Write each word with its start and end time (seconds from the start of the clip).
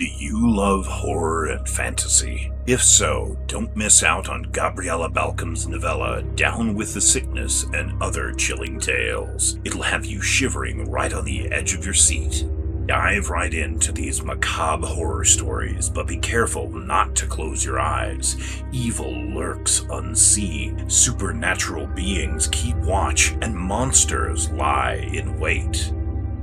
Do 0.00 0.06
you 0.06 0.50
love 0.50 0.86
horror 0.86 1.48
and 1.48 1.68
fantasy? 1.68 2.50
If 2.66 2.82
so, 2.82 3.36
don't 3.46 3.76
miss 3.76 4.02
out 4.02 4.30
on 4.30 4.44
Gabriella 4.50 5.10
Balcom's 5.10 5.68
novella 5.68 6.22
Down 6.22 6.74
with 6.74 6.94
the 6.94 7.02
Sickness 7.02 7.64
and 7.74 8.02
Other 8.02 8.32
Chilling 8.32 8.80
Tales. 8.80 9.58
It'll 9.62 9.82
have 9.82 10.06
you 10.06 10.22
shivering 10.22 10.90
right 10.90 11.12
on 11.12 11.26
the 11.26 11.52
edge 11.52 11.74
of 11.74 11.84
your 11.84 11.92
seat. 11.92 12.46
Dive 12.86 13.28
right 13.28 13.52
into 13.52 13.92
these 13.92 14.22
macabre 14.22 14.86
horror 14.86 15.26
stories, 15.26 15.90
but 15.90 16.08
be 16.08 16.16
careful 16.16 16.70
not 16.70 17.14
to 17.16 17.26
close 17.26 17.62
your 17.62 17.78
eyes. 17.78 18.62
Evil 18.72 19.12
lurks 19.12 19.84
unseen, 19.90 20.88
supernatural 20.88 21.86
beings 21.88 22.48
keep 22.50 22.76
watch, 22.78 23.34
and 23.42 23.54
monsters 23.54 24.48
lie 24.52 25.10
in 25.12 25.38
wait. 25.38 25.92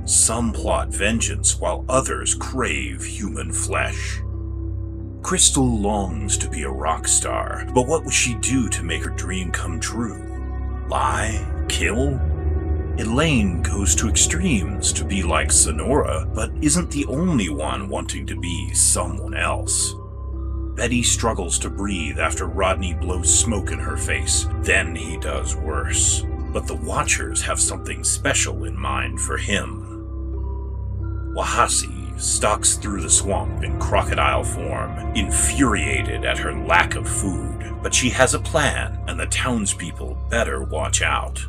Some 0.08 0.54
plot 0.54 0.88
vengeance 0.88 1.60
while 1.60 1.84
others 1.86 2.34
crave 2.34 3.04
human 3.04 3.52
flesh. 3.52 4.22
Crystal 5.20 5.78
longs 5.78 6.38
to 6.38 6.48
be 6.48 6.62
a 6.62 6.70
rock 6.70 7.06
star, 7.06 7.66
but 7.74 7.86
what 7.86 8.06
would 8.06 8.14
she 8.14 8.32
do 8.36 8.70
to 8.70 8.82
make 8.82 9.04
her 9.04 9.10
dream 9.10 9.50
come 9.50 9.78
true? 9.78 10.86
Lie? 10.88 11.46
Kill? 11.68 12.18
Elaine 12.96 13.62
goes 13.62 13.94
to 13.96 14.08
extremes 14.08 14.94
to 14.94 15.04
be 15.04 15.22
like 15.22 15.52
Sonora, 15.52 16.26
but 16.34 16.52
isn't 16.62 16.90
the 16.90 17.04
only 17.04 17.50
one 17.50 17.90
wanting 17.90 18.26
to 18.28 18.40
be 18.40 18.72
someone 18.72 19.34
else. 19.34 19.94
Betty 20.74 21.02
struggles 21.02 21.58
to 21.58 21.68
breathe 21.68 22.18
after 22.18 22.46
Rodney 22.46 22.94
blows 22.94 23.38
smoke 23.38 23.72
in 23.72 23.78
her 23.78 23.98
face. 23.98 24.48
Then 24.62 24.96
he 24.96 25.18
does 25.18 25.54
worse. 25.54 26.24
But 26.50 26.66
the 26.66 26.76
Watchers 26.76 27.42
have 27.42 27.60
something 27.60 28.02
special 28.02 28.64
in 28.64 28.74
mind 28.74 29.20
for 29.20 29.36
him. 29.36 29.87
Wahasi 31.34 32.20
stalks 32.20 32.76
through 32.76 33.02
the 33.02 33.10
swamp 33.10 33.62
in 33.62 33.78
crocodile 33.78 34.42
form, 34.42 34.90
infuriated 35.14 36.24
at 36.24 36.38
her 36.38 36.52
lack 36.52 36.96
of 36.96 37.08
food. 37.08 37.76
But 37.82 37.94
she 37.94 38.10
has 38.10 38.34
a 38.34 38.40
plan, 38.40 38.98
and 39.06 39.18
the 39.18 39.26
townspeople 39.26 40.26
better 40.30 40.64
watch 40.64 41.00
out. 41.00 41.40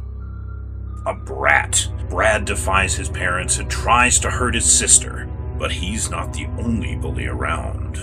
A 1.06 1.14
brat, 1.14 1.88
Brad 2.10 2.46
defies 2.46 2.94
his 2.96 3.10
parents 3.10 3.58
and 3.58 3.70
tries 3.70 4.20
to 4.20 4.30
hurt 4.30 4.54
his 4.54 4.72
sister, 4.72 5.28
but 5.58 5.72
he's 5.72 6.10
not 6.10 6.34
the 6.34 6.46
only 6.60 6.96
bully 6.96 7.26
around. 7.28 7.98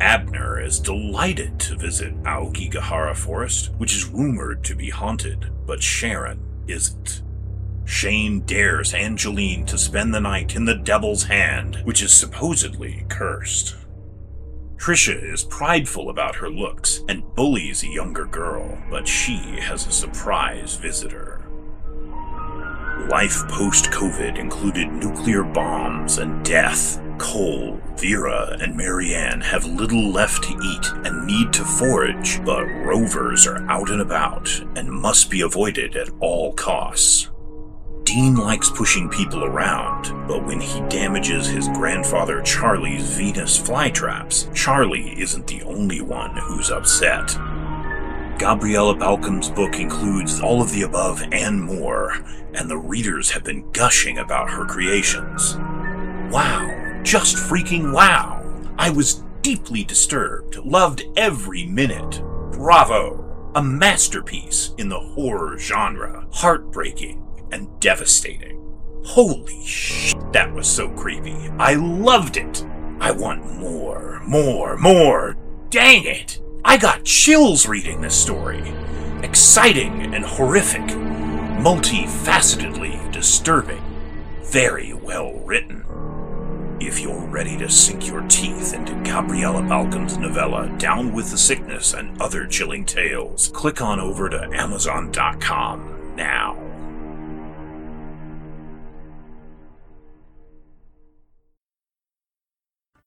Abner 0.00 0.60
is 0.60 0.78
delighted 0.78 1.58
to 1.60 1.76
visit 1.76 2.14
Aokigahara 2.22 3.16
Forest, 3.16 3.72
which 3.78 3.94
is 3.94 4.06
rumored 4.06 4.62
to 4.64 4.74
be 4.74 4.90
haunted, 4.90 5.50
but 5.66 5.82
Sharon 5.82 6.40
isn't. 6.68 7.23
Shane 7.84 8.40
dares 8.40 8.94
Angeline 8.94 9.66
to 9.66 9.78
spend 9.78 10.14
the 10.14 10.20
night 10.20 10.56
in 10.56 10.64
the 10.64 10.74
Devil's 10.74 11.24
Hand, 11.24 11.76
which 11.84 12.02
is 12.02 12.12
supposedly 12.12 13.04
cursed. 13.08 13.76
Trisha 14.76 15.32
is 15.32 15.44
prideful 15.44 16.10
about 16.10 16.36
her 16.36 16.50
looks 16.50 17.02
and 17.08 17.34
bullies 17.34 17.82
a 17.82 17.88
younger 17.88 18.26
girl, 18.26 18.78
but 18.90 19.08
she 19.08 19.36
has 19.60 19.86
a 19.86 19.92
surprise 19.92 20.76
visitor. 20.76 21.40
Life 23.08 23.46
post 23.48 23.86
COVID 23.86 24.38
included 24.38 24.90
nuclear 24.90 25.42
bombs 25.42 26.18
and 26.18 26.44
death. 26.44 27.00
Cole, 27.18 27.80
Vera, 27.96 28.56
and 28.60 28.76
Marianne 28.76 29.40
have 29.40 29.64
little 29.64 30.10
left 30.10 30.42
to 30.44 30.52
eat 30.52 31.06
and 31.06 31.26
need 31.26 31.52
to 31.52 31.64
forage, 31.64 32.44
but 32.44 32.64
rovers 32.64 33.46
are 33.46 33.64
out 33.70 33.90
and 33.90 34.00
about 34.00 34.48
and 34.74 34.90
must 34.90 35.30
be 35.30 35.42
avoided 35.42 35.96
at 35.96 36.10
all 36.20 36.52
costs. 36.54 37.30
Dean 38.04 38.36
likes 38.36 38.70
pushing 38.70 39.08
people 39.08 39.44
around, 39.44 40.12
but 40.28 40.44
when 40.44 40.60
he 40.60 40.80
damages 40.88 41.46
his 41.46 41.68
grandfather 41.68 42.42
Charlie's 42.42 43.16
Venus 43.16 43.58
flytraps, 43.58 44.54
Charlie 44.54 45.18
isn't 45.20 45.46
the 45.46 45.62
only 45.62 46.02
one 46.02 46.36
who's 46.36 46.70
upset. 46.70 47.34
Gabriella 48.38 48.94
Balcom's 48.94 49.48
book 49.48 49.80
includes 49.80 50.40
all 50.40 50.60
of 50.60 50.70
the 50.72 50.82
above 50.82 51.22
and 51.32 51.62
more, 51.62 52.12
and 52.52 52.68
the 52.68 52.76
readers 52.76 53.30
have 53.30 53.42
been 53.42 53.70
gushing 53.72 54.18
about 54.18 54.50
her 54.50 54.66
creations. 54.66 55.56
Wow, 56.30 57.00
just 57.02 57.36
freaking 57.36 57.92
wow! 57.92 58.44
I 58.76 58.90
was 58.90 59.22
deeply 59.40 59.82
disturbed, 59.82 60.56
loved 60.58 61.04
every 61.16 61.64
minute. 61.64 62.22
Bravo! 62.52 63.22
A 63.54 63.62
masterpiece 63.62 64.74
in 64.78 64.88
the 64.88 64.98
horror 64.98 65.56
genre. 65.58 66.26
Heartbreaking, 66.32 67.23
and 67.52 67.68
devastating. 67.80 68.60
Holy 69.04 69.64
shit, 69.64 70.32
that 70.32 70.52
was 70.52 70.66
so 70.66 70.88
creepy. 70.88 71.36
I 71.58 71.74
loved 71.74 72.36
it. 72.36 72.64
I 73.00 73.10
want 73.10 73.44
more, 73.58 74.22
more, 74.26 74.76
more. 74.78 75.36
Dang 75.70 76.04
it! 76.04 76.40
I 76.64 76.78
got 76.78 77.04
chills 77.04 77.66
reading 77.66 78.00
this 78.00 78.14
story. 78.14 78.62
Exciting 79.22 80.14
and 80.14 80.24
horrific, 80.24 80.82
multifacetedly 81.60 83.12
disturbing, 83.12 83.82
very 84.42 84.94
well 84.94 85.34
written. 85.40 85.84
If 86.80 87.00
you're 87.00 87.26
ready 87.26 87.56
to 87.58 87.70
sink 87.70 88.06
your 88.06 88.22
teeth 88.28 88.74
into 88.74 88.94
Gabriella 89.04 89.62
Balcom's 89.62 90.16
novella 90.18 90.68
Down 90.78 91.12
with 91.12 91.30
the 91.30 91.38
Sickness 91.38 91.94
and 91.94 92.20
Other 92.20 92.46
Chilling 92.46 92.84
Tales, 92.84 93.48
click 93.48 93.80
on 93.80 94.00
over 94.00 94.28
to 94.28 94.48
Amazon.com 94.52 96.14
now. 96.16 96.63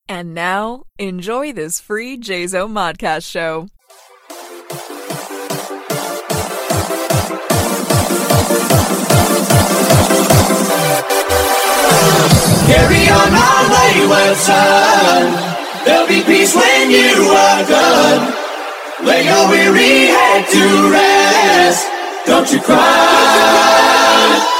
And 0.09 0.33
now, 0.33 0.83
enjoy 0.97 1.51
this 1.51 1.81
free 1.81 2.17
JZO 2.17 2.71
Modcast 2.71 3.29
show. 3.29 3.67
Carry 12.67 13.03
on 13.09 13.31
my 13.33 13.59
wayward 13.73 14.37
son. 14.37 15.57
There'll 15.83 16.07
be 16.07 16.23
peace 16.23 16.55
when 16.55 16.89
you 16.89 17.27
are 17.31 17.63
done. 17.67 18.33
Lay 19.03 19.25
your 19.25 19.49
weary 19.49 20.07
head 20.07 20.47
to 20.47 20.89
rest. 20.89 21.85
Don't 22.25 22.51
you 22.53 22.61
cry. 22.61 24.56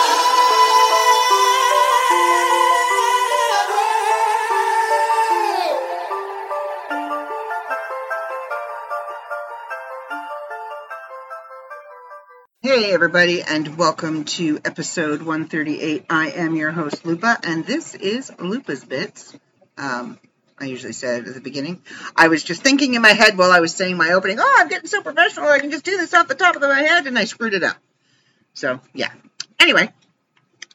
Hey, 12.64 12.92
everybody, 12.92 13.44
and 13.44 13.78
welcome 13.78 14.24
to 14.24 14.60
episode 14.66 15.22
138. 15.22 16.08
I 16.10 16.32
am 16.32 16.56
your 16.56 16.72
host, 16.72 17.06
Lupa, 17.06 17.38
and 17.44 17.64
this 17.64 17.94
is 17.94 18.32
Lupa's 18.40 18.84
Bits. 18.84 19.38
Um, 19.78 20.18
I 20.58 20.66
usually 20.66 20.94
say 20.94 21.20
it 21.20 21.28
at 21.28 21.36
the 21.36 21.40
beginning. 21.40 21.84
I 22.16 22.30
was 22.30 22.44
just 22.44 22.64
thinking 22.64 22.96
in 22.96 23.04
my 23.04 23.12
head 23.12 23.38
while 23.38 23.52
I 23.52 23.60
was 23.60 23.76
saying 23.76 23.96
my 23.96 24.14
opening, 24.14 24.40
oh, 24.40 24.56
I'm 24.58 24.70
getting 24.70 24.88
so 24.88 25.04
professional, 25.04 25.48
I 25.48 25.60
can 25.60 25.70
just 25.70 25.86
do 25.86 25.98
this 25.98 26.16
off 26.16 26.28
the 26.28 26.34
top 26.34 26.56
of 26.56 26.64
my 26.64 26.82
head, 26.82 27.06
and 27.06 27.18
I 27.18 27.26
screwed 27.26 27.54
it 27.54 27.62
up. 27.62 27.78
So, 28.56 28.82
yeah. 28.92 29.12
Anyway, 29.60 29.94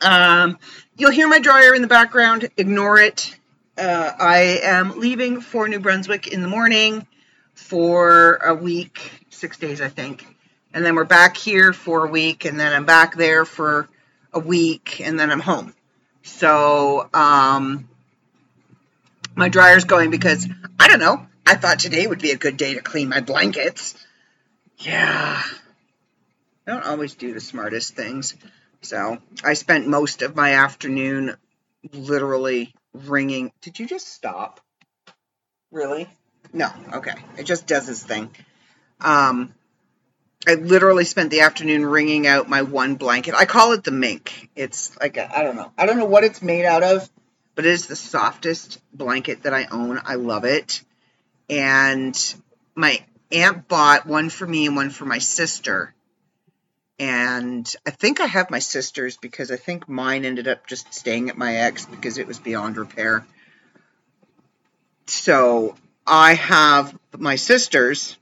um, 0.03 0.59
you'll 0.97 1.11
hear 1.11 1.27
my 1.27 1.41
dryer 1.41 1.75
in 1.75 1.83
the 1.83 1.89
background. 1.89 2.49
Ignore 2.57 2.99
it. 2.99 3.37
Uh, 3.77 4.13
I 4.21 4.61
am 4.63 5.01
leaving 5.01 5.41
for 5.41 5.67
New 5.67 5.81
Brunswick 5.81 6.29
in 6.29 6.43
the 6.43 6.49
morning 6.49 7.09
for 7.55 8.37
a 8.37 8.55
week, 8.55 9.27
six 9.31 9.59
days, 9.59 9.81
I 9.81 9.89
think 9.89 10.32
and 10.75 10.85
then 10.85 10.95
we're 10.95 11.05
back 11.05 11.37
here 11.37 11.73
for 11.73 12.07
a 12.07 12.11
week, 12.11 12.45
and 12.45 12.59
then 12.59 12.73
I'm 12.73 12.85
back 12.85 13.17
there 13.17 13.45
for 13.45 13.89
a 14.33 14.39
week, 14.39 15.01
and 15.01 15.19
then 15.19 15.31
I'm 15.31 15.41
home. 15.41 15.75
So, 16.23 17.09
um, 17.13 17.89
my 19.35 19.49
dryer's 19.49 19.85
going 19.85 20.11
because 20.11 20.49
I 20.79 20.89
don't 20.89 21.01
know. 21.01 21.27
I 21.47 21.57
thought 21.57 21.81
today 21.81 22.07
would 22.07 22.21
be 22.21 22.31
a 22.31 22.37
good 22.37 22.57
day 22.57 22.75
to 22.75 22.81
clean 22.81 23.09
my 23.09 23.21
blankets. 23.21 23.95
Yeah. 24.79 25.43
I 26.67 26.71
don't 26.71 26.87
always 26.87 27.15
do 27.15 27.35
the 27.35 27.41
smartest 27.41 27.95
things. 27.95 28.37
So, 28.81 29.19
I 29.45 29.55
spent 29.55 29.87
most 29.87 30.23
of 30.23 30.37
my 30.37 30.55
afternoon 30.55 31.37
literally 31.93 32.75
wringing. 32.95 33.53
Did 33.61 33.79
you 33.79 33.87
just 33.87 34.09
stop? 34.09 34.61
Really? 35.71 36.09
No. 36.53 36.71
Okay. 36.95 37.15
It 37.37 37.45
just 37.45 37.67
does 37.67 37.89
its 37.89 38.03
thing. 38.03 38.31
Um, 39.01 39.53
I 40.47 40.55
literally 40.55 41.05
spent 41.05 41.31
the 41.31 41.41
afternoon 41.41 41.87
wringing 41.87 42.27
out 42.27 42.49
my 42.49 42.63
one 42.63 42.97
blanket. 42.97 43.35
I 43.35 43.45
call 43.45 43.73
it 43.73 43.85
the 43.85 43.93
mink. 43.93 44.51
It's 44.57 44.99
like 44.99 45.17
I 45.19 45.43
don't 45.43 45.57
know. 45.57 45.73
I 45.79 45.87
don't 45.87 45.99
know 45.99 46.05
what 46.05 46.25
it's 46.25 46.43
made 46.43 46.65
out 46.65 46.83
of, 46.83 47.09
but 47.55 47.65
it 47.65 47.71
is 47.71 47.87
the 47.87 47.97
softest 47.97 48.81
blanket 48.93 49.45
that 49.45 49.55
I 49.55 49.67
own. 49.71 50.01
I 50.05 50.17
love 50.17 50.45
it. 50.45 50.83
And 51.49 52.17
my 52.75 53.05
aunt 53.31 53.69
bought 53.69 54.07
one 54.07 54.31
for 54.31 54.47
me 54.47 54.67
and 54.67 54.77
one 54.77 54.91
for 54.91 55.05
my 55.05 55.19
sister. 55.19 55.95
And 56.99 57.73
I 57.87 57.91
think 57.91 58.21
I 58.21 58.27
have 58.27 58.51
my 58.51 58.59
sister's 58.59 59.17
because 59.17 59.51
I 59.51 59.57
think 59.57 59.89
mine 59.89 60.25
ended 60.25 60.49
up 60.49 60.67
just 60.67 60.93
staying 60.93 61.31
at 61.31 61.39
my 61.39 61.57
ex 61.57 61.87
because 61.87 62.19
it 62.19 62.27
was 62.27 62.39
beyond 62.39 62.77
repair. 62.77 63.25
So 65.07 65.75
I 66.07 66.35
have 66.35 66.97
my 67.19 67.37
sisters, 67.37 68.17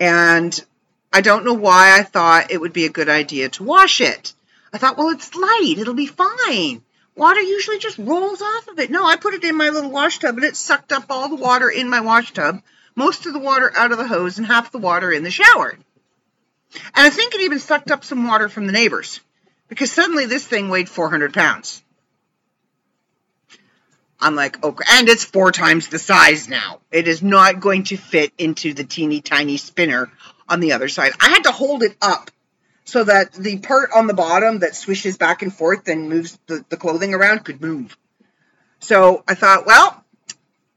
and 0.00 0.64
I 1.12 1.20
don't 1.20 1.44
know 1.44 1.54
why 1.54 1.98
I 1.98 2.02
thought 2.02 2.50
it 2.50 2.60
would 2.60 2.72
be 2.72 2.84
a 2.84 2.90
good 2.90 3.08
idea 3.08 3.48
to 3.50 3.64
wash 3.64 4.00
it. 4.00 4.34
I 4.72 4.78
thought, 4.78 4.98
well, 4.98 5.10
it's 5.10 5.34
light, 5.34 5.76
it'll 5.78 5.94
be 5.94 6.06
fine. 6.06 6.82
Water 7.16 7.40
usually 7.40 7.78
just 7.78 7.98
rolls 7.98 8.42
off 8.42 8.68
of 8.68 8.78
it. 8.78 8.90
No, 8.90 9.04
I 9.04 9.16
put 9.16 9.34
it 9.34 9.42
in 9.42 9.56
my 9.56 9.70
little 9.70 9.90
wash 9.90 10.18
tub 10.18 10.36
and 10.36 10.44
it 10.44 10.56
sucked 10.56 10.92
up 10.92 11.06
all 11.10 11.28
the 11.28 11.36
water 11.36 11.68
in 11.68 11.88
my 11.88 12.00
wash 12.00 12.32
tub, 12.32 12.62
most 12.94 13.26
of 13.26 13.32
the 13.32 13.38
water 13.38 13.72
out 13.74 13.90
of 13.90 13.98
the 13.98 14.06
hose, 14.06 14.38
and 14.38 14.46
half 14.46 14.70
the 14.70 14.78
water 14.78 15.10
in 15.10 15.22
the 15.22 15.30
shower. 15.30 15.70
And 15.70 17.06
I 17.06 17.10
think 17.10 17.34
it 17.34 17.40
even 17.40 17.58
sucked 17.58 17.90
up 17.90 18.04
some 18.04 18.26
water 18.26 18.48
from 18.48 18.66
the 18.66 18.72
neighbors 18.72 19.20
because 19.68 19.90
suddenly 19.90 20.26
this 20.26 20.46
thing 20.46 20.68
weighed 20.68 20.88
400 20.88 21.32
pounds. 21.32 21.82
I'm 24.20 24.34
like, 24.34 24.62
okay, 24.64 24.84
and 24.90 25.08
it's 25.08 25.24
four 25.24 25.52
times 25.52 25.88
the 25.88 25.98
size 25.98 26.48
now. 26.48 26.80
It 26.90 27.06
is 27.06 27.22
not 27.22 27.60
going 27.60 27.84
to 27.84 27.96
fit 27.96 28.32
into 28.38 28.74
the 28.74 28.84
teeny 28.84 29.20
tiny 29.20 29.56
spinner 29.56 30.10
on 30.48 30.60
the 30.60 30.72
other 30.72 30.88
side. 30.88 31.12
I 31.20 31.28
had 31.28 31.44
to 31.44 31.52
hold 31.52 31.82
it 31.82 31.96
up 32.02 32.30
so 32.84 33.04
that 33.04 33.32
the 33.34 33.58
part 33.58 33.90
on 33.94 34.06
the 34.06 34.14
bottom 34.14 34.60
that 34.60 34.74
swishes 34.74 35.18
back 35.18 35.42
and 35.42 35.54
forth 35.54 35.86
and 35.88 36.08
moves 36.08 36.38
the, 36.46 36.64
the 36.68 36.76
clothing 36.76 37.14
around 37.14 37.44
could 37.44 37.60
move. 37.60 37.96
So 38.80 39.22
I 39.28 39.34
thought, 39.34 39.66
well, 39.66 40.04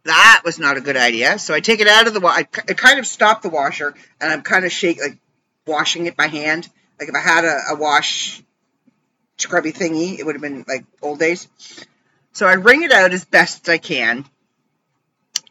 that 0.04 0.42
was 0.44 0.60
not 0.60 0.78
a 0.78 0.82
good 0.82 0.98
idea. 0.98 1.40
So 1.40 1.54
I 1.54 1.60
take 1.60 1.80
it 1.80 1.88
out 1.88 2.08
of 2.08 2.14
the 2.14 2.26
I, 2.26 2.40
I 2.40 2.74
kind 2.74 3.00
of 3.00 3.08
stop 3.08 3.42
the 3.42 3.50
washer 3.50 3.94
and 4.20 4.32
I'm 4.32 4.42
kind 4.42 4.66
of 4.66 4.72
shake 4.72 5.00
like 5.00 5.18
washing 5.66 6.06
it 6.06 6.18
by 6.18 6.28
hand. 6.28 6.68
Like 7.00 7.10
if 7.10 7.16
I 7.16 7.20
had 7.20 7.46
a, 7.46 7.60
a 7.72 7.76
wash 7.76 8.42
scrubby 9.38 9.72
thingy, 9.72 10.20
it 10.20 10.26
would 10.26 10.36
have 10.36 10.42
been 10.42 10.66
like 10.68 10.86
old 11.02 11.20
days. 11.20 11.48
So 12.34 12.48
I 12.48 12.54
wring 12.54 12.84
it 12.84 12.92
out 12.92 13.14
as 13.14 13.26
best 13.26 13.68
I 13.70 13.78
can 13.78 14.26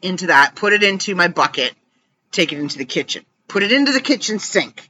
into 0.01 0.27
that, 0.27 0.55
put 0.55 0.73
it 0.73 0.83
into 0.83 1.15
my 1.15 1.27
bucket, 1.27 1.73
take 2.31 2.51
it 2.53 2.59
into 2.59 2.77
the 2.77 2.85
kitchen, 2.85 3.25
put 3.47 3.63
it 3.63 3.71
into 3.71 3.91
the 3.91 4.01
kitchen 4.01 4.39
sink. 4.39 4.89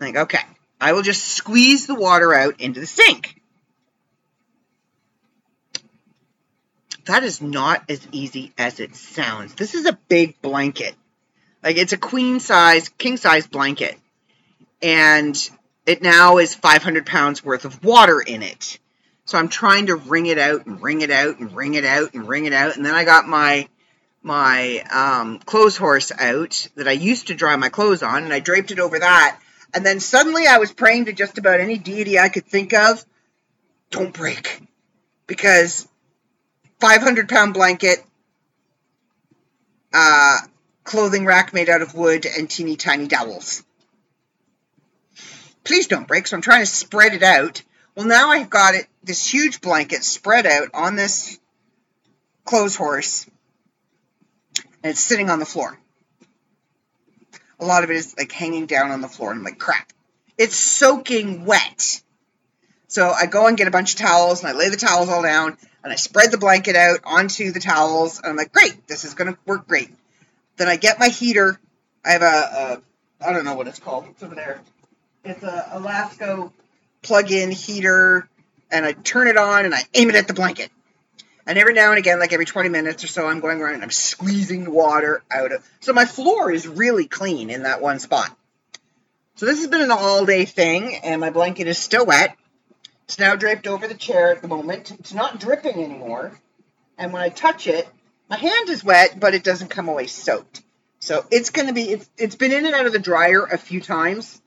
Like, 0.00 0.16
okay, 0.16 0.42
I 0.80 0.92
will 0.92 1.02
just 1.02 1.24
squeeze 1.24 1.86
the 1.86 1.94
water 1.94 2.32
out 2.32 2.60
into 2.60 2.80
the 2.80 2.86
sink. 2.86 3.40
That 7.06 7.24
is 7.24 7.40
not 7.40 7.82
as 7.88 8.06
easy 8.12 8.52
as 8.56 8.78
it 8.78 8.94
sounds. 8.94 9.54
This 9.54 9.74
is 9.74 9.86
a 9.86 9.98
big 10.08 10.40
blanket. 10.40 10.94
Like 11.62 11.76
it's 11.76 11.92
a 11.92 11.98
queen 11.98 12.40
size, 12.40 12.88
king 12.88 13.16
size 13.16 13.46
blanket. 13.46 13.96
And 14.80 15.36
it 15.86 16.02
now 16.02 16.38
is 16.38 16.54
500 16.54 17.06
pounds 17.06 17.44
worth 17.44 17.64
of 17.64 17.84
water 17.84 18.20
in 18.20 18.42
it. 18.42 18.78
So 19.24 19.38
I'm 19.38 19.48
trying 19.48 19.86
to 19.86 19.96
wring 19.96 20.26
it 20.26 20.38
out 20.38 20.66
and 20.66 20.82
wring 20.82 21.00
it 21.00 21.10
out 21.10 21.38
and 21.38 21.54
wring 21.54 21.74
it 21.74 21.84
out 21.84 22.14
and 22.14 22.28
wring 22.28 22.46
it 22.46 22.52
out. 22.52 22.76
And 22.76 22.84
then 22.84 22.94
I 22.94 23.04
got 23.04 23.26
my 23.28 23.68
my 24.22 24.78
um, 24.92 25.38
clothes 25.40 25.76
horse 25.76 26.12
out 26.16 26.68
that 26.76 26.86
I 26.86 26.92
used 26.92 27.26
to 27.28 27.34
dry 27.34 27.56
my 27.56 27.68
clothes 27.68 28.02
on, 28.02 28.24
and 28.24 28.32
I 28.32 28.40
draped 28.40 28.70
it 28.70 28.78
over 28.78 28.98
that. 28.98 29.40
And 29.74 29.84
then 29.84 30.00
suddenly 30.00 30.46
I 30.46 30.58
was 30.58 30.72
praying 30.72 31.06
to 31.06 31.12
just 31.12 31.38
about 31.38 31.60
any 31.60 31.78
deity 31.78 32.18
I 32.18 32.28
could 32.28 32.46
think 32.46 32.72
of. 32.72 33.04
Don't 33.90 34.12
break, 34.12 34.60
because 35.26 35.88
500 36.80 37.28
pound 37.28 37.54
blanket, 37.54 38.04
uh, 39.92 40.38
clothing 40.84 41.26
rack 41.26 41.52
made 41.52 41.68
out 41.68 41.82
of 41.82 41.94
wood, 41.94 42.26
and 42.26 42.48
teeny 42.48 42.76
tiny 42.76 43.06
dowels. 43.06 43.62
Please 45.64 45.86
don't 45.86 46.08
break. 46.08 46.26
So 46.26 46.36
I'm 46.36 46.42
trying 46.42 46.62
to 46.62 46.66
spread 46.66 47.14
it 47.14 47.22
out. 47.22 47.62
Well, 47.94 48.06
now 48.06 48.30
I've 48.30 48.50
got 48.50 48.74
it 48.74 48.86
this 49.02 49.26
huge 49.26 49.60
blanket 49.60 50.04
spread 50.04 50.46
out 50.46 50.68
on 50.74 50.96
this 50.96 51.38
clothes 52.44 52.76
horse, 52.76 53.26
and 54.82 54.90
it's 54.90 55.00
sitting 55.00 55.30
on 55.30 55.38
the 55.38 55.46
floor. 55.46 55.78
A 57.60 57.64
lot 57.64 57.84
of 57.84 57.90
it 57.90 57.96
is 57.96 58.14
like 58.16 58.32
hanging 58.32 58.66
down 58.66 58.90
on 58.90 59.00
the 59.00 59.08
floor, 59.08 59.30
and 59.30 59.38
I'm 59.38 59.44
like, 59.44 59.58
crap. 59.58 59.92
It's 60.38 60.56
soaking 60.56 61.44
wet. 61.44 62.02
So 62.88 63.10
I 63.10 63.26
go 63.26 63.46
and 63.46 63.56
get 63.56 63.68
a 63.68 63.70
bunch 63.70 63.92
of 63.94 64.00
towels, 64.00 64.40
and 64.40 64.48
I 64.48 64.52
lay 64.52 64.68
the 64.68 64.76
towels 64.76 65.08
all 65.08 65.22
down, 65.22 65.56
and 65.82 65.92
I 65.92 65.96
spread 65.96 66.30
the 66.30 66.38
blanket 66.38 66.76
out 66.76 67.00
onto 67.04 67.52
the 67.52 67.60
towels, 67.60 68.18
and 68.18 68.28
I'm 68.28 68.36
like, 68.36 68.52
great, 68.52 68.86
this 68.86 69.04
is 69.04 69.14
going 69.14 69.32
to 69.32 69.38
work 69.46 69.66
great. 69.66 69.90
Then 70.56 70.68
I 70.68 70.76
get 70.76 70.98
my 70.98 71.08
heater. 71.08 71.58
I 72.04 72.10
have 72.10 72.22
a, 72.22 72.26
a 72.26 72.82
I 73.24 73.32
don't 73.32 73.44
know 73.44 73.54
what 73.54 73.68
it's 73.68 73.78
called. 73.78 74.06
It's 74.10 74.22
over 74.22 74.34
there. 74.34 74.60
It's 75.24 75.42
a 75.42 75.80
Lasko 75.80 76.50
plug-in 77.02 77.50
heater, 77.52 78.28
and 78.72 78.84
I 78.84 78.92
turn 78.92 79.28
it 79.28 79.36
on 79.36 79.64
and 79.64 79.74
I 79.74 79.82
aim 79.94 80.08
it 80.08 80.16
at 80.16 80.26
the 80.26 80.34
blanket. 80.34 80.70
And 81.46 81.58
every 81.58 81.74
now 81.74 81.90
and 81.90 81.98
again, 81.98 82.18
like 82.18 82.32
every 82.32 82.44
20 82.44 82.68
minutes 82.68 83.04
or 83.04 83.08
so, 83.08 83.26
I'm 83.26 83.40
going 83.40 83.60
around 83.60 83.74
and 83.74 83.82
I'm 83.82 83.90
squeezing 83.90 84.70
water 84.70 85.22
out 85.30 85.52
of. 85.52 85.68
So 85.80 85.92
my 85.92 86.04
floor 86.04 86.50
is 86.50 86.66
really 86.66 87.06
clean 87.06 87.50
in 87.50 87.64
that 87.64 87.80
one 87.80 87.98
spot. 87.98 88.36
So 89.36 89.46
this 89.46 89.58
has 89.58 89.68
been 89.68 89.80
an 89.80 89.90
all-day 89.90 90.44
thing, 90.44 90.94
and 90.96 91.20
my 91.20 91.30
blanket 91.30 91.66
is 91.66 91.78
still 91.78 92.06
wet. 92.06 92.36
It's 93.06 93.18
now 93.18 93.34
draped 93.34 93.66
over 93.66 93.88
the 93.88 93.94
chair 93.94 94.30
at 94.30 94.42
the 94.42 94.48
moment. 94.48 94.92
It's 94.92 95.14
not 95.14 95.40
dripping 95.40 95.82
anymore. 95.82 96.38
And 96.96 97.12
when 97.12 97.22
I 97.22 97.30
touch 97.30 97.66
it, 97.66 97.88
my 98.28 98.36
hand 98.36 98.68
is 98.68 98.84
wet, 98.84 99.18
but 99.18 99.34
it 99.34 99.42
doesn't 99.42 99.68
come 99.68 99.88
away 99.88 100.06
soaked. 100.06 100.62
So 101.00 101.24
it's 101.30 101.50
going 101.50 101.66
to 101.66 101.74
be, 101.74 101.90
it's, 101.90 102.08
it's 102.16 102.36
been 102.36 102.52
in 102.52 102.66
and 102.66 102.74
out 102.74 102.86
of 102.86 102.92
the 102.92 102.98
dryer 102.98 103.44
a 103.44 103.58
few 103.58 103.80
times. 103.80 104.40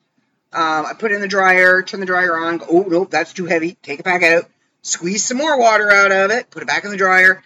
Um, 0.55 0.85
I 0.85 0.93
put 0.93 1.11
it 1.11 1.15
in 1.15 1.21
the 1.21 1.27
dryer, 1.27 1.81
turn 1.81 1.99
the 1.99 2.05
dryer 2.05 2.37
on. 2.37 2.59
Go, 2.59 2.65
oh, 2.71 2.85
nope, 2.87 3.11
that's 3.11 3.33
too 3.33 3.45
heavy. 3.45 3.77
Take 3.83 3.99
it 3.99 4.05
back 4.05 4.23
out. 4.23 4.45
Squeeze 4.83 5.25
some 5.25 5.35
more 5.35 5.59
water 5.59 5.91
out 5.91 6.13
of 6.13 6.31
it. 6.31 6.49
Put 6.49 6.63
it 6.63 6.67
back 6.67 6.85
in 6.85 6.91
the 6.91 6.97
dryer. 6.97 7.43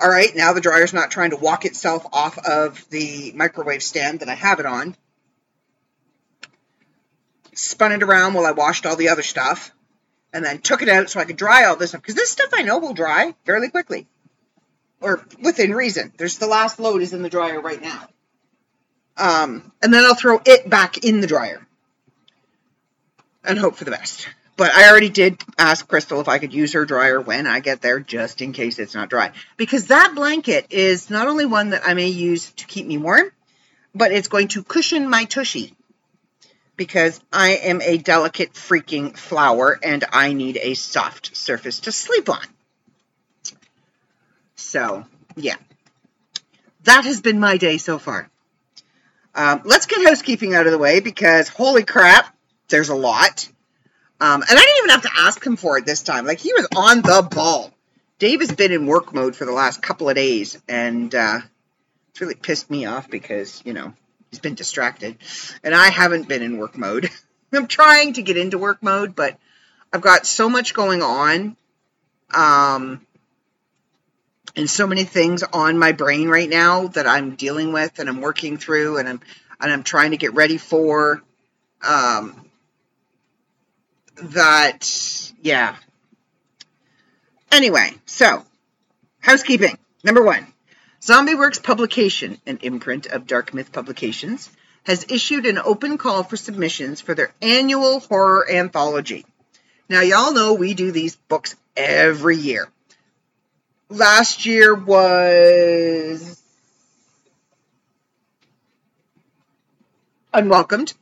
All 0.00 0.08
right, 0.08 0.34
now 0.34 0.54
the 0.54 0.62
dryer's 0.62 0.94
not 0.94 1.10
trying 1.10 1.30
to 1.30 1.36
walk 1.36 1.66
itself 1.66 2.06
off 2.14 2.38
of 2.38 2.88
the 2.88 3.32
microwave 3.34 3.82
stand 3.82 4.20
that 4.20 4.30
I 4.30 4.34
have 4.34 4.58
it 4.58 4.64
on. 4.64 4.96
Spun 7.52 7.92
it 7.92 8.02
around 8.02 8.32
while 8.32 8.46
I 8.46 8.52
washed 8.52 8.86
all 8.86 8.96
the 8.96 9.10
other 9.10 9.22
stuff. 9.22 9.70
And 10.32 10.42
then 10.42 10.60
took 10.60 10.80
it 10.80 10.88
out 10.88 11.10
so 11.10 11.20
I 11.20 11.26
could 11.26 11.36
dry 11.36 11.64
all 11.64 11.76
this 11.76 11.90
stuff. 11.90 12.00
Because 12.00 12.14
this 12.14 12.30
stuff 12.30 12.48
I 12.54 12.62
know 12.62 12.78
will 12.78 12.94
dry 12.94 13.34
fairly 13.44 13.68
quickly. 13.68 14.06
Or 15.02 15.22
within 15.42 15.74
reason. 15.74 16.14
There's 16.16 16.38
the 16.38 16.46
last 16.46 16.80
load 16.80 17.02
is 17.02 17.12
in 17.12 17.20
the 17.20 17.28
dryer 17.28 17.60
right 17.60 17.82
now. 17.82 18.08
Um, 19.18 19.72
and 19.82 19.92
then 19.92 20.04
I'll 20.06 20.14
throw 20.14 20.40
it 20.46 20.70
back 20.70 21.04
in 21.04 21.20
the 21.20 21.26
dryer 21.26 21.66
and 23.44 23.58
hope 23.58 23.76
for 23.76 23.84
the 23.84 23.90
best. 23.90 24.28
But 24.56 24.74
I 24.74 24.90
already 24.90 25.08
did 25.08 25.42
ask 25.58 25.88
Crystal 25.88 26.20
if 26.20 26.28
I 26.28 26.38
could 26.38 26.52
use 26.52 26.74
her 26.74 26.84
dryer 26.84 27.18
when 27.18 27.46
I 27.46 27.60
get 27.60 27.80
there, 27.80 27.98
just 27.98 28.42
in 28.42 28.52
case 28.52 28.78
it's 28.78 28.94
not 28.94 29.08
dry. 29.08 29.32
Because 29.56 29.86
that 29.86 30.14
blanket 30.14 30.66
is 30.70 31.08
not 31.08 31.28
only 31.28 31.46
one 31.46 31.70
that 31.70 31.82
I 31.86 31.94
may 31.94 32.08
use 32.08 32.50
to 32.52 32.66
keep 32.66 32.86
me 32.86 32.98
warm, 32.98 33.30
but 33.94 34.12
it's 34.12 34.28
going 34.28 34.48
to 34.48 34.62
cushion 34.62 35.08
my 35.08 35.24
tushy. 35.24 35.74
Because 36.76 37.20
I 37.32 37.52
am 37.52 37.80
a 37.80 37.96
delicate 37.96 38.52
freaking 38.52 39.16
flower 39.16 39.78
and 39.82 40.04
I 40.12 40.34
need 40.34 40.58
a 40.60 40.74
soft 40.74 41.34
surface 41.36 41.80
to 41.80 41.92
sleep 41.92 42.28
on. 42.28 42.44
So, 44.56 45.06
yeah. 45.36 45.56
That 46.84 47.04
has 47.04 47.20
been 47.22 47.40
my 47.40 47.56
day 47.56 47.78
so 47.78 47.98
far. 47.98 48.28
Um, 49.34 49.62
let's 49.64 49.86
get 49.86 50.06
housekeeping 50.06 50.54
out 50.54 50.66
of 50.66 50.72
the 50.72 50.78
way 50.78 51.00
because 51.00 51.48
holy 51.48 51.84
crap, 51.84 52.36
there's 52.70 52.88
a 52.88 52.94
lot. 52.94 53.48
Um, 54.20 54.42
and 54.42 54.58
I 54.58 54.62
didn't 54.62 54.78
even 54.78 54.90
have 54.90 55.02
to 55.02 55.10
ask 55.18 55.44
him 55.44 55.56
for 55.56 55.78
it 55.78 55.86
this 55.86 56.02
time. 56.02 56.26
Like 56.26 56.38
he 56.38 56.52
was 56.52 56.68
on 56.76 57.02
the 57.02 57.26
ball. 57.30 57.72
Dave 58.18 58.40
has 58.40 58.52
been 58.52 58.70
in 58.70 58.86
work 58.86 59.14
mode 59.14 59.34
for 59.34 59.46
the 59.46 59.52
last 59.52 59.80
couple 59.80 60.10
of 60.10 60.14
days, 60.14 60.60
and 60.68 61.14
uh, 61.14 61.40
it's 62.10 62.20
really 62.20 62.34
pissed 62.34 62.70
me 62.70 62.84
off 62.84 63.08
because 63.08 63.62
you 63.64 63.72
know 63.72 63.94
he's 64.30 64.40
been 64.40 64.54
distracted, 64.54 65.16
and 65.64 65.74
I 65.74 65.88
haven't 65.88 66.28
been 66.28 66.42
in 66.42 66.58
work 66.58 66.76
mode. 66.76 67.08
I'm 67.52 67.66
trying 67.66 68.12
to 68.14 68.22
get 68.22 68.36
into 68.36 68.58
work 68.58 68.82
mode, 68.82 69.16
but 69.16 69.38
I've 69.90 70.02
got 70.02 70.26
so 70.26 70.50
much 70.50 70.74
going 70.74 71.02
on, 71.02 71.56
um, 72.34 73.06
and 74.54 74.68
so 74.68 74.86
many 74.86 75.04
things 75.04 75.42
on 75.42 75.78
my 75.78 75.92
brain 75.92 76.28
right 76.28 76.48
now 76.48 76.88
that 76.88 77.06
I'm 77.06 77.36
dealing 77.36 77.72
with, 77.72 77.98
and 77.98 78.08
I'm 78.08 78.20
working 78.20 78.58
through, 78.58 78.98
and 78.98 79.08
I'm 79.08 79.20
and 79.62 79.72
I'm 79.72 79.82
trying 79.82 80.10
to 80.10 80.18
get 80.18 80.34
ready 80.34 80.58
for. 80.58 81.22
Um, 81.82 82.49
that, 84.22 85.32
yeah. 85.42 85.76
Anyway, 87.50 87.94
so, 88.06 88.44
housekeeping. 89.20 89.78
Number 90.04 90.22
one, 90.22 90.46
Zombie 91.02 91.34
Works 91.34 91.58
Publication, 91.58 92.38
an 92.46 92.58
imprint 92.62 93.06
of 93.06 93.26
Dark 93.26 93.52
Myth 93.52 93.72
Publications, 93.72 94.50
has 94.84 95.04
issued 95.08 95.46
an 95.46 95.58
open 95.58 95.98
call 95.98 96.24
for 96.24 96.36
submissions 96.36 97.00
for 97.00 97.14
their 97.14 97.32
annual 97.42 98.00
horror 98.00 98.50
anthology. 98.50 99.26
Now, 99.88 100.00
y'all 100.00 100.32
know 100.32 100.54
we 100.54 100.74
do 100.74 100.92
these 100.92 101.16
books 101.16 101.56
every 101.76 102.36
year. 102.36 102.68
Last 103.88 104.46
year 104.46 104.74
was 104.74 106.40
Unwelcomed. 110.32 110.94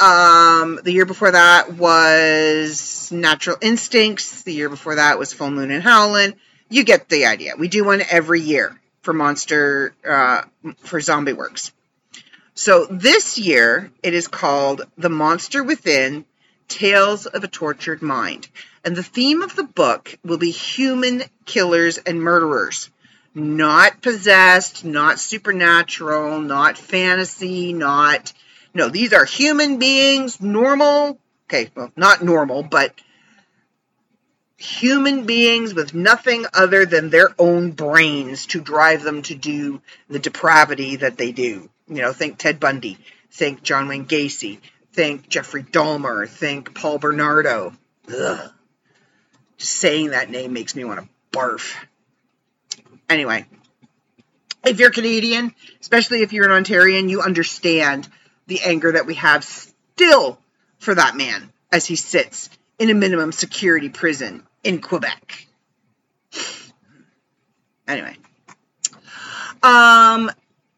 Um, 0.00 0.80
the 0.82 0.92
year 0.92 1.06
before 1.06 1.30
that 1.30 1.74
was 1.74 3.10
Natural 3.12 3.56
Instincts. 3.60 4.42
The 4.42 4.54
year 4.54 4.68
before 4.68 4.96
that 4.96 5.18
was 5.18 5.32
Full 5.32 5.50
Moon 5.50 5.70
and 5.70 5.82
Howlin'. 5.82 6.34
You 6.68 6.84
get 6.84 7.08
the 7.08 7.26
idea. 7.26 7.54
We 7.58 7.68
do 7.68 7.84
one 7.84 8.02
every 8.10 8.40
year. 8.40 8.80
for 9.02 9.12
Monster 9.12 9.94
uh, 10.08 10.42
for 10.78 11.00
Zombie 11.00 11.32
Works. 11.32 11.72
So 12.54 12.86
this 12.86 13.38
year 13.38 13.90
it 14.02 14.14
is 14.14 14.28
called 14.28 14.82
The 14.96 15.10
Monster 15.10 15.62
Within 15.62 16.24
Tales 16.68 17.26
of 17.26 17.44
a 17.44 17.48
Tortured 17.48 18.02
Mind. 18.02 18.48
And 18.84 18.96
the 18.96 19.02
theme 19.02 19.42
of 19.42 19.54
the 19.56 19.64
book 19.64 20.18
will 20.24 20.38
be 20.38 20.50
human 20.50 21.22
killers 21.44 21.98
and 21.98 22.20
murderers. 22.20 22.90
Not 23.34 24.02
possessed, 24.02 24.84
not 24.84 25.18
supernatural, 25.18 26.40
not 26.40 26.76
fantasy, 26.78 27.72
not. 27.72 28.32
No, 28.74 28.88
these 28.88 29.12
are 29.12 29.24
human 29.24 29.78
beings, 29.78 30.40
normal. 30.40 31.18
Okay, 31.48 31.70
well, 31.74 31.92
not 31.96 32.22
normal, 32.22 32.62
but 32.62 32.94
human 34.56 35.26
beings 35.26 35.74
with 35.74 35.92
nothing 35.92 36.46
other 36.54 36.86
than 36.86 37.10
their 37.10 37.28
own 37.38 37.72
brains 37.72 38.46
to 38.46 38.60
drive 38.60 39.02
them 39.02 39.22
to 39.22 39.34
do 39.34 39.82
the 40.08 40.18
depravity 40.18 40.96
that 40.96 41.18
they 41.18 41.32
do. 41.32 41.68
You 41.88 42.02
know, 42.02 42.12
think 42.12 42.38
Ted 42.38 42.60
Bundy, 42.60 42.96
think 43.30 43.62
John 43.62 43.88
Wayne 43.88 44.06
Gacy, 44.06 44.60
think 44.92 45.28
Jeffrey 45.28 45.64
Dahmer, 45.64 46.28
think 46.28 46.74
Paul 46.74 46.98
Bernardo. 46.98 47.74
Ugh. 48.08 48.50
Just 49.58 49.72
saying 49.74 50.10
that 50.10 50.30
name 50.30 50.52
makes 50.52 50.74
me 50.74 50.84
want 50.84 51.00
to 51.00 51.08
barf. 51.32 51.74
Anyway, 53.08 53.46
if 54.64 54.78
you're 54.78 54.90
Canadian, 54.90 55.54
especially 55.80 56.22
if 56.22 56.32
you're 56.32 56.50
an 56.50 56.64
Ontarian, 56.64 57.10
you 57.10 57.20
understand 57.20 58.08
the 58.46 58.60
anger 58.62 58.92
that 58.92 59.06
we 59.06 59.14
have 59.14 59.44
still 59.44 60.38
for 60.78 60.94
that 60.94 61.16
man 61.16 61.52
as 61.70 61.86
he 61.86 61.96
sits 61.96 62.50
in 62.78 62.90
a 62.90 62.94
minimum 62.94 63.32
security 63.32 63.88
prison 63.88 64.42
in 64.64 64.80
Quebec. 64.80 65.46
Anyway. 67.86 68.16
Um, 69.62 70.30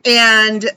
and 0.05 0.69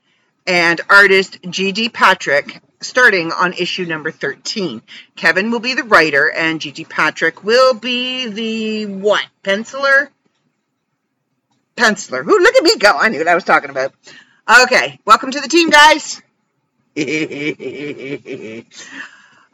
and 0.47 0.81
artist 0.89 1.39
G.D. 1.49 1.89
Patrick 1.89 2.61
starting 2.81 3.31
on 3.31 3.53
issue 3.53 3.85
number 3.85 4.11
13. 4.11 4.81
Kevin 5.15 5.51
will 5.51 5.59
be 5.59 5.73
the 5.73 5.83
writer 5.83 6.31
and 6.31 6.61
G.D. 6.61 6.85
Patrick 6.85 7.43
will 7.43 7.73
be 7.73 8.27
the 8.27 8.85
what? 8.85 9.25
Penciler? 9.43 10.09
Penciler. 11.75 12.25
Ooh, 12.25 12.39
look 12.39 12.55
at 12.55 12.63
me 12.63 12.77
go. 12.77 12.95
I 12.97 13.09
knew 13.09 13.19
what 13.19 13.27
I 13.27 13.35
was 13.35 13.43
talking 13.43 13.69
about. 13.69 13.93
Okay, 14.63 14.99
welcome 15.05 15.31
to 15.31 15.41
the 15.41 15.47
team, 15.47 15.69
guys. 15.69 16.21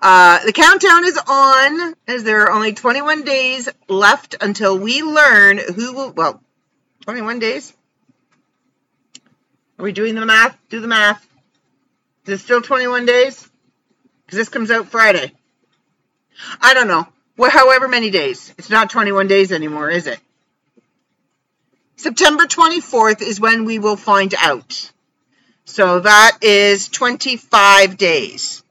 uh, 0.01 0.45
the 0.45 0.53
countdown 0.53 1.05
is 1.05 1.17
on 1.27 1.95
as 2.07 2.23
there 2.23 2.41
are 2.41 2.51
only 2.51 2.73
21 2.73 3.23
days 3.23 3.69
left 3.87 4.35
until 4.41 4.77
we 4.77 5.01
learn 5.01 5.57
who 5.57 5.93
will, 5.93 6.11
well, 6.11 6.43
21 7.05 7.39
days? 7.39 7.73
Are 9.81 9.83
we 9.83 9.93
doing 9.93 10.13
the 10.13 10.23
math? 10.23 10.55
Do 10.69 10.79
the 10.79 10.87
math. 10.87 11.27
Is 12.27 12.39
it 12.39 12.43
still 12.43 12.61
21 12.61 13.07
days? 13.07 13.49
Because 14.23 14.37
this 14.37 14.47
comes 14.47 14.69
out 14.69 14.89
Friday. 14.89 15.31
I 16.61 16.75
don't 16.75 16.87
know. 16.87 17.07
Well, 17.35 17.49
however 17.49 17.87
many 17.87 18.11
days. 18.11 18.53
It's 18.59 18.69
not 18.69 18.91
21 18.91 19.27
days 19.27 19.51
anymore, 19.51 19.89
is 19.89 20.05
it? 20.05 20.19
September 21.95 22.43
24th 22.43 23.23
is 23.23 23.39
when 23.39 23.65
we 23.65 23.79
will 23.79 23.95
find 23.95 24.35
out. 24.37 24.91
So 25.65 26.01
that 26.01 26.37
is 26.43 26.87
25 26.87 27.97
days. 27.97 28.61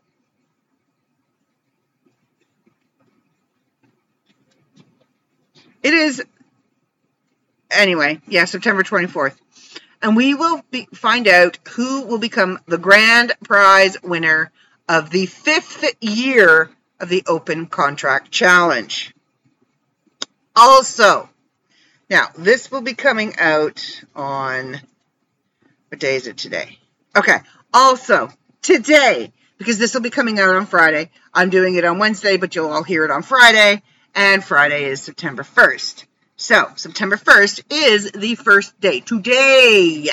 It 5.83 5.93
is, 5.93 6.23
anyway, 7.69 8.21
yeah, 8.29 8.45
September 8.45 8.85
24th 8.85 9.35
and 10.03 10.17
we 10.17 10.35
will 10.35 10.63
be, 10.71 10.89
find 10.95 11.29
out 11.29 11.59
who 11.71 12.03
will 12.03 12.19
become 12.19 12.59
the 12.67 12.79
grand 12.79 13.33
prize 13.45 13.97
winner 14.03 14.51
of 14.89 15.11
the 15.11 15.27
fifth 15.27 15.85
year 16.01 16.71
of 16.99 17.09
the 17.09 17.23
Open 17.27 17.67
Contract 17.67 18.31
Challenge. 18.31 19.15
Also, 20.57 21.29
now 22.09 22.29
this 22.37 22.71
will 22.71 22.81
be 22.81 22.95
coming 22.95 23.37
out 23.39 24.03
on 24.15 24.81
what 25.89 26.01
day 26.01 26.17
is 26.17 26.27
it 26.27 26.37
today? 26.37 26.79
Okay, 27.17 27.39
also 27.73 28.31
today, 28.63 29.33
because 29.59 29.79
this 29.79 29.95
will 29.95 30.01
be 30.01 30.11
coming 30.11 30.39
out 30.39 30.55
on 30.55 30.67
Friday, 30.67 31.11
I'm 31.35 31.51
doing 31.51 31.75
it 31.75 31.85
on 31.85 31.99
Wednesday, 31.99 32.37
but 32.37 32.55
you'll 32.55 32.71
all 32.71 32.83
hear 32.83 33.05
it 33.05 33.11
on 33.11 33.23
Friday, 33.23 33.83
and 34.15 34.43
Friday 34.43 34.85
is 34.85 35.03
September 35.03 35.43
1st. 35.43 36.05
So, 36.41 36.73
September 36.77 37.19
1st 37.19 37.65
is 37.69 38.13
the 38.13 38.35
first 38.35 38.81
day. 38.81 39.01
Today 39.01 40.09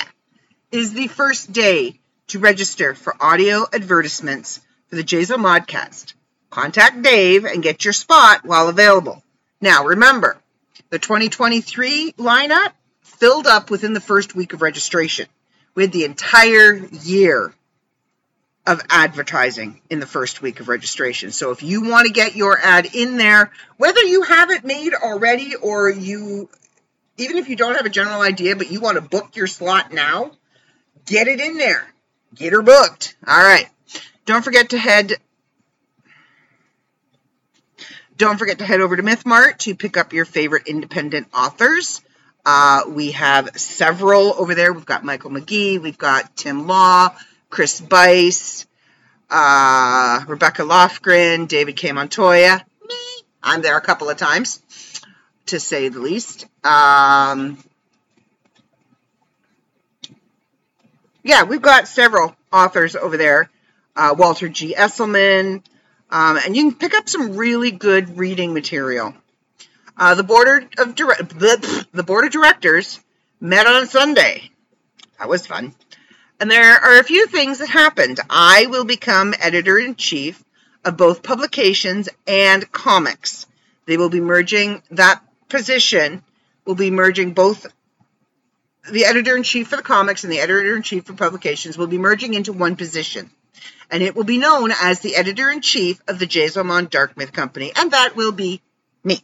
is 0.70 0.92
the 0.92 1.08
first 1.08 1.50
day 1.54 2.00
to 2.26 2.38
register 2.38 2.94
for 2.94 3.16
audio 3.18 3.64
advertisements 3.72 4.60
for 4.88 4.96
the 4.96 5.04
JZO 5.04 5.36
Modcast. 5.36 6.12
Contact 6.50 7.00
Dave 7.00 7.46
and 7.46 7.62
get 7.62 7.82
your 7.82 7.94
spot 7.94 8.44
while 8.44 8.68
available. 8.68 9.22
Now, 9.62 9.86
remember, 9.86 10.36
the 10.90 10.98
2023 10.98 12.12
lineup 12.18 12.72
filled 13.00 13.46
up 13.46 13.70
within 13.70 13.94
the 13.94 13.98
first 13.98 14.34
week 14.34 14.52
of 14.52 14.60
registration. 14.60 15.28
We 15.74 15.84
had 15.84 15.92
the 15.92 16.04
entire 16.04 16.74
year 16.74 17.54
of 18.68 18.82
advertising 18.90 19.80
in 19.88 19.98
the 19.98 20.06
first 20.06 20.42
week 20.42 20.60
of 20.60 20.68
registration. 20.68 21.32
So 21.32 21.52
if 21.52 21.62
you 21.62 21.88
want 21.88 22.06
to 22.06 22.12
get 22.12 22.36
your 22.36 22.60
ad 22.60 22.86
in 22.94 23.16
there, 23.16 23.50
whether 23.78 24.02
you 24.02 24.20
have 24.22 24.50
it 24.50 24.62
made 24.62 24.92
already 24.92 25.54
or 25.54 25.88
you, 25.88 26.50
even 27.16 27.38
if 27.38 27.48
you 27.48 27.56
don't 27.56 27.76
have 27.76 27.86
a 27.86 27.90
general 27.90 28.20
idea, 28.20 28.56
but 28.56 28.70
you 28.70 28.80
want 28.80 28.96
to 28.96 29.00
book 29.00 29.36
your 29.36 29.46
slot 29.46 29.90
now, 29.90 30.32
get 31.06 31.28
it 31.28 31.40
in 31.40 31.56
there. 31.56 31.82
Get 32.34 32.52
her 32.52 32.60
booked. 32.60 33.16
All 33.26 33.42
right. 33.42 33.66
Don't 34.26 34.44
forget 34.44 34.68
to 34.70 34.78
head. 34.78 35.14
Don't 38.18 38.36
forget 38.36 38.58
to 38.58 38.66
head 38.66 38.82
over 38.82 38.96
to 38.96 39.02
MythMart 39.02 39.56
to 39.60 39.74
pick 39.74 39.96
up 39.96 40.12
your 40.12 40.26
favorite 40.26 40.66
independent 40.66 41.28
authors. 41.34 42.02
Uh, 42.44 42.82
we 42.86 43.12
have 43.12 43.48
several 43.56 44.34
over 44.34 44.54
there. 44.54 44.74
We've 44.74 44.84
got 44.84 45.04
Michael 45.04 45.30
McGee, 45.30 45.80
we've 45.80 45.96
got 45.96 46.36
Tim 46.36 46.66
Law, 46.66 47.16
Chris 47.50 47.80
Bice, 47.80 48.66
uh, 49.30 50.24
Rebecca 50.26 50.62
Lofgren, 50.62 51.48
David 51.48 51.76
K. 51.76 51.92
Montoya, 51.92 52.64
me. 52.86 52.94
I'm 53.42 53.62
there 53.62 53.76
a 53.76 53.80
couple 53.80 54.10
of 54.10 54.16
times, 54.16 54.62
to 55.46 55.58
say 55.58 55.88
the 55.88 56.00
least. 56.00 56.46
Um, 56.64 57.58
yeah, 61.22 61.44
we've 61.44 61.62
got 61.62 61.88
several 61.88 62.36
authors 62.52 62.96
over 62.96 63.16
there. 63.16 63.50
Uh, 63.96 64.14
Walter 64.16 64.48
G. 64.48 64.74
Esselman, 64.74 65.62
um, 66.10 66.38
and 66.44 66.56
you 66.56 66.70
can 66.70 66.78
pick 66.78 66.94
up 66.94 67.08
some 67.08 67.36
really 67.36 67.72
good 67.72 68.16
reading 68.16 68.54
material. 68.54 69.14
Uh, 69.96 70.14
the 70.14 70.22
board 70.22 70.68
of 70.78 70.94
dire- 70.94 71.16
the, 71.16 71.86
the 71.92 72.04
board 72.04 72.24
of 72.24 72.30
directors 72.30 73.00
met 73.40 73.66
on 73.66 73.88
Sunday. 73.88 74.50
That 75.18 75.28
was 75.28 75.46
fun. 75.46 75.74
And 76.40 76.50
there 76.50 76.76
are 76.76 76.98
a 76.98 77.04
few 77.04 77.26
things 77.26 77.58
that 77.58 77.68
happened. 77.68 78.20
I 78.30 78.66
will 78.66 78.84
become 78.84 79.34
editor 79.40 79.78
in 79.78 79.96
chief 79.96 80.42
of 80.84 80.96
both 80.96 81.22
publications 81.22 82.08
and 82.26 82.70
comics. 82.70 83.46
They 83.86 83.96
will 83.96 84.08
be 84.08 84.20
merging 84.20 84.82
that 84.90 85.22
position, 85.48 86.22
will 86.64 86.76
be 86.76 86.90
merging 86.90 87.32
both 87.32 87.66
the 88.90 89.04
editor 89.04 89.36
in 89.36 89.42
chief 89.42 89.68
for 89.68 89.76
the 89.76 89.82
comics 89.82 90.24
and 90.24 90.32
the 90.32 90.40
editor 90.40 90.76
in 90.76 90.82
chief 90.82 91.04
for 91.04 91.12
publications 91.12 91.76
will 91.76 91.88
be 91.88 91.98
merging 91.98 92.34
into 92.34 92.52
one 92.52 92.76
position. 92.76 93.30
And 93.90 94.02
it 94.02 94.14
will 94.14 94.24
be 94.24 94.38
known 94.38 94.72
as 94.80 95.00
the 95.00 95.16
editor 95.16 95.50
in 95.50 95.60
chief 95.60 96.00
of 96.06 96.18
the 96.18 96.26
Jason 96.26 96.68
Dark 96.90 97.16
Myth 97.16 97.32
Company, 97.32 97.72
and 97.74 97.90
that 97.90 98.16
will 98.16 98.32
be 98.32 98.62
me. 99.02 99.22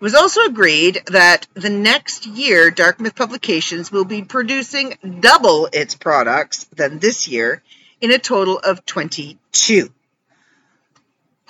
It 0.00 0.04
was 0.04 0.14
also 0.14 0.46
agreed 0.46 1.02
that 1.08 1.46
the 1.52 1.68
next 1.68 2.24
year, 2.24 2.70
Dark 2.70 3.00
Myth 3.00 3.14
Publications 3.14 3.92
will 3.92 4.06
be 4.06 4.22
producing 4.22 4.96
double 5.20 5.68
its 5.70 5.94
products 5.94 6.64
than 6.74 7.00
this 7.00 7.28
year, 7.28 7.62
in 8.00 8.10
a 8.10 8.18
total 8.18 8.58
of 8.58 8.86
22. 8.86 9.90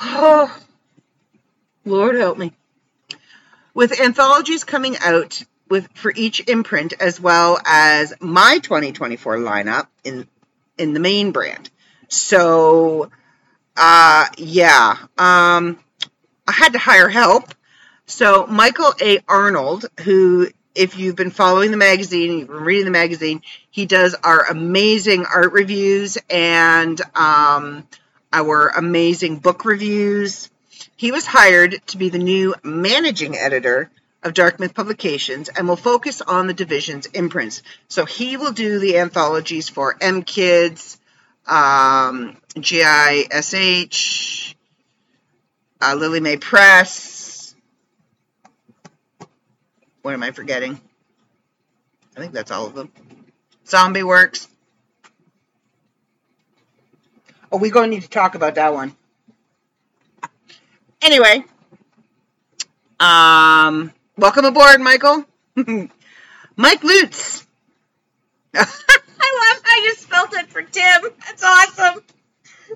Oh, 0.00 0.59
Lord 1.85 2.16
help 2.16 2.38
me. 2.38 2.52
With 3.73 4.00
anthologies 4.00 4.64
coming 4.64 4.97
out 4.99 5.40
with 5.69 5.88
for 5.95 6.12
each 6.16 6.49
imprint, 6.49 6.95
as 6.99 7.21
well 7.21 7.57
as 7.64 8.12
my 8.19 8.59
2024 8.59 9.37
lineup 9.37 9.87
in 10.02 10.26
in 10.76 10.92
the 10.92 10.99
main 10.99 11.30
brand. 11.30 11.71
So, 12.09 13.12
uh, 13.76 14.26
yeah, 14.37 14.97
um, 15.16 15.78
I 16.49 16.52
had 16.52 16.73
to 16.73 16.80
hire 16.80 17.09
help 17.09 17.54
so 18.10 18.46
Michael 18.46 18.92
A. 19.00 19.20
Arnold, 19.28 19.86
who, 20.00 20.48
if 20.74 20.98
you've 20.98 21.16
been 21.16 21.30
following 21.30 21.70
the 21.70 21.76
magazine, 21.76 22.38
you've 22.38 22.48
been 22.48 22.64
reading 22.64 22.84
the 22.84 22.90
magazine, 22.90 23.42
he 23.70 23.86
does 23.86 24.14
our 24.22 24.50
amazing 24.50 25.26
art 25.26 25.52
reviews 25.52 26.18
and 26.28 27.00
um, 27.14 27.86
our 28.32 28.68
amazing 28.68 29.38
book 29.38 29.64
reviews. 29.64 30.50
He 30.96 31.12
was 31.12 31.26
hired 31.26 31.80
to 31.88 31.98
be 31.98 32.08
the 32.08 32.18
new 32.18 32.54
managing 32.62 33.36
editor 33.36 33.90
of 34.22 34.34
Dark 34.34 34.60
Myth 34.60 34.74
Publications 34.74 35.48
and 35.48 35.66
will 35.66 35.76
focus 35.76 36.20
on 36.20 36.46
the 36.46 36.54
division's 36.54 37.06
imprints. 37.06 37.62
So 37.88 38.04
he 38.04 38.36
will 38.36 38.52
do 38.52 38.78
the 38.78 38.98
anthologies 38.98 39.68
for 39.68 39.96
M 40.00 40.22
Kids, 40.22 40.98
um, 41.46 42.36
GISH, 42.54 44.56
uh, 45.80 45.94
Lily 45.94 46.20
May 46.20 46.36
Press, 46.36 47.19
what 50.02 50.14
am 50.14 50.23
I 50.23 50.30
forgetting? 50.30 50.80
I 52.16 52.21
think 52.21 52.33
that's 52.33 52.50
all 52.50 52.66
of 52.66 52.75
them. 52.75 52.90
Zombie 53.66 54.02
Works. 54.02 54.49
Oh, 57.52 57.59
we're 57.59 57.73
going 57.73 57.90
to 57.90 57.97
need 57.97 58.02
to 58.02 58.09
talk 58.09 58.35
about 58.35 58.54
that 58.57 58.73
one. 58.73 58.95
Anyway, 61.02 61.45
um, 63.00 63.93
welcome 64.19 64.45
aboard, 64.45 64.80
Michael. 64.80 65.25
Mike 66.56 66.84
Lutz. 66.84 67.47
I 68.54 68.60
love 68.60 69.63
how 69.65 69.82
you 69.82 69.95
spelled 69.95 70.34
it 70.34 70.49
for 70.50 70.63
Tim. 70.63 71.02
That's 71.26 71.43
awesome. 71.43 72.02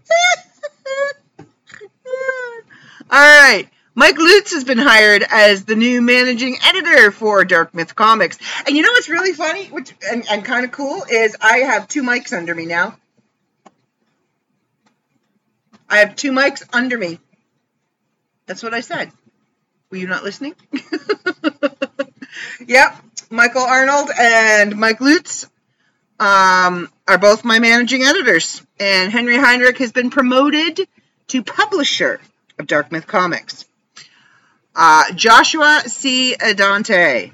All 3.11 3.11
right. 3.11 3.69
Mike 3.97 4.19
Lutz 4.19 4.53
has 4.53 4.65
been 4.65 4.79
hired 4.79 5.25
as 5.31 5.65
the 5.65 5.77
new 5.77 6.03
managing 6.03 6.57
editor 6.65 7.13
for 7.13 7.45
Dark 7.45 7.75
Myth 7.75 7.95
Comics. 7.95 8.39
And 8.67 8.77
you 8.77 8.83
know 8.83 8.91
what's 8.91 9.09
really 9.09 9.33
funny 9.33 9.67
which 9.67 9.95
and, 10.11 10.25
and 10.29 10.45
kind 10.45 10.65
of 10.65 10.73
cool 10.73 11.05
is 11.09 11.37
I 11.41 11.59
have 11.59 11.87
two 11.87 12.03
mics 12.03 12.33
under 12.37 12.55
me 12.55 12.67
now. 12.67 12.97
I 15.89 15.99
have 15.99 16.17
two 16.17 16.33
mics 16.33 16.65
under 16.73 16.99
me. 16.99 17.21
That's 18.47 18.63
what 18.63 18.75
I 18.75 18.81
said. 18.81 19.13
Were 19.91 19.99
you 19.99 20.09
not 20.09 20.25
listening? 20.25 20.57
yep. 22.67 22.97
Michael 23.31 23.63
Arnold 23.63 24.11
and 24.19 24.77
Mike 24.77 25.01
Lutz 25.01 25.47
um, 26.19 26.91
are 27.07 27.19
both 27.19 27.45
my 27.45 27.61
managing 27.61 28.03
editors. 28.03 28.61
And 28.81 29.13
Henry 29.13 29.39
Heinrich 29.39 29.79
has 29.79 29.93
been 29.93 30.11
promoted 30.11 30.81
to 31.29 31.45
publisher 31.45 32.21
of 32.59 32.67
Dark 32.67 32.91
Myth 32.91 33.07
Comics. 33.07 33.67
Uh, 34.77 35.13
Joshua 35.13 35.83
C. 35.87 36.35
Adante 36.35 37.33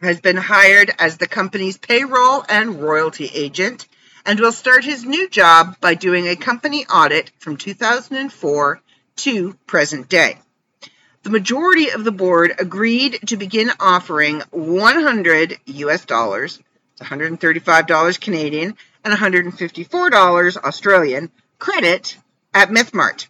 has 0.00 0.20
been 0.20 0.36
hired 0.36 0.92
as 0.98 1.16
the 1.16 1.26
company's 1.26 1.76
payroll 1.76 2.44
and 2.48 2.80
royalty 2.80 3.28
agent 3.34 3.88
and 4.24 4.38
will 4.38 4.52
start 4.52 4.84
his 4.84 5.04
new 5.04 5.28
job 5.28 5.76
by 5.80 5.94
doing 5.94 6.28
a 6.28 6.36
company 6.36 6.86
audit 6.86 7.32
from 7.40 7.56
2004 7.56 8.80
to 9.16 9.54
present 9.66 10.08
day. 10.08 10.38
The 11.24 11.30
majority 11.30 11.90
of 11.90 12.04
the 12.04 12.12
board 12.12 12.54
agreed 12.60 13.18
to 13.26 13.36
begin 13.36 13.70
offering 13.80 14.42
100 14.50 15.58
US 15.66 16.04
dollars, 16.04 16.60
$135 17.00 18.20
Canadian, 18.20 18.76
and 19.04 19.14
$154 19.14 20.56
Australian 20.56 21.30
credit 21.58 22.16
at 22.54 22.70
MythMart. 22.70 23.26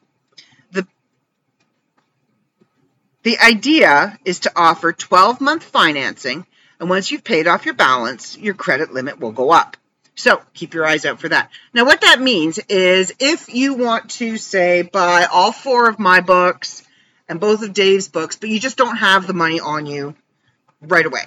The 3.25 3.39
idea 3.39 4.19
is 4.25 4.41
to 4.41 4.53
offer 4.55 4.93
12 4.93 5.41
month 5.41 5.65
financing, 5.65 6.47
and 6.79 6.89
once 6.89 7.11
you've 7.11 7.25
paid 7.25 7.47
off 7.47 7.65
your 7.65 7.75
balance, 7.75 8.39
your 8.39 8.55
credit 8.55 8.93
limit 8.93 9.19
will 9.19 9.33
go 9.33 9.51
up. 9.51 9.77
So 10.15 10.41
keep 10.55 10.75
your 10.75 10.87
eyes 10.87 11.05
out 11.05 11.21
for 11.21 11.29
that. 11.29 11.51
Now, 11.73 11.85
what 11.85 12.01
that 12.01 12.21
means 12.21 12.59
is 12.69 13.13
if 13.19 13.53
you 13.53 13.75
want 13.75 14.11
to, 14.13 14.37
say, 14.37 14.83
buy 14.83 15.27
all 15.31 15.53
four 15.53 15.89
of 15.89 15.99
my 15.99 16.21
books 16.21 16.85
and 17.29 17.41
both 17.41 17.63
of 17.63 17.73
Dave's 17.73 18.09
books, 18.09 18.37
but 18.37 18.49
you 18.49 18.59
just 18.59 18.77
don't 18.77 18.97
have 18.97 19.27
the 19.27 19.35
money 19.35 19.61
on 19.61 19.87
you 19.87 20.15
right 20.81 21.07
away, 21.07 21.23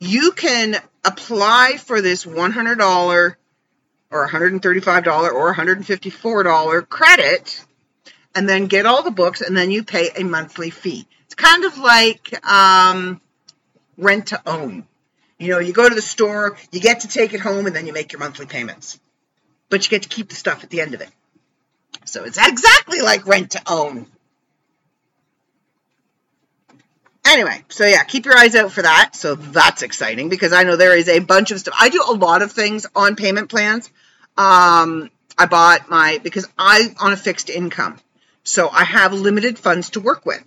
you 0.00 0.32
can 0.32 0.76
apply 1.04 1.76
for 1.78 2.00
this 2.00 2.24
$100 2.24 3.36
or 4.10 4.28
$135 4.28 5.32
or 5.32 5.54
$154 5.54 6.88
credit 6.88 7.64
and 8.34 8.48
then 8.48 8.66
get 8.66 8.86
all 8.86 9.02
the 9.02 9.10
books, 9.10 9.40
and 9.40 9.56
then 9.56 9.70
you 9.70 9.84
pay 9.84 10.10
a 10.16 10.24
monthly 10.24 10.70
fee. 10.70 11.06
It's 11.34 11.42
kind 11.42 11.64
of 11.64 11.78
like 11.78 12.46
um, 12.48 13.20
rent 13.98 14.28
to 14.28 14.40
own. 14.46 14.86
You 15.36 15.48
know, 15.48 15.58
you 15.58 15.72
go 15.72 15.88
to 15.88 15.94
the 15.94 16.00
store, 16.00 16.56
you 16.70 16.78
get 16.78 17.00
to 17.00 17.08
take 17.08 17.34
it 17.34 17.40
home, 17.40 17.66
and 17.66 17.74
then 17.74 17.88
you 17.88 17.92
make 17.92 18.12
your 18.12 18.20
monthly 18.20 18.46
payments. 18.46 19.00
But 19.68 19.84
you 19.84 19.90
get 19.90 20.04
to 20.04 20.08
keep 20.08 20.28
the 20.28 20.36
stuff 20.36 20.62
at 20.62 20.70
the 20.70 20.80
end 20.80 20.94
of 20.94 21.00
it. 21.00 21.08
So 22.04 22.22
it's 22.22 22.38
exactly 22.38 23.00
like 23.00 23.26
rent 23.26 23.50
to 23.52 23.62
own. 23.66 24.06
Anyway, 27.26 27.64
so 27.68 27.84
yeah, 27.84 28.04
keep 28.04 28.26
your 28.26 28.36
eyes 28.36 28.54
out 28.54 28.70
for 28.70 28.82
that. 28.82 29.16
So 29.16 29.34
that's 29.34 29.82
exciting 29.82 30.28
because 30.28 30.52
I 30.52 30.62
know 30.62 30.76
there 30.76 30.96
is 30.96 31.08
a 31.08 31.18
bunch 31.18 31.50
of 31.50 31.58
stuff. 31.58 31.74
I 31.80 31.88
do 31.88 32.04
a 32.08 32.14
lot 32.14 32.42
of 32.42 32.52
things 32.52 32.86
on 32.94 33.16
payment 33.16 33.48
plans. 33.50 33.90
Um, 34.36 35.10
I 35.36 35.46
bought 35.46 35.90
my 35.90 36.20
because 36.22 36.46
I 36.56 36.94
on 37.00 37.12
a 37.12 37.16
fixed 37.16 37.50
income, 37.50 37.96
so 38.44 38.68
I 38.68 38.84
have 38.84 39.12
limited 39.12 39.58
funds 39.58 39.90
to 39.90 40.00
work 40.00 40.24
with 40.24 40.44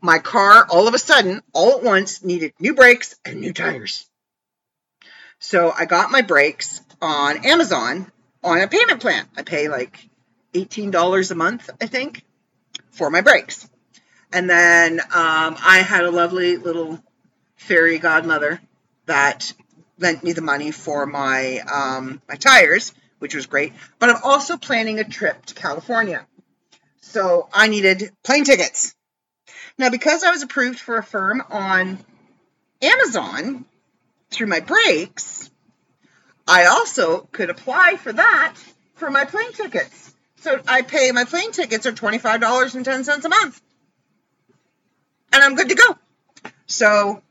my 0.00 0.18
car 0.18 0.66
all 0.70 0.88
of 0.88 0.94
a 0.94 0.98
sudden, 0.98 1.42
all 1.52 1.78
at 1.78 1.82
once, 1.82 2.22
needed 2.22 2.52
new 2.60 2.74
brakes 2.74 3.16
and 3.24 3.40
new 3.40 3.52
tires. 3.52 4.06
So 5.38 5.72
I 5.76 5.84
got 5.84 6.10
my 6.10 6.22
brakes 6.22 6.80
on 7.00 7.46
Amazon 7.46 8.10
on 8.42 8.60
a 8.60 8.68
payment 8.68 9.00
plan. 9.00 9.26
I 9.36 9.42
pay 9.42 9.68
like 9.68 10.08
$18 10.54 11.30
a 11.30 11.34
month, 11.34 11.70
I 11.80 11.86
think, 11.86 12.24
for 12.90 13.10
my 13.10 13.20
brakes. 13.20 13.68
And 14.32 14.48
then 14.48 15.00
um, 15.00 15.56
I 15.64 15.84
had 15.86 16.04
a 16.04 16.10
lovely 16.10 16.56
little 16.56 17.02
fairy 17.56 17.98
godmother 17.98 18.60
that 19.06 19.52
lent 19.98 20.22
me 20.22 20.32
the 20.32 20.42
money 20.42 20.70
for 20.70 21.06
my 21.06 21.60
um, 21.72 22.20
my 22.28 22.34
tires, 22.36 22.92
which 23.18 23.34
was 23.34 23.46
great. 23.46 23.72
But 23.98 24.10
I'm 24.10 24.22
also 24.22 24.56
planning 24.56 25.00
a 25.00 25.04
trip 25.04 25.46
to 25.46 25.54
California, 25.54 26.26
so 27.00 27.48
I 27.52 27.68
needed 27.68 28.12
plane 28.22 28.44
tickets. 28.44 28.94
Now, 29.78 29.90
because 29.90 30.24
I 30.24 30.30
was 30.30 30.42
approved 30.42 30.80
for 30.80 30.98
Affirm 30.98 31.42
on 31.50 31.98
Amazon 32.82 33.64
through 34.30 34.48
my 34.48 34.60
brakes, 34.60 35.50
I 36.46 36.66
also 36.66 37.28
could 37.32 37.50
apply 37.50 37.96
for 37.96 38.12
that 38.12 38.54
for 38.94 39.10
my 39.10 39.24
plane 39.24 39.52
tickets. 39.52 40.14
So 40.40 40.60
I 40.66 40.82
pay 40.82 41.12
my 41.12 41.24
plane 41.24 41.52
tickets 41.52 41.86
are 41.86 41.92
$25.10 41.92 43.24
a 43.24 43.28
month. 43.28 43.60
And 45.32 45.42
I'm 45.42 45.54
good 45.54 45.68
to 45.68 45.74
go. 45.74 45.98
So 46.66 47.22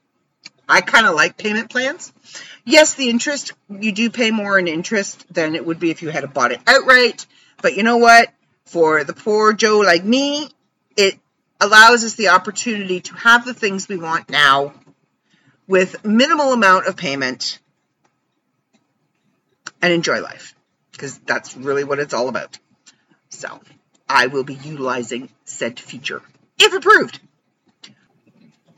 I 0.70 0.82
kind 0.82 1.08
of 1.08 1.16
like 1.16 1.38
payment 1.38 1.70
plans. 1.70 2.14
Yes, 2.64 2.96
the 2.96 3.10
interest, 3.10 3.54
you 3.70 3.92
do 3.92 4.10
pay 4.10 4.32
more 4.32 4.60
in 4.60 4.68
interest 4.68 5.26
than 5.34 5.56
it 5.56 5.66
would 5.66 5.80
be 5.80 5.90
if 5.90 6.02
you 6.02 6.10
had 6.10 6.34
bought 6.34 6.52
it 6.52 6.62
outright. 6.68 7.26
But 7.62 7.76
you 7.76 7.84
know 7.84 7.98
what? 7.98 8.30
For 8.66 9.04
the 9.04 9.14
poor 9.14 9.54
Joe 9.54 9.80
like 9.80 10.04
me, 10.04 10.50
it 10.98 11.18
allows 11.60 12.04
us 12.04 12.16
the 12.16 12.30
opportunity 12.30 13.02
to 13.02 13.16
have 13.16 13.46
the 13.46 13.54
things 13.54 13.88
we 13.88 13.98
want 13.98 14.30
now 14.30 14.74
with 15.68 16.06
minimal 16.06 16.54
amount 16.54 16.88
of 16.88 16.96
payment 16.96 17.60
and 19.82 19.94
enjoy 19.94 20.22
life 20.22 20.56
because 20.92 21.18
that's 21.20 21.56
really 21.56 21.84
what 21.84 22.00
it's 22.00 22.14
all 22.14 22.30
about. 22.30 22.58
So 23.30 23.60
I 24.10 24.28
will 24.28 24.44
be 24.44 24.56
utilizing 24.56 25.30
said 25.44 25.80
feature 25.80 26.22
if 26.60 26.74
approved. 26.74 27.20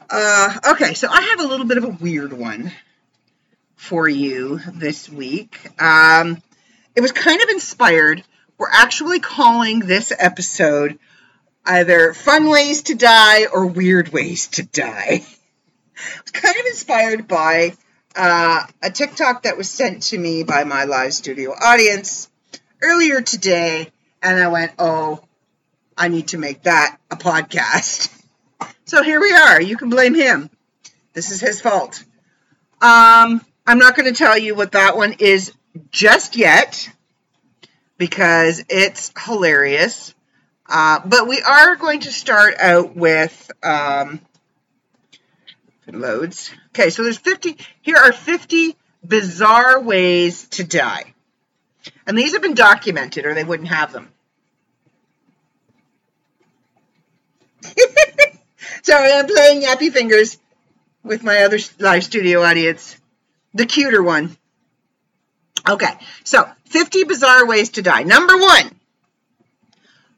Uh, 0.10 0.58
okay, 0.72 0.96
so 0.96 1.08
I 1.10 1.22
have 1.22 1.40
a 1.40 1.48
little 1.48 1.68
bit 1.68 1.78
of 1.78 1.84
a 1.84 1.90
weird 1.90 2.34
one 2.34 2.72
for 3.76 4.10
you 4.10 4.60
this 4.74 5.08
week. 5.08 5.60
Um, 5.82 6.42
it 6.96 7.02
was 7.02 7.12
kind 7.12 7.42
of 7.42 7.50
inspired. 7.50 8.24
We're 8.58 8.72
actually 8.72 9.20
calling 9.20 9.80
this 9.80 10.12
episode 10.18 10.98
either 11.66 12.14
Fun 12.14 12.50
Ways 12.50 12.84
to 12.84 12.96
Die 12.96 13.46
or 13.46 13.66
Weird 13.66 14.10
Ways 14.10 14.48
to 14.50 14.64
Die. 14.64 15.24
It's 16.22 16.32
kind 16.34 16.56
of 16.60 16.66
inspired 16.66 17.28
by 17.28 17.74
uh, 18.16 18.64
a 18.82 18.90
TikTok 18.90 19.44
that 19.44 19.58
was 19.58 19.70
sent 19.70 20.04
to 20.04 20.18
me 20.18 20.44
by 20.44 20.64
my 20.64 20.86
live 20.86 21.14
studio 21.14 21.52
audience 21.52 22.30
earlier 22.82 23.22
today, 23.22 23.92
and 24.22 24.40
I 24.40 24.48
went, 24.48 24.72
oh, 24.80 25.22
I 25.98 26.08
need 26.08 26.30
to 26.30 26.38
make 26.38 26.64
that 26.64 26.98
a 27.12 27.16
podcast. 27.16 28.16
So 28.86 29.04
here 29.04 29.22
we 29.22 29.32
are. 29.32 29.62
You 29.62 29.78
can 29.78 29.92
blame 29.92 30.16
him. 30.16 30.50
This 31.14 31.30
is 31.30 31.40
his 31.40 31.62
fault. 31.62 32.04
Um, 32.82 33.40
I'm 33.68 33.78
not 33.78 33.96
going 33.96 34.12
to 34.12 34.18
tell 34.18 34.36
you 34.36 34.56
what 34.56 34.72
that 34.72 34.98
one 34.98 35.14
is 35.20 35.54
just 35.92 36.36
yet 36.36 36.90
because 38.00 38.66
it's 38.68 39.12
hilarious. 39.26 40.16
Uh, 40.70 41.00
but 41.04 41.28
we 41.28 41.42
are 41.42 41.76
going 41.76 42.02
to 42.02 42.12
start 42.12 42.60
out 42.60 42.96
with 42.96 43.52
um, 43.64 44.22
loads. 45.88 46.52
Okay, 46.70 46.92
so 46.92 47.04
there's 47.04 47.18
50. 47.18 47.58
Here 47.82 47.98
are 47.98 48.14
50 48.14 48.76
bizarre 49.04 49.82
ways 49.82 50.48
to 50.50 50.64
die, 50.64 51.16
and 52.06 52.16
these 52.16 52.34
have 52.34 52.44
been 52.44 52.54
documented, 52.54 53.26
or 53.26 53.34
they 53.34 53.44
wouldn't 53.44 53.70
have 53.70 53.92
them. 53.92 54.10
Sorry, 58.84 59.12
I'm 59.12 59.26
playing 59.26 59.64
Yappy 59.64 59.92
Fingers 59.92 60.38
with 61.04 61.24
my 61.24 61.44
other 61.44 61.58
live 61.80 62.04
studio 62.04 62.44
audience. 62.44 62.96
The 63.56 63.66
cuter 63.66 64.04
one. 64.04 64.38
Okay, 65.68 65.92
so 66.24 66.48
50 66.66 67.06
bizarre 67.06 67.48
ways 67.48 67.70
to 67.72 67.82
die. 67.82 68.04
Number 68.04 68.38
one, 68.38 68.79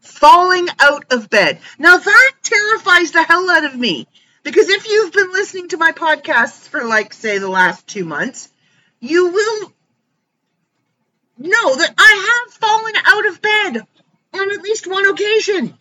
falling 0.02 0.68
out 0.80 1.06
of 1.12 1.30
bed. 1.30 1.60
Now 1.80 1.98
that 1.98 2.32
terrifies 2.44 3.12
the 3.12 3.24
hell 3.24 3.50
out 3.50 3.66
of 3.66 3.76
me 3.76 4.08
because 4.44 4.70
if 4.70 4.88
you've 4.88 5.14
been 5.14 5.32
listening 5.32 5.70
to 5.70 5.78
my 5.78 5.92
podcasts 5.92 6.68
for, 6.68 6.84
like, 6.84 7.14
say, 7.14 7.38
the 7.38 7.50
last 7.50 7.86
two 7.88 8.06
months, 8.06 8.50
you 9.00 9.30
will 9.30 9.74
know 11.38 11.76
that 11.76 11.94
I 11.98 12.44
have 12.46 12.54
fallen 12.54 12.94
out 13.06 13.28
of 13.28 13.42
bed 13.42 13.88
on 14.34 14.52
at 14.52 14.64
least 14.64 14.88
one 14.88 15.08
occasion. 15.08 15.74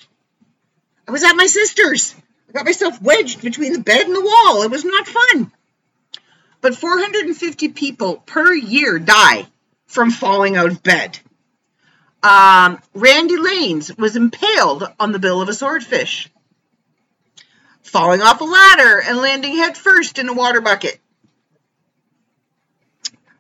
I 1.08 1.12
was 1.12 1.24
at 1.24 1.36
my 1.36 1.46
sister's. 1.46 2.14
I 2.48 2.52
got 2.52 2.64
myself 2.66 3.00
wedged 3.00 3.42
between 3.42 3.72
the 3.72 3.80
bed 3.80 4.06
and 4.06 4.14
the 4.14 4.20
wall. 4.20 4.62
It 4.62 4.70
was 4.70 4.84
not 4.84 5.08
fun. 5.08 5.52
But 6.60 6.74
450 6.74 7.68
people 7.68 8.16
per 8.16 8.52
year 8.52 8.98
die 8.98 9.46
from 9.86 10.10
falling 10.10 10.56
out 10.56 10.70
of 10.70 10.82
bed. 10.82 11.18
Um, 12.22 12.80
Randy 12.94 13.36
Lanes 13.36 13.96
was 13.96 14.16
impaled 14.16 14.84
on 14.98 15.12
the 15.12 15.18
bill 15.18 15.40
of 15.40 15.48
a 15.48 15.54
swordfish, 15.54 16.28
falling 17.82 18.20
off 18.20 18.40
a 18.40 18.44
ladder 18.44 19.00
and 19.00 19.18
landing 19.18 19.56
headfirst 19.56 20.18
in 20.18 20.28
a 20.28 20.34
water 20.34 20.60
bucket. 20.60 21.00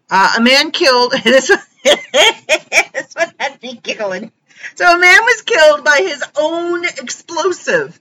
Uh, 0.08 0.32
a 0.38 0.40
man 0.40 0.70
killed. 0.70 1.14
This, 1.24 1.50
this 1.84 3.14
one 3.14 3.32
had 3.38 3.62
me 3.62 3.80
giggling. 3.82 4.32
So 4.74 4.84
a 4.84 4.98
man 4.98 5.24
was 5.24 5.42
killed 5.42 5.84
by 5.84 5.98
his 6.02 6.22
own 6.38 6.84
explosive 6.84 7.98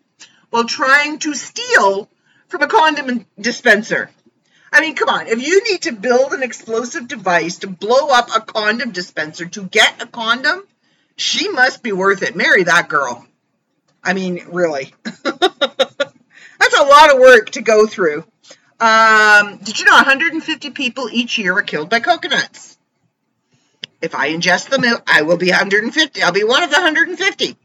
while 0.49 0.65
trying 0.65 1.19
to 1.19 1.33
steal 1.33 2.09
from 2.47 2.61
a 2.61 2.67
condom 2.67 3.25
dispenser. 3.39 4.09
I 4.71 4.81
mean, 4.81 4.95
come 4.95 5.09
on. 5.09 5.27
If 5.27 5.41
you 5.41 5.63
need 5.63 5.83
to 5.83 5.93
build 5.93 6.33
an 6.33 6.43
explosive 6.43 7.07
device 7.07 7.59
to 7.59 7.67
blow 7.67 8.09
up 8.09 8.29
a 8.35 8.41
condom 8.41 8.91
dispenser 8.91 9.45
to 9.45 9.63
get 9.63 10.01
a 10.01 10.07
condom, 10.07 10.63
she 11.19 11.49
must 11.49 11.83
be 11.83 11.91
worth 11.91 12.23
it. 12.23 12.35
Marry 12.35 12.63
that 12.63 12.89
girl. 12.89 13.25
I 14.03 14.13
mean, 14.13 14.43
really. 14.47 14.93
That's 15.03 16.79
a 16.79 16.83
lot 16.83 17.13
of 17.13 17.19
work 17.19 17.51
to 17.51 17.61
go 17.61 17.87
through. 17.87 18.25
Um, 18.79 19.57
did 19.57 19.79
you 19.79 19.85
know 19.85 19.95
150 19.95 20.69
people 20.71 21.09
each 21.11 21.37
year 21.37 21.57
are 21.57 21.61
killed 21.61 21.89
by 21.89 21.99
coconuts? 21.99 22.77
If 24.01 24.15
I 24.15 24.29
ingest 24.29 24.69
them, 24.69 24.83
I 25.05 25.23
will 25.23 25.37
be 25.37 25.49
150. 25.49 26.23
I'll 26.23 26.31
be 26.31 26.45
one 26.45 26.63
of 26.63 26.69
the 26.69 26.77
150 26.77 27.57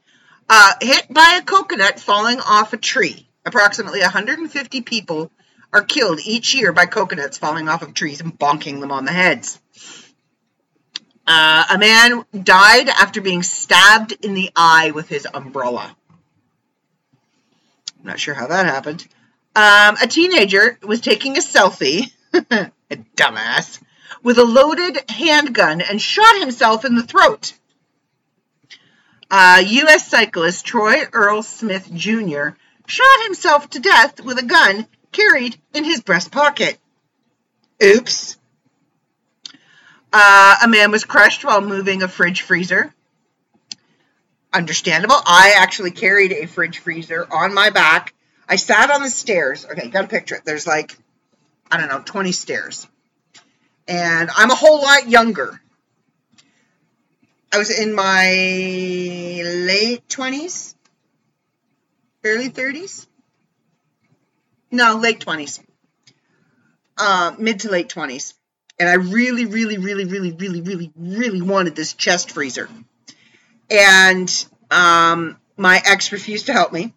uh, 0.49 0.73
hit 0.81 1.07
by 1.13 1.39
a 1.41 1.45
coconut 1.45 2.01
falling 2.01 2.41
off 2.41 2.73
a 2.73 2.77
tree. 2.77 3.29
Approximately 3.45 4.01
150 4.01 4.81
people 4.81 5.31
are 5.73 5.83
killed 5.83 6.21
each 6.25 6.55
year 6.55 6.73
by 6.73 6.87
coconuts 6.87 7.39
falling 7.39 7.69
off 7.69 7.83
of 7.83 7.95
trees 7.95 8.21
and 8.21 8.37
bonking 8.39 8.81
them 8.81 8.91
on 8.91 9.05
the 9.05 9.13
heads. 9.13 9.61
Uh, 11.27 11.65
a 11.71 11.79
man 11.79 12.25
died 12.43 12.89
after 12.89 13.21
being 13.21 13.43
stabbed 13.43 14.13
in 14.25 14.35
the 14.35 14.51
eye 14.55 14.91
with 14.91 15.09
his 15.09 15.27
umbrella. 15.33 15.97
I'm 18.01 18.07
not 18.07 18.21
sure 18.21 18.35
how 18.35 18.49
that 18.49 18.67
happened. 18.67 19.07
Um, 19.57 19.97
a 20.03 20.07
teenager 20.07 20.79
was 20.83 21.01
taking 21.01 21.37
a 21.39 21.41
selfie, 21.41 22.13
a 22.33 22.71
dumbass, 23.17 23.81
with 24.23 24.39
a 24.39 24.45
loaded 24.45 24.99
handgun 25.11 25.81
and 25.81 26.01
shot 26.01 26.41
himself 26.41 26.85
in 26.85 26.97
the 26.97 27.03
throat. 27.03 27.55
Uh, 29.31 29.63
U.S. 29.67 30.09
cyclist 30.09 30.67
Troy 30.67 31.05
Earl 31.13 31.43
Smith 31.43 31.91
Jr. 31.95 32.51
shot 32.87 33.25
himself 33.25 33.71
to 33.71 33.81
death 33.81 34.21
with 34.21 34.39
a 34.39 34.45
gun 34.45 34.87
carried 35.13 35.57
in 35.73 35.85
his 35.85 36.03
breast 36.03 36.31
pocket. 36.31 36.79
Oops. 37.83 38.37
Uh, 40.17 40.55
a 40.63 40.69
man 40.69 40.93
was 40.93 41.05
crushed 41.05 41.45
while 41.45 41.61
moving 41.61 42.05
a 42.05 42.07
fridge 42.07 42.43
freezer. 42.43 42.95
Understandable. 44.53 45.17
I 45.17 45.55
actually 45.57 45.91
carried 45.91 46.31
a 46.31 46.47
fridge 46.47 46.79
freezer 46.79 47.27
on 47.33 47.53
my 47.53 47.71
back. 47.71 48.15
I 48.49 48.55
sat 48.55 48.93
on 48.93 49.03
the 49.03 49.11
stairs. 49.11 49.67
Okay, 49.67 49.89
got 49.89 50.03
to 50.03 50.07
picture 50.07 50.37
it. 50.37 50.45
There's 50.45 50.69
like, 50.69 50.97
I 51.69 51.79
don't 51.79 51.89
know, 51.89 52.01
20 52.01 52.31
stairs. 52.31 52.87
And 53.89 54.31
I'm 54.37 54.53
a 54.53 54.55
whole 54.55 54.83
lot 54.83 55.09
younger. 55.09 55.61
I 57.53 57.59
was 57.59 57.77
in 57.77 57.93
my 57.93 58.31
late 59.45 60.07
20s, 60.09 60.77
early 62.23 62.51
30s. 62.51 63.09
No, 64.71 64.97
late 64.97 65.19
20s. 65.19 65.61
Uh, 66.97 67.35
mid 67.37 67.59
to 67.61 67.69
late 67.69 67.89
20s. 67.89 68.35
And 68.79 68.89
I 68.89 68.95
really, 68.95 69.47
really, 69.47 69.79
really, 69.79 70.05
really, 70.05 70.33
really, 70.33 70.61
really, 70.61 70.93
really 70.97 71.43
wanted 71.43 71.77
this 71.77 71.93
chest 71.93 72.33
freezer. 72.33 72.69
And 73.71 74.47
um, 74.71 75.39
my 75.57 75.81
ex 75.85 76.13
refused 76.13 76.47
to 76.47 76.53
help 76.53 76.73
me. 76.73 76.93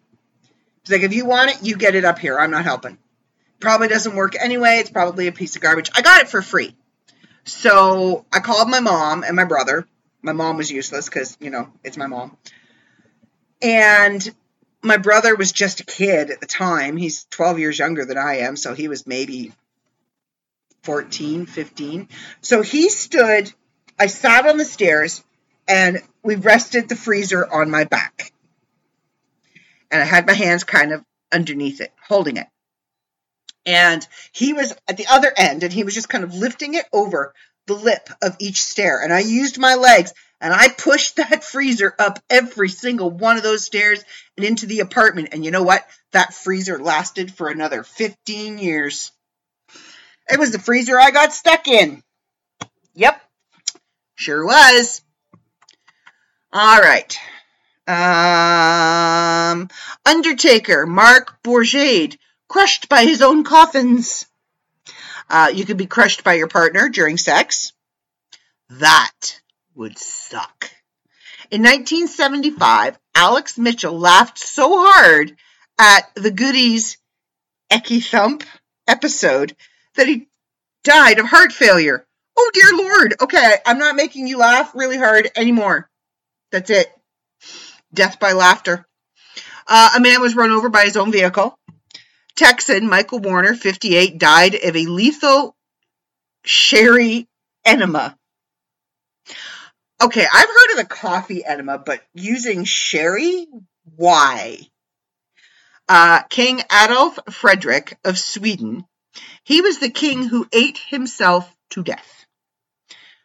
He's 0.82 0.92
like, 0.92 1.02
if 1.02 1.14
you 1.14 1.24
want 1.24 1.50
it, 1.52 1.62
you 1.62 1.76
get 1.76 1.94
it 1.94 2.04
up 2.04 2.18
here. 2.18 2.38
I'm 2.38 2.50
not 2.50 2.64
helping. 2.64 2.98
Probably 3.60 3.88
doesn't 3.88 4.14
work 4.14 4.34
anyway. 4.40 4.78
It's 4.78 4.90
probably 4.90 5.26
a 5.28 5.32
piece 5.32 5.56
of 5.56 5.62
garbage. 5.62 5.90
I 5.94 6.02
got 6.02 6.20
it 6.20 6.28
for 6.28 6.42
free. 6.42 6.74
So 7.44 8.24
I 8.32 8.40
called 8.40 8.68
my 8.68 8.80
mom 8.80 9.22
and 9.22 9.36
my 9.36 9.44
brother 9.44 9.86
my 10.22 10.32
mom 10.32 10.56
was 10.56 10.70
useless 10.70 11.06
because, 11.06 11.36
you 11.40 11.50
know, 11.50 11.68
it's 11.84 11.96
my 11.96 12.06
mom. 12.06 12.36
And 13.62 14.34
my 14.82 14.96
brother 14.96 15.34
was 15.34 15.52
just 15.52 15.80
a 15.80 15.84
kid 15.84 16.30
at 16.30 16.40
the 16.40 16.46
time. 16.46 16.96
He's 16.96 17.24
12 17.30 17.58
years 17.58 17.78
younger 17.78 18.04
than 18.04 18.18
I 18.18 18.38
am, 18.38 18.56
so 18.56 18.74
he 18.74 18.88
was 18.88 19.06
maybe 19.06 19.52
14, 20.82 21.46
15. 21.46 22.08
So 22.40 22.62
he 22.62 22.88
stood, 22.88 23.52
I 23.98 24.06
sat 24.06 24.46
on 24.46 24.56
the 24.56 24.64
stairs, 24.64 25.22
and 25.66 26.00
we 26.22 26.36
rested 26.36 26.88
the 26.88 26.96
freezer 26.96 27.46
on 27.46 27.70
my 27.70 27.84
back. 27.84 28.32
And 29.90 30.02
I 30.02 30.04
had 30.04 30.26
my 30.26 30.34
hands 30.34 30.64
kind 30.64 30.92
of 30.92 31.04
underneath 31.32 31.80
it, 31.80 31.92
holding 32.06 32.36
it. 32.36 32.46
And 33.66 34.06
he 34.32 34.54
was 34.54 34.74
at 34.88 34.96
the 34.96 35.06
other 35.10 35.32
end, 35.36 35.62
and 35.62 35.72
he 35.72 35.84
was 35.84 35.94
just 35.94 36.08
kind 36.08 36.24
of 36.24 36.34
lifting 36.34 36.74
it 36.74 36.86
over 36.92 37.34
the 37.66 37.74
lip 37.74 38.08
of 38.22 38.36
each 38.38 38.62
stair. 38.62 39.02
And 39.02 39.12
I 39.12 39.20
used 39.20 39.58
my 39.58 39.74
legs 39.74 40.14
And 40.40 40.54
I 40.54 40.68
pushed 40.68 41.16
that 41.16 41.42
freezer 41.42 41.94
up 41.98 42.20
every 42.30 42.68
single 42.68 43.10
one 43.10 43.36
of 43.36 43.42
those 43.42 43.64
stairs 43.64 44.04
and 44.36 44.46
into 44.46 44.66
the 44.66 44.80
apartment. 44.80 45.30
And 45.32 45.44
you 45.44 45.50
know 45.50 45.64
what? 45.64 45.84
That 46.12 46.32
freezer 46.32 46.78
lasted 46.78 47.34
for 47.34 47.48
another 47.48 47.82
15 47.82 48.58
years. 48.58 49.10
It 50.30 50.38
was 50.38 50.52
the 50.52 50.58
freezer 50.58 50.98
I 51.00 51.10
got 51.10 51.32
stuck 51.32 51.68
in. 51.68 52.02
Yep, 52.94 53.20
sure 54.14 54.44
was. 54.44 55.02
All 56.52 56.80
right. 56.80 57.16
Um, 57.86 59.68
Undertaker, 60.04 60.86
Mark 60.86 61.42
Bourget, 61.42 62.18
crushed 62.48 62.88
by 62.88 63.04
his 63.04 63.22
own 63.22 63.44
coffins. 63.44 64.26
Uh, 65.30 65.50
you 65.54 65.64
could 65.64 65.76
be 65.76 65.86
crushed 65.86 66.24
by 66.24 66.34
your 66.34 66.48
partner 66.48 66.88
during 66.88 67.16
sex. 67.16 67.72
That 68.70 69.40
would 69.74 69.98
suck. 69.98 70.70
In 71.50 71.62
1975, 71.62 72.98
Alex 73.14 73.56
Mitchell 73.56 73.98
laughed 73.98 74.38
so 74.38 74.68
hard 74.76 75.34
at 75.78 76.10
the 76.14 76.30
Goodies 76.30 76.98
Ecky 77.70 78.04
Thump 78.04 78.44
episode 78.86 79.56
that 79.98 80.08
he 80.08 80.28
died 80.84 81.18
of 81.18 81.26
heart 81.26 81.52
failure. 81.52 82.06
Oh 82.36 82.50
dear 82.54 82.76
lord. 82.76 83.14
Okay, 83.20 83.56
I'm 83.66 83.78
not 83.78 83.96
making 83.96 84.26
you 84.26 84.38
laugh 84.38 84.72
really 84.74 84.96
hard 84.96 85.30
anymore. 85.36 85.90
That's 86.50 86.70
it. 86.70 86.90
Death 87.92 88.18
by 88.18 88.32
laughter. 88.32 88.86
Uh, 89.66 89.90
a 89.96 90.00
man 90.00 90.20
was 90.20 90.34
run 90.34 90.50
over 90.50 90.68
by 90.70 90.84
his 90.84 90.96
own 90.96 91.12
vehicle. 91.12 91.58
Texan 92.36 92.88
Michael 92.88 93.18
Warner, 93.18 93.54
58, 93.54 94.18
died 94.18 94.54
of 94.54 94.76
a 94.76 94.86
lethal 94.86 95.56
sherry 96.44 97.28
enema. 97.64 98.16
Okay, 100.00 100.24
I've 100.32 100.48
heard 100.48 100.70
of 100.70 100.76
the 100.76 100.86
coffee 100.86 101.44
enema, 101.44 101.78
but 101.78 102.00
using 102.14 102.64
sherry? 102.64 103.46
Why? 103.96 104.58
Uh, 105.88 106.22
king 106.30 106.62
Adolf 106.72 107.18
Frederick 107.30 107.98
of 108.04 108.18
Sweden. 108.18 108.84
He 109.48 109.62
was 109.62 109.78
the 109.78 109.88
king 109.88 110.24
who 110.24 110.46
ate 110.52 110.76
himself 110.76 111.50
to 111.70 111.82
death. 111.82 112.26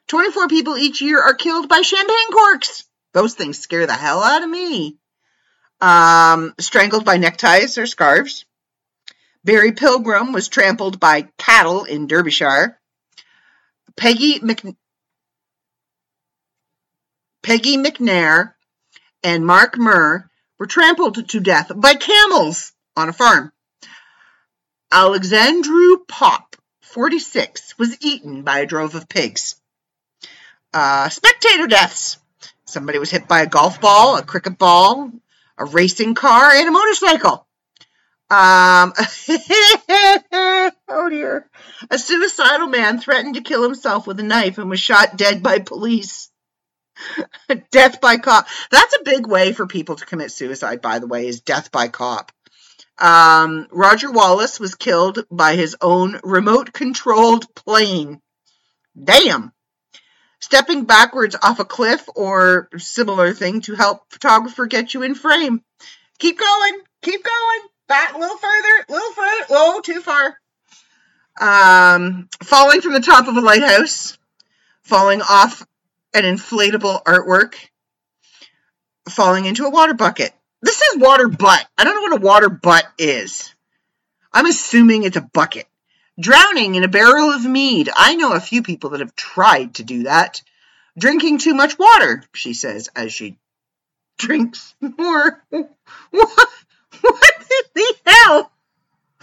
24 0.08 0.48
people 0.48 0.78
each 0.78 1.02
year 1.02 1.22
are 1.22 1.34
killed 1.34 1.68
by 1.68 1.82
champagne 1.82 2.32
corks. 2.32 2.86
Those 3.12 3.34
things 3.34 3.60
scare 3.60 3.86
the 3.88 3.94
hell 3.94 4.24
out 4.24 4.42
of 4.42 4.50
me. 4.50 4.96
Um, 5.82 6.54
strangled 6.62 7.04
by 7.04 7.18
neckties 7.18 7.78
or 7.78 7.86
scarves. 7.88 8.46
Barry 9.44 9.74
Pilgrim 9.74 10.32
was 10.32 10.48
trampled 10.48 10.98
by 10.98 11.28
cattle 11.38 11.84
in 11.84 12.08
Derbyshire. 12.08 12.80
Peggy 13.98 14.40
Mc... 14.40 14.78
Peggy 17.42 17.76
McNair 17.76 18.54
and 19.26 19.46
Mark 19.46 19.78
Murr 19.78 20.30
were 20.58 20.68
trampled 20.68 21.28
to 21.28 21.40
death 21.42 21.70
by 21.76 21.96
camels 21.96 22.72
on 22.96 23.10
a 23.10 23.14
farm. 23.14 23.52
Alexandru 24.96 26.06
Pop, 26.08 26.56
46, 26.82 27.80
was 27.80 27.98
eaten 28.00 28.44
by 28.44 28.60
a 28.60 28.68
drove 28.68 28.94
of 28.94 29.10
pigs. 29.10 29.56
Uh, 30.72 31.10
spectator 31.10 31.66
deaths. 31.66 32.20
Somebody 32.66 33.00
was 33.00 33.10
hit 33.10 33.28
by 33.28 33.42
a 33.42 33.48
golf 33.48 33.82
ball, 33.82 34.18
a 34.18 34.24
cricket 34.24 34.60
ball, 34.60 35.12
a 35.58 35.66
racing 35.66 36.14
car, 36.14 36.52
and 36.52 36.68
a 36.68 36.72
motorcycle. 36.72 37.48
Um, 38.30 38.94
oh 40.88 41.10
dear. 41.10 41.50
A 41.90 41.98
suicidal 41.98 42.68
man 42.68 43.00
threatened 43.00 43.34
to 43.34 43.42
kill 43.42 43.64
himself 43.64 44.06
with 44.06 44.20
a 44.20 44.24
knife 44.24 44.60
and 44.60 44.70
was 44.70 44.80
shot 44.80 45.18
dead 45.18 45.42
by 45.42 45.58
police. 45.58 46.30
death 47.72 48.00
by 48.00 48.18
cop. 48.18 48.48
That's 48.70 48.96
a 48.96 49.04
big 49.04 49.26
way 49.26 49.54
for 49.54 49.66
people 49.66 49.96
to 49.96 50.06
commit 50.06 50.32
suicide, 50.32 50.84
by 50.84 51.00
the 51.00 51.08
way, 51.08 51.26
is 51.26 51.42
death 51.42 51.72
by 51.72 51.88
cop. 51.88 52.32
Um, 53.00 53.68
Roger 53.72 54.12
Wallace 54.12 54.60
was 54.60 54.76
killed 54.76 55.26
by 55.32 55.56
his 55.56 55.76
own 55.82 56.20
remote 56.24 56.74
controlled 56.74 57.54
plane. 57.56 58.22
Damn 59.02 59.54
stepping 60.44 60.84
backwards 60.84 61.38
off 61.42 61.60
a 61.60 61.66
cliff 61.66 62.04
or 62.18 62.68
similar 62.78 63.34
thing 63.34 63.62
to 63.62 63.76
help 63.76 64.02
photographer 64.12 64.66
get 64.66 64.94
you 64.94 65.02
in 65.02 65.16
frame. 65.16 65.62
Keep 66.20 66.38
going, 66.38 66.82
keep 67.02 67.24
going, 67.24 67.60
back 67.88 68.14
a 68.14 68.18
little 68.18 68.36
further, 68.36 68.86
a 68.90 68.92
little 68.92 69.14
further, 69.14 69.46
oh, 69.52 69.82
too 69.82 70.02
far. 70.02 70.38
Um, 71.40 72.28
falling 72.44 72.82
from 72.82 72.92
the 72.92 73.00
top 73.00 73.30
of 73.30 73.38
a 73.38 73.42
lighthouse, 73.42 74.18
falling 74.84 75.22
off 75.22 75.66
an 76.14 76.24
inflatable 76.24 77.02
artwork, 77.04 77.56
falling 79.08 79.46
into 79.46 79.66
a 79.66 79.72
water 79.72 79.94
bucket. 79.94 80.34
This 80.64 80.82
is 80.82 81.02
water 81.02 81.28
butt. 81.28 81.68
I 81.78 81.84
don't 81.84 81.96
know 81.96 82.02
what 82.04 82.22
a 82.22 82.26
water 82.26 82.48
butt 82.50 82.86
is. 82.98 83.54
I'm 84.32 84.46
assuming 84.46 85.04
it's 85.04 85.18
a 85.18 85.22
bucket. 85.22 85.68
Drowning 86.18 86.76
in 86.76 86.86
a 86.86 86.88
barrel 86.88 87.32
of 87.32 87.44
mead. 87.44 87.90
I 87.94 88.16
know 88.16 88.32
a 88.32 88.40
few 88.40 88.64
people 88.64 88.92
that 88.92 89.02
have 89.02 89.14
tried 89.14 89.76
to 89.76 89.84
do 89.84 90.04
that. 90.04 90.42
Drinking 90.98 91.40
too 91.40 91.54
much 91.54 91.78
water, 91.78 92.24
she 92.34 92.54
says 92.54 92.88
as 92.96 93.12
she 93.12 93.38
drinks 94.18 94.74
more. 94.80 95.44
What, 96.12 96.50
what 97.02 97.34
the 97.76 97.96
hell? 98.06 98.52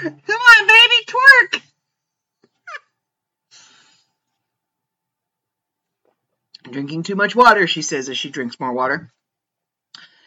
Come 0.00 0.14
on, 0.14 0.66
baby, 0.68 1.06
twerk. 1.06 1.62
Drinking 6.70 7.02
too 7.02 7.16
much 7.16 7.34
water, 7.34 7.66
she 7.66 7.82
says 7.82 8.08
as 8.08 8.18
she 8.18 8.30
drinks 8.30 8.60
more 8.60 8.72
water 8.72 9.10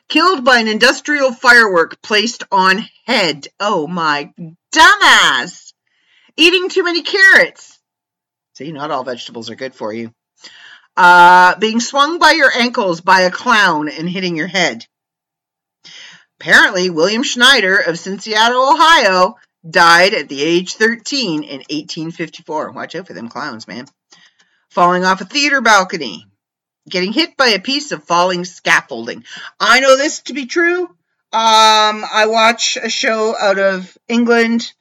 killed 0.07 0.45
by 0.45 0.59
an 0.59 0.67
industrial 0.67 1.31
firework 1.33 2.01
placed 2.01 2.43
on 2.51 2.85
head. 3.05 3.47
Oh 3.59 3.87
my 3.87 4.33
dumbass! 4.73 5.73
Eating 6.37 6.69
too 6.69 6.83
many 6.83 7.01
carrots. 7.01 7.79
See, 8.55 8.71
not 8.71 8.91
all 8.91 9.03
vegetables 9.03 9.49
are 9.49 9.55
good 9.55 9.73
for 9.73 9.93
you. 9.93 10.13
Uh, 10.95 11.57
being 11.57 11.79
swung 11.79 12.19
by 12.19 12.31
your 12.31 12.51
ankles 12.55 13.01
by 13.01 13.21
a 13.21 13.31
clown 13.31 13.89
and 13.89 14.09
hitting 14.09 14.37
your 14.37 14.47
head. 14.47 14.85
Apparently, 16.39 16.89
William 16.89 17.23
Schneider 17.23 17.77
of 17.77 17.99
Cincinnati, 17.99 18.53
Ohio, 18.53 19.35
died 19.69 20.13
at 20.13 20.29
the 20.29 20.41
age 20.41 20.75
13 20.75 21.43
in 21.43 21.57
1854. 21.57 22.71
Watch 22.71 22.95
out 22.95 23.07
for 23.07 23.13
them 23.13 23.29
clowns, 23.29 23.67
man. 23.67 23.87
Falling 24.75 25.05
off 25.05 25.21
a 25.21 25.25
theater 25.25 25.61
balcony 25.61 26.27
getting 26.89 27.13
hit 27.13 27.37
by 27.37 27.47
a 27.47 27.59
piece 27.59 27.91
of 27.91 28.03
falling 28.03 28.45
scaffolding. 28.45 29.23
I 29.59 29.79
know 29.79 29.97
this 29.97 30.19
to 30.23 30.33
be 30.33 30.45
true. 30.45 30.83
Um, 30.83 32.05
I 32.11 32.27
watch 32.27 32.77
a 32.81 32.89
show 32.89 33.35
out 33.39 33.57
of 33.57 33.97
England, 34.07 34.71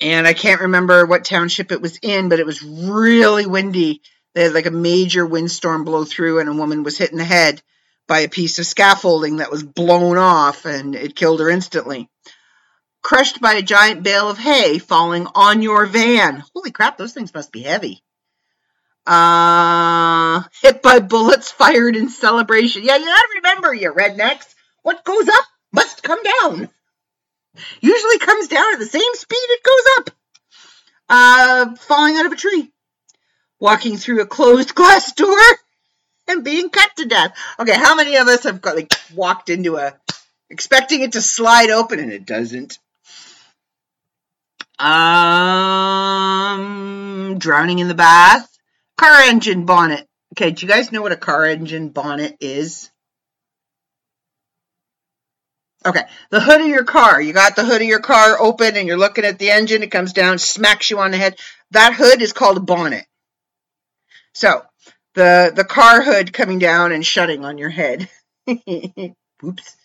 and 0.00 0.26
I 0.26 0.32
can't 0.32 0.62
remember 0.62 1.04
what 1.04 1.24
township 1.24 1.70
it 1.70 1.82
was 1.82 1.98
in, 2.00 2.28
but 2.28 2.40
it 2.40 2.46
was 2.46 2.62
really 2.62 3.46
windy. 3.46 4.02
They 4.34 4.44
had 4.44 4.54
like 4.54 4.66
a 4.66 4.70
major 4.70 5.26
windstorm 5.26 5.84
blow 5.84 6.04
through, 6.04 6.40
and 6.40 6.48
a 6.48 6.54
woman 6.54 6.82
was 6.82 6.96
hit 6.96 7.10
in 7.10 7.18
the 7.18 7.24
head 7.24 7.60
by 8.06 8.20
a 8.20 8.28
piece 8.28 8.58
of 8.58 8.66
scaffolding 8.66 9.36
that 9.36 9.50
was 9.50 9.62
blown 9.62 10.16
off, 10.16 10.64
and 10.64 10.94
it 10.94 11.16
killed 11.16 11.40
her 11.40 11.50
instantly. 11.50 12.08
Crushed 13.02 13.40
by 13.40 13.54
a 13.54 13.62
giant 13.62 14.02
bale 14.02 14.30
of 14.30 14.38
hay 14.38 14.78
falling 14.78 15.26
on 15.34 15.60
your 15.62 15.86
van. 15.86 16.42
Holy 16.54 16.70
crap, 16.70 16.98
those 16.98 17.12
things 17.12 17.34
must 17.34 17.52
be 17.52 17.62
heavy. 17.62 18.02
Uh, 19.08 20.42
hit 20.60 20.82
by 20.82 20.98
bullets 20.98 21.50
fired 21.50 21.96
in 21.96 22.10
celebration. 22.10 22.82
Yeah, 22.84 22.98
you 22.98 23.06
gotta 23.06 23.28
remember, 23.36 23.72
you 23.72 23.90
rednecks. 23.90 24.54
What 24.82 25.02
goes 25.02 25.26
up 25.26 25.44
must 25.72 26.02
come 26.02 26.18
down. 26.22 26.68
Usually 27.80 28.18
comes 28.18 28.48
down 28.48 28.74
at 28.74 28.78
the 28.78 28.84
same 28.84 29.14
speed 29.14 29.38
it 29.38 29.62
goes 29.62 29.84
up. 29.96 30.10
Uh, 31.08 31.74
falling 31.76 32.18
out 32.18 32.26
of 32.26 32.32
a 32.32 32.36
tree. 32.36 32.70
Walking 33.58 33.96
through 33.96 34.20
a 34.20 34.26
closed 34.26 34.74
glass 34.74 35.12
door 35.12 35.38
and 36.28 36.44
being 36.44 36.68
cut 36.68 36.90
to 36.96 37.06
death. 37.06 37.34
Okay, 37.58 37.72
how 37.74 37.94
many 37.94 38.16
of 38.16 38.28
us 38.28 38.42
have 38.44 38.60
got, 38.60 38.76
like 38.76 38.92
walked 39.14 39.48
into 39.48 39.78
a 39.78 39.94
expecting 40.50 41.00
it 41.00 41.12
to 41.12 41.22
slide 41.22 41.70
open 41.70 41.98
and 41.98 42.12
it 42.12 42.26
doesn't? 42.26 42.78
Um, 44.78 44.98
drowning 47.38 47.78
in 47.78 47.88
the 47.88 47.94
bath. 47.94 48.57
Car 48.98 49.22
engine 49.22 49.64
bonnet. 49.64 50.06
Okay, 50.34 50.50
do 50.50 50.66
you 50.66 50.70
guys 50.70 50.90
know 50.90 51.00
what 51.00 51.12
a 51.12 51.16
car 51.16 51.46
engine 51.46 51.90
bonnet 51.90 52.36
is? 52.40 52.90
Okay, 55.86 56.02
the 56.30 56.40
hood 56.40 56.60
of 56.60 56.66
your 56.66 56.84
car. 56.84 57.20
You 57.22 57.32
got 57.32 57.54
the 57.54 57.64
hood 57.64 57.80
of 57.80 57.86
your 57.86 58.00
car 58.00 58.36
open 58.40 58.76
and 58.76 58.88
you're 58.88 58.98
looking 58.98 59.24
at 59.24 59.38
the 59.38 59.50
engine. 59.50 59.84
It 59.84 59.92
comes 59.92 60.12
down, 60.12 60.38
smacks 60.38 60.90
you 60.90 60.98
on 60.98 61.12
the 61.12 61.16
head. 61.16 61.38
That 61.70 61.94
hood 61.94 62.20
is 62.20 62.32
called 62.32 62.56
a 62.56 62.60
bonnet. 62.60 63.06
So, 64.34 64.62
the 65.14 65.52
the 65.54 65.64
car 65.64 66.02
hood 66.02 66.32
coming 66.32 66.58
down 66.58 66.90
and 66.90 67.06
shutting 67.06 67.44
on 67.44 67.56
your 67.56 67.70
head. 67.70 68.10
Oops. 69.44 69.76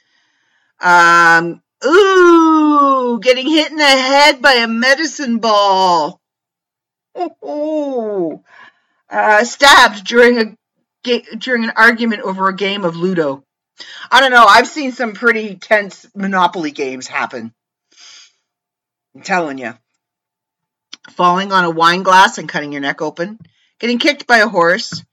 Um, 0.81 1.61
ooh, 1.85 3.19
getting 3.21 3.47
hit 3.47 3.69
in 3.69 3.77
the 3.77 3.85
head 3.85 4.41
by 4.41 4.53
a 4.53 4.67
medicine 4.67 5.37
ball. 5.37 6.19
Ooh. 7.45 8.43
Uh, 9.09 9.43
stabbed 9.43 10.05
during 10.05 10.39
a 10.39 10.57
ga- 11.03 11.25
during 11.37 11.63
an 11.63 11.73
argument 11.75 12.23
over 12.23 12.47
a 12.47 12.55
game 12.55 12.83
of 12.83 12.95
Ludo. 12.95 13.43
I 14.11 14.21
don't 14.21 14.31
know. 14.31 14.45
I've 14.45 14.67
seen 14.67 14.91
some 14.91 15.13
pretty 15.13 15.55
tense 15.55 16.05
Monopoly 16.15 16.71
games 16.71 17.07
happen. 17.07 17.53
I'm 19.15 19.21
telling 19.21 19.57
you. 19.57 19.73
Falling 21.11 21.51
on 21.51 21.65
a 21.65 21.69
wine 21.69 22.03
glass 22.03 22.37
and 22.37 22.47
cutting 22.47 22.71
your 22.71 22.81
neck 22.81 23.01
open. 23.01 23.39
Getting 23.79 23.99
kicked 23.99 24.27
by 24.27 24.37
a 24.37 24.47
horse. 24.47 25.03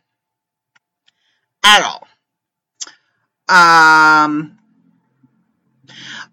at 1.62 1.83
all. 1.83 2.07
Um, 3.48 4.59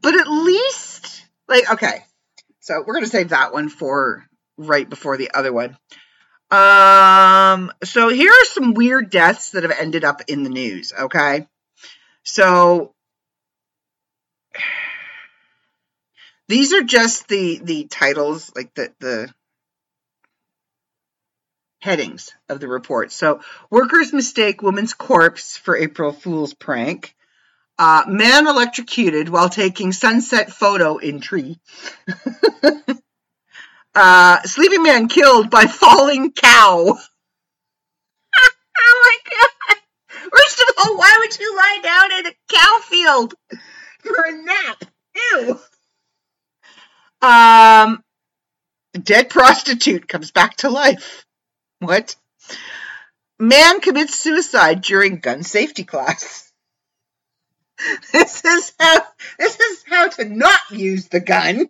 but 0.02 0.16
at 0.16 0.30
least, 0.30 1.26
like, 1.50 1.70
okay, 1.74 2.04
so 2.62 2.80
we're 2.80 2.94
going 2.94 3.04
to 3.04 3.10
save 3.10 3.30
that 3.30 3.52
one 3.52 3.68
for 3.68 4.26
right 4.58 4.90
before 4.90 5.18
the 5.18 5.32
other 5.34 5.52
one. 5.52 5.78
Um, 6.52 7.72
so 7.84 8.10
here 8.10 8.32
are 8.32 8.46
some 8.46 8.74
weird 8.74 9.12
deaths 9.12 9.52
that 9.52 9.64
have 9.64 9.78
ended 9.78 10.04
up 10.04 10.22
in 10.28 10.44
the 10.44 10.50
news, 10.50 10.92
okay? 11.00 11.48
So 12.24 12.94
these 16.48 16.74
are 16.74 16.84
just 16.84 17.28
the 17.28 17.60
the 17.64 17.84
titles, 17.86 18.52
like 18.56 18.74
the 18.74 18.92
the 19.00 19.34
headings 21.82 22.34
of 22.50 22.60
the 22.60 22.68
report. 22.68 23.12
So 23.12 23.42
workers 23.70 24.12
mistake 24.12 24.62
woman's 24.62 24.94
corpse 24.94 25.56
for 25.56 25.78
April 25.78 26.12
Fool's 26.12 26.54
prank. 26.54 27.16
Uh, 27.78 28.04
man 28.08 28.48
electrocuted 28.48 29.30
while 29.30 29.48
taking 29.48 29.94
sunset 29.94 30.52
photo 30.52 30.98
in 30.98 31.22
tree. 31.22 31.60
uh, 33.96 34.42
sleeping 34.44 34.84
man 34.84 35.08
killed 35.08 35.50
by 35.50 35.66
falling 35.68 36.32
cow. 36.32 36.86
oh 38.38 39.02
my 39.04 39.18
god! 39.30 39.78
First 40.10 40.60
of 40.60 40.76
all, 40.78 40.98
why 40.98 41.16
would 41.20 41.40
you 41.40 41.56
lie 41.56 41.80
down 41.84 42.12
in 42.20 42.28
a 42.28 42.36
cow 42.54 42.80
field 42.84 43.34
for 44.00 44.24
a 44.26 44.44
nap? 44.44 44.86
Ew. 45.34 45.60
Um, 47.22 48.04
dead 48.94 49.30
prostitute 49.30 50.08
comes 50.08 50.32
back 50.32 50.56
to 50.58 50.70
life. 50.70 51.26
What? 51.80 52.16
Man 53.40 53.80
commits 53.80 54.20
suicide 54.20 54.82
during 54.82 55.20
gun 55.20 55.44
safety 55.44 55.84
class. 55.84 56.46
This 58.12 58.44
is 58.44 58.74
how 58.78 59.06
this 59.38 59.58
is 59.58 59.86
how 59.88 60.10
to 60.10 60.26
not 60.26 60.60
use 60.70 61.08
the 61.08 61.22
gun. 61.22 61.70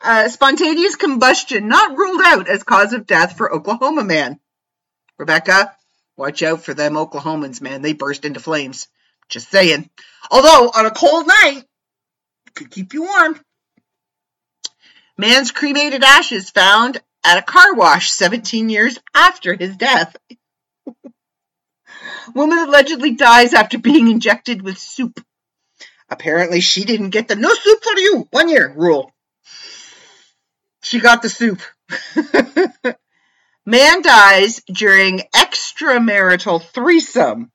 Uh, 0.00 0.28
spontaneous 0.28 0.94
combustion 0.96 1.68
not 1.68 1.96
ruled 1.96 2.22
out 2.24 2.48
as 2.48 2.62
cause 2.62 2.92
of 2.92 3.06
death 3.06 3.36
for 3.36 3.52
Oklahoma 3.52 4.04
man. 4.04 4.38
Rebecca, 5.18 5.74
watch 6.16 6.42
out 6.42 6.62
for 6.62 6.72
them 6.72 6.94
Oklahomans, 6.94 7.60
man. 7.60 7.82
They 7.82 7.92
burst 7.94 8.24
into 8.24 8.38
flames. 8.38 8.86
Just 9.28 9.50
saying. 9.50 9.90
Although 10.30 10.70
on 10.74 10.86
a 10.86 10.90
cold 10.90 11.26
night, 11.26 11.64
could 12.54 12.70
keep 12.70 12.94
you 12.94 13.02
warm. 13.02 13.40
Man's 15.16 15.50
cremated 15.50 16.04
ashes 16.04 16.50
found 16.50 17.00
at 17.24 17.38
a 17.38 17.42
car 17.42 17.74
wash 17.74 18.10
17 18.10 18.68
years 18.68 18.98
after 19.14 19.54
his 19.54 19.76
death. 19.76 20.16
Woman 22.34 22.58
allegedly 22.58 23.12
dies 23.12 23.52
after 23.52 23.78
being 23.78 24.08
injected 24.08 24.62
with 24.62 24.78
soup. 24.78 25.20
Apparently, 26.08 26.60
she 26.60 26.84
didn't 26.84 27.10
get 27.10 27.28
the 27.28 27.36
no 27.36 27.52
soup 27.52 27.82
for 27.82 27.98
you 27.98 28.28
one 28.30 28.48
year 28.48 28.72
rule. 28.74 29.12
She 30.88 31.00
got 31.00 31.20
the 31.20 31.28
soup. 31.28 31.60
Man 33.66 34.00
dies 34.00 34.62
during 34.72 35.20
extramarital 35.34 36.62
threesome, 36.62 37.52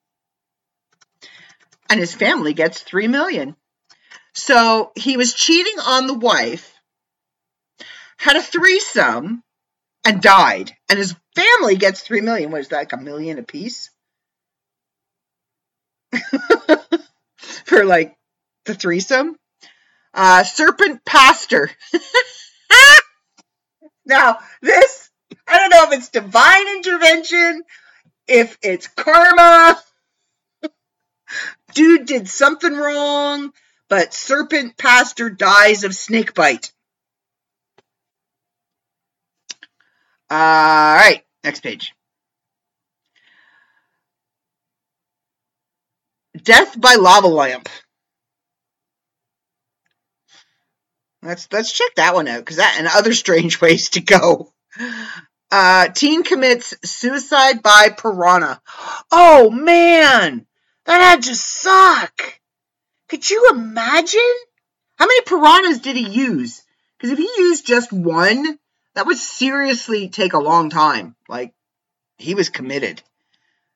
and 1.89 1.99
his 1.99 2.13
family 2.13 2.53
gets 2.53 2.83
three 2.83 3.07
million. 3.07 3.55
So 4.35 4.91
he 4.95 5.17
was 5.17 5.33
cheating 5.33 5.79
on 5.83 6.05
the 6.05 6.13
wife, 6.13 6.79
had 8.17 8.35
a 8.35 8.41
threesome, 8.43 9.41
and 10.05 10.21
died, 10.21 10.71
and 10.87 10.99
his 10.99 11.15
family 11.35 11.75
gets 11.75 12.01
three 12.01 12.21
million. 12.21 12.51
What 12.51 12.61
is 12.61 12.67
that, 12.67 12.77
like 12.77 12.93
a 12.93 12.97
million 12.97 13.39
apiece? 13.39 13.89
For 17.65 17.83
like 17.83 18.15
the 18.65 18.75
threesome. 18.75 19.37
Uh, 20.13 20.43
serpent 20.43 21.03
pastor. 21.03 21.71
now, 24.05 24.39
this, 24.61 25.09
I 25.47 25.57
don't 25.57 25.69
know 25.69 25.85
if 25.91 25.99
it's 25.99 26.09
divine 26.09 26.67
intervention, 26.77 27.63
if 28.27 28.57
it's 28.61 28.87
karma. 28.87 29.81
Dude 31.73 32.05
did 32.05 32.27
something 32.27 32.73
wrong, 32.75 33.51
but 33.89 34.13
serpent 34.13 34.77
pastor 34.77 35.29
dies 35.29 35.83
of 35.83 35.95
snake 35.95 36.33
bite. 36.33 36.71
All 40.29 40.37
right, 40.39 41.23
next 41.43 41.61
page. 41.61 41.93
Death 46.43 46.79
by 46.79 46.95
lava 46.95 47.27
lamp. 47.27 47.69
Let's 51.23 51.47
let's 51.51 51.71
check 51.71 51.95
that 51.95 52.13
one 52.13 52.27
out 52.27 52.39
because 52.39 52.57
that 52.57 52.75
and 52.77 52.87
other 52.87 53.13
strange 53.23 53.61
ways 53.61 53.89
to 53.91 54.01
go. 54.01 54.51
Uh, 55.51 55.87
teen 55.89 56.23
commits 56.23 56.73
suicide 56.83 57.61
by 57.61 57.89
piranha. 57.95 58.61
Oh 59.11 59.49
man, 59.49 60.45
that 60.85 61.01
had 61.01 61.23
to 61.23 61.35
suck. 61.35 62.39
Could 63.07 63.29
you 63.29 63.49
imagine? 63.51 64.19
How 64.97 65.05
many 65.05 65.21
piranhas 65.21 65.79
did 65.79 65.95
he 65.95 66.07
use? 66.07 66.63
Because 66.97 67.11
if 67.11 67.17
he 67.17 67.29
used 67.43 67.65
just 67.65 67.91
one, 67.91 68.57
that 68.95 69.05
would 69.05 69.17
seriously 69.17 70.09
take 70.09 70.33
a 70.33 70.39
long 70.39 70.69
time. 70.69 71.15
Like 71.27 71.53
he 72.17 72.35
was 72.35 72.49
committed. 72.49 73.01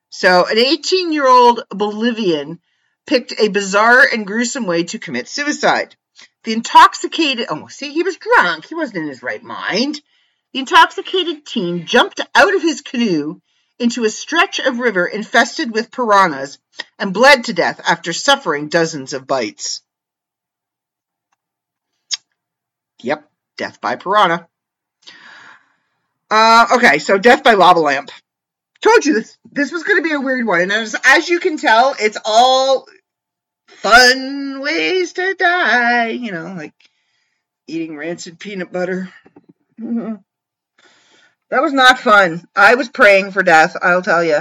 So, 0.10 0.46
an 0.46 0.58
18 0.58 1.12
year 1.12 1.28
old 1.28 1.64
Bolivian 1.70 2.60
picked 3.06 3.34
a 3.40 3.50
bizarre 3.50 4.04
and 4.12 4.26
gruesome 4.26 4.66
way 4.66 4.84
to 4.86 5.00
commit 5.00 5.28
suicide. 5.28 5.96
The 6.48 6.54
intoxicated, 6.54 7.48
oh, 7.50 7.68
see, 7.68 7.92
he 7.92 8.04
was 8.04 8.16
drunk. 8.16 8.68
He 8.68 8.74
wasn't 8.74 9.00
in 9.00 9.08
his 9.10 9.22
right 9.22 9.44
mind. 9.44 10.00
The 10.54 10.60
intoxicated 10.60 11.46
teen 11.46 11.86
jumped 11.86 12.22
out 12.34 12.56
of 12.56 12.62
his 12.62 12.80
canoe 12.80 13.42
into 13.80 14.06
a 14.06 14.10
stretch 14.10 14.60
of 14.60 14.80
river 14.80 15.06
infested 15.06 15.74
with 15.74 15.92
piranhas 15.92 16.58
and 16.98 17.14
bled 17.14 17.44
to 17.44 17.54
death 17.54 17.82
after 17.86 18.14
suffering 18.14 18.70
dozens 18.70 19.12
of 19.12 19.28
bites. 19.28 19.82
Yep, 23.02 23.30
death 23.58 23.82
by 23.82 23.98
piranha. 23.98 24.48
Uh, 26.32 26.68
okay, 26.76 27.00
so 27.00 27.18
death 27.18 27.44
by 27.44 27.56
lava 27.56 27.82
lamp. 27.82 28.10
Told 28.80 29.06
you 29.06 29.16
this 29.16 29.38
this 29.52 29.74
was 29.74 29.84
going 29.84 30.02
to 30.02 30.10
be 30.10 30.16
a 30.16 30.22
weird 30.22 30.48
one, 30.48 30.62
and 30.62 30.72
as, 30.72 30.96
as 31.04 31.28
you 31.28 31.42
can 31.42 31.58
tell, 31.58 31.94
it's 32.00 32.18
all 32.24 32.88
fun 33.68 34.60
ways 34.62 35.14
to 35.14 35.36
die. 35.36 36.10
You 36.10 36.32
know, 36.32 36.54
like 36.58 36.74
eating 37.68 37.98
rancid 37.98 38.40
peanut 38.40 38.72
butter. 38.72 39.10
Mm-hmm. 39.80 40.16
That 41.50 41.62
was 41.62 41.74
not 41.74 42.00
fun. 42.00 42.46
I 42.56 42.76
was 42.76 42.90
praying 42.90 43.32
for 43.32 43.44
death, 43.44 43.78
I'll 43.82 44.02
tell 44.02 44.24
you. 44.24 44.40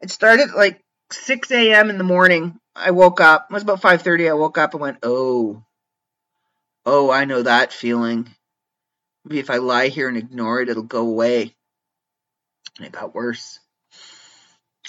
It 0.00 0.10
started 0.10 0.52
like 0.54 0.82
6 1.10 1.50
a.m. 1.50 1.90
in 1.90 1.98
the 1.98 2.04
morning. 2.04 2.58
I 2.74 2.92
woke 2.92 3.20
up. 3.20 3.48
It 3.50 3.54
was 3.54 3.64
about 3.64 3.82
5:30. 3.82 4.30
I 4.30 4.34
woke 4.34 4.56
up 4.56 4.72
and 4.72 4.80
went, 4.80 4.98
"Oh, 5.02 5.64
oh, 6.86 7.10
I 7.10 7.24
know 7.24 7.42
that 7.42 7.72
feeling. 7.72 8.28
Maybe 9.24 9.40
if 9.40 9.50
I 9.50 9.56
lie 9.56 9.88
here 9.88 10.08
and 10.08 10.16
ignore 10.16 10.60
it, 10.60 10.68
it'll 10.68 10.84
go 10.84 11.00
away." 11.00 11.54
And 12.76 12.86
it 12.86 12.92
got 12.92 13.14
worse, 13.14 13.58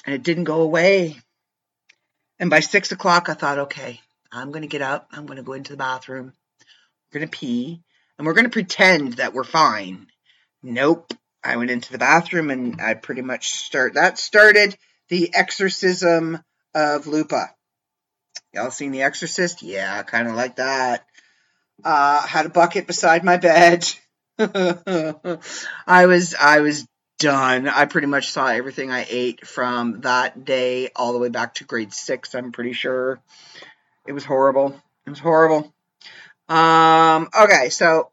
and 0.05 0.13
it 0.13 0.21
didn't 0.21 0.43
go 0.43 0.61
away. 0.61 1.19
And 2.39 2.49
by 2.49 2.61
six 2.61 2.91
o'clock, 2.91 3.29
I 3.29 3.33
thought, 3.33 3.59
"Okay, 3.59 3.99
I'm 4.31 4.51
going 4.51 4.61
to 4.61 4.67
get 4.67 4.81
up. 4.81 5.07
I'm 5.11 5.25
going 5.25 5.37
to 5.37 5.43
go 5.43 5.53
into 5.53 5.73
the 5.73 5.77
bathroom. 5.77 6.33
We're 7.11 7.19
going 7.19 7.29
to 7.29 7.37
pee, 7.37 7.81
and 8.17 8.25
we're 8.25 8.33
going 8.33 8.45
to 8.45 8.49
pretend 8.49 9.13
that 9.13 9.33
we're 9.33 9.43
fine." 9.43 10.07
Nope. 10.63 11.13
I 11.43 11.55
went 11.55 11.71
into 11.71 11.91
the 11.91 11.97
bathroom 11.97 12.49
and 12.49 12.81
I 12.81 12.93
pretty 12.93 13.21
much 13.21 13.51
start 13.51 13.93
that 13.93 14.17
started 14.19 14.77
the 15.07 15.33
exorcism 15.33 16.43
of 16.75 17.07
Lupa. 17.07 17.49
Y'all 18.53 18.71
seen 18.71 18.91
The 18.91 19.03
Exorcist? 19.03 19.61
Yeah, 19.61 20.01
kind 20.03 20.27
of 20.27 20.35
like 20.35 20.55
that. 20.57 21.05
Uh, 21.83 22.21
had 22.21 22.45
a 22.45 22.49
bucket 22.49 22.87
beside 22.87 23.23
my 23.23 23.37
bed. 23.37 23.87
I 24.39 26.05
was 26.05 26.35
I 26.35 26.59
was 26.59 26.87
done. 27.19 27.67
I 27.67 27.85
pretty 27.85 28.07
much 28.07 28.31
saw 28.31 28.47
everything 28.47 28.91
I 28.91 29.05
ate 29.07 29.45
from 29.45 30.01
that 30.01 30.45
day 30.45 30.89
all 30.95 31.13
the 31.13 31.19
way 31.19 31.29
back 31.29 31.55
to 31.55 31.65
grade 31.65 31.93
six. 31.93 32.33
I'm 32.33 32.51
pretty 32.51 32.73
sure 32.73 33.19
it 34.07 34.13
was 34.13 34.25
horrible. 34.25 34.81
It 35.05 35.09
was 35.09 35.19
horrible. 35.19 35.71
Um, 36.47 37.29
okay, 37.39 37.69
so 37.69 38.09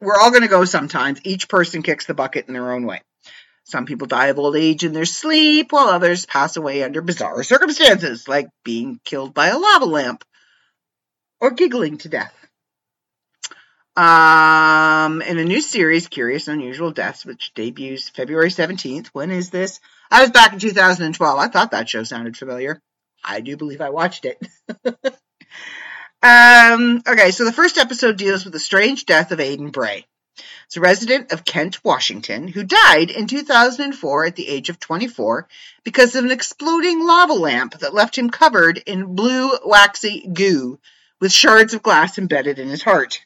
we're 0.00 0.16
all 0.16 0.30
going 0.30 0.42
to 0.42 0.48
go 0.48 0.64
sometimes. 0.64 1.20
Each 1.24 1.48
person 1.48 1.82
kicks 1.82 2.06
the 2.06 2.14
bucket 2.14 2.48
in 2.48 2.54
their 2.54 2.72
own 2.72 2.86
way. 2.86 3.02
Some 3.64 3.84
people 3.84 4.06
die 4.06 4.28
of 4.28 4.38
old 4.38 4.56
age 4.56 4.84
in 4.84 4.92
their 4.92 5.04
sleep, 5.04 5.72
while 5.72 5.88
others 5.88 6.24
pass 6.24 6.56
away 6.56 6.84
under 6.84 7.02
bizarre 7.02 7.42
circumstances, 7.42 8.28
like 8.28 8.48
being 8.64 9.00
killed 9.04 9.34
by 9.34 9.48
a 9.48 9.58
lava 9.58 9.86
lamp 9.86 10.24
or 11.40 11.50
giggling 11.50 11.98
to 11.98 12.08
death. 12.08 12.45
Um, 13.96 15.22
in 15.22 15.38
a 15.38 15.44
new 15.44 15.60
series, 15.60 16.08
Curious 16.08 16.48
Unusual 16.48 16.90
Deaths, 16.90 17.24
which 17.24 17.54
debuts 17.54 18.10
February 18.10 18.50
17th. 18.50 19.08
When 19.08 19.30
is 19.30 19.50
this? 19.50 19.80
I 20.10 20.20
was 20.20 20.30
back 20.30 20.52
in 20.52 20.58
2012. 20.58 21.38
I 21.38 21.48
thought 21.48 21.70
that 21.70 21.88
show 21.88 22.02
sounded 22.02 22.36
familiar. 22.36 22.80
I 23.24 23.40
do 23.40 23.56
believe 23.56 23.80
I 23.80 23.90
watched 23.90 24.26
it. 24.26 24.40
Um, 26.22 27.02
okay, 27.06 27.30
so 27.30 27.44
the 27.44 27.52
first 27.52 27.78
episode 27.78 28.16
deals 28.16 28.44
with 28.44 28.52
the 28.52 28.58
strange 28.58 29.06
death 29.06 29.32
of 29.32 29.40
Aidan 29.40 29.70
Bray. 29.70 30.06
It's 30.64 30.76
a 30.76 30.80
resident 30.80 31.30
of 31.30 31.44
Kent, 31.44 31.84
Washington, 31.84 32.48
who 32.48 32.64
died 32.64 33.10
in 33.10 33.26
2004 33.26 34.26
at 34.26 34.34
the 34.34 34.48
age 34.48 34.68
of 34.68 34.80
24 34.80 35.46
because 35.84 36.16
of 36.16 36.24
an 36.24 36.32
exploding 36.32 37.06
lava 37.06 37.34
lamp 37.34 37.78
that 37.78 37.94
left 37.94 38.18
him 38.18 38.30
covered 38.30 38.78
in 38.86 39.14
blue, 39.14 39.56
waxy 39.64 40.28
goo 40.32 40.80
with 41.20 41.32
shards 41.32 41.74
of 41.74 41.82
glass 41.82 42.18
embedded 42.18 42.58
in 42.58 42.68
his 42.68 42.82
heart. 42.82 43.24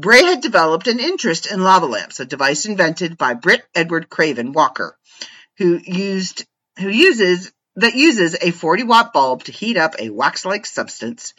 Bray 0.00 0.22
had 0.22 0.40
developed 0.40 0.86
an 0.86 0.98
interest 0.98 1.50
in 1.50 1.62
lava 1.62 1.86
lamps, 1.86 2.20
a 2.20 2.24
device 2.24 2.64
invented 2.64 3.18
by 3.18 3.34
Britt 3.34 3.66
Edward 3.74 4.08
Craven 4.08 4.52
Walker, 4.52 4.96
who 5.58 5.78
used 5.84 6.46
who 6.78 6.88
uses 6.88 7.52
that 7.76 7.94
uses 7.94 8.34
a 8.40 8.50
40 8.50 8.84
watt 8.84 9.12
bulb 9.12 9.44
to 9.44 9.52
heat 9.52 9.76
up 9.76 9.94
a 9.98 10.10
wax 10.10 10.44
like 10.44 10.64
substance 10.64 11.34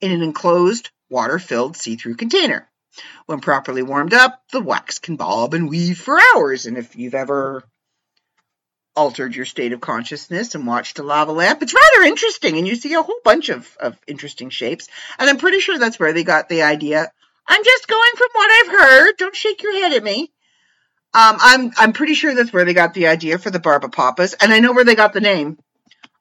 in 0.00 0.12
an 0.12 0.22
enclosed, 0.22 0.90
water 1.08 1.38
filled 1.38 1.76
see 1.76 1.96
through 1.96 2.16
container. 2.16 2.68
When 3.24 3.40
properly 3.40 3.82
warmed 3.82 4.12
up, 4.12 4.42
the 4.52 4.60
wax 4.60 4.98
can 4.98 5.16
bob 5.16 5.54
and 5.54 5.70
weave 5.70 5.98
for 5.98 6.18
hours. 6.20 6.66
And 6.66 6.76
if 6.76 6.94
you've 6.96 7.14
ever 7.14 7.64
altered 8.94 9.34
your 9.34 9.46
state 9.46 9.72
of 9.72 9.80
consciousness 9.80 10.54
and 10.54 10.66
watched 10.66 10.98
a 10.98 11.02
lava 11.02 11.32
lamp, 11.32 11.62
it's 11.62 11.74
rather 11.74 12.06
interesting. 12.06 12.58
And 12.58 12.68
you 12.68 12.76
see 12.76 12.92
a 12.92 13.02
whole 13.02 13.20
bunch 13.24 13.48
of, 13.48 13.74
of 13.80 13.98
interesting 14.06 14.50
shapes. 14.50 14.88
And 15.18 15.30
I'm 15.30 15.38
pretty 15.38 15.60
sure 15.60 15.78
that's 15.78 15.98
where 15.98 16.12
they 16.12 16.24
got 16.24 16.50
the 16.50 16.62
idea. 16.62 17.10
I'm 17.46 17.64
just 17.64 17.88
going 17.88 18.10
from 18.16 18.28
what 18.32 18.50
I've 18.50 18.80
heard. 18.80 19.16
Don't 19.18 19.36
shake 19.36 19.62
your 19.62 19.72
head 19.72 19.92
at 19.92 20.04
me. 20.04 20.30
Um, 21.14 21.36
I'm 21.40 21.70
I'm 21.76 21.92
pretty 21.92 22.14
sure 22.14 22.34
that's 22.34 22.52
where 22.52 22.64
they 22.64 22.72
got 22.72 22.94
the 22.94 23.08
idea 23.08 23.38
for 23.38 23.50
the 23.50 23.60
Barbapapas, 23.60 24.34
and 24.40 24.52
I 24.52 24.60
know 24.60 24.72
where 24.72 24.84
they 24.84 24.94
got 24.94 25.12
the 25.12 25.20
name 25.20 25.58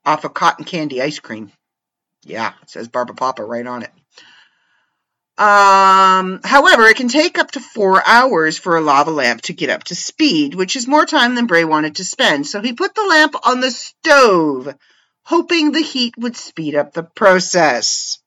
off 0.05 0.25
of 0.25 0.33
cotton 0.33 0.65
candy 0.65 1.01
ice 1.01 1.19
cream. 1.19 1.51
Yeah, 2.23 2.53
it 2.61 2.69
says 2.69 2.89
Barbapapa 2.89 3.47
right 3.47 3.65
on 3.65 3.83
it. 3.83 3.91
Um, 5.37 6.41
however, 6.43 6.83
it 6.83 6.97
can 6.97 7.07
take 7.07 7.39
up 7.39 7.51
to 7.51 7.59
four 7.59 8.05
hours 8.05 8.57
for 8.57 8.77
a 8.77 8.81
lava 8.81 9.11
lamp 9.11 9.41
to 9.43 9.53
get 9.53 9.69
up 9.69 9.85
to 9.85 9.95
speed, 9.95 10.53
which 10.53 10.75
is 10.75 10.87
more 10.87 11.05
time 11.05 11.35
than 11.35 11.47
Bray 11.47 11.63
wanted 11.63 11.95
to 11.95 12.05
spend. 12.05 12.45
So 12.45 12.61
he 12.61 12.73
put 12.73 12.93
the 12.93 13.07
lamp 13.07 13.35
on 13.47 13.59
the 13.59 13.71
stove, 13.71 14.75
hoping 15.23 15.71
the 15.71 15.81
heat 15.81 16.15
would 16.17 16.35
speed 16.35 16.75
up 16.75 16.93
the 16.93 17.03
process. 17.03 18.20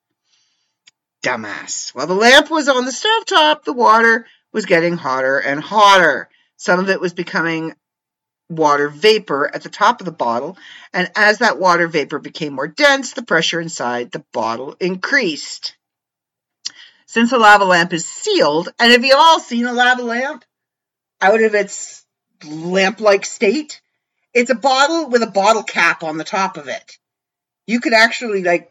Dumbass. 1.25 1.95
While 1.95 2.07
the 2.07 2.14
lamp 2.14 2.51
was 2.51 2.68
on 2.68 2.85
the 2.85 2.93
stove 2.93 3.25
top, 3.25 3.64
the 3.64 3.72
water 3.72 4.27
was 4.53 4.66
getting 4.66 4.99
hotter 4.99 5.39
and 5.39 5.59
hotter. 5.59 6.29
Some 6.59 6.79
of 6.79 6.91
it 6.91 7.01
was 7.01 7.14
becoming 7.14 7.75
water 8.51 8.91
vapor 8.91 9.51
at 9.53 9.62
the 9.62 9.70
top 9.70 10.01
of 10.01 10.05
the 10.05 10.12
bottle, 10.12 10.59
and 10.93 11.11
as 11.16 11.39
that 11.39 11.59
water 11.59 11.89
vapor 11.89 12.18
became 12.18 12.53
more 12.53 12.68
dense, 12.68 13.14
the 13.14 13.22
pressure 13.22 13.59
inside 13.59 14.12
the 14.12 14.25
bottle 14.35 14.77
increased. 14.81 15.75
Since 17.07 17.33
a 17.33 17.39
lava 17.39 17.64
lamp 17.64 17.95
is 17.95 18.07
sealed, 18.07 18.68
and 18.79 18.93
have 18.93 19.05
you 19.05 19.14
all 19.16 19.41
seen 19.41 19.64
a 19.64 19.72
lava 19.72 20.03
lamp 20.03 20.45
out 21.22 21.43
of 21.43 21.55
its 21.55 22.05
lamp 22.45 23.01
like 23.01 23.25
state? 23.25 23.81
It's 24.35 24.51
a 24.51 24.55
bottle 24.55 25.09
with 25.09 25.22
a 25.22 25.31
bottle 25.31 25.62
cap 25.62 26.03
on 26.03 26.18
the 26.18 26.25
top 26.25 26.59
of 26.59 26.68
it. 26.68 26.99
You 27.66 27.81
could 27.81 27.95
actually 27.95 28.43
like 28.43 28.70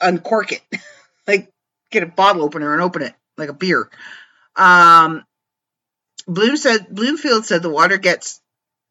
uncork 0.00 0.52
it, 0.52 0.62
like 1.26 1.52
get 1.90 2.02
a 2.02 2.06
bottle 2.06 2.42
opener 2.42 2.72
and 2.72 2.82
open 2.82 3.02
it 3.02 3.14
like 3.36 3.48
a 3.48 3.54
beer. 3.54 3.90
Um, 4.56 5.24
Bloom 6.26 6.56
said 6.56 6.88
Bloomfield 6.90 7.46
said 7.46 7.62
the 7.62 7.70
water 7.70 7.96
gets 7.96 8.40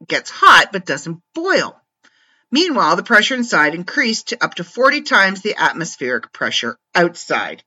gets 0.08 0.30
hot 0.30 0.72
but 0.72 0.86
doesn't 0.86 1.22
boil. 1.34 1.80
Meanwhile, 2.52 2.96
the 2.96 3.04
pressure 3.04 3.36
inside 3.36 3.76
increased 3.76 4.30
to 4.30 4.44
up 4.44 4.56
to 4.56 4.64
40 4.64 5.02
times 5.02 5.42
the 5.42 5.56
atmospheric 5.56 6.34
pressure 6.34 6.78
outside. 6.96 7.64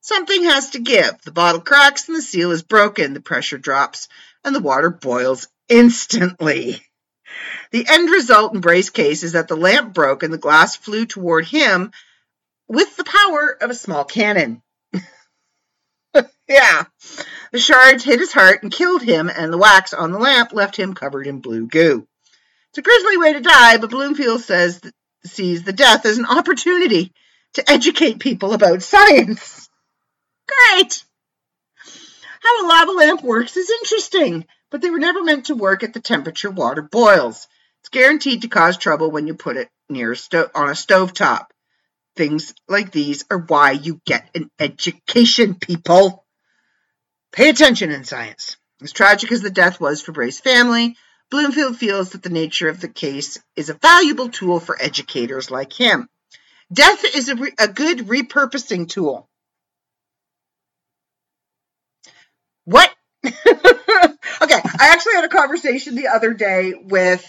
Something 0.00 0.44
has 0.44 0.70
to 0.70 0.80
give. 0.80 1.20
The 1.22 1.32
bottle 1.32 1.60
cracks 1.60 2.08
and 2.08 2.16
the 2.16 2.22
seal 2.22 2.50
is 2.50 2.62
broken. 2.62 3.12
The 3.12 3.20
pressure 3.20 3.58
drops 3.58 4.08
and 4.44 4.54
the 4.54 4.60
water 4.60 4.90
boils 4.90 5.48
instantly. 5.68 6.82
The 7.70 7.86
end 7.88 8.10
result 8.10 8.54
in 8.54 8.60
Bray's 8.60 8.90
case 8.90 9.22
is 9.22 9.32
that 9.32 9.48
the 9.48 9.56
lamp 9.56 9.94
broke 9.94 10.22
and 10.22 10.32
the 10.32 10.38
glass 10.38 10.76
flew 10.76 11.06
toward 11.06 11.46
him 11.46 11.92
with 12.68 12.96
the 12.96 13.04
power 13.04 13.56
of 13.60 13.70
a 13.70 13.74
small 13.74 14.04
cannon. 14.04 14.62
Yeah. 16.48 16.84
The 17.52 17.58
shards 17.58 18.04
hit 18.04 18.20
his 18.20 18.32
heart 18.32 18.62
and 18.62 18.72
killed 18.72 19.02
him, 19.02 19.28
and 19.28 19.52
the 19.52 19.58
wax 19.58 19.92
on 19.92 20.12
the 20.12 20.18
lamp 20.18 20.52
left 20.52 20.76
him 20.76 20.94
covered 20.94 21.26
in 21.26 21.40
blue 21.40 21.66
goo. 21.66 22.06
It's 22.70 22.78
a 22.78 22.82
grisly 22.82 23.18
way 23.18 23.34
to 23.34 23.40
die, 23.40 23.76
but 23.76 23.90
Bloomfield 23.90 24.40
says 24.40 24.80
sees 25.26 25.62
the 25.62 25.72
death 25.72 26.06
as 26.06 26.18
an 26.18 26.26
opportunity 26.26 27.12
to 27.54 27.70
educate 27.70 28.18
people 28.18 28.54
about 28.54 28.82
science. 28.82 29.68
Great! 30.48 31.04
How 32.40 32.64
a 32.64 32.66
lava 32.66 32.92
lamp 32.92 33.22
works 33.22 33.56
is 33.56 33.70
interesting, 33.70 34.46
but 34.70 34.80
they 34.80 34.90
were 34.90 34.98
never 34.98 35.22
meant 35.22 35.46
to 35.46 35.54
work 35.54 35.82
at 35.82 35.92
the 35.92 36.00
temperature 36.00 36.50
water 36.50 36.82
boils. 36.82 37.46
It's 37.80 37.88
guaranteed 37.90 38.42
to 38.42 38.48
cause 38.48 38.76
trouble 38.76 39.10
when 39.10 39.26
you 39.26 39.34
put 39.34 39.56
it 39.56 39.68
near 39.88 40.12
a 40.12 40.16
sto- 40.16 40.50
on 40.54 40.70
a 40.70 40.74
stove 40.74 41.12
top. 41.12 41.52
Things 42.16 42.54
like 42.68 42.90
these 42.90 43.24
are 43.30 43.38
why 43.38 43.72
you 43.72 44.00
get 44.06 44.28
an 44.34 44.50
education, 44.58 45.54
people. 45.54 46.21
Pay 47.32 47.48
attention 47.48 47.90
in 47.90 48.04
science. 48.04 48.56
As 48.82 48.92
tragic 48.92 49.32
as 49.32 49.40
the 49.40 49.50
death 49.50 49.80
was 49.80 50.02
for 50.02 50.12
Bray's 50.12 50.38
family, 50.38 50.96
Bloomfield 51.30 51.78
feels 51.78 52.10
that 52.10 52.22
the 52.22 52.28
nature 52.28 52.68
of 52.68 52.80
the 52.80 52.88
case 52.88 53.38
is 53.56 53.70
a 53.70 53.74
valuable 53.74 54.28
tool 54.28 54.60
for 54.60 54.80
educators 54.80 55.50
like 55.50 55.72
him. 55.72 56.08
Death 56.70 57.04
is 57.14 57.30
a, 57.30 57.36
re- 57.36 57.54
a 57.58 57.68
good 57.68 58.00
repurposing 58.00 58.86
tool. 58.86 59.28
What? 62.64 62.92
okay, 63.24 63.34
I 63.40 64.90
actually 64.92 65.14
had 65.14 65.24
a 65.24 65.28
conversation 65.28 65.94
the 65.94 66.08
other 66.08 66.34
day 66.34 66.74
with 66.74 67.26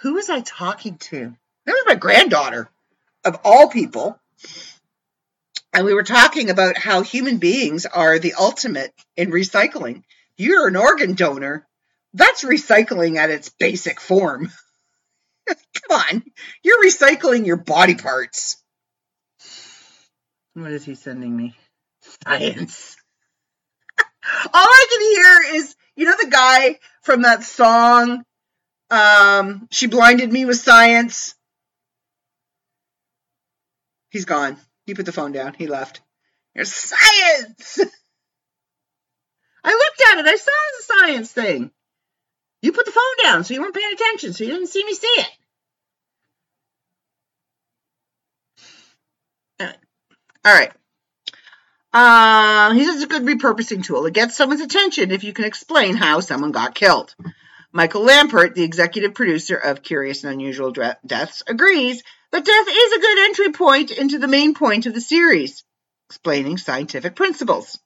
who 0.00 0.14
was 0.14 0.30
I 0.30 0.40
talking 0.40 0.96
to? 0.98 1.34
That 1.66 1.72
was 1.72 1.84
my 1.86 1.96
granddaughter, 1.96 2.68
of 3.24 3.38
all 3.42 3.68
people. 3.68 4.18
And 5.78 5.86
we 5.86 5.94
were 5.94 6.02
talking 6.02 6.50
about 6.50 6.76
how 6.76 7.02
human 7.02 7.38
beings 7.38 7.86
are 7.86 8.18
the 8.18 8.34
ultimate 8.34 8.92
in 9.16 9.30
recycling. 9.30 10.02
You're 10.36 10.66
an 10.66 10.74
organ 10.74 11.14
donor. 11.14 11.68
That's 12.14 12.42
recycling 12.42 13.16
at 13.16 13.30
its 13.30 13.50
basic 13.60 14.00
form. 14.00 14.50
Come 15.46 16.00
on, 16.00 16.24
you're 16.64 16.82
recycling 16.82 17.46
your 17.46 17.58
body 17.58 17.94
parts. 17.94 18.60
What 20.54 20.72
is 20.72 20.84
he 20.84 20.96
sending 20.96 21.36
me? 21.36 21.54
Science. 22.24 22.96
All 24.00 24.04
I 24.54 24.86
can 24.90 25.00
hear 25.52 25.60
is, 25.60 25.76
you 25.94 26.06
know, 26.06 26.16
the 26.20 26.28
guy 26.28 26.80
from 27.02 27.22
that 27.22 27.44
song, 27.44 28.24
um, 28.90 29.68
She 29.70 29.86
Blinded 29.86 30.32
Me 30.32 30.44
with 30.44 30.58
Science. 30.58 31.36
He's 34.10 34.24
gone. 34.24 34.56
He 34.88 34.94
put 34.94 35.04
the 35.04 35.12
phone 35.12 35.32
down. 35.32 35.52
He 35.52 35.66
left. 35.66 36.00
There's 36.54 36.72
science! 36.72 37.78
I 39.64 39.70
looked 39.70 40.02
at 40.10 40.18
it. 40.18 40.26
I 40.26 40.36
saw 40.36 40.50
the 40.78 40.82
science 40.82 41.30
thing. 41.30 41.70
You 42.62 42.72
put 42.72 42.86
the 42.86 42.92
phone 42.92 43.22
down, 43.22 43.44
so 43.44 43.52
you 43.52 43.60
weren't 43.60 43.74
paying 43.74 43.92
attention, 43.92 44.32
so 44.32 44.44
you 44.44 44.50
didn't 44.50 44.68
see 44.68 44.82
me 44.82 44.94
see 44.94 45.06
it. 49.60 49.76
All 50.42 50.54
right. 50.54 50.72
Uh, 51.92 52.72
he 52.72 52.86
says 52.86 53.02
it's 53.02 53.04
a 53.04 53.08
good 53.08 53.24
repurposing 53.24 53.84
tool. 53.84 54.06
It 54.06 54.14
gets 54.14 54.38
someone's 54.38 54.62
attention 54.62 55.10
if 55.10 55.22
you 55.22 55.34
can 55.34 55.44
explain 55.44 55.96
how 55.96 56.20
someone 56.20 56.52
got 56.52 56.74
killed. 56.74 57.14
Michael 57.72 58.06
Lampert, 58.06 58.54
the 58.54 58.64
executive 58.64 59.12
producer 59.12 59.56
of 59.56 59.82
Curious 59.82 60.24
and 60.24 60.32
Unusual 60.32 60.72
Deaths, 60.72 61.42
agrees 61.46 62.02
that 62.32 62.44
death 62.44 62.68
is 62.68 62.92
a 62.92 63.00
good 63.00 63.18
entry 63.26 63.52
point 63.52 63.90
into 63.90 64.18
the 64.18 64.28
main 64.28 64.54
point 64.54 64.86
of 64.86 64.94
the 64.94 65.00
series, 65.00 65.64
explaining 66.08 66.58
scientific 66.58 67.16
principles. 67.16 67.78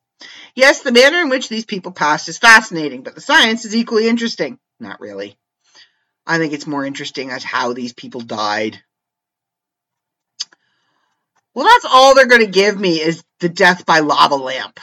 Yes, 0.54 0.82
the 0.82 0.92
manner 0.92 1.20
in 1.20 1.28
which 1.28 1.48
these 1.48 1.64
people 1.64 1.92
passed 1.92 2.28
is 2.28 2.38
fascinating, 2.38 3.02
but 3.02 3.14
the 3.14 3.20
science 3.20 3.64
is 3.64 3.74
equally 3.74 4.08
interesting. 4.08 4.58
Not 4.78 5.00
really. 5.00 5.36
I 6.26 6.38
think 6.38 6.52
it's 6.52 6.66
more 6.66 6.84
interesting 6.84 7.30
as 7.30 7.42
how 7.42 7.72
these 7.72 7.92
people 7.92 8.20
died. 8.20 8.80
Well, 11.54 11.66
that's 11.66 11.84
all 11.84 12.14
they're 12.14 12.26
going 12.26 12.44
to 12.44 12.50
give 12.50 12.78
me 12.78 13.00
is 13.00 13.22
the 13.40 13.48
death 13.48 13.84
by 13.84 14.00
lava 14.00 14.36
lamp. 14.36 14.80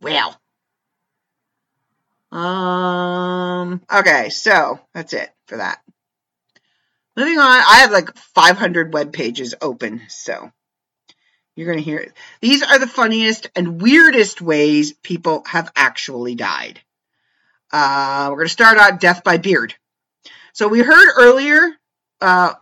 Well. 0.00 0.38
Um, 2.30 3.82
okay, 3.92 4.30
so 4.30 4.80
that's 4.94 5.12
it 5.12 5.30
for 5.46 5.58
that. 5.58 5.80
Moving 7.16 7.38
on, 7.38 7.62
I 7.68 7.80
have 7.80 7.92
like 7.92 8.16
500 8.16 8.92
web 8.92 9.12
pages 9.12 9.54
open, 9.60 10.02
so 10.08 10.50
you're 11.54 11.66
going 11.66 11.78
to 11.78 11.84
hear 11.84 11.98
it. 11.98 12.12
These 12.40 12.62
are 12.62 12.78
the 12.78 12.86
funniest 12.86 13.50
and 13.54 13.80
weirdest 13.82 14.40
ways 14.40 14.94
people 14.94 15.42
have 15.46 15.70
actually 15.76 16.34
died. 16.34 16.80
Uh, 17.70 18.28
we're 18.30 18.36
going 18.36 18.46
to 18.46 18.52
start 18.52 18.78
out 18.78 19.00
death 19.00 19.24
by 19.24 19.36
beard. 19.36 19.74
So 20.54 20.68
we 20.68 20.80
heard 20.80 21.08
earlier 21.18 21.70
uh, 22.20 22.54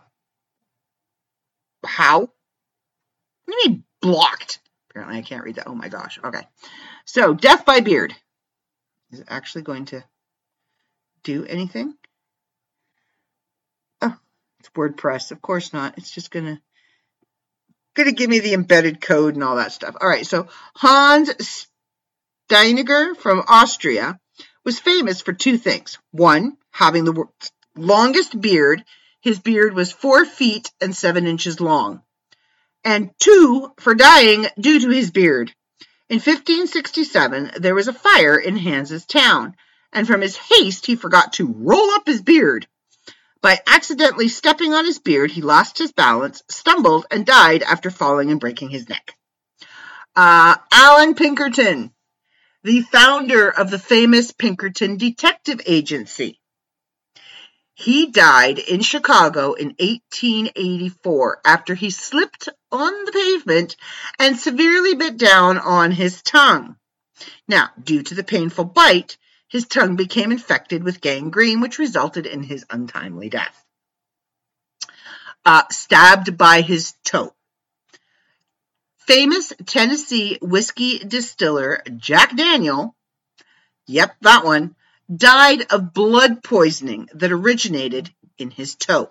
how 1.85 2.21
what 3.51 3.67
mean 3.67 3.85
blocked? 4.01 4.61
Apparently 4.91 5.19
I 5.19 5.23
can't 5.23 5.45
read 5.45 5.57
that. 5.57 5.67
Oh 5.69 5.75
my 5.75 5.89
gosh. 5.89 6.19
Okay. 6.23 6.47
So 7.05 7.35
death 7.35 7.65
by 7.65 7.81
beard. 7.81 8.15
Is 9.11 9.21
it 9.21 9.27
actually 9.29 9.63
going 9.63 9.87
to 9.87 10.05
do 11.25 11.45
anything? 11.45 11.95
It's 14.61 14.69
WordPress. 14.71 15.33
Of 15.33 15.43
course 15.43 15.73
not. 15.73 15.99
It's 15.99 16.11
just 16.11 16.31
gonna 16.31 16.61
gonna 17.95 18.13
give 18.13 18.31
me 18.31 18.39
the 18.39 18.55
embedded 18.55 19.01
code 19.01 19.35
and 19.35 19.43
all 19.43 19.57
that 19.57 19.73
stuff. 19.73 19.97
All 20.01 20.09
right. 20.09 20.27
So 20.27 20.49
Hans 20.77 21.69
Steiniger 22.49 23.17
from 23.17 23.43
Austria 23.49 24.19
was 24.65 24.79
famous 24.79 25.21
for 25.21 25.33
two 25.33 25.59
things. 25.59 25.99
One, 26.13 26.57
having 26.71 27.05
the 27.05 27.25
longest 27.77 28.41
beard. 28.41 28.85
His 29.21 29.39
beard 29.39 29.75
was 29.75 29.93
four 29.93 30.25
feet 30.25 30.71
and 30.81 30.97
seven 30.97 31.27
inches 31.27 31.61
long 31.61 32.03
and 32.85 33.11
two 33.19 33.73
for 33.79 33.95
dying 33.95 34.47
due 34.59 34.81
to 34.81 34.89
his 34.89 35.11
beard. 35.11 35.53
In 36.09 36.17
1567, 36.17 37.53
there 37.59 37.75
was 37.75 37.89
a 37.89 37.93
fire 37.93 38.37
in 38.37 38.57
Hans's 38.57 39.07
town, 39.07 39.55
and 39.93 40.07
from 40.07 40.21
his 40.21 40.37
haste, 40.37 40.87
he 40.87 40.97
forgot 40.97 41.35
to 41.35 41.53
roll 41.57 41.91
up 41.93 42.07
his 42.07 42.23
beard. 42.23 42.67
By 43.43 43.61
accidentally 43.67 44.29
stepping 44.29 44.75
on 44.75 44.85
his 44.85 44.99
beard, 44.99 45.31
he 45.31 45.41
lost 45.41 45.79
his 45.79 45.93
balance, 45.93 46.43
stumbled, 46.49 47.07
and 47.11 47.25
died 47.25 47.63
after 47.63 47.91
falling 47.91 48.31
and 48.31 48.39
breaking 48.39 48.71
his 48.71 48.89
neck. 48.89 49.17
Uh, 50.15 50.57
Allan 50.71 51.15
Pinkerton, 51.15 51.93
the 52.63 52.83
founder 52.83 53.49
of 53.49 53.71
the 53.71 53.79
famous 53.79 54.33
Pinkerton 54.33 54.99
Detective 54.99 55.61
Agency. 55.65 56.39
He 57.75 58.11
died 58.11 58.59
in 58.59 58.83
Chicago 58.83 59.55
in 59.55 59.69
1884 59.79 61.41
after 61.43 61.75
he 61.75 61.89
slipped 61.89 62.51
on 62.71 63.05
the 63.07 63.13
pavement 63.13 63.77
and 64.19 64.39
severely 64.39 64.95
bit 64.95 65.17
down 65.17 65.57
on 65.57 65.91
his 65.91 66.21
tongue. 66.21 66.77
Now, 67.49 67.71
due 67.83 68.03
to 68.03 68.15
the 68.15 68.25
painful 68.25 68.67
bite, 68.67 69.17
his 69.51 69.67
tongue 69.67 69.97
became 69.97 70.31
infected 70.31 70.85
with 70.85 71.01
gangrene, 71.01 71.61
which 71.61 71.79
resulted 71.79 72.25
in 72.25 72.43
his 72.43 72.65
untimely 72.71 73.29
death. 73.29 73.65
Uh, 75.45 75.65
stabbed 75.71 76.39
by 76.39 76.61
his 76.61 76.95
toe. 77.05 77.35
Famous 78.99 79.53
Tennessee 79.67 80.39
whiskey 80.41 80.99
distiller 80.99 81.83
Jack 81.97 82.37
Daniel, 82.37 82.95
yep, 83.89 84.15
that 84.21 84.45
one, 84.45 84.77
died 85.15 85.67
of 85.73 85.93
blood 85.93 86.45
poisoning 86.45 87.09
that 87.15 87.33
originated 87.33 88.15
in 88.39 88.51
his 88.53 88.77
toe. 88.77 89.11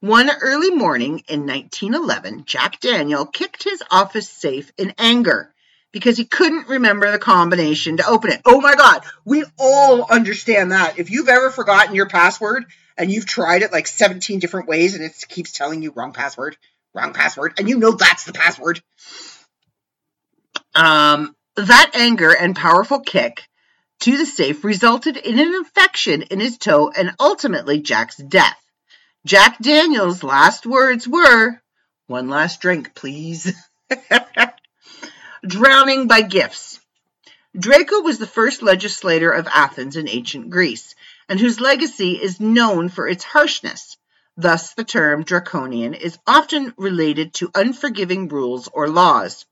One 0.00 0.28
early 0.28 0.72
morning 0.72 1.22
in 1.28 1.46
1911, 1.46 2.46
Jack 2.46 2.80
Daniel 2.80 3.26
kicked 3.26 3.62
his 3.62 3.80
office 3.92 4.28
safe 4.28 4.72
in 4.76 4.92
anger 4.98 5.54
because 5.92 6.16
he 6.16 6.24
couldn't 6.24 6.68
remember 6.68 7.10
the 7.10 7.18
combination 7.18 7.96
to 7.96 8.06
open 8.06 8.32
it. 8.32 8.40
Oh 8.44 8.60
my 8.60 8.74
God, 8.74 9.02
we 9.24 9.44
all 9.58 10.04
understand 10.10 10.72
that. 10.72 10.98
If 10.98 11.10
you've 11.10 11.28
ever 11.28 11.50
forgotten 11.50 11.94
your 11.94 12.08
password 12.08 12.64
and 12.98 13.10
you've 13.10 13.26
tried 13.26 13.62
it 13.62 13.72
like 13.72 13.86
17 13.86 14.38
different 14.38 14.68
ways 14.68 14.94
and 14.94 15.04
it 15.04 15.12
keeps 15.28 15.52
telling 15.52 15.82
you 15.82 15.92
wrong 15.92 16.12
password, 16.12 16.56
wrong 16.94 17.12
password, 17.12 17.54
and 17.58 17.68
you 17.68 17.78
know 17.78 17.92
that's 17.92 18.24
the 18.24 18.32
password. 18.32 18.82
Um, 20.74 21.34
that 21.56 21.92
anger 21.94 22.34
and 22.34 22.54
powerful 22.54 23.00
kick 23.00 23.48
to 24.00 24.16
the 24.16 24.26
safe 24.26 24.64
resulted 24.64 25.16
in 25.16 25.38
an 25.38 25.54
infection 25.54 26.22
in 26.22 26.40
his 26.40 26.58
toe 26.58 26.90
and 26.96 27.14
ultimately 27.18 27.80
Jack's 27.80 28.16
death. 28.16 28.60
Jack 29.24 29.58
Daniels' 29.60 30.22
last 30.22 30.66
words 30.66 31.08
were, 31.08 31.60
One 32.06 32.28
last 32.28 32.60
drink, 32.60 32.94
please. 32.94 33.52
Drowning 35.46 36.08
by 36.08 36.22
gifts. 36.22 36.80
Draco 37.56 38.00
was 38.00 38.18
the 38.18 38.26
first 38.26 38.62
legislator 38.62 39.30
of 39.30 39.46
Athens 39.46 39.94
in 39.94 40.08
ancient 40.08 40.50
Greece, 40.50 40.96
and 41.28 41.38
whose 41.38 41.60
legacy 41.60 42.20
is 42.20 42.40
known 42.40 42.88
for 42.88 43.06
its 43.06 43.22
harshness. 43.22 43.96
Thus, 44.36 44.74
the 44.74 44.82
term 44.82 45.22
draconian 45.22 45.94
is 45.94 46.18
often 46.26 46.74
related 46.76 47.32
to 47.34 47.52
unforgiving 47.54 48.26
rules 48.26 48.68
or 48.72 48.88
laws. 48.88 49.46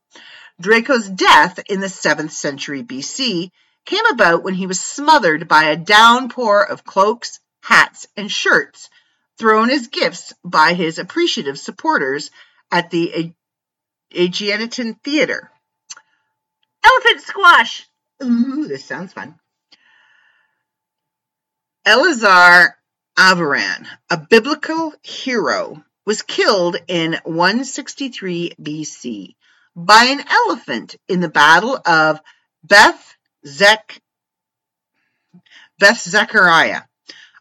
Draco's 0.60 1.08
death 1.08 1.60
in 1.68 1.78
the 1.78 1.86
7th 1.86 2.32
century 2.32 2.82
BC 2.82 3.52
came 3.84 4.06
about 4.06 4.42
when 4.42 4.54
he 4.54 4.66
was 4.66 4.80
smothered 4.80 5.46
by 5.46 5.64
a 5.64 5.76
downpour 5.76 6.62
of 6.62 6.84
cloaks, 6.84 7.38
hats, 7.62 8.08
and 8.16 8.32
shirts 8.32 8.90
thrown 9.38 9.70
as 9.70 9.86
gifts 9.86 10.32
by 10.44 10.74
his 10.74 10.98
appreciative 10.98 11.58
supporters 11.58 12.32
at 12.72 12.90
the 12.90 13.32
Aeginetan 14.12 15.00
Theater. 15.04 15.52
Elephant 16.84 17.20
squash! 17.22 17.86
Ooh, 18.22 18.66
this 18.68 18.84
sounds 18.84 19.12
fun. 19.12 19.38
Eleazar 21.84 22.76
Avaran, 23.18 23.86
a 24.10 24.18
biblical 24.18 24.92
hero, 25.02 25.84
was 26.06 26.22
killed 26.22 26.76
in 26.88 27.18
163 27.24 28.52
BC 28.60 29.34
by 29.76 30.04
an 30.04 30.24
elephant 30.28 30.96
in 31.08 31.20
the 31.20 31.28
Battle 31.28 31.78
of 31.84 32.20
Beth 32.62 33.16
Zech, 33.46 34.00
Beth 35.78 36.00
Zechariah. 36.00 36.82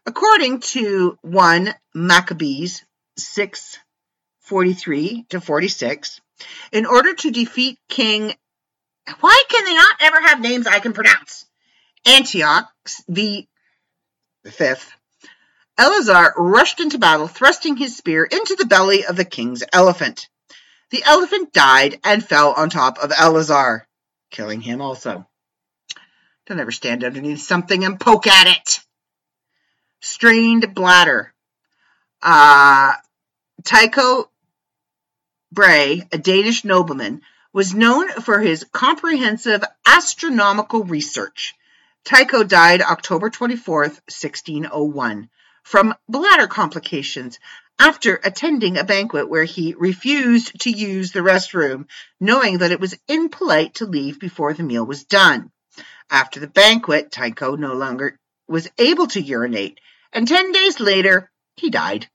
According 0.06 0.60
to 0.60 1.18
1 1.22 1.74
Maccabees 1.94 2.84
6 3.16 3.78
43 4.40 5.24
to 5.30 5.40
46, 5.40 6.20
in 6.72 6.84
order 6.84 7.14
to 7.14 7.30
defeat 7.30 7.78
King, 7.88 8.34
why 9.20 9.42
can 9.48 9.64
they 9.64 9.74
not 9.74 9.96
ever 10.00 10.20
have 10.20 10.40
names 10.40 10.66
I 10.66 10.80
can 10.80 10.92
pronounce? 10.92 11.46
Antioch 12.06 12.68
the 13.08 13.46
fifth, 14.44 14.92
Eleazar 15.76 16.34
rushed 16.36 16.80
into 16.80 16.98
battle, 16.98 17.26
thrusting 17.26 17.76
his 17.76 17.96
spear 17.96 18.24
into 18.24 18.54
the 18.56 18.66
belly 18.66 19.04
of 19.04 19.16
the 19.16 19.24
king's 19.24 19.64
elephant. 19.72 20.28
The 20.90 21.02
elephant 21.04 21.52
died 21.52 21.98
and 22.04 22.24
fell 22.24 22.52
on 22.52 22.70
top 22.70 22.98
of 22.98 23.12
Eleazar, 23.16 23.86
killing 24.30 24.60
him 24.60 24.80
also. 24.80 25.26
Don't 26.46 26.60
ever 26.60 26.70
stand 26.70 27.02
underneath 27.02 27.40
something 27.40 27.84
and 27.84 27.98
poke 27.98 28.26
at 28.26 28.46
it. 28.46 28.80
Strained 30.00 30.74
bladder. 30.74 31.32
Uh, 32.22 32.92
Tycho 33.64 34.30
Brahe, 35.52 36.06
a 36.12 36.18
Danish 36.18 36.64
nobleman, 36.64 37.22
was 37.54 37.72
known 37.72 38.10
for 38.10 38.40
his 38.40 38.66
comprehensive 38.72 39.62
astronomical 39.86 40.82
research. 40.82 41.54
Tycho 42.04 42.42
died 42.42 42.82
October 42.82 43.30
24, 43.30 43.82
1601, 43.82 45.30
from 45.62 45.94
bladder 46.08 46.48
complications 46.48 47.38
after 47.78 48.20
attending 48.24 48.76
a 48.76 48.82
banquet 48.82 49.28
where 49.28 49.44
he 49.44 49.74
refused 49.78 50.60
to 50.60 50.70
use 50.70 51.12
the 51.12 51.20
restroom, 51.20 51.86
knowing 52.20 52.58
that 52.58 52.72
it 52.72 52.80
was 52.80 52.98
impolite 53.06 53.74
to 53.74 53.86
leave 53.86 54.18
before 54.18 54.52
the 54.52 54.64
meal 54.64 54.84
was 54.84 55.04
done. 55.04 55.52
After 56.10 56.40
the 56.40 56.48
banquet, 56.48 57.12
Tycho 57.12 57.54
no 57.54 57.74
longer 57.74 58.18
was 58.48 58.68
able 58.78 59.06
to 59.06 59.20
urinate, 59.20 59.78
and 60.12 60.26
10 60.26 60.50
days 60.50 60.80
later, 60.80 61.30
he 61.56 61.70
died. 61.70 62.08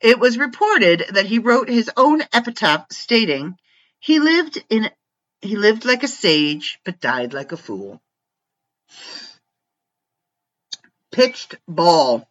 It 0.00 0.20
was 0.20 0.38
reported 0.38 1.04
that 1.10 1.26
he 1.26 1.40
wrote 1.40 1.68
his 1.68 1.90
own 1.96 2.22
epitaph 2.32 2.86
stating, 2.90 3.56
"He 4.04 4.18
lived 4.18 4.62
in 4.68 4.90
he 5.40 5.56
lived 5.56 5.86
like 5.86 6.02
a 6.02 6.08
sage, 6.08 6.78
but 6.84 7.00
died 7.00 7.32
like 7.32 7.52
a 7.52 7.56
fool." 7.56 8.02
Pitched 11.10 11.54
ball. 11.66 12.28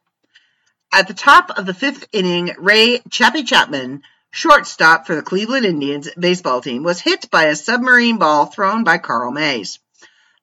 At 0.92 1.08
the 1.08 1.16
top 1.16 1.50
of 1.50 1.66
the 1.66 1.74
fifth 1.74 2.08
inning, 2.12 2.54
Ray 2.60 3.00
Chappie 3.10 3.42
Chapman, 3.42 4.04
shortstop 4.30 5.08
for 5.08 5.16
the 5.16 5.24
Cleveland 5.24 5.66
Indians 5.66 6.10
baseball 6.16 6.62
team, 6.62 6.84
was 6.84 7.02
hit 7.02 7.32
by 7.32 7.46
a 7.46 7.56
submarine 7.56 8.20
ball 8.20 8.46
thrown 8.46 8.84
by 8.84 9.00
Carl 9.00 9.32
Mays. 9.32 9.80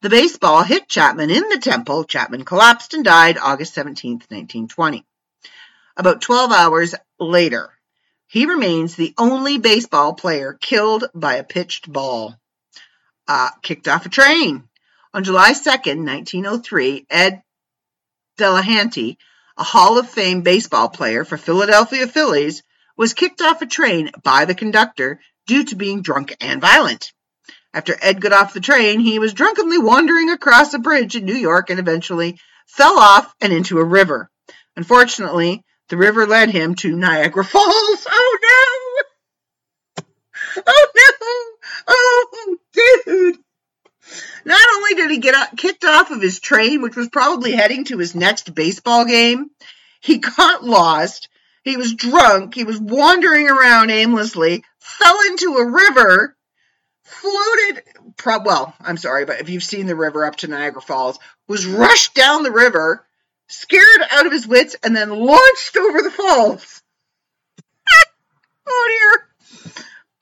The 0.00 0.10
baseball 0.10 0.64
hit 0.64 0.88
Chapman 0.88 1.30
in 1.30 1.48
the 1.48 1.58
temple. 1.58 2.02
Chapman 2.02 2.44
collapsed 2.44 2.92
and 2.92 3.04
died 3.04 3.38
August 3.38 3.74
17, 3.74 4.14
1920. 4.14 5.06
About 5.96 6.22
12 6.22 6.50
hours 6.50 6.96
later, 7.20 7.72
he 8.30 8.46
remains 8.46 8.94
the 8.94 9.12
only 9.18 9.58
baseball 9.58 10.14
player 10.14 10.56
killed 10.60 11.04
by 11.12 11.34
a 11.34 11.42
pitched 11.42 11.92
ball. 11.92 12.36
Uh, 13.26 13.50
kicked 13.60 13.88
off 13.88 14.06
a 14.06 14.08
train. 14.08 14.62
On 15.12 15.24
July 15.24 15.50
2nd, 15.50 16.06
1903, 16.06 17.06
Ed 17.10 17.42
Delahanty, 18.38 19.16
a 19.56 19.64
Hall 19.64 19.98
of 19.98 20.08
Fame 20.08 20.42
baseball 20.42 20.88
player 20.88 21.24
for 21.24 21.36
Philadelphia 21.36 22.06
Phillies, 22.06 22.62
was 22.96 23.14
kicked 23.14 23.42
off 23.42 23.62
a 23.62 23.66
train 23.66 24.12
by 24.22 24.44
the 24.44 24.54
conductor 24.54 25.20
due 25.48 25.64
to 25.64 25.74
being 25.74 26.00
drunk 26.00 26.36
and 26.40 26.60
violent. 26.60 27.12
After 27.74 27.96
Ed 28.00 28.20
got 28.20 28.32
off 28.32 28.54
the 28.54 28.60
train, 28.60 29.00
he 29.00 29.18
was 29.18 29.34
drunkenly 29.34 29.78
wandering 29.78 30.30
across 30.30 30.72
a 30.72 30.78
bridge 30.78 31.16
in 31.16 31.24
New 31.24 31.34
York 31.34 31.68
and 31.68 31.80
eventually 31.80 32.38
fell 32.68 32.96
off 32.96 33.34
and 33.40 33.52
into 33.52 33.78
a 33.78 33.84
river. 33.84 34.30
Unfortunately, 34.76 35.64
the 35.90 35.96
river 35.96 36.26
led 36.26 36.50
him 36.50 36.74
to 36.76 36.96
Niagara 36.96 37.44
Falls. 37.44 38.06
Oh 38.08 38.38
no! 39.96 40.04
Oh 40.66 40.86
no! 40.96 41.68
Oh, 41.88 42.56
dude! 42.72 43.38
Not 44.44 44.66
only 44.76 44.94
did 44.94 45.10
he 45.10 45.18
get 45.18 45.56
kicked 45.56 45.84
off 45.84 46.10
of 46.10 46.22
his 46.22 46.40
train, 46.40 46.80
which 46.80 46.96
was 46.96 47.08
probably 47.08 47.52
heading 47.52 47.84
to 47.84 47.98
his 47.98 48.14
next 48.14 48.54
baseball 48.54 49.04
game, 49.04 49.50
he 50.00 50.18
got 50.18 50.64
lost. 50.64 51.28
He 51.62 51.76
was 51.76 51.94
drunk. 51.94 52.54
He 52.54 52.64
was 52.64 52.80
wandering 52.80 53.48
around 53.48 53.90
aimlessly, 53.90 54.64
fell 54.78 55.20
into 55.26 55.56
a 55.56 55.70
river, 55.70 56.36
floated. 57.04 57.82
Pro- 58.16 58.42
well, 58.42 58.74
I'm 58.80 58.96
sorry, 58.96 59.24
but 59.24 59.40
if 59.40 59.48
you've 59.48 59.62
seen 59.62 59.86
the 59.86 59.96
river 59.96 60.24
up 60.24 60.36
to 60.36 60.48
Niagara 60.48 60.80
Falls, 60.80 61.18
was 61.48 61.66
rushed 61.66 62.14
down 62.14 62.42
the 62.42 62.50
river, 62.50 63.04
scared 63.50 64.02
out 64.10 64.26
of 64.26 64.32
his 64.32 64.46
wits, 64.46 64.76
and 64.82 64.96
then 64.96 65.10
launched 65.10 65.76
over 65.76 66.02
the 66.02 66.10
falls. 66.10 66.82
oh 68.66 68.98
dear. 68.98 69.74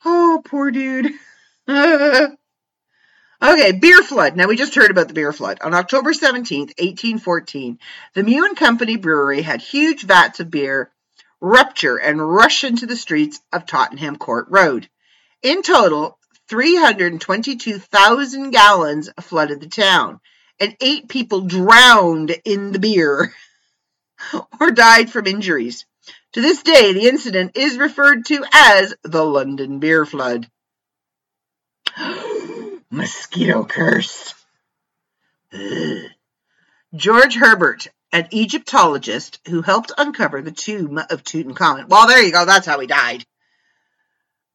Oh, 0.05 0.41
poor 0.43 0.71
dude. 0.71 1.13
Okay, 3.41 3.71
beer 3.71 4.01
flood. 4.01 4.35
Now, 4.35 4.47
we 4.47 4.57
just 4.57 4.75
heard 4.75 4.91
about 4.91 5.07
the 5.07 5.13
beer 5.13 5.31
flood. 5.31 5.59
On 5.61 5.73
October 5.73 6.11
17th, 6.11 6.77
1814, 6.77 7.79
the 8.13 8.23
Meux 8.23 8.43
and 8.43 8.57
Company 8.57 8.97
Brewery 8.97 9.41
had 9.41 9.61
huge 9.61 10.03
vats 10.03 10.41
of 10.41 10.51
beer 10.51 10.91
rupture 11.39 11.95
and 11.95 12.21
rush 12.21 12.65
into 12.65 12.85
the 12.85 12.97
streets 12.97 13.39
of 13.53 13.65
Tottenham 13.65 14.17
Court 14.17 14.47
Road. 14.49 14.89
In 15.41 15.61
total, 15.61 16.19
322,000 16.49 18.51
gallons 18.51 19.09
flooded 19.21 19.61
the 19.61 19.67
town, 19.67 20.19
and 20.59 20.75
eight 20.81 21.07
people 21.07 21.41
drowned 21.41 22.35
in 22.45 22.71
the 22.71 22.79
beer 22.79 23.33
or 24.59 24.71
died 24.71 25.11
from 25.11 25.27
injuries. 25.27 25.85
To 26.33 26.41
this 26.41 26.61
day, 26.61 26.93
the 26.93 27.07
incident 27.07 27.55
is 27.55 27.77
referred 27.77 28.25
to 28.27 28.45
as 28.53 28.93
the 29.03 29.23
London 29.23 29.79
Beer 29.79 30.05
Flood. 30.05 30.47
Mosquito 32.91 33.65
curse. 33.65 34.33
George 36.95 37.35
Herbert, 37.35 37.87
an 38.11 38.27
Egyptologist 38.31 39.39
who 39.47 39.61
helped 39.61 39.91
uncover 39.97 40.41
the 40.41 40.51
tomb 40.51 40.97
of 40.97 41.23
Tutankhamun. 41.23 41.87
Well, 41.87 42.07
there 42.07 42.23
you 42.23 42.31
go. 42.31 42.45
That's 42.45 42.67
how 42.67 42.79
he 42.79 42.87
died. 42.87 43.25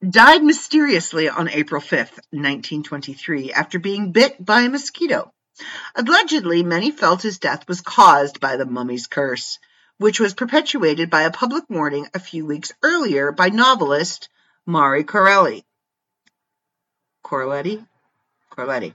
Died 0.09 0.43
mysteriously 0.43 1.29
on 1.29 1.49
April 1.49 1.81
5th, 1.81 2.19
1923, 2.31 3.53
after 3.53 3.79
being 3.79 4.13
bit 4.13 4.45
by 4.45 4.63
a 4.63 4.69
mosquito. 4.69 5.33
Allegedly, 5.95 6.63
many 6.63 6.91
felt 6.91 7.23
his 7.23 7.39
death 7.39 7.69
was 7.69 7.81
caused 7.81 8.41
by 8.41 8.57
the 8.57 8.67
mummy's 8.67 9.07
curse, 9.07 9.59
which 9.99 10.21
was 10.21 10.35
perpetuated 10.35 11.11
by 11.11 11.23
a 11.23 11.31
public 11.31 11.65
warning 11.69 12.09
a 12.13 12.19
few 12.19 12.45
weeks 12.45 12.73
earlier 12.83 13.33
by 13.33 13.49
novelist 13.49 14.29
Marie 14.67 15.05
Corelli. 15.05 15.65
Corletti? 17.23 17.85
Corletti. 18.51 18.95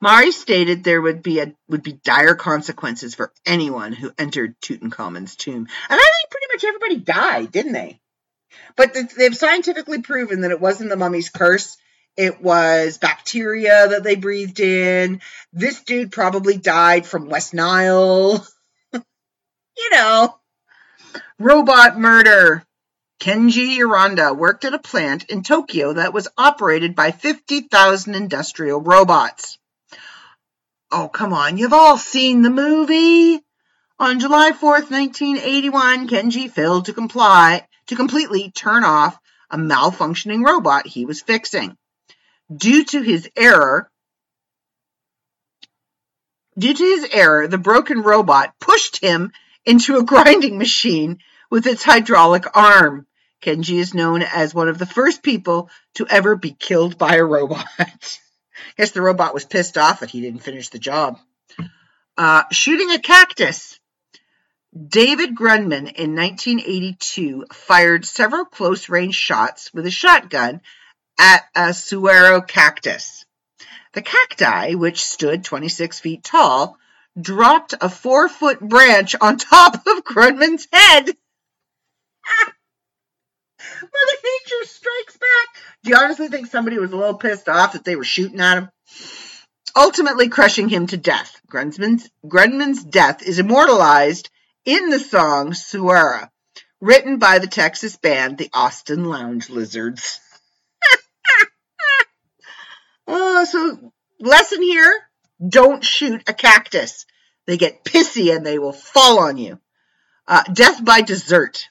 Marie 0.00 0.32
stated 0.32 0.82
there 0.82 1.02
would 1.02 1.22
be 1.22 1.40
a, 1.40 1.54
would 1.68 1.82
be 1.82 1.92
dire 1.92 2.34
consequences 2.34 3.14
for 3.14 3.32
anyone 3.44 3.92
who 3.92 4.12
entered 4.18 4.58
Tutankhamun's 4.60 5.36
tomb, 5.36 5.56
and 5.56 5.68
I 5.88 5.96
think 5.96 6.30
pretty 6.30 6.46
much 6.54 6.64
everybody 6.64 6.96
died, 6.96 7.52
didn't 7.52 7.72
they? 7.72 8.00
But 8.76 8.96
they've 9.16 9.36
scientifically 9.36 10.00
proven 10.00 10.40
that 10.40 10.50
it 10.50 10.60
wasn't 10.60 10.90
the 10.90 10.96
mummy's 10.96 11.28
curse. 11.28 11.76
It 12.16 12.42
was 12.42 12.98
bacteria 12.98 13.88
that 13.88 14.02
they 14.02 14.16
breathed 14.16 14.60
in. 14.60 15.20
This 15.52 15.82
dude 15.82 16.12
probably 16.12 16.56
died 16.56 17.06
from 17.06 17.28
West 17.28 17.54
Nile. 17.54 18.46
you 18.92 19.90
know, 19.90 20.38
robot 21.38 21.98
murder. 21.98 22.64
Kenji 23.20 23.76
Uranda 23.76 24.32
worked 24.32 24.64
at 24.64 24.74
a 24.74 24.78
plant 24.78 25.24
in 25.24 25.42
Tokyo 25.42 25.92
that 25.92 26.14
was 26.14 26.28
operated 26.38 26.94
by 26.94 27.10
50,000 27.10 28.14
industrial 28.14 28.80
robots. 28.80 29.58
Oh, 30.90 31.08
come 31.08 31.32
on, 31.34 31.58
you've 31.58 31.74
all 31.74 31.98
seen 31.98 32.42
the 32.42 32.50
movie. 32.50 33.40
On 33.98 34.18
July 34.18 34.52
4th, 34.52 34.90
1981, 34.90 36.08
Kenji 36.08 36.50
failed 36.50 36.86
to 36.86 36.94
comply 36.94 37.66
to 37.88 37.94
completely 37.94 38.50
turn 38.50 38.84
off 38.84 39.18
a 39.50 39.58
malfunctioning 39.58 40.44
robot 40.44 40.86
he 40.86 41.04
was 41.04 41.20
fixing. 41.20 41.76
Due 42.54 42.84
to 42.84 43.00
his 43.00 43.28
error, 43.36 43.90
due 46.58 46.74
to 46.74 46.82
his 46.82 47.08
error, 47.12 47.46
the 47.46 47.58
broken 47.58 48.02
robot 48.02 48.54
pushed 48.60 49.00
him 49.00 49.32
into 49.64 49.96
a 49.96 50.02
grinding 50.04 50.58
machine 50.58 51.18
with 51.50 51.66
its 51.66 51.84
hydraulic 51.84 52.44
arm. 52.56 53.06
Kenji 53.40 53.78
is 53.78 53.94
known 53.94 54.22
as 54.22 54.54
one 54.54 54.68
of 54.68 54.78
the 54.78 54.86
first 54.86 55.22
people 55.22 55.70
to 55.94 56.06
ever 56.08 56.36
be 56.36 56.52
killed 56.52 56.98
by 56.98 57.16
a 57.16 57.24
robot. 57.24 57.66
Guess 58.76 58.90
the 58.90 59.02
robot 59.02 59.32
was 59.32 59.44
pissed 59.44 59.78
off 59.78 60.00
that 60.00 60.10
he 60.10 60.20
didn't 60.20 60.42
finish 60.42 60.68
the 60.68 60.78
job. 60.78 61.18
Uh, 62.16 62.42
shooting 62.50 62.90
a 62.90 62.98
cactus. 62.98 63.78
David 64.76 65.34
Grundman 65.34 65.90
in 65.92 66.14
1982 66.14 67.46
fired 67.52 68.04
several 68.04 68.44
close 68.44 68.88
range 68.88 69.14
shots 69.14 69.72
with 69.72 69.86
a 69.86 69.90
shotgun 69.90 70.60
at 71.20 71.44
a 71.54 71.72
saguaro 71.72 72.40
cactus. 72.40 73.24
The 73.92 74.02
cacti, 74.02 74.74
which 74.74 75.04
stood 75.04 75.44
26 75.44 76.00
feet 76.00 76.24
tall, 76.24 76.76
dropped 77.20 77.74
a 77.80 77.88
four 77.88 78.28
foot 78.28 78.58
branch 78.60 79.14
on 79.20 79.36
top 79.36 79.86
of 79.86 80.04
Grundman's 80.04 80.66
head. 80.72 81.06
Mother 83.82 84.18
Nature 84.24 84.64
strikes 84.64 85.16
back. 85.16 85.48
Do 85.84 85.90
you 85.90 85.96
honestly 85.96 86.28
think 86.28 86.48
somebody 86.48 86.78
was 86.78 86.92
a 86.92 86.96
little 86.96 87.14
pissed 87.14 87.48
off 87.48 87.74
that 87.74 87.84
they 87.84 87.94
were 87.96 88.04
shooting 88.04 88.40
at 88.40 88.58
him? 88.58 88.70
ultimately 89.76 90.28
crushing 90.28 90.68
him 90.68 90.86
to 90.88 90.96
death. 90.96 91.40
Grundman's, 91.48 92.08
Grundman's 92.26 92.84
death 92.84 93.22
is 93.22 93.38
immortalized 93.38 94.30
in 94.64 94.90
the 94.90 94.98
song 94.98 95.54
Saguaro, 95.54 96.28
written 96.80 97.18
by 97.18 97.38
the 97.38 97.46
Texas 97.46 97.96
band 97.96 98.38
the 98.38 98.50
Austin 98.52 99.04
Lounge 99.04 99.48
Lizards. 99.48 100.20
Oh, 103.10 103.44
so 103.44 103.92
lesson 104.20 104.62
here, 104.62 104.92
don't 105.46 105.84
shoot 105.84 106.22
a 106.28 106.32
cactus. 106.32 107.06
They 107.46 107.56
get 107.56 107.84
pissy 107.84 108.34
and 108.34 108.44
they 108.44 108.58
will 108.58 108.72
fall 108.72 109.20
on 109.20 109.36
you. 109.36 109.58
Uh, 110.26 110.42
death 110.44 110.84
by 110.84 111.00
dessert. 111.00 111.68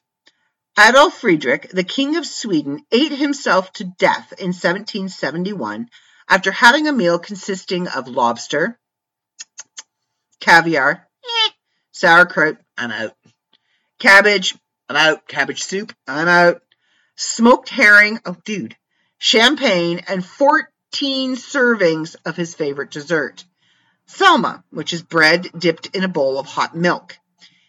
Adolf 0.79 1.19
Friedrich, 1.19 1.69
the 1.71 1.83
King 1.83 2.15
of 2.15 2.25
Sweden, 2.25 2.85
ate 2.91 3.11
himself 3.11 3.71
to 3.73 3.83
death 3.83 4.33
in 4.37 4.47
1771 4.47 5.89
after 6.27 6.51
having 6.51 6.87
a 6.87 6.93
meal 6.93 7.19
consisting 7.19 7.87
of 7.87 8.07
lobster, 8.07 8.79
caviar, 10.39 11.07
sauerkraut, 11.91 12.57
I'm 12.77 12.91
out. 12.91 13.13
Cabbage, 13.99 14.55
I'm 14.87 14.95
out. 14.95 15.27
Cabbage 15.27 15.63
soup, 15.63 15.93
I'm 16.07 16.27
out. 16.27 16.61
Smoked 17.17 17.69
herring, 17.69 18.19
oh 18.25 18.37
dude, 18.45 18.77
champagne, 19.17 20.01
and 20.07 20.25
14 20.25 20.65
servings 20.91 22.15
of 22.25 22.35
his 22.35 22.55
favorite 22.55 22.91
dessert. 22.91 23.45
Selma, 24.05 24.63
which 24.71 24.93
is 24.93 25.01
bread 25.01 25.47
dipped 25.57 25.95
in 25.95 26.03
a 26.03 26.07
bowl 26.07 26.39
of 26.39 26.47
hot 26.47 26.75
milk. 26.75 27.17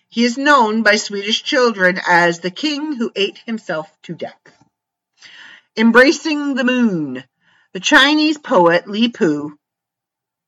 He 0.08 0.24
is 0.24 0.38
known 0.38 0.82
by 0.82 0.96
Swedish 0.96 1.42
children 1.42 2.00
as 2.06 2.40
the 2.40 2.50
king 2.50 2.94
who 2.94 3.12
ate 3.14 3.38
himself 3.46 3.90
to 4.02 4.14
death. 4.14 4.40
Embracing 5.76 6.54
the 6.54 6.64
moon. 6.64 7.22
The 7.72 7.80
Chinese 7.80 8.38
poet 8.38 8.88
Li 8.88 9.08
Po, 9.08 9.52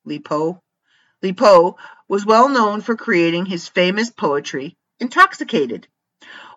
Li 0.04 0.18
Po, 0.18 0.60
Li 1.22 1.32
Po 1.32 1.76
was 2.08 2.26
well 2.26 2.48
known 2.48 2.80
for 2.80 2.96
creating 2.96 3.46
his 3.46 3.68
famous 3.68 4.10
poetry, 4.10 4.76
Intoxicated. 4.98 5.86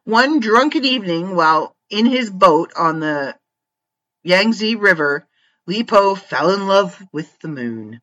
One 0.04 0.40
drunken 0.40 0.86
evening, 0.86 1.36
while 1.36 1.76
in 1.90 2.06
his 2.06 2.30
boat 2.30 2.72
on 2.76 3.00
the 3.00 3.36
Yangtze 4.24 4.76
River, 4.76 5.28
Li 5.68 5.84
Po 5.84 6.16
fell 6.16 6.54
in 6.54 6.68
love 6.68 7.02
with 7.12 7.38
the 7.40 7.48
moon. 7.48 8.02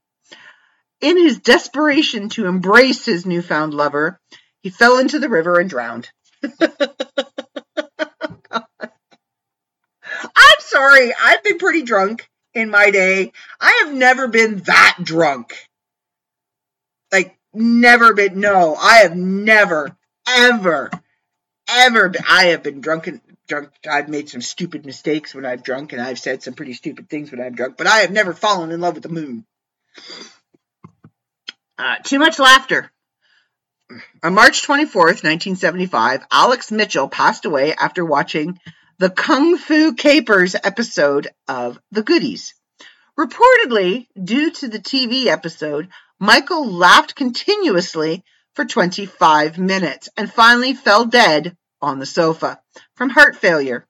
In 1.01 1.17
his 1.17 1.39
desperation 1.39 2.29
to 2.31 2.47
embrace 2.47 3.05
his 3.05 3.27
newfound 3.27 3.75
lover, 3.75 4.21
he 4.63 4.71
fell 4.71 4.99
into 4.99 5.19
the 5.19 5.29
river 5.29 5.59
and 5.59 5.69
drowned. 5.69 6.09
I'm 6.61 6.71
sorry, 10.61 11.13
I've 11.21 11.43
been 11.43 11.59
pretty 11.59 11.83
drunk 11.83 12.29
in 12.55 12.71
my 12.71 12.91
day. 12.91 13.33
I 13.61 13.83
have 13.85 13.95
never 13.95 14.29
been 14.29 14.59
that 14.59 14.99
drunk. 15.03 15.55
Like, 17.11 17.37
never 17.53 18.15
been, 18.15 18.41
no, 18.41 18.75
I 18.75 18.99
have 18.99 19.17
never, 19.17 19.97
ever, 20.29 20.91
ever 21.81 22.09
been, 22.09 22.23
I 22.29 22.47
have 22.47 22.63
been 22.63 22.81
drunken, 22.81 23.21
drunk. 23.49 23.71
I've 23.91 24.09
made 24.09 24.29
some 24.29 24.41
stupid 24.41 24.87
mistakes 24.87 25.35
when 25.35 25.45
I've 25.45 25.63
drunk, 25.63 25.93
and 25.93 26.01
I've 26.01 26.19
said 26.19 26.43
some 26.43 26.55
pretty 26.55 26.75
stupid 26.75 27.09
things 27.09 27.31
when 27.31 27.41
I've 27.41 27.57
drunk, 27.57 27.77
but 27.77 27.87
I 27.87 27.99
have 27.99 28.11
never 28.11 28.33
fallen 28.33 28.71
in 28.71 28.81
love 28.81 28.95
with 28.95 29.03
the 29.03 29.09
moon. 29.09 29.45
Uh, 31.79 31.97
too 32.05 32.19
much 32.19 32.39
laughter. 32.39 32.91
On 34.23 34.35
March 34.35 34.63
24th, 34.67 35.23
1975, 35.23 36.25
Alex 36.31 36.71
Mitchell 36.71 37.09
passed 37.09 37.45
away 37.45 37.75
after 37.75 38.05
watching 38.05 38.59
the 38.99 39.11
Kung 39.11 39.59
Fu 39.59 39.95
Kapers 39.95 40.55
episode 40.63 41.29
of 41.49 41.79
The 41.91 42.03
Goodies. 42.03 42.55
Reportedly, 43.19 44.07
due 44.23 44.51
to 44.53 44.69
the 44.69 44.79
TV 44.79 45.27
episode, 45.27 45.89
Michael 46.19 46.71
laughed 46.71 47.15
continuously 47.15 48.25
for 48.55 48.65
25 48.65 49.59
minutes 49.59 50.09
and 50.17 50.33
finally 50.33 50.73
fell 50.73 51.05
dead 51.05 51.57
on 51.83 51.99
the 51.99 52.07
sofa 52.07 52.61
from 52.95 53.11
heart 53.11 53.37
failure. 53.37 53.87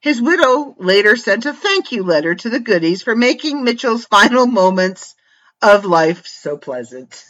His 0.00 0.20
widow 0.20 0.74
later 0.78 1.16
sent 1.16 1.46
a 1.46 1.52
thank 1.52 1.92
you 1.92 2.02
letter 2.02 2.34
to 2.34 2.50
the 2.50 2.60
Goodies 2.60 3.02
for 3.02 3.16
making 3.16 3.64
Mitchell's 3.64 4.04
final 4.04 4.46
moments 4.46 5.14
of 5.62 5.84
life 5.84 6.26
so 6.26 6.56
pleasant. 6.56 7.24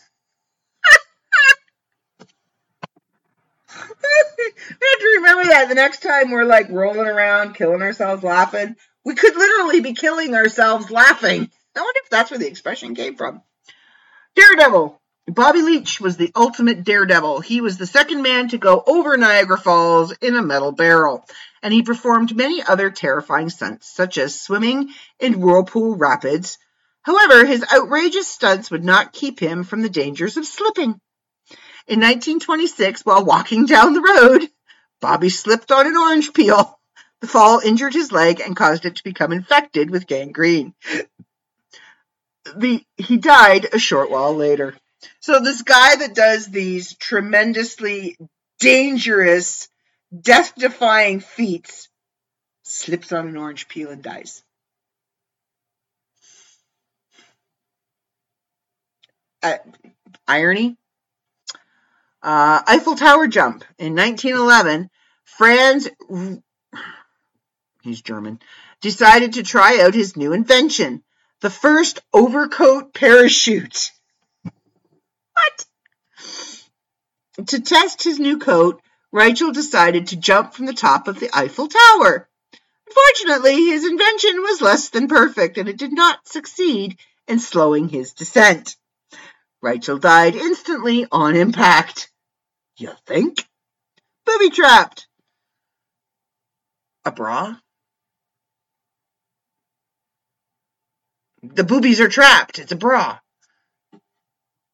we 3.76 3.76
have 3.76 5.00
to 5.00 5.12
remember 5.16 5.44
that 5.44 5.68
the 5.68 5.74
next 5.74 6.02
time 6.02 6.30
we're 6.30 6.44
like 6.44 6.68
rolling 6.70 7.06
around, 7.06 7.54
killing 7.54 7.82
ourselves 7.82 8.22
laughing, 8.22 8.76
we 9.04 9.14
could 9.14 9.34
literally 9.34 9.80
be 9.80 9.94
killing 9.94 10.34
ourselves 10.34 10.90
laughing. 10.90 11.50
I 11.76 11.80
wonder 11.80 12.00
if 12.04 12.10
that's 12.10 12.30
where 12.30 12.38
the 12.38 12.48
expression 12.48 12.94
came 12.94 13.16
from. 13.16 13.42
Daredevil. 14.36 15.00
Bobby 15.32 15.62
Leach 15.62 16.00
was 16.00 16.16
the 16.16 16.32
ultimate 16.34 16.82
daredevil. 16.82 17.40
He 17.40 17.60
was 17.60 17.78
the 17.78 17.86
second 17.86 18.22
man 18.22 18.48
to 18.48 18.58
go 18.58 18.82
over 18.86 19.16
Niagara 19.16 19.58
Falls 19.58 20.12
in 20.20 20.34
a 20.34 20.42
metal 20.42 20.72
barrel, 20.72 21.24
and 21.62 21.72
he 21.72 21.82
performed 21.82 22.34
many 22.34 22.62
other 22.62 22.90
terrifying 22.90 23.48
stunts, 23.48 23.88
such 23.88 24.18
as 24.18 24.40
swimming 24.40 24.92
in 25.20 25.40
whirlpool 25.40 25.94
rapids. 25.94 26.58
However, 27.02 27.44
his 27.44 27.64
outrageous 27.72 28.26
stunts 28.26 28.70
would 28.70 28.84
not 28.84 29.12
keep 29.12 29.38
him 29.38 29.62
from 29.62 29.82
the 29.82 29.88
dangers 29.88 30.36
of 30.36 30.46
slipping. 30.46 31.00
In 31.86 32.00
1926, 32.00 33.06
while 33.06 33.24
walking 33.24 33.66
down 33.66 33.94
the 33.94 34.00
road, 34.00 34.48
Bobby 35.00 35.28
slipped 35.28 35.70
on 35.70 35.86
an 35.86 35.96
orange 35.96 36.32
peel. 36.32 36.78
The 37.20 37.26
fall 37.26 37.60
injured 37.60 37.94
his 37.94 38.10
leg 38.10 38.40
and 38.40 38.56
caused 38.56 38.84
it 38.84 38.96
to 38.96 39.04
become 39.04 39.32
infected 39.32 39.90
with 39.90 40.06
gangrene. 40.06 40.74
The, 42.56 42.82
he 42.96 43.18
died 43.18 43.68
a 43.72 43.78
short 43.78 44.10
while 44.10 44.34
later. 44.34 44.74
So 45.20 45.40
this 45.40 45.62
guy 45.62 45.96
that 45.96 46.14
does 46.14 46.46
these 46.46 46.94
tremendously 46.96 48.16
dangerous, 48.58 49.68
death-defying 50.18 51.20
feats 51.20 51.88
slips 52.62 53.12
on 53.12 53.28
an 53.28 53.36
orange 53.36 53.68
peel 53.68 53.90
and 53.90 54.02
dies. 54.02 54.42
Uh, 59.42 59.56
irony? 60.28 60.76
Uh, 62.22 62.62
Eiffel 62.66 62.96
Tower 62.96 63.26
jump. 63.26 63.64
In 63.78 63.94
1911, 63.94 64.90
Franz, 65.24 65.88
he's 67.82 68.02
German, 68.02 68.40
decided 68.82 69.34
to 69.34 69.42
try 69.42 69.80
out 69.80 69.94
his 69.94 70.16
new 70.16 70.32
invention, 70.32 71.02
the 71.40 71.50
first 71.50 72.00
overcoat 72.12 72.92
parachute. 72.92 73.90
What? 75.40 75.66
To 77.46 77.60
test 77.60 78.02
his 78.02 78.18
new 78.18 78.38
coat, 78.38 78.82
Rachel 79.12 79.52
decided 79.52 80.08
to 80.08 80.16
jump 80.16 80.54
from 80.54 80.66
the 80.66 80.72
top 80.72 81.08
of 81.08 81.18
the 81.18 81.30
Eiffel 81.34 81.68
Tower. 81.68 82.28
Unfortunately, 82.86 83.66
his 83.66 83.84
invention 83.86 84.42
was 84.42 84.60
less 84.60 84.88
than 84.90 85.08
perfect 85.08 85.58
and 85.58 85.68
it 85.68 85.78
did 85.78 85.92
not 85.92 86.26
succeed 86.28 86.98
in 87.28 87.38
slowing 87.38 87.88
his 87.88 88.12
descent. 88.12 88.76
Rachel 89.62 89.98
died 89.98 90.34
instantly 90.36 91.06
on 91.10 91.36
impact. 91.36 92.10
You 92.76 92.92
think? 93.06 93.46
Booby 94.24 94.50
trapped. 94.50 95.06
A 97.04 97.12
bra? 97.12 97.56
The 101.42 101.64
boobies 101.64 102.00
are 102.00 102.08
trapped. 102.08 102.58
It's 102.58 102.72
a 102.72 102.76
bra. 102.76 103.18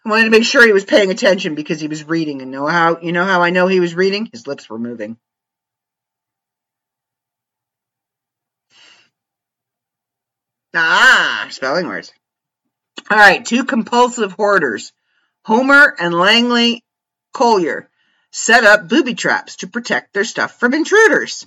I 0.06 0.08
wanted 0.08 0.24
to 0.26 0.30
make 0.30 0.44
sure 0.44 0.64
he 0.64 0.72
was 0.72 0.84
paying 0.84 1.10
attention 1.10 1.56
because 1.56 1.80
he 1.80 1.88
was 1.88 2.04
reading 2.04 2.40
and 2.40 2.52
know 2.52 2.68
how 2.68 3.00
you 3.00 3.10
know 3.10 3.24
how 3.24 3.42
I 3.42 3.50
know 3.50 3.66
he 3.66 3.80
was 3.80 3.96
reading? 3.96 4.28
His 4.30 4.46
lips 4.46 4.70
were 4.70 4.78
moving. 4.78 5.16
Ah, 10.72 11.48
spelling 11.50 11.88
words. 11.88 12.12
All 13.10 13.18
right, 13.18 13.44
two 13.44 13.64
compulsive 13.64 14.30
hoarders. 14.30 14.92
Homer 15.44 15.96
and 15.98 16.14
Langley 16.14 16.84
Collyer 17.34 17.88
set 18.30 18.62
up 18.62 18.88
booby 18.88 19.14
traps 19.14 19.56
to 19.56 19.66
protect 19.66 20.14
their 20.14 20.24
stuff 20.24 20.60
from 20.60 20.72
intruders. 20.72 21.44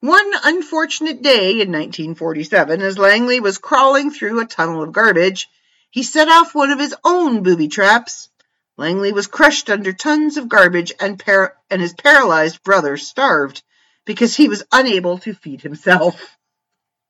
One 0.00 0.32
unfortunate 0.42 1.22
day 1.22 1.60
in 1.60 1.70
1947, 1.70 2.82
as 2.82 2.98
Langley 2.98 3.38
was 3.38 3.58
crawling 3.58 4.10
through 4.10 4.40
a 4.40 4.46
tunnel 4.46 4.82
of 4.82 4.90
garbage, 4.90 5.48
he 5.94 6.02
set 6.02 6.28
off 6.28 6.56
one 6.56 6.72
of 6.72 6.80
his 6.80 6.92
own 7.04 7.44
booby 7.44 7.68
traps. 7.68 8.28
Langley 8.76 9.12
was 9.12 9.28
crushed 9.28 9.70
under 9.70 9.92
tons 9.92 10.36
of 10.36 10.48
garbage 10.48 10.92
and, 10.98 11.24
par- 11.24 11.56
and 11.70 11.80
his 11.80 11.94
paralyzed 11.94 12.64
brother 12.64 12.96
starved 12.96 13.62
because 14.04 14.36
he 14.36 14.48
was 14.48 14.64
unable 14.72 15.18
to 15.18 15.32
feed 15.32 15.60
himself. 15.60 16.36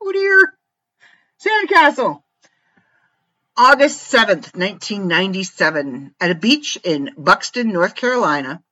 Oh 0.03 0.13
dear. 0.13 0.53
Sandcastle. 1.43 2.23
August 3.57 4.13
7th, 4.13 4.55
1997, 4.55 6.15
at 6.21 6.31
a 6.31 6.35
beach 6.35 6.77
in 6.85 7.15
Buxton, 7.17 7.73
North 7.73 7.95
Carolina, 7.95 8.63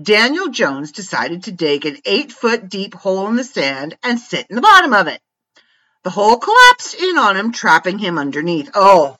Daniel 0.00 0.48
Jones 0.48 0.90
decided 0.90 1.44
to 1.44 1.52
dig 1.52 1.84
an 1.84 1.98
eight 2.06 2.32
foot 2.32 2.70
deep 2.70 2.94
hole 2.94 3.26
in 3.26 3.36
the 3.36 3.44
sand 3.44 3.98
and 4.02 4.18
sit 4.18 4.46
in 4.48 4.56
the 4.56 4.62
bottom 4.62 4.94
of 4.94 5.06
it. 5.06 5.20
The 6.02 6.08
hole 6.08 6.38
collapsed 6.38 6.94
in 6.94 7.18
on 7.18 7.36
him, 7.36 7.52
trapping 7.52 7.98
him 7.98 8.16
underneath. 8.16 8.70
Oh, 8.72 9.18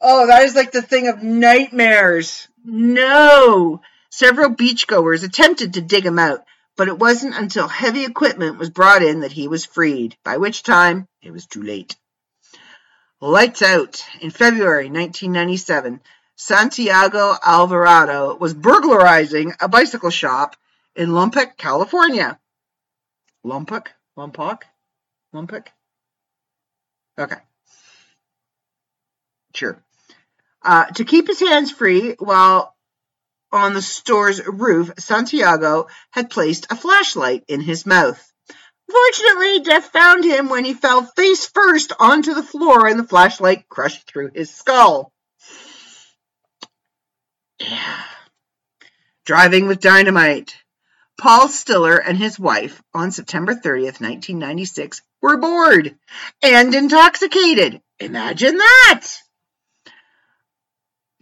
oh, 0.00 0.26
that 0.26 0.44
is 0.44 0.54
like 0.54 0.72
the 0.72 0.82
thing 0.82 1.08
of 1.08 1.22
nightmares. 1.22 2.48
No. 2.64 3.80
Several 4.10 4.50
beachgoers 4.50 5.24
attempted 5.24 5.74
to 5.74 5.80
dig 5.80 6.04
him 6.04 6.18
out, 6.18 6.44
but 6.76 6.88
it 6.88 6.98
wasn't 6.98 7.36
until 7.36 7.68
heavy 7.68 8.04
equipment 8.04 8.58
was 8.58 8.70
brought 8.70 9.02
in 9.02 9.20
that 9.20 9.32
he 9.32 9.48
was 9.48 9.64
freed, 9.64 10.16
by 10.24 10.36
which 10.36 10.62
time 10.62 11.06
it 11.22 11.32
was 11.32 11.46
too 11.46 11.62
late. 11.62 11.96
Lights 13.20 13.62
out. 13.62 14.04
In 14.20 14.30
February 14.30 14.90
1997, 14.90 16.00
Santiago 16.36 17.34
Alvarado 17.42 18.36
was 18.36 18.52
burglarizing 18.52 19.54
a 19.60 19.68
bicycle 19.68 20.10
shop 20.10 20.56
in 20.94 21.10
Lompoc, 21.10 21.56
California. 21.56 22.38
Lompoc? 23.44 23.88
Lompoc? 24.16 24.62
Lompoc? 25.34 25.68
Okay. 27.18 27.36
Sure. 29.54 29.82
Uh, 30.66 30.86
to 30.86 31.04
keep 31.04 31.28
his 31.28 31.38
hands 31.38 31.70
free 31.70 32.16
while 32.18 32.74
on 33.52 33.72
the 33.72 33.80
store's 33.80 34.44
roof, 34.44 34.90
Santiago 34.98 35.86
had 36.10 36.28
placed 36.28 36.66
a 36.70 36.76
flashlight 36.76 37.44
in 37.46 37.60
his 37.60 37.86
mouth. 37.86 38.32
Fortunately, 38.90 39.60
death 39.60 39.92
found 39.92 40.24
him 40.24 40.48
when 40.48 40.64
he 40.64 40.74
fell 40.74 41.04
face 41.04 41.46
first 41.46 41.92
onto 42.00 42.34
the 42.34 42.42
floor 42.42 42.88
and 42.88 42.98
the 42.98 43.06
flashlight 43.06 43.68
crushed 43.68 44.10
through 44.10 44.32
his 44.34 44.52
skull. 44.52 45.12
Yeah. 47.60 48.02
Driving 49.24 49.68
with 49.68 49.78
dynamite. 49.80 50.56
Paul 51.16 51.46
Stiller 51.46 51.96
and 51.96 52.18
his 52.18 52.40
wife 52.40 52.82
on 52.92 53.12
September 53.12 53.54
30th, 53.54 54.00
1996 54.00 55.00
were 55.22 55.36
bored 55.36 55.96
and 56.42 56.74
intoxicated. 56.74 57.80
Imagine 58.00 58.56
that! 58.58 59.06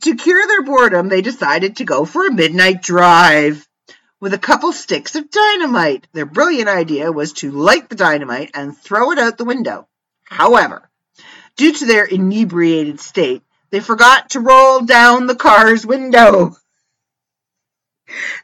To 0.04 0.16
cure 0.16 0.46
their 0.46 0.60
boredom, 0.60 1.08
they 1.08 1.22
decided 1.22 1.76
to 1.76 1.86
go 1.86 2.04
for 2.04 2.26
a 2.26 2.30
midnight 2.30 2.82
drive 2.82 3.66
with 4.20 4.34
a 4.34 4.38
couple 4.38 4.70
sticks 4.74 5.14
of 5.14 5.30
dynamite. 5.30 6.06
Their 6.12 6.26
brilliant 6.26 6.68
idea 6.68 7.10
was 7.10 7.32
to 7.34 7.50
light 7.50 7.88
the 7.88 7.94
dynamite 7.94 8.50
and 8.52 8.76
throw 8.76 9.12
it 9.12 9.18
out 9.18 9.38
the 9.38 9.46
window. 9.46 9.88
However, 10.24 10.90
due 11.56 11.72
to 11.72 11.86
their 11.86 12.04
inebriated 12.04 13.00
state, 13.00 13.42
they 13.70 13.80
forgot 13.80 14.28
to 14.30 14.40
roll 14.40 14.82
down 14.82 15.26
the 15.26 15.36
car's 15.36 15.86
window. 15.86 16.54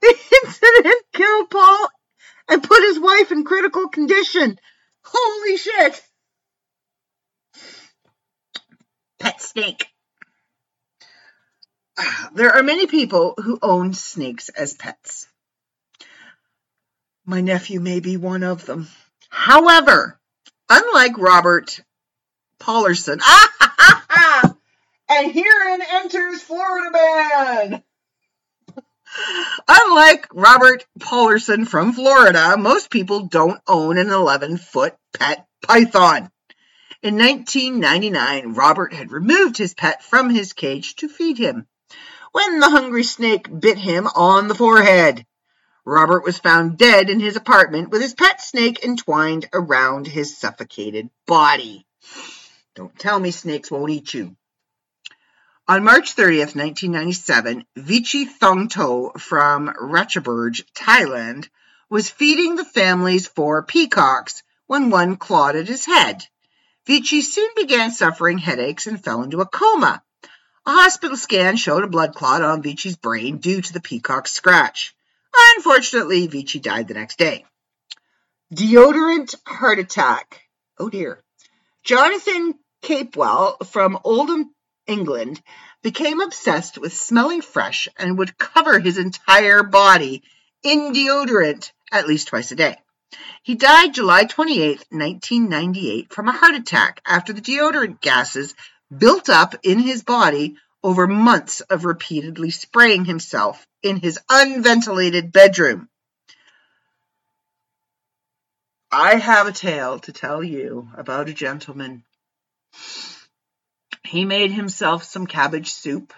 The 0.00 0.16
incident 0.42 1.04
killed 1.12 1.50
Paul 1.50 1.90
and 2.48 2.62
put 2.62 2.82
his 2.82 2.98
wife 2.98 3.30
in 3.30 3.44
critical 3.44 3.90
condition. 3.90 4.58
Holy 5.04 5.58
shit! 5.58 6.02
Pet 9.18 9.42
snake. 9.42 9.90
There 12.34 12.51
are 12.51 12.62
many 12.62 12.86
people 12.86 13.34
who 13.36 13.59
own 13.61 13.92
snakes 13.94 14.48
as 14.51 14.74
pets. 14.74 15.26
My 17.26 17.40
nephew 17.40 17.80
may 17.80 18.01
be 18.01 18.16
one 18.16 18.42
of 18.42 18.66
them. 18.66 18.88
However, 19.28 20.18
unlike 20.68 21.18
Robert 21.18 21.80
Pollerson, 22.59 23.20
and 25.09 25.32
herein 25.32 25.80
enters 25.82 26.42
Florida 26.42 26.90
Man. 26.92 27.82
Unlike 29.68 30.28
Robert 30.32 30.86
Pollerson 30.98 31.66
from 31.66 31.92
Florida, 31.92 32.57
most 32.57 32.90
people 32.90 33.26
don't 33.26 33.61
own 33.66 33.98
an 33.98 34.11
11 34.11 34.57
foot 34.57 34.94
pet 35.12 35.46
python. 35.62 36.30
In 37.03 37.16
1999, 37.16 38.55
Robert 38.55 38.92
had 38.92 39.11
removed 39.11 39.57
his 39.57 39.74
pet 39.74 40.03
from 40.05 40.30
his 40.30 40.53
cage 40.53 40.94
to 40.96 41.09
feed 41.09 41.38
him 41.38 41.66
when 42.33 42.61
the 42.61 42.70
hungry 42.70 43.05
snake 43.05 43.49
bit 43.61 43.78
him 43.78 44.07
on 44.07 44.49
the 44.49 44.55
forehead. 44.55 45.26
Robert 45.85 46.24
was 46.24 46.39
found 46.39 46.78
dead 46.78 47.11
in 47.11 47.20
his 47.20 47.37
apartment 47.37 47.91
with 47.91 48.03
his 48.03 48.14
pet 48.14 48.41
snake 48.41 48.85
entwined 48.85 49.49
around 49.53 50.07
his 50.07 50.37
suffocated 50.37 51.11
body. 51.26 51.87
Don't 52.74 52.99
tell 52.99 53.18
me 53.18 53.31
snakes 53.31 53.70
won't 53.70 53.91
eat 53.91 54.14
you. 54.14 54.37
On 55.66 55.85
March 55.85 56.16
30th, 56.16 56.57
1997, 56.57 57.64
Vichi 57.76 58.26
Thongto 58.26 59.18
from 59.20 59.68
Ratchaburi, 59.68 60.64
Thailand, 60.74 61.49
was 61.89 62.11
feeding 62.11 62.57
the 62.57 62.64
family's 62.64 63.26
four 63.26 63.62
peacocks 63.62 64.43
when 64.66 64.91
one 64.91 65.16
clawed 65.16 65.57
at 65.57 65.68
his 65.68 65.85
head. 65.85 66.26
Vici 66.87 67.22
soon 67.22 67.51
began 67.57 67.91
suffering 67.91 68.39
headaches 68.39 68.87
and 68.87 69.03
fell 69.03 69.22
into 69.22 69.41
a 69.41 69.47
coma. 69.47 70.03
A 70.66 70.72
hospital 70.72 71.16
scan 71.16 71.56
showed 71.56 71.84
a 71.84 71.88
blood 71.88 72.14
clot 72.14 72.42
on 72.42 72.62
Vici's 72.62 72.96
brain 72.96 73.38
due 73.38 73.61
to 73.61 73.72
the 73.72 73.80
peacock's 73.80 74.32
scratch. 74.32 74.94
Unfortunately, 75.56 76.26
Vici 76.26 76.58
died 76.58 76.88
the 76.88 76.94
next 76.94 77.18
day. 77.18 77.44
Deodorant 78.52 79.34
heart 79.46 79.78
attack. 79.78 80.42
Oh 80.78 80.88
dear. 80.88 81.22
Jonathan 81.84 82.54
Capewell 82.82 83.66
from 83.66 83.98
Oldham 84.04 84.54
England, 84.90 85.40
became 85.82 86.20
obsessed 86.20 86.78
with 86.78 86.92
smelling 86.92 87.42
fresh 87.42 87.88
and 87.96 88.18
would 88.18 88.36
cover 88.36 88.78
his 88.78 88.98
entire 88.98 89.62
body 89.62 90.22
in 90.62 90.92
deodorant 90.92 91.70
at 91.92 92.08
least 92.08 92.28
twice 92.28 92.50
a 92.50 92.56
day. 92.56 92.76
He 93.42 93.54
died 93.54 93.94
July 93.94 94.24
28, 94.24 94.86
1998, 94.90 96.12
from 96.12 96.28
a 96.28 96.32
heart 96.32 96.54
attack 96.54 97.00
after 97.06 97.32
the 97.32 97.40
deodorant 97.40 98.00
gases 98.00 98.54
built 98.97 99.28
up 99.28 99.55
in 99.62 99.78
his 99.78 100.03
body 100.03 100.57
over 100.82 101.07
months 101.07 101.61
of 101.62 101.84
repeatedly 101.84 102.51
spraying 102.51 103.05
himself 103.05 103.66
in 103.82 103.97
his 103.97 104.18
unventilated 104.28 105.32
bedroom. 105.32 105.88
I 108.93 109.16
have 109.16 109.47
a 109.47 109.53
tale 109.53 109.99
to 110.01 110.12
tell 110.12 110.43
you 110.43 110.88
about 110.97 111.28
a 111.28 111.34
gentleman 111.34 112.03
he 114.11 114.24
made 114.24 114.51
himself 114.51 115.05
some 115.05 115.26
cabbage 115.26 115.70
soup. 115.70 116.12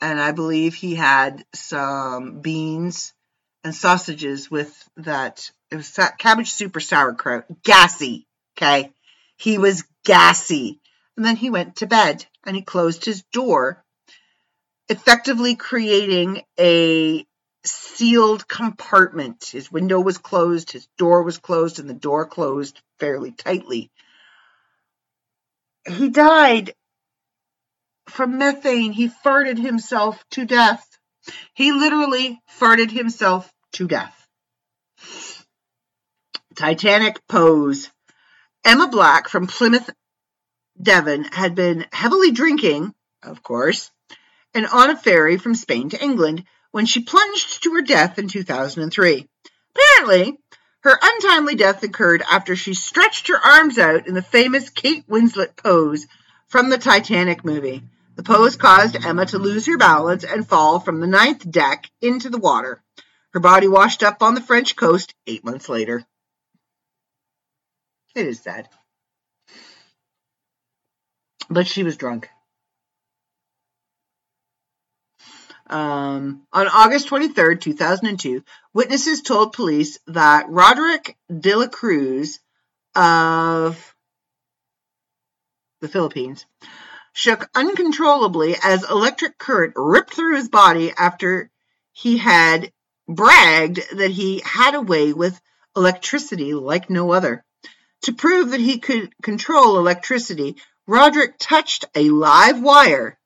And 0.00 0.18
I 0.20 0.32
believe 0.32 0.74
he 0.74 0.94
had 0.94 1.44
some 1.54 2.40
beans 2.40 3.12
and 3.62 3.74
sausages 3.74 4.50
with 4.50 4.72
that. 4.96 5.50
It 5.70 5.76
was 5.76 5.98
cabbage 6.18 6.50
soup 6.50 6.74
or 6.74 6.80
sauerkraut. 6.80 7.44
Gassy. 7.62 8.26
Okay. 8.56 8.90
He 9.36 9.58
was 9.58 9.84
gassy. 10.04 10.80
And 11.16 11.26
then 11.26 11.36
he 11.36 11.50
went 11.50 11.76
to 11.76 11.86
bed 11.86 12.24
and 12.44 12.56
he 12.56 12.62
closed 12.62 13.04
his 13.04 13.22
door, 13.32 13.84
effectively 14.88 15.56
creating 15.56 16.42
a 16.58 17.26
sealed 17.64 18.48
compartment. 18.48 19.44
His 19.52 19.70
window 19.70 20.00
was 20.00 20.18
closed, 20.18 20.72
his 20.72 20.88
door 20.98 21.22
was 21.22 21.38
closed, 21.38 21.78
and 21.78 21.88
the 21.88 21.94
door 21.94 22.26
closed 22.26 22.80
fairly 22.98 23.32
tightly 23.32 23.90
he 25.86 26.08
died 26.08 26.74
from 28.08 28.38
methane. 28.38 28.92
He 28.92 29.08
farted 29.08 29.58
himself 29.58 30.24
to 30.32 30.44
death. 30.44 30.86
He 31.54 31.72
literally 31.72 32.40
farted 32.58 32.90
himself 32.90 33.52
to 33.74 33.86
death. 33.86 34.26
Titanic 36.54 37.26
pose. 37.28 37.90
Emma 38.64 38.88
Black 38.88 39.28
from 39.28 39.46
Plymouth, 39.46 39.90
Devon, 40.82 41.24
had 41.24 41.54
been 41.54 41.86
heavily 41.92 42.32
drinking, 42.32 42.94
of 43.22 43.42
course, 43.42 43.90
and 44.54 44.66
on 44.66 44.90
a 44.90 44.96
ferry 44.96 45.38
from 45.38 45.54
Spain 45.54 45.90
to 45.90 46.02
England 46.02 46.44
when 46.72 46.86
she 46.86 47.04
plunged 47.04 47.62
to 47.62 47.74
her 47.74 47.82
death 47.82 48.18
in 48.18 48.28
2003. 48.28 49.28
Apparently, 49.74 50.38
her 50.80 50.98
untimely 51.00 51.54
death 51.54 51.82
occurred 51.82 52.22
after 52.28 52.56
she 52.56 52.74
stretched 52.74 53.28
her 53.28 53.38
arms 53.38 53.78
out 53.78 54.08
in 54.08 54.14
the 54.14 54.22
famous 54.22 54.70
Kate 54.70 55.06
Winslet 55.08 55.56
pose 55.56 56.06
from 56.48 56.68
the 56.68 56.78
Titanic 56.78 57.44
movie. 57.44 57.82
The 58.16 58.24
pose 58.24 58.56
caused 58.56 58.96
Emma 58.96 59.24
to 59.26 59.38
lose 59.38 59.66
her 59.66 59.78
balance 59.78 60.24
and 60.24 60.46
fall 60.46 60.80
from 60.80 61.00
the 61.00 61.06
ninth 61.06 61.48
deck 61.48 61.88
into 62.00 62.28
the 62.28 62.38
water. 62.38 62.82
Her 63.32 63.40
body 63.40 63.68
washed 63.68 64.02
up 64.02 64.22
on 64.22 64.34
the 64.34 64.42
French 64.42 64.76
coast 64.76 65.14
eight 65.26 65.44
months 65.44 65.68
later. 65.68 66.04
It 68.14 68.26
is 68.26 68.40
sad. 68.40 68.68
But 71.48 71.66
she 71.66 71.82
was 71.82 71.96
drunk. 71.96 72.28
Um, 75.68 76.42
on 76.52 76.68
August 76.68 77.08
23, 77.08 77.56
2002, 77.56 78.44
witnesses 78.74 79.22
told 79.22 79.54
police 79.54 79.98
that 80.06 80.48
Roderick 80.48 81.16
de 81.34 81.54
la 81.54 81.66
Cruz 81.66 82.40
of 82.94 83.94
the 85.80 85.88
Philippines 85.88 86.44
shook 87.14 87.48
uncontrollably 87.54 88.56
as 88.62 88.88
electric 88.88 89.38
current 89.38 89.74
ripped 89.76 90.14
through 90.14 90.36
his 90.36 90.48
body 90.48 90.92
after 90.96 91.50
he 91.92 92.18
had 92.18 92.72
bragged 93.08 93.80
that 93.96 94.10
he 94.10 94.42
had 94.44 94.74
a 94.74 94.80
way 94.80 95.12
with 95.12 95.40
electricity 95.76 96.54
like 96.54 96.90
no 96.90 97.12
other. 97.12 97.44
To 98.02 98.12
prove 98.12 98.50
that 98.50 98.60
he 98.60 98.78
could 98.78 99.12
control 99.22 99.78
electricity, 99.78 100.56
Roderick 100.86 101.36
touched 101.38 101.84
a 101.94 102.10
live 102.10 102.60
wire. 102.60 103.18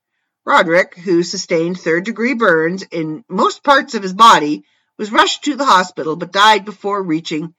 Roderick, 0.45 0.97
who 0.97 1.23
sustained 1.23 1.79
third 1.79 2.05
degree 2.05 2.35
burns 2.35 2.83
in 2.83 3.25
most 3.29 3.65
parts 3.65 3.95
of 3.95 4.03
his 4.03 4.13
body, 4.13 4.65
was 4.99 5.11
rushed 5.11 5.45
to 5.45 5.57
the 5.57 5.65
hospital 5.65 6.17
but 6.17 6.33
died 6.33 6.65
before 6.65 7.03
reaching 7.03 7.55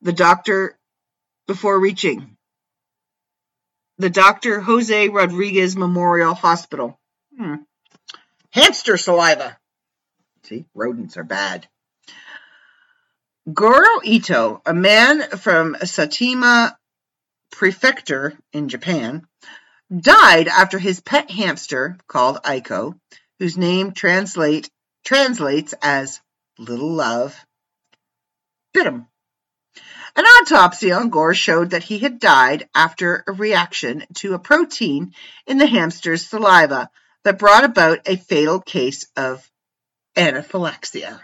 the 0.00 0.12
doctor 0.12 0.76
before 1.46 1.78
reaching 1.78 2.36
the 3.98 4.10
Dr. 4.10 4.60
Jose 4.60 5.08
Rodriguez 5.08 5.76
Memorial 5.76 6.34
Hospital. 6.34 6.98
Hmm. 7.38 7.56
Hamster 8.50 8.96
saliva. 8.96 9.56
See, 10.44 10.64
rodents 10.74 11.16
are 11.16 11.24
bad. 11.24 11.68
Goro 13.52 14.00
Ito, 14.04 14.62
a 14.66 14.74
man 14.74 15.22
from 15.38 15.74
Saitama 15.74 16.76
Prefecture 17.52 18.36
in 18.52 18.68
Japan, 18.68 19.26
died 19.96 20.48
after 20.48 20.78
his 20.78 21.00
pet 21.00 21.30
hamster, 21.30 21.98
called 22.08 22.42
Aiko, 22.42 22.98
whose 23.38 23.56
name 23.56 23.92
translate, 23.92 24.70
translates 25.04 25.74
as 25.82 26.20
Little 26.58 26.92
Love, 26.92 27.36
bit 28.72 28.86
him. 28.86 29.06
An 30.16 30.24
autopsy 30.24 30.92
on 30.92 31.10
Gore 31.10 31.34
showed 31.34 31.70
that 31.70 31.84
he 31.84 31.98
had 31.98 32.18
died 32.18 32.68
after 32.74 33.24
a 33.26 33.32
reaction 33.32 34.04
to 34.16 34.34
a 34.34 34.38
protein 34.38 35.14
in 35.46 35.58
the 35.58 35.66
hamster's 35.66 36.26
saliva 36.26 36.90
that 37.24 37.38
brought 37.38 37.64
about 37.64 38.00
a 38.06 38.16
fatal 38.16 38.60
case 38.60 39.06
of 39.16 39.48
anaphylaxia. 40.16 41.20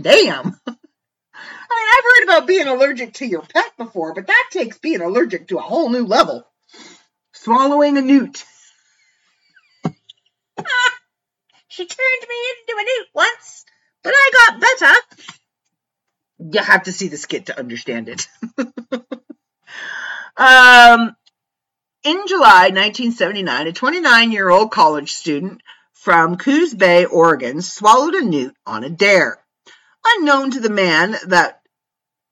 Damn. 0.00 0.60
I 1.70 1.74
mean, 1.76 1.88
I've 1.96 2.04
heard 2.04 2.24
about 2.24 2.46
being 2.46 2.66
allergic 2.66 3.14
to 3.14 3.26
your 3.26 3.42
pet 3.42 3.76
before, 3.76 4.14
but 4.14 4.26
that 4.26 4.48
takes 4.50 4.78
being 4.78 5.00
allergic 5.00 5.48
to 5.48 5.58
a 5.58 5.62
whole 5.62 5.90
new 5.90 6.04
level. 6.04 6.46
Swallowing 7.32 7.96
a 7.96 8.02
newt. 8.02 8.44
she 11.68 11.86
turned 11.86 12.26
me 12.28 12.36
into 12.60 12.74
a 12.78 12.82
newt 12.82 13.06
once, 13.14 13.64
but 14.02 14.12
I 14.16 14.30
got 14.32 14.60
better. 14.60 14.94
You 16.38 16.60
have 16.62 16.84
to 16.84 16.92
see 16.92 17.08
the 17.08 17.16
skit 17.16 17.46
to 17.46 17.58
understand 17.58 18.08
it. 18.08 18.28
um, 20.36 21.16
in 22.04 22.26
July 22.26 22.70
1979, 22.70 23.66
a 23.66 23.72
29 23.72 24.32
year 24.32 24.48
old 24.48 24.70
college 24.70 25.12
student 25.12 25.60
from 25.92 26.36
Coos 26.36 26.72
Bay, 26.74 27.04
Oregon, 27.04 27.60
swallowed 27.60 28.14
a 28.14 28.24
newt 28.24 28.54
on 28.64 28.84
a 28.84 28.90
dare. 28.90 29.38
Unknown 30.04 30.52
to 30.52 30.60
the 30.60 30.70
man 30.70 31.16
that 31.26 31.60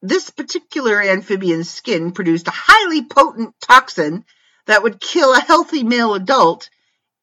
this 0.02 0.30
particular 0.30 1.02
amphibian's 1.02 1.70
skin 1.70 2.12
produced 2.12 2.48
a 2.48 2.52
highly 2.54 3.04
potent 3.04 3.54
toxin 3.60 4.24
that 4.66 4.82
would 4.82 5.00
kill 5.00 5.34
a 5.34 5.40
healthy 5.40 5.82
male 5.82 6.14
adult 6.14 6.70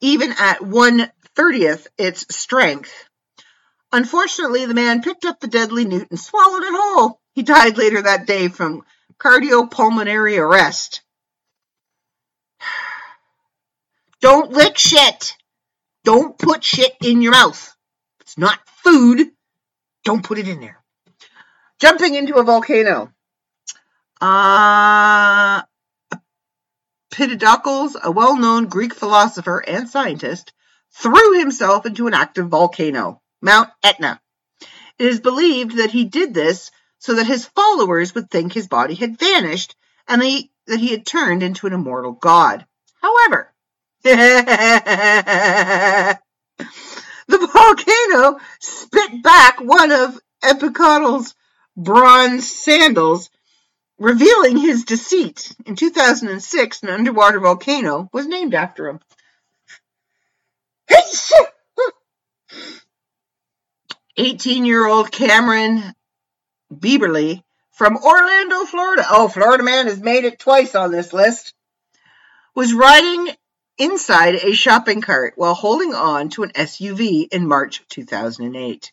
even 0.01 0.33
at 0.37 0.61
one 0.61 1.09
thirtieth 1.35 1.87
its 1.97 2.25
strength. 2.35 2.91
Unfortunately, 3.91 4.65
the 4.65 4.73
man 4.73 5.01
picked 5.01 5.23
up 5.23 5.39
the 5.39 5.47
deadly 5.47 5.85
newt 5.85 6.09
and 6.09 6.19
swallowed 6.19 6.63
it 6.63 6.73
whole. 6.73 7.21
He 7.33 7.43
died 7.43 7.77
later 7.77 8.01
that 8.01 8.27
day 8.27 8.47
from 8.47 8.83
cardiopulmonary 9.19 10.37
arrest. 10.37 11.01
Don't 14.19 14.51
lick 14.51 14.77
shit. 14.77 15.35
Don't 16.03 16.37
put 16.37 16.63
shit 16.63 16.93
in 17.01 17.21
your 17.21 17.31
mouth. 17.31 17.75
It's 18.21 18.37
not 18.37 18.59
food. 18.83 19.31
Don't 20.03 20.23
put 20.23 20.37
it 20.37 20.47
in 20.47 20.59
there. 20.59 20.81
Jumping 21.79 22.15
into 22.15 22.35
a 22.35 22.43
volcano. 22.43 23.11
Uh, 24.21 25.61
Empedocles, 27.11 27.97
a 28.01 28.11
well 28.11 28.37
known 28.37 28.67
Greek 28.67 28.93
philosopher 28.93 29.59
and 29.59 29.89
scientist, 29.89 30.53
threw 30.91 31.39
himself 31.39 31.85
into 31.85 32.07
an 32.07 32.13
active 32.13 32.47
volcano, 32.47 33.21
Mount 33.41 33.69
Etna. 33.83 34.21
It 34.97 35.07
is 35.07 35.19
believed 35.19 35.77
that 35.77 35.91
he 35.91 36.05
did 36.05 36.33
this 36.33 36.71
so 36.99 37.15
that 37.15 37.27
his 37.27 37.45
followers 37.45 38.15
would 38.15 38.29
think 38.29 38.53
his 38.53 38.67
body 38.67 38.95
had 38.95 39.19
vanished 39.19 39.75
and 40.07 40.21
that 40.21 40.79
he 40.79 40.89
had 40.89 41.05
turned 41.05 41.43
into 41.43 41.67
an 41.67 41.73
immortal 41.73 42.13
god. 42.13 42.65
However, 43.01 43.53
the 47.27 47.37
volcano 47.53 48.39
spit 48.59 49.23
back 49.23 49.59
one 49.61 49.91
of 49.91 50.19
Empedocles' 50.43 51.35
bronze 51.75 52.49
sandals, 52.51 53.29
revealing 53.97 54.57
his 54.57 54.83
deceit. 54.83 55.55
In 55.65 55.75
2006, 55.75 56.83
an 56.83 56.89
underwater 56.89 57.39
volcano 57.39 58.09
was 58.11 58.27
named 58.27 58.53
after 58.53 58.87
him. 58.87 58.99
18 64.17 64.65
year 64.65 64.85
old 64.85 65.11
Cameron 65.11 65.81
Bieberly 66.71 67.43
from 67.71 67.97
Orlando, 67.97 68.65
Florida. 68.65 69.05
Oh, 69.09 69.27
Florida 69.27 69.63
man 69.63 69.87
has 69.87 69.99
made 69.99 70.25
it 70.25 70.39
twice 70.39 70.75
on 70.75 70.91
this 70.91 71.13
list. 71.13 71.53
Was 72.55 72.73
riding 72.73 73.33
inside 73.77 74.35
a 74.35 74.53
shopping 74.53 75.01
cart 75.01 75.33
while 75.35 75.53
holding 75.53 75.93
on 75.93 76.29
to 76.29 76.43
an 76.43 76.51
SUV 76.51 77.27
in 77.31 77.47
March 77.47 77.83
2008. 77.89 78.91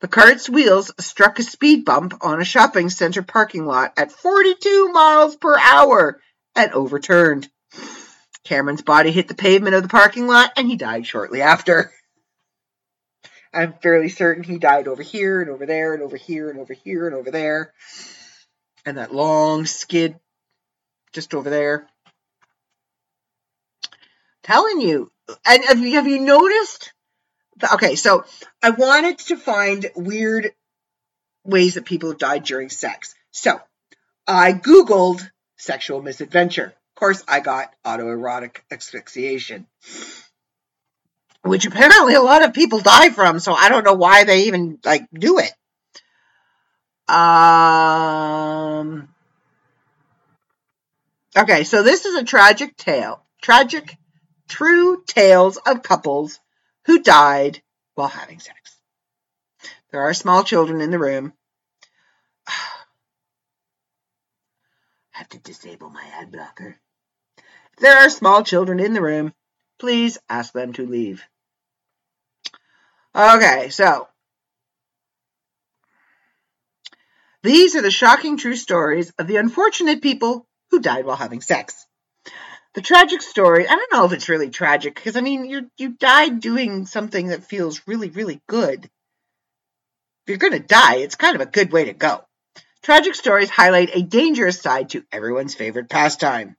The 0.00 0.08
cart's 0.08 0.48
wheels 0.48 0.92
struck 1.00 1.38
a 1.38 1.42
speed 1.42 1.84
bump 1.84 2.14
on 2.20 2.40
a 2.40 2.44
shopping 2.44 2.88
center 2.88 3.22
parking 3.22 3.66
lot 3.66 3.92
at 3.96 4.12
42 4.12 4.92
miles 4.92 5.34
per 5.36 5.58
hour 5.58 6.20
and 6.54 6.72
overturned. 6.72 7.48
Cameron's 8.44 8.82
body 8.82 9.10
hit 9.10 9.26
the 9.26 9.34
pavement 9.34 9.74
of 9.74 9.82
the 9.82 9.88
parking 9.88 10.28
lot 10.28 10.52
and 10.56 10.68
he 10.68 10.76
died 10.76 11.06
shortly 11.06 11.42
after. 11.42 11.92
I'm 13.52 13.74
fairly 13.82 14.08
certain 14.08 14.44
he 14.44 14.58
died 14.58 14.86
over 14.86 15.02
here 15.02 15.40
and 15.40 15.50
over 15.50 15.66
there 15.66 15.94
and 15.94 16.02
over 16.02 16.16
here 16.16 16.50
and 16.50 16.60
over 16.60 16.74
here 16.74 17.06
and 17.06 17.16
over 17.16 17.30
there. 17.30 17.72
And 18.86 18.98
that 18.98 19.14
long 19.14 19.66
skid 19.66 20.18
just 21.18 21.34
over 21.34 21.50
there. 21.50 21.84
Telling 24.44 24.80
you. 24.80 25.10
And 25.44 25.64
have 25.64 25.80
you, 25.80 25.94
have 25.94 26.06
you 26.06 26.20
noticed? 26.20 26.92
Okay, 27.74 27.96
so 27.96 28.24
I 28.62 28.70
wanted 28.70 29.18
to 29.18 29.36
find 29.36 29.90
weird 29.96 30.52
ways 31.44 31.74
that 31.74 31.86
people 31.86 32.10
have 32.10 32.18
died 32.18 32.44
during 32.44 32.68
sex. 32.68 33.16
So 33.32 33.60
I 34.28 34.52
Googled 34.52 35.28
sexual 35.56 36.02
misadventure. 36.02 36.66
Of 36.66 36.94
course, 36.94 37.24
I 37.26 37.40
got 37.40 37.74
autoerotic 37.84 38.58
asphyxiation 38.70 39.66
which 41.42 41.66
apparently 41.66 42.14
a 42.14 42.20
lot 42.20 42.44
of 42.44 42.52
people 42.52 42.80
die 42.80 43.10
from, 43.10 43.38
so 43.38 43.52
I 43.54 43.68
don't 43.68 43.84
know 43.84 43.94
why 43.94 44.24
they 44.24 44.42
even 44.42 44.78
like 44.84 45.08
do 45.12 45.38
it. 45.38 45.52
Um 47.12 49.08
Okay, 51.38 51.62
so 51.62 51.84
this 51.84 52.04
is 52.04 52.16
a 52.16 52.24
tragic 52.24 52.76
tale. 52.76 53.22
Tragic 53.40 53.96
true 54.48 55.04
tales 55.06 55.56
of 55.56 55.84
couples 55.84 56.40
who 56.86 57.00
died 57.00 57.62
while 57.94 58.08
having 58.08 58.40
sex. 58.40 58.76
There 59.92 60.02
are 60.02 60.14
small 60.14 60.42
children 60.42 60.80
in 60.80 60.90
the 60.90 60.98
room. 60.98 61.32
I 62.48 62.52
have 65.12 65.28
to 65.28 65.38
disable 65.38 65.90
my 65.90 66.04
ad 66.20 66.32
blocker. 66.32 66.76
There 67.78 67.98
are 67.98 68.10
small 68.10 68.42
children 68.42 68.80
in 68.80 68.92
the 68.92 69.02
room, 69.02 69.32
please 69.78 70.18
ask 70.28 70.52
them 70.52 70.72
to 70.72 70.86
leave. 70.86 71.22
Okay, 73.14 73.68
so 73.68 74.08
these 77.44 77.76
are 77.76 77.82
the 77.82 77.92
shocking 77.92 78.38
true 78.38 78.56
stories 78.56 79.12
of 79.20 79.28
the 79.28 79.36
unfortunate 79.36 80.02
people 80.02 80.47
who 80.70 80.80
died 80.80 81.04
while 81.04 81.16
having 81.16 81.40
sex. 81.40 81.86
The 82.74 82.82
tragic 82.82 83.22
story, 83.22 83.66
I 83.66 83.74
don't 83.74 83.92
know 83.92 84.04
if 84.04 84.12
it's 84.12 84.28
really 84.28 84.50
tragic 84.50 84.94
because 84.94 85.16
I 85.16 85.20
mean 85.20 85.46
you 85.46 85.70
you 85.78 85.90
died 85.90 86.40
doing 86.40 86.86
something 86.86 87.28
that 87.28 87.44
feels 87.44 87.82
really 87.86 88.10
really 88.10 88.40
good. 88.46 88.84
If 88.84 90.28
you're 90.28 90.38
going 90.38 90.52
to 90.52 90.58
die, 90.60 90.96
it's 90.96 91.14
kind 91.14 91.34
of 91.34 91.40
a 91.40 91.46
good 91.46 91.72
way 91.72 91.86
to 91.86 91.94
go. 91.94 92.24
Tragic 92.82 93.14
stories 93.14 93.50
highlight 93.50 93.96
a 93.96 94.02
dangerous 94.02 94.60
side 94.60 94.90
to 94.90 95.04
everyone's 95.10 95.54
favorite 95.54 95.88
pastime. 95.88 96.56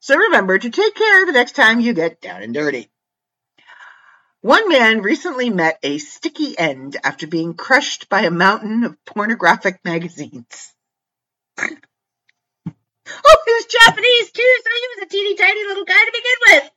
So 0.00 0.16
remember 0.16 0.58
to 0.58 0.70
take 0.70 0.94
care 0.94 1.26
the 1.26 1.32
next 1.32 1.52
time 1.52 1.80
you 1.80 1.92
get 1.92 2.20
down 2.20 2.42
and 2.42 2.54
dirty. 2.54 2.90
One 4.40 4.70
man 4.70 5.02
recently 5.02 5.50
met 5.50 5.78
a 5.82 5.98
sticky 5.98 6.58
end 6.58 6.96
after 7.04 7.26
being 7.26 7.52
crushed 7.52 8.08
by 8.08 8.22
a 8.22 8.30
mountain 8.30 8.84
of 8.84 8.96
pornographic 9.04 9.80
magazines. 9.84 10.74
oh, 13.26 13.36
he 13.46 13.52
was 13.52 13.66
Japanese 13.66 14.30
too, 14.30 14.56
so 14.62 14.70
he 14.70 14.88
was 14.96 15.06
a 15.06 15.08
teeny 15.08 15.36
tiny 15.36 15.64
little 15.66 15.84
guy 15.84 16.04
to 16.04 16.12
begin 16.12 16.38
with. 16.46 16.70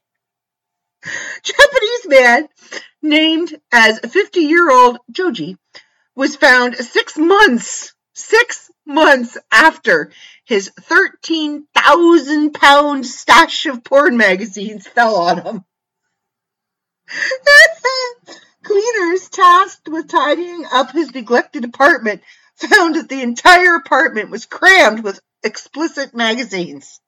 Japanese 1.43 2.07
man 2.07 2.47
named 3.01 3.61
as 3.71 3.99
50 3.99 4.39
year 4.39 4.71
old 4.71 4.99
Joji 5.11 5.57
was 6.15 6.35
found 6.35 6.75
six 6.75 7.17
months, 7.17 7.93
six 8.13 8.71
months 8.85 9.37
after 9.51 10.11
his 10.45 10.69
13,000 10.69 12.53
pound 12.53 13.05
stash 13.05 13.65
of 13.65 13.83
porn 13.83 14.17
magazines 14.17 14.87
fell 14.87 15.15
on 15.15 15.41
him. 15.41 15.65
Cleaners 18.63 19.29
tasked 19.29 19.89
with 19.89 20.07
tidying 20.07 20.65
up 20.71 20.91
his 20.91 21.13
neglected 21.13 21.65
apartment 21.65 22.21
found 22.55 22.95
that 22.95 23.09
the 23.09 23.21
entire 23.21 23.75
apartment 23.75 24.29
was 24.29 24.45
crammed 24.45 25.03
with 25.03 25.19
explicit 25.43 26.13
magazines. 26.13 26.99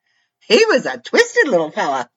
He 0.48 0.66
was 0.66 0.86
a 0.86 0.98
twisted 0.98 1.48
little 1.48 1.72
fella. 1.72 2.10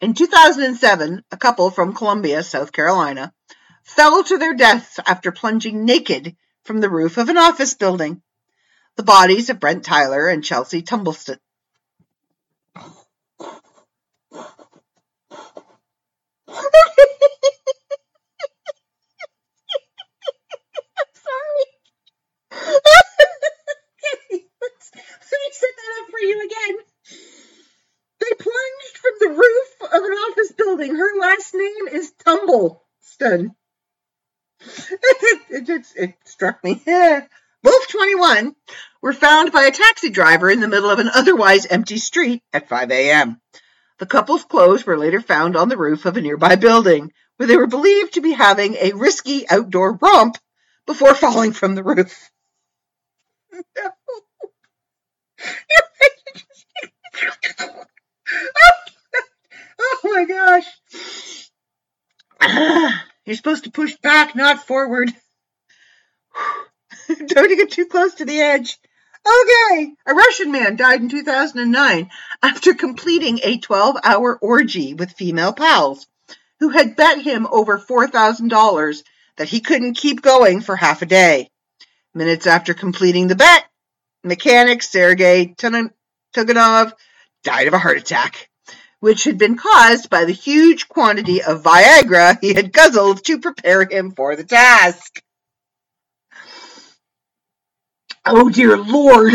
In 0.00 0.14
2007, 0.14 1.24
a 1.30 1.36
couple 1.36 1.70
from 1.70 1.94
Columbia, 1.94 2.42
South 2.42 2.72
Carolina, 2.72 3.32
fell 3.84 4.22
to 4.24 4.38
their 4.38 4.54
deaths 4.54 4.98
after 5.06 5.32
plunging 5.32 5.84
naked 5.84 6.36
from 6.64 6.80
the 6.80 6.90
roof 6.90 7.16
of 7.16 7.28
an 7.28 7.38
office 7.38 7.74
building. 7.74 8.22
The 8.96 9.02
bodies 9.02 9.50
of 9.50 9.60
Brent 9.60 9.84
Tyler 9.84 10.28
and 10.28 10.44
Chelsea 10.44 10.82
Tumbleston. 10.82 11.38
set 25.58 25.74
that 25.74 25.92
up 26.00 26.10
for 26.10 26.20
you 26.20 26.38
again. 26.38 26.76
They 28.20 28.32
plunged 28.38 28.96
from 28.98 29.14
the 29.28 29.34
roof 29.34 29.92
of 29.92 30.04
an 30.04 30.12
office 30.12 30.52
building. 30.52 30.96
Her 30.96 31.18
last 31.18 31.54
name 31.54 31.88
is 31.92 32.12
Tumbleston. 32.24 33.54
it, 34.60 35.40
it, 35.50 35.68
it, 35.68 35.86
it 35.96 36.14
struck 36.24 36.64
me. 36.64 36.82
Both 37.62 37.88
21 37.88 38.54
were 39.02 39.12
found 39.12 39.52
by 39.52 39.64
a 39.64 39.70
taxi 39.70 40.08
driver 40.10 40.50
in 40.50 40.60
the 40.60 40.68
middle 40.68 40.90
of 40.90 41.00
an 41.00 41.10
otherwise 41.12 41.66
empty 41.66 41.98
street 41.98 42.42
at 42.52 42.68
5 42.68 42.90
a.m. 42.90 43.40
The 43.98 44.06
couple's 44.06 44.44
clothes 44.44 44.86
were 44.86 44.96
later 44.96 45.20
found 45.20 45.56
on 45.56 45.68
the 45.68 45.76
roof 45.76 46.06
of 46.06 46.16
a 46.16 46.20
nearby 46.20 46.54
building, 46.54 47.12
where 47.36 47.48
they 47.48 47.56
were 47.56 47.66
believed 47.66 48.14
to 48.14 48.20
be 48.20 48.32
having 48.32 48.76
a 48.76 48.92
risky 48.92 49.48
outdoor 49.50 49.98
romp 50.00 50.38
before 50.86 51.14
falling 51.14 51.52
from 51.52 51.74
the 51.74 51.82
roof. 51.82 52.30
oh 60.04 60.12
my 60.14 60.24
gosh. 60.24 60.64
You're 63.24 63.36
supposed 63.36 63.64
to 63.64 63.70
push 63.70 63.96
back, 63.96 64.34
not 64.36 64.66
forward. 64.66 65.12
Don't 67.26 67.56
get 67.56 67.70
too 67.70 67.86
close 67.86 68.14
to 68.14 68.24
the 68.24 68.40
edge. 68.40 68.78
Okay, 69.26 69.92
a 70.06 70.14
Russian 70.14 70.52
man 70.52 70.76
died 70.76 71.00
in 71.00 71.08
2009 71.08 72.10
after 72.42 72.72
completing 72.72 73.40
a 73.42 73.58
12 73.58 73.96
hour 74.02 74.38
orgy 74.40 74.94
with 74.94 75.12
female 75.12 75.52
pals 75.52 76.06
who 76.60 76.70
had 76.70 76.96
bet 76.96 77.20
him 77.20 77.46
over 77.50 77.78
$4,000 77.78 79.02
that 79.36 79.48
he 79.48 79.60
couldn't 79.60 79.94
keep 79.94 80.22
going 80.22 80.60
for 80.60 80.76
half 80.76 81.02
a 81.02 81.06
day. 81.06 81.50
Minutes 82.14 82.46
after 82.46 82.74
completing 82.74 83.26
the 83.28 83.36
bet, 83.36 83.64
mechanic 84.24 84.82
Sergei 84.82 85.54
Tuganov 85.56 86.92
died 87.44 87.68
of 87.68 87.74
a 87.74 87.78
heart 87.78 87.98
attack, 87.98 88.48
which 89.00 89.24
had 89.24 89.38
been 89.38 89.56
caused 89.56 90.10
by 90.10 90.24
the 90.24 90.32
huge 90.32 90.88
quantity 90.88 91.42
of 91.42 91.62
Viagra 91.62 92.38
he 92.40 92.54
had 92.54 92.72
guzzled 92.72 93.24
to 93.24 93.38
prepare 93.38 93.84
him 93.88 94.12
for 94.12 94.34
the 94.36 94.44
task. 94.44 95.22
Oh 98.24 98.48
dear 98.48 98.76
Lord. 98.76 99.32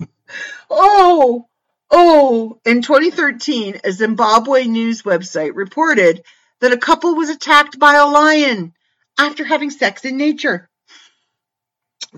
oh, 0.70 1.46
oh. 1.90 2.58
In 2.64 2.82
2013, 2.82 3.80
a 3.84 3.92
Zimbabwe 3.92 4.64
news 4.64 5.02
website 5.02 5.54
reported 5.54 6.22
that 6.60 6.72
a 6.72 6.78
couple 6.78 7.14
was 7.14 7.28
attacked 7.28 7.78
by 7.78 7.94
a 7.94 8.06
lion 8.06 8.72
after 9.18 9.44
having 9.44 9.70
sex 9.70 10.04
in 10.04 10.16
nature. 10.16 10.68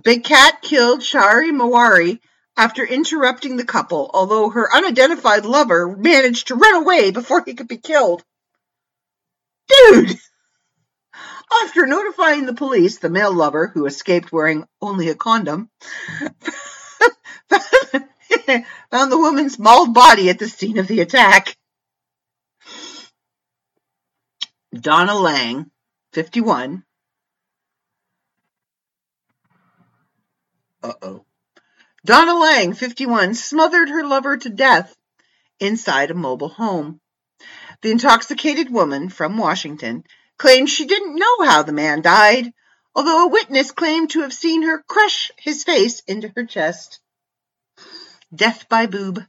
Big 0.02 0.24
Cat 0.24 0.60
killed 0.60 1.02
Shari 1.02 1.50
Mawari 1.50 2.20
after 2.56 2.84
interrupting 2.84 3.56
the 3.56 3.64
couple, 3.64 4.10
although 4.14 4.50
her 4.50 4.72
unidentified 4.74 5.44
lover 5.44 5.96
managed 5.96 6.48
to 6.48 6.54
run 6.54 6.82
away 6.82 7.10
before 7.10 7.42
he 7.44 7.54
could 7.54 7.68
be 7.68 7.78
killed. 7.78 8.22
Dude! 9.68 10.18
After 11.62 11.86
notifying 11.86 12.46
the 12.46 12.54
police, 12.54 12.98
the 12.98 13.10
male 13.10 13.32
lover, 13.32 13.68
who 13.68 13.86
escaped 13.86 14.32
wearing 14.32 14.66
only 14.80 15.08
a 15.08 15.14
condom, 15.14 15.70
found 18.90 19.12
the 19.12 19.18
woman's 19.18 19.58
mauled 19.58 19.94
body 19.94 20.28
at 20.30 20.38
the 20.38 20.48
scene 20.48 20.78
of 20.78 20.88
the 20.88 21.00
attack. 21.00 21.56
Donna 24.74 25.14
Lang, 25.14 25.70
51. 26.12 26.82
Uh 30.82 30.92
oh. 31.00 31.24
Donna 32.04 32.34
Lang, 32.34 32.74
51, 32.74 33.34
smothered 33.34 33.88
her 33.88 34.04
lover 34.04 34.36
to 34.36 34.50
death 34.50 34.94
inside 35.58 36.10
a 36.10 36.14
mobile 36.14 36.50
home. 36.50 37.00
The 37.80 37.90
intoxicated 37.90 38.70
woman 38.70 39.08
from 39.08 39.38
Washington 39.38 40.04
claimed 40.36 40.68
she 40.68 40.84
didn't 40.84 41.18
know 41.18 41.44
how 41.46 41.62
the 41.62 41.72
man 41.72 42.02
died, 42.02 42.52
although 42.94 43.24
a 43.24 43.28
witness 43.28 43.70
claimed 43.70 44.10
to 44.10 44.20
have 44.20 44.34
seen 44.34 44.64
her 44.64 44.84
crush 44.86 45.30
his 45.38 45.64
face 45.64 46.02
into 46.06 46.30
her 46.36 46.44
chest. 46.44 47.00
Death 48.34 48.68
by 48.68 48.84
boob. 48.84 49.24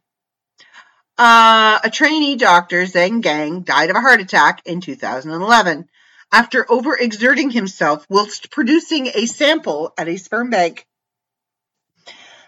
Uh, 1.17 1.79
a 1.81 1.89
trainee 1.89 2.35
doctor, 2.35 2.83
Zhang 2.83 3.21
Gang, 3.21 3.61
died 3.61 3.89
of 3.89 3.95
a 3.95 4.01
heart 4.01 4.19
attack 4.19 4.61
in 4.65 4.81
2011 4.81 5.87
after 6.29 6.65
overexerting 6.65 7.53
himself 7.53 8.05
whilst 8.09 8.51
producing 8.51 9.07
a 9.07 9.25
sample 9.27 9.93
at 9.97 10.09
a 10.09 10.17
sperm 10.17 10.49
bank. 10.49 10.85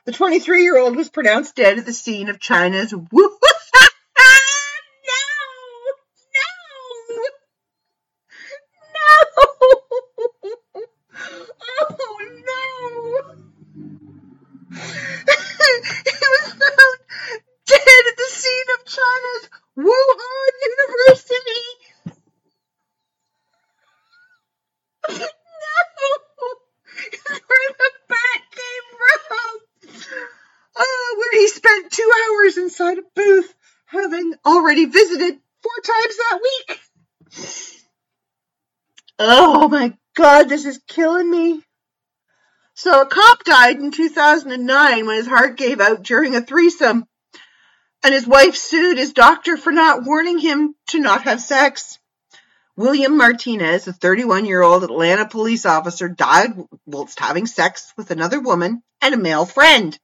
The 0.07 0.13
23 0.13 0.63
year 0.63 0.77
old 0.77 0.95
was 0.95 1.09
pronounced 1.09 1.53
dead 1.57 1.77
at 1.79 1.85
the 1.85 1.91
scene 1.91 2.29
of 2.29 2.39
China's 2.39 2.93
Wu. 2.93 3.01
no! 3.11 3.29
No! 6.33 6.47
No! 8.95 9.19
Oh 11.61 12.19
no! 12.47 12.55
he 16.05 16.15
was 16.23 16.53
found 16.53 16.99
dead 17.65 18.03
at 18.07 18.15
the 18.15 18.29
scene 18.29 18.69
of 18.79 18.85
China's 18.85 19.49
Wuhan 19.77 20.53
University. 20.63 21.67
no! 25.09 25.27
Where 27.47 27.71
the 27.77 27.91
bat 28.07 28.41
came 28.51 28.87
from! 28.97 29.67
Oh, 30.79 31.15
where 31.17 31.41
he 31.41 31.47
spent 31.47 31.91
two 31.91 32.11
hours 32.29 32.57
inside 32.57 32.99
a 32.99 33.03
booth, 33.15 33.53
having 34.77 34.85
already 34.85 34.85
visited 34.85 35.39
four 35.61 35.71
times 35.83 36.17
that 36.17 36.39
week. 36.41 36.79
Oh 39.19 39.67
my 39.67 39.93
god, 40.15 40.49
this 40.49 40.65
is 40.65 40.79
killing 40.87 41.29
me. 41.29 41.63
So 42.75 43.01
a 43.01 43.05
cop 43.07 43.43
died 43.43 43.77
in 43.77 43.91
2009 43.91 45.05
when 45.05 45.15
his 45.15 45.27
heart 45.27 45.57
gave 45.57 45.81
out 45.81 46.03
during 46.03 46.35
a 46.35 46.41
threesome, 46.41 47.05
and 48.03 48.13
his 48.13 48.27
wife 48.27 48.55
sued 48.55 48.99
his 48.99 49.13
doctor 49.13 49.57
for 49.57 49.71
not 49.71 50.05
warning 50.05 50.37
him 50.37 50.75
to 50.89 50.99
not 50.99 51.23
have 51.23 51.41
sex. 51.41 51.97
William 52.75 53.17
Martinez, 53.17 53.87
a 53.87 53.93
31 53.93 54.45
year 54.45 54.61
old 54.61 54.83
Atlanta 54.83 55.27
police 55.27 55.65
officer, 55.65 56.07
died 56.07 56.51
whilst 56.85 57.19
having 57.19 57.47
sex 57.47 57.91
with 57.97 58.11
another 58.11 58.39
woman 58.39 58.83
and 59.01 59.15
a 59.15 59.17
male 59.17 59.47
friend. 59.47 59.97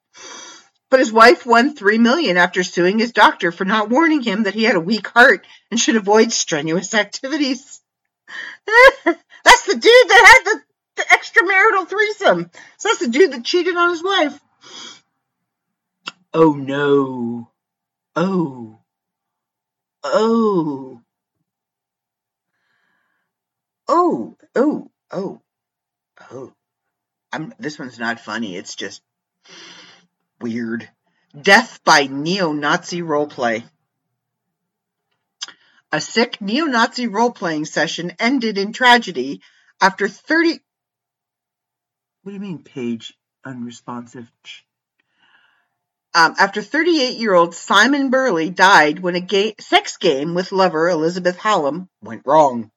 But 0.93 0.99
his 0.99 1.11
wife 1.11 1.43
won 1.43 1.75
three 1.75 1.97
million 1.97 2.37
after 2.37 2.63
suing 2.63 2.99
his 2.99 3.13
doctor 3.13 3.51
for 3.51 3.65
not 3.65 3.89
warning 3.89 4.21
him 4.21 4.43
that 4.43 4.53
he 4.53 4.63
had 4.63 4.75
a 4.75 4.79
weak 4.79 5.07
heart 5.07 5.43
and 5.71 5.79
should 5.79 5.95
avoid 5.95 6.31
strenuous 6.31 6.93
activities. 6.93 7.81
that's 8.67 9.65
the 9.65 9.73
dude 9.73 9.83
that 9.83 10.43
had 10.45 10.53
the, 10.53 10.61
the 10.97 11.01
extramarital 11.01 11.89
threesome. 11.89 12.51
So 12.77 12.89
that's 12.89 12.99
the 12.99 13.07
dude 13.07 13.31
that 13.31 13.43
cheated 13.43 13.75
on 13.75 13.89
his 13.89 14.03
wife. 14.03 14.39
Oh 16.31 16.53
no. 16.53 17.49
Oh. 18.15 18.79
Oh. 20.03 21.01
Oh. 23.87 24.37
Oh. 24.55 24.91
Oh. 25.09 25.41
Oh. 26.29 26.53
I'm 27.31 27.51
this 27.57 27.79
one's 27.79 27.97
not 27.97 28.19
funny. 28.19 28.55
It's 28.55 28.75
just 28.75 29.01
weird. 30.43 30.87
Death 31.39 31.79
by 31.83 32.05
neo-Nazi 32.05 33.01
roleplay. 33.01 33.63
A 35.91 36.01
sick 36.01 36.41
neo-Nazi 36.41 37.07
role-playing 37.07 37.65
session 37.65 38.11
ended 38.19 38.57
in 38.57 38.73
tragedy 38.73 39.41
After 39.81 40.07
30. 40.07 40.59
What 42.21 42.31
do 42.31 42.33
you 42.33 42.39
mean, 42.39 42.63
page 42.63 43.13
unresponsive? 43.43 44.29
Um, 46.15 46.35
after 46.37 46.61
38 46.61 47.17
year 47.17 47.33
old 47.33 47.55
Simon 47.55 48.11
Burley 48.11 48.49
died 48.51 48.99
when 48.99 49.15
a 49.15 49.55
sex 49.59 49.97
game 49.97 50.35
with 50.35 50.51
lover 50.51 50.87
Elizabeth 50.89 51.37
Hallam 51.37 51.89
went 52.01 52.21
wrong. 52.25 52.71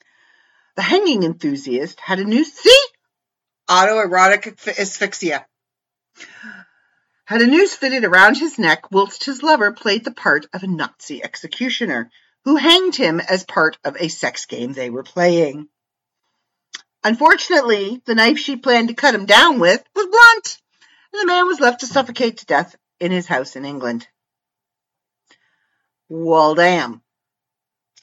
The 0.76 0.82
hanging 0.82 1.22
enthusiast 1.22 2.01
had 2.01 2.18
a 2.18 2.24
new. 2.24 2.44
See? 2.44 2.82
Autoerotic 3.68 4.47
asphyxia. 4.78 5.47
Had 7.27 7.43
a 7.43 7.47
noose 7.47 7.74
fitted 7.74 8.05
around 8.05 8.36
his 8.36 8.57
neck 8.57 8.93
whilst 8.93 9.24
his 9.24 9.43
lover 9.43 9.73
played 9.73 10.05
the 10.05 10.12
part 10.12 10.47
of 10.53 10.62
a 10.62 10.69
Nazi 10.69 11.24
executioner 11.24 12.09
who 12.44 12.55
hanged 12.55 12.94
him 12.94 13.19
as 13.19 13.43
part 13.43 13.77
of 13.85 13.97
a 13.97 14.07
sex 14.07 14.47
game 14.47 14.73
they 14.73 14.90
were 14.90 15.03
playing. 15.03 15.69
Unfortunately, 17.03 18.01
the 18.05 18.15
knife 18.15 18.39
she 18.39 18.55
planned 18.55 18.89
to 18.89 18.94
cut 18.94 19.15
him 19.15 19.27
down 19.27 19.59
with 19.59 19.82
was 19.97 20.07
blunt, 20.07 20.59
and 21.12 21.20
the 21.20 21.27
man 21.27 21.48
was 21.48 21.59
left 21.59 21.81
to 21.81 21.86
suffocate 21.86 22.39
to 22.39 22.47
death 22.47 22.77
in 23.01 23.11
his 23.11 23.27
house 23.27 23.57
in 23.57 23.65
England. 23.65 24.07
Well, 26.09 26.55
damn. 26.55 27.03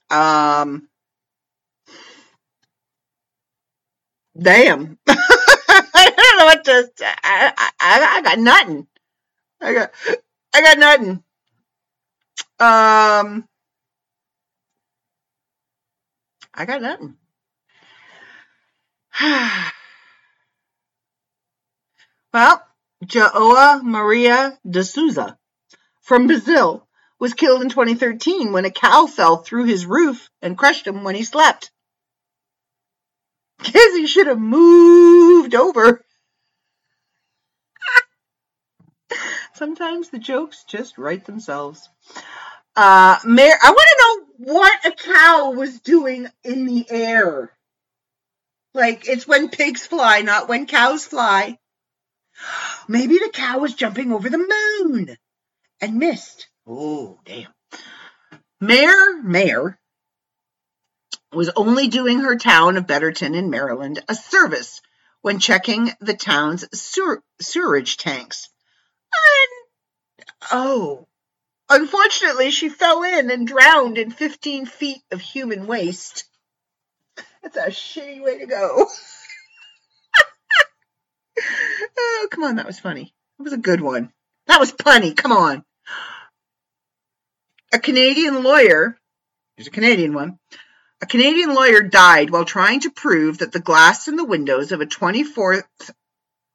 Um, 0.09 0.89
damn. 4.37 4.99
I 5.07 6.13
don't 6.17 6.39
know 6.39 6.45
what 6.45 6.65
to. 6.65 6.91
I, 7.23 7.71
I, 7.79 8.17
I 8.17 8.21
got 8.21 8.39
nothing. 8.39 8.87
I 9.63 9.73
got, 9.73 9.91
I 10.53 10.61
got 10.61 10.77
nothing. 10.77 11.23
Um, 12.59 13.47
I 16.53 16.65
got 16.65 16.81
nothing. 16.81 17.15
well, 22.33 22.61
Joao 23.05 23.81
Maria 23.83 24.59
de 24.69 24.83
Souza 24.83 25.37
from 26.01 26.27
Brazil 26.27 26.85
was 27.19 27.33
killed 27.33 27.61
in 27.61 27.69
2013 27.69 28.51
when 28.51 28.65
a 28.65 28.71
cow 28.71 29.05
fell 29.07 29.37
through 29.37 29.63
his 29.65 29.85
roof 29.85 30.29
and 30.41 30.57
crushed 30.57 30.85
him 30.85 31.03
when 31.03 31.15
he 31.15 31.23
slept. 31.23 31.71
Guess 33.63 33.95
he 33.95 34.07
should 34.07 34.27
have 34.27 34.39
moved 34.39 35.55
over. 35.55 36.03
Sometimes 39.63 40.09
the 40.09 40.19
jokes 40.19 40.65
just 40.65 40.97
write 40.97 41.23
themselves. 41.23 41.87
Uh, 42.75 43.17
Mayor, 43.23 43.55
I 43.63 43.69
want 43.69 43.87
to 43.87 44.45
know 44.45 44.53
what 44.53 44.85
a 44.85 44.91
cow 44.91 45.51
was 45.51 45.79
doing 45.79 46.27
in 46.43 46.65
the 46.65 46.85
air. 46.89 47.49
Like, 48.73 49.07
it's 49.07 49.25
when 49.25 49.47
pigs 49.47 49.87
fly, 49.87 50.19
not 50.19 50.49
when 50.49 50.65
cows 50.65 51.05
fly. 51.05 51.57
Maybe 52.89 53.19
the 53.19 53.31
cow 53.31 53.59
was 53.59 53.73
jumping 53.73 54.11
over 54.11 54.29
the 54.29 54.37
moon 54.83 55.15
and 55.79 55.95
missed. 55.95 56.49
Oh, 56.67 57.19
damn. 57.23 57.53
Mayor, 58.59 59.21
Mayor 59.23 59.79
was 61.31 61.51
only 61.55 61.87
doing 61.87 62.19
her 62.19 62.35
town 62.35 62.75
of 62.75 62.85
Betterton 62.85 63.33
in 63.33 63.49
Maryland 63.49 64.03
a 64.09 64.13
service 64.13 64.81
when 65.21 65.39
checking 65.39 65.89
the 66.01 66.15
town's 66.15 66.65
sewer, 66.77 67.23
sewerage 67.39 67.95
tanks. 67.95 68.49
Oh, 70.51 71.07
unfortunately, 71.69 72.51
she 72.51 72.69
fell 72.69 73.03
in 73.03 73.31
and 73.31 73.47
drowned 73.47 73.97
in 73.97 74.11
15 74.11 74.65
feet 74.65 75.01
of 75.11 75.21
human 75.21 75.67
waste. 75.67 76.25
That's 77.41 77.57
a 77.57 77.67
shitty 77.67 78.21
way 78.23 78.39
to 78.39 78.45
go. 78.45 78.87
oh, 81.97 82.27
come 82.31 82.43
on, 82.43 82.57
that 82.57 82.67
was 82.67 82.79
funny. 82.79 83.13
That 83.37 83.43
was 83.43 83.53
a 83.53 83.57
good 83.57 83.81
one. 83.81 84.11
That 84.47 84.59
was 84.59 84.71
punny. 84.71 85.15
Come 85.15 85.31
on. 85.31 85.63
A 87.73 87.79
Canadian 87.79 88.43
lawyer, 88.43 88.97
here's 89.57 89.67
a 89.67 89.71
Canadian 89.71 90.13
one. 90.13 90.37
A 91.01 91.05
Canadian 91.05 91.53
lawyer 91.53 91.81
died 91.81 92.29
while 92.29 92.45
trying 92.45 92.81
to 92.81 92.91
prove 92.91 93.39
that 93.39 93.51
the 93.51 93.59
glass 93.59 94.07
in 94.07 94.15
the 94.15 94.23
windows 94.23 94.71
of 94.71 94.79
a 94.79 94.85
24th 94.85 95.63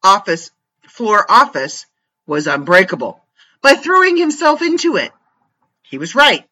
office 0.02 0.50
floor 0.86 1.26
office 1.28 1.86
was 2.28 2.46
unbreakable 2.46 3.20
by 3.60 3.74
throwing 3.74 4.16
himself 4.16 4.62
into 4.62 4.96
it. 4.96 5.10
He 5.82 5.98
was 5.98 6.14
right. 6.14 6.44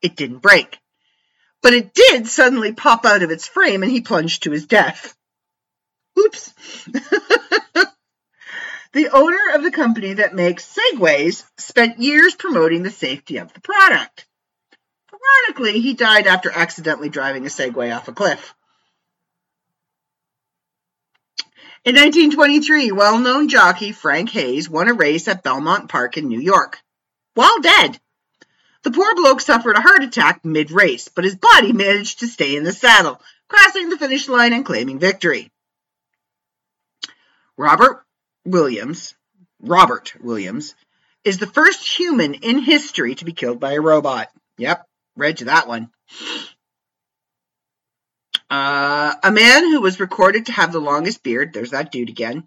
It 0.00 0.16
didn't 0.16 0.38
break. 0.38 0.78
But 1.60 1.74
it 1.74 1.92
did 1.92 2.26
suddenly 2.26 2.72
pop 2.72 3.04
out 3.04 3.22
of 3.22 3.30
its 3.30 3.46
frame 3.46 3.82
and 3.82 3.92
he 3.92 4.00
plunged 4.00 4.44
to 4.44 4.50
his 4.50 4.66
death. 4.66 5.14
Oops. 6.18 6.52
the 8.92 9.08
owner 9.12 9.54
of 9.54 9.62
the 9.62 9.70
company 9.70 10.14
that 10.14 10.34
makes 10.34 10.78
Segways 10.78 11.44
spent 11.58 11.98
years 11.98 12.34
promoting 12.34 12.82
the 12.82 12.90
safety 12.90 13.38
of 13.38 13.52
the 13.52 13.60
product. 13.60 14.26
Ironically, 15.12 15.80
he 15.80 15.94
died 15.94 16.26
after 16.26 16.50
accidentally 16.52 17.08
driving 17.08 17.44
a 17.44 17.48
Segway 17.48 17.94
off 17.94 18.08
a 18.08 18.12
cliff. 18.12 18.54
In 21.84 21.96
1923, 21.96 22.92
well 22.92 23.18
known 23.18 23.50
jockey 23.50 23.92
Frank 23.92 24.30
Hayes 24.30 24.70
won 24.70 24.88
a 24.88 24.94
race 24.94 25.28
at 25.28 25.42
Belmont 25.42 25.90
Park 25.90 26.16
in 26.16 26.28
New 26.28 26.40
York. 26.40 26.80
While 27.34 27.60
dead, 27.60 28.00
the 28.84 28.90
poor 28.90 29.14
bloke 29.14 29.42
suffered 29.42 29.76
a 29.76 29.82
heart 29.82 30.02
attack 30.02 30.46
mid 30.46 30.70
race, 30.70 31.08
but 31.08 31.24
his 31.24 31.36
body 31.36 31.74
managed 31.74 32.20
to 32.20 32.26
stay 32.26 32.56
in 32.56 32.64
the 32.64 32.72
saddle, 32.72 33.20
crossing 33.48 33.90
the 33.90 33.98
finish 33.98 34.30
line 34.30 34.54
and 34.54 34.64
claiming 34.64 34.98
victory. 34.98 35.52
Robert 37.58 38.02
Williams, 38.46 39.14
Robert 39.60 40.14
Williams, 40.22 40.74
is 41.22 41.36
the 41.36 41.46
first 41.46 41.86
human 41.86 42.32
in 42.32 42.60
history 42.60 43.14
to 43.16 43.26
be 43.26 43.34
killed 43.34 43.60
by 43.60 43.74
a 43.74 43.80
robot. 43.82 44.30
Yep, 44.56 44.86
read 45.16 45.40
you 45.40 45.46
that 45.46 45.68
one. 45.68 45.90
Uh, 48.50 49.14
a 49.22 49.30
man 49.30 49.64
who 49.64 49.80
was 49.80 50.00
recorded 50.00 50.46
to 50.46 50.52
have 50.52 50.72
the 50.72 50.80
longest 50.80 51.22
beard. 51.22 51.52
There's 51.52 51.70
that 51.70 51.90
dude 51.90 52.08
again. 52.08 52.44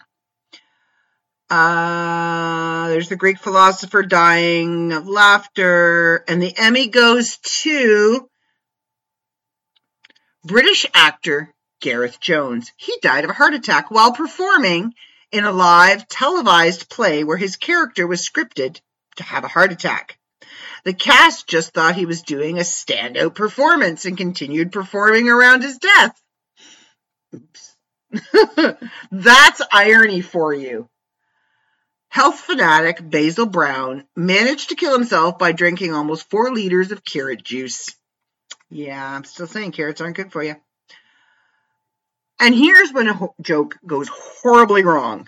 Uh, 1.49 2.89
there's 2.89 3.09
the 3.09 3.15
Greek 3.15 3.39
philosopher 3.39 4.03
dying 4.03 4.91
of 4.91 5.07
laughter. 5.07 6.23
And 6.27 6.41
the 6.41 6.53
Emmy 6.57 6.87
goes 6.87 7.37
to 7.37 8.29
British 10.43 10.85
actor 10.93 11.53
Gareth 11.79 12.19
Jones. 12.19 12.71
He 12.77 12.97
died 13.01 13.23
of 13.23 13.29
a 13.29 13.33
heart 13.33 13.53
attack 13.53 13.91
while 13.91 14.13
performing 14.13 14.93
in 15.31 15.43
a 15.43 15.51
live 15.51 16.07
televised 16.07 16.89
play 16.89 17.23
where 17.23 17.37
his 17.37 17.57
character 17.57 18.07
was 18.07 18.27
scripted 18.27 18.79
to 19.17 19.23
have 19.23 19.43
a 19.43 19.49
heart 19.49 19.71
attack. 19.71 20.17
The 20.83 20.93
cast 20.93 21.47
just 21.47 21.73
thought 21.73 21.95
he 21.95 22.05
was 22.05 22.21
doing 22.21 22.57
a 22.57 22.61
standout 22.61 23.35
performance 23.35 24.05
and 24.05 24.17
continued 24.17 24.71
performing 24.71 25.29
around 25.29 25.63
his 25.63 25.77
death. 25.77 26.21
Oops. 27.35 27.75
That's 29.11 29.61
irony 29.71 30.21
for 30.21 30.53
you. 30.53 30.87
Health 32.09 32.39
fanatic 32.39 32.97
Basil 33.01 33.45
Brown 33.45 34.05
managed 34.15 34.69
to 34.69 34.75
kill 34.75 34.93
himself 34.93 35.37
by 35.37 35.51
drinking 35.51 35.93
almost 35.93 36.29
four 36.29 36.51
liters 36.51 36.91
of 36.91 37.03
carrot 37.03 37.43
juice. 37.43 37.95
Yeah, 38.69 39.15
I'm 39.15 39.23
still 39.23 39.47
saying 39.47 39.73
carrots 39.73 40.01
aren't 40.01 40.15
good 40.15 40.31
for 40.31 40.43
you. 40.43 40.55
And 42.39 42.55
here's 42.55 42.93
when 42.93 43.07
a 43.07 43.13
ho- 43.13 43.35
joke 43.41 43.77
goes 43.85 44.09
horribly 44.09 44.83
wrong. 44.83 45.27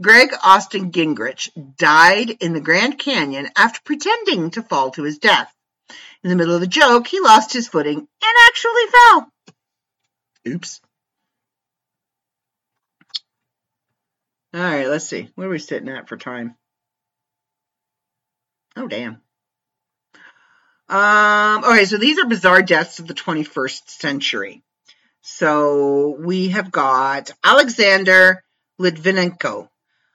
Greg 0.00 0.30
Austin 0.42 0.92
Gingrich 0.92 1.50
died 1.76 2.30
in 2.40 2.52
the 2.54 2.60
Grand 2.60 2.98
Canyon 2.98 3.48
after 3.56 3.80
pretending 3.84 4.50
to 4.52 4.62
fall 4.62 4.90
to 4.92 5.02
his 5.02 5.18
death. 5.18 5.52
In 6.22 6.30
the 6.30 6.36
middle 6.36 6.54
of 6.54 6.60
the 6.60 6.66
joke, 6.66 7.06
he 7.06 7.20
lost 7.20 7.52
his 7.52 7.68
footing 7.68 7.98
and 7.98 8.34
actually 8.48 8.82
fell. 8.92 9.32
Oops. 10.48 10.80
All 14.52 14.60
right, 14.60 14.88
let's 14.88 15.06
see. 15.06 15.30
Where 15.34 15.48
are 15.48 15.50
we 15.50 15.58
sitting 15.58 15.88
at 15.88 16.08
for 16.08 16.16
time? 16.16 16.56
Oh, 18.76 18.88
damn. 18.88 19.20
Um, 20.88 21.64
okay, 21.64 21.84
so 21.84 21.98
these 21.98 22.18
are 22.18 22.26
bizarre 22.26 22.62
deaths 22.62 22.98
of 22.98 23.06
the 23.06 23.14
21st 23.14 23.88
century. 23.88 24.62
So 25.22 26.16
we 26.18 26.48
have 26.48 26.72
got 26.72 27.30
Alexander 27.44 28.42
Litvinenko, 28.80 29.68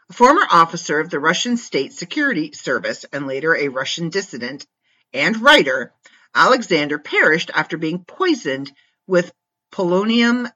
a 0.10 0.14
former 0.14 0.45
officer 0.52 0.99
of 0.99 1.10
the 1.10 1.19
Russian 1.19 1.57
State 1.57 1.94
Security 1.94 2.52
Service 2.52 3.06
and 3.11 3.27
later 3.27 3.56
a 3.56 3.69
Russian 3.69 4.10
dissident 4.10 4.65
and 5.14 5.41
writer. 5.41 5.94
Alexander 6.34 6.99
perished 6.99 7.49
after 7.53 7.77
being 7.77 8.03
poisoned 8.03 8.72
with 9.07 9.32
polonium 9.72 10.52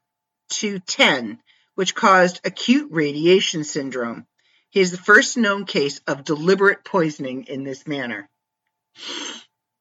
210 0.49 1.39
which 1.79 1.95
caused 1.95 2.41
acute 2.43 2.89
radiation 2.91 3.63
syndrome. 3.63 4.27
He 4.69 4.81
is 4.81 4.91
the 4.91 4.97
first 4.97 5.37
known 5.37 5.63
case 5.63 6.01
of 6.05 6.25
deliberate 6.25 6.83
poisoning 6.83 7.45
in 7.45 7.63
this 7.63 7.87
manner. 7.87 8.27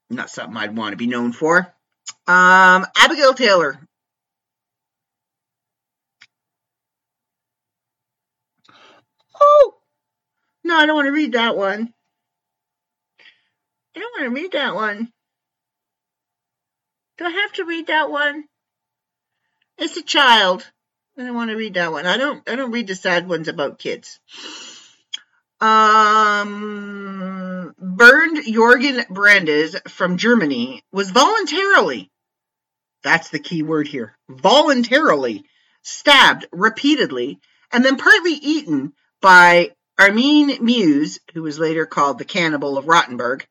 Not 0.08 0.30
something 0.30 0.56
I'd 0.56 0.76
want 0.76 0.92
to 0.92 0.96
be 0.96 1.08
known 1.08 1.32
for. 1.32 1.74
Um, 2.28 2.86
Abigail 2.96 3.34
Taylor. 3.34 3.80
I 10.74 10.86
don't 10.86 10.96
want 10.96 11.06
to 11.06 11.12
read 11.12 11.32
that 11.32 11.56
one. 11.56 11.92
I 13.94 14.00
don't 14.00 14.12
want 14.18 14.24
to 14.24 14.40
read 14.40 14.52
that 14.52 14.74
one. 14.74 15.12
Do 17.18 17.24
I 17.24 17.30
have 17.30 17.52
to 17.54 17.64
read 17.64 17.88
that 17.88 18.10
one? 18.10 18.44
It's 19.76 19.96
a 19.96 20.02
child. 20.02 20.68
I 21.18 21.22
don't 21.22 21.34
want 21.34 21.50
to 21.50 21.56
read 21.56 21.74
that 21.74 21.90
one. 21.90 22.06
I 22.06 22.16
don't 22.16 22.48
I 22.48 22.56
don't 22.56 22.70
read 22.70 22.86
the 22.86 22.94
sad 22.94 23.28
ones 23.28 23.48
about 23.48 23.78
kids. 23.78 24.20
Um 25.60 27.74
Bernd 27.78 28.44
Jorgen 28.44 29.08
Brandes 29.08 29.76
from 29.88 30.16
Germany 30.16 30.82
was 30.92 31.10
voluntarily 31.10 32.10
that's 33.02 33.30
the 33.30 33.38
key 33.38 33.62
word 33.62 33.88
here. 33.88 34.16
Voluntarily 34.28 35.44
stabbed 35.82 36.46
repeatedly 36.52 37.40
and 37.72 37.84
then 37.84 37.96
partly 37.96 38.32
eaten 38.32 38.92
by 39.20 39.72
Armin 39.98 40.50
Meiwes, 40.64 41.18
who 41.34 41.42
was 41.42 41.58
later 41.58 41.84
called 41.84 42.18
the 42.18 42.24
cannibal 42.24 42.78
of 42.78 42.86
Rotenburg, 42.86 43.44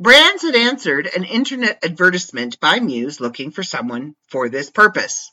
Brandes 0.00 0.42
had 0.42 0.56
answered 0.56 1.08
an 1.14 1.24
internet 1.24 1.84
advertisement 1.84 2.58
by 2.58 2.80
Meiwes 2.80 3.20
looking 3.20 3.50
for 3.50 3.62
someone 3.62 4.16
for 4.28 4.48
this 4.48 4.70
purpose. 4.70 5.30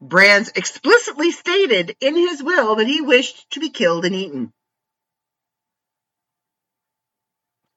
Brandes 0.00 0.52
explicitly 0.54 1.30
stated 1.30 1.96
in 2.00 2.16
his 2.16 2.42
will 2.42 2.76
that 2.76 2.86
he 2.86 3.00
wished 3.00 3.50
to 3.50 3.60
be 3.60 3.70
killed 3.70 4.04
and 4.04 4.14
eaten. 4.14 4.52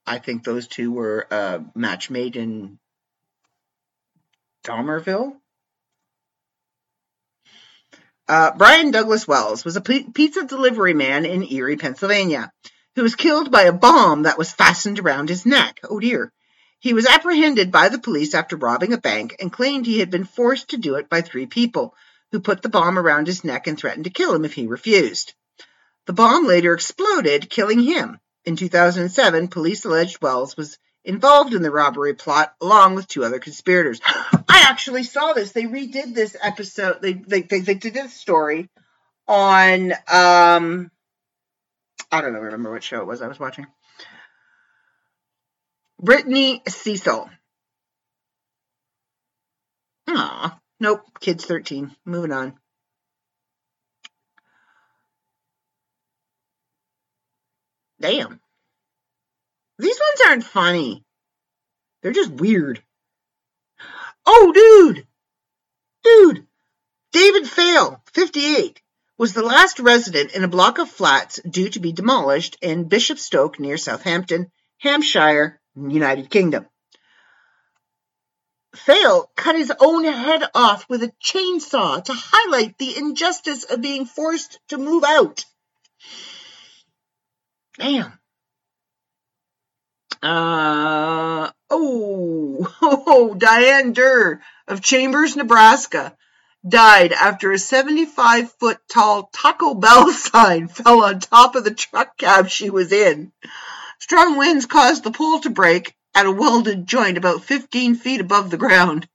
I 0.06 0.18
think 0.18 0.42
those 0.42 0.66
two 0.66 0.90
were 0.90 1.26
a 1.30 1.64
match 1.74 2.08
made 2.08 2.36
in 2.36 2.78
Dahmerville. 4.64 5.36
Uh, 8.28 8.52
Brian 8.56 8.90
Douglas 8.90 9.26
Wells 9.26 9.64
was 9.64 9.76
a 9.76 9.80
pizza 9.80 10.44
delivery 10.44 10.94
man 10.94 11.24
in 11.24 11.42
Erie, 11.42 11.76
Pennsylvania 11.76 12.52
who 12.98 13.04
was 13.04 13.14
killed 13.14 13.52
by 13.52 13.62
a 13.62 13.72
bomb 13.72 14.24
that 14.24 14.36
was 14.36 14.50
fastened 14.50 14.98
around 14.98 15.28
his 15.28 15.46
neck. 15.46 15.78
Oh 15.88 16.00
dear. 16.00 16.32
He 16.80 16.94
was 16.94 17.06
apprehended 17.06 17.70
by 17.70 17.90
the 17.90 18.00
police 18.00 18.34
after 18.34 18.56
robbing 18.56 18.92
a 18.92 18.98
bank 18.98 19.36
and 19.38 19.52
claimed 19.52 19.86
he 19.86 20.00
had 20.00 20.10
been 20.10 20.24
forced 20.24 20.70
to 20.70 20.78
do 20.78 20.96
it 20.96 21.08
by 21.08 21.20
three 21.20 21.46
people 21.46 21.94
who 22.32 22.40
put 22.40 22.60
the 22.60 22.68
bomb 22.68 22.98
around 22.98 23.28
his 23.28 23.44
neck 23.44 23.68
and 23.68 23.78
threatened 23.78 24.02
to 24.02 24.10
kill 24.10 24.34
him 24.34 24.44
if 24.44 24.54
he 24.54 24.66
refused. 24.66 25.32
The 26.06 26.12
bomb 26.12 26.44
later 26.44 26.74
exploded, 26.74 27.48
killing 27.48 27.78
him. 27.78 28.18
In 28.44 28.56
2007, 28.56 29.46
police 29.46 29.84
alleged 29.84 30.20
Wells 30.20 30.56
was 30.56 30.76
involved 31.08 31.54
in 31.54 31.62
the 31.62 31.70
robbery 31.70 32.14
plot 32.14 32.54
along 32.60 32.94
with 32.94 33.08
two 33.08 33.24
other 33.24 33.38
conspirators. 33.38 34.00
I 34.04 34.66
actually 34.68 35.02
saw 35.02 35.32
this. 35.32 35.52
They 35.52 35.64
redid 35.64 36.14
this 36.14 36.36
episode. 36.40 37.00
They 37.00 37.14
they 37.14 37.40
they, 37.40 37.60
they 37.60 37.74
did 37.74 37.94
this 37.94 38.14
story 38.14 38.68
on 39.26 39.92
um 40.06 40.90
I 42.12 42.20
don't 42.20 42.32
know, 42.32 42.40
remember 42.40 42.70
what 42.70 42.84
show 42.84 43.00
it 43.00 43.06
was 43.06 43.22
I 43.22 43.26
was 43.26 43.40
watching. 43.40 43.66
Brittany 46.00 46.62
Cecil. 46.68 47.28
Aw, 50.08 50.58
nope, 50.80 51.02
kid's 51.20 51.44
13. 51.44 51.94
Moving 52.04 52.32
on. 52.32 52.54
Damn. 58.00 58.40
These 59.78 59.98
ones 59.98 60.28
aren't 60.28 60.44
funny. 60.44 61.04
They're 62.02 62.12
just 62.12 62.32
weird. 62.32 62.82
Oh, 64.26 64.52
dude! 64.52 65.06
Dude! 66.02 66.46
David 67.12 67.44
Phyall, 67.44 68.00
58 68.12 68.80
was 69.16 69.32
the 69.32 69.42
last 69.42 69.80
resident 69.80 70.32
in 70.32 70.44
a 70.44 70.48
block 70.48 70.78
of 70.78 70.90
flats 70.90 71.40
due 71.48 71.68
to 71.70 71.80
be 71.80 71.92
demolished 71.92 72.56
in 72.60 72.88
Bishopstoke 72.88 73.58
near 73.58 73.76
Southampton, 73.76 74.50
Hampshire, 74.78 75.60
United 75.74 76.30
Kingdom. 76.30 76.66
Phyall 78.76 79.30
cut 79.34 79.56
his 79.56 79.72
own 79.80 80.04
head 80.04 80.44
off 80.54 80.88
with 80.88 81.02
a 81.02 81.12
chainsaw 81.22 82.04
to 82.04 82.12
highlight 82.14 82.78
the 82.78 82.96
injustice 82.96 83.64
of 83.64 83.80
being 83.80 84.06
forced 84.06 84.60
to 84.68 84.78
move 84.78 85.02
out. 85.04 85.44
Damn. 87.76 88.18
Uh, 90.22 91.50
oh, 91.70 92.74
oh, 92.82 93.34
Diane 93.38 93.92
Durr 93.92 94.40
of 94.66 94.82
Chambers, 94.82 95.36
Nebraska 95.36 96.16
died 96.66 97.12
after 97.12 97.52
a 97.52 97.58
75 97.58 98.52
foot 98.54 98.78
tall 98.88 99.30
Taco 99.32 99.74
Bell 99.74 100.10
sign 100.12 100.68
fell 100.68 101.04
on 101.04 101.20
top 101.20 101.54
of 101.54 101.64
the 101.64 101.74
truck 101.74 102.16
cab 102.16 102.48
she 102.48 102.70
was 102.70 102.92
in. 102.92 103.32
Strong 104.00 104.36
winds 104.36 104.66
caused 104.66 105.04
the 105.04 105.10
pole 105.10 105.40
to 105.40 105.50
break 105.50 105.94
at 106.14 106.26
a 106.26 106.32
welded 106.32 106.86
joint 106.86 107.18
about 107.18 107.44
15 107.44 107.96
feet 107.96 108.20
above 108.20 108.50
the 108.50 108.56
ground. 108.56 109.08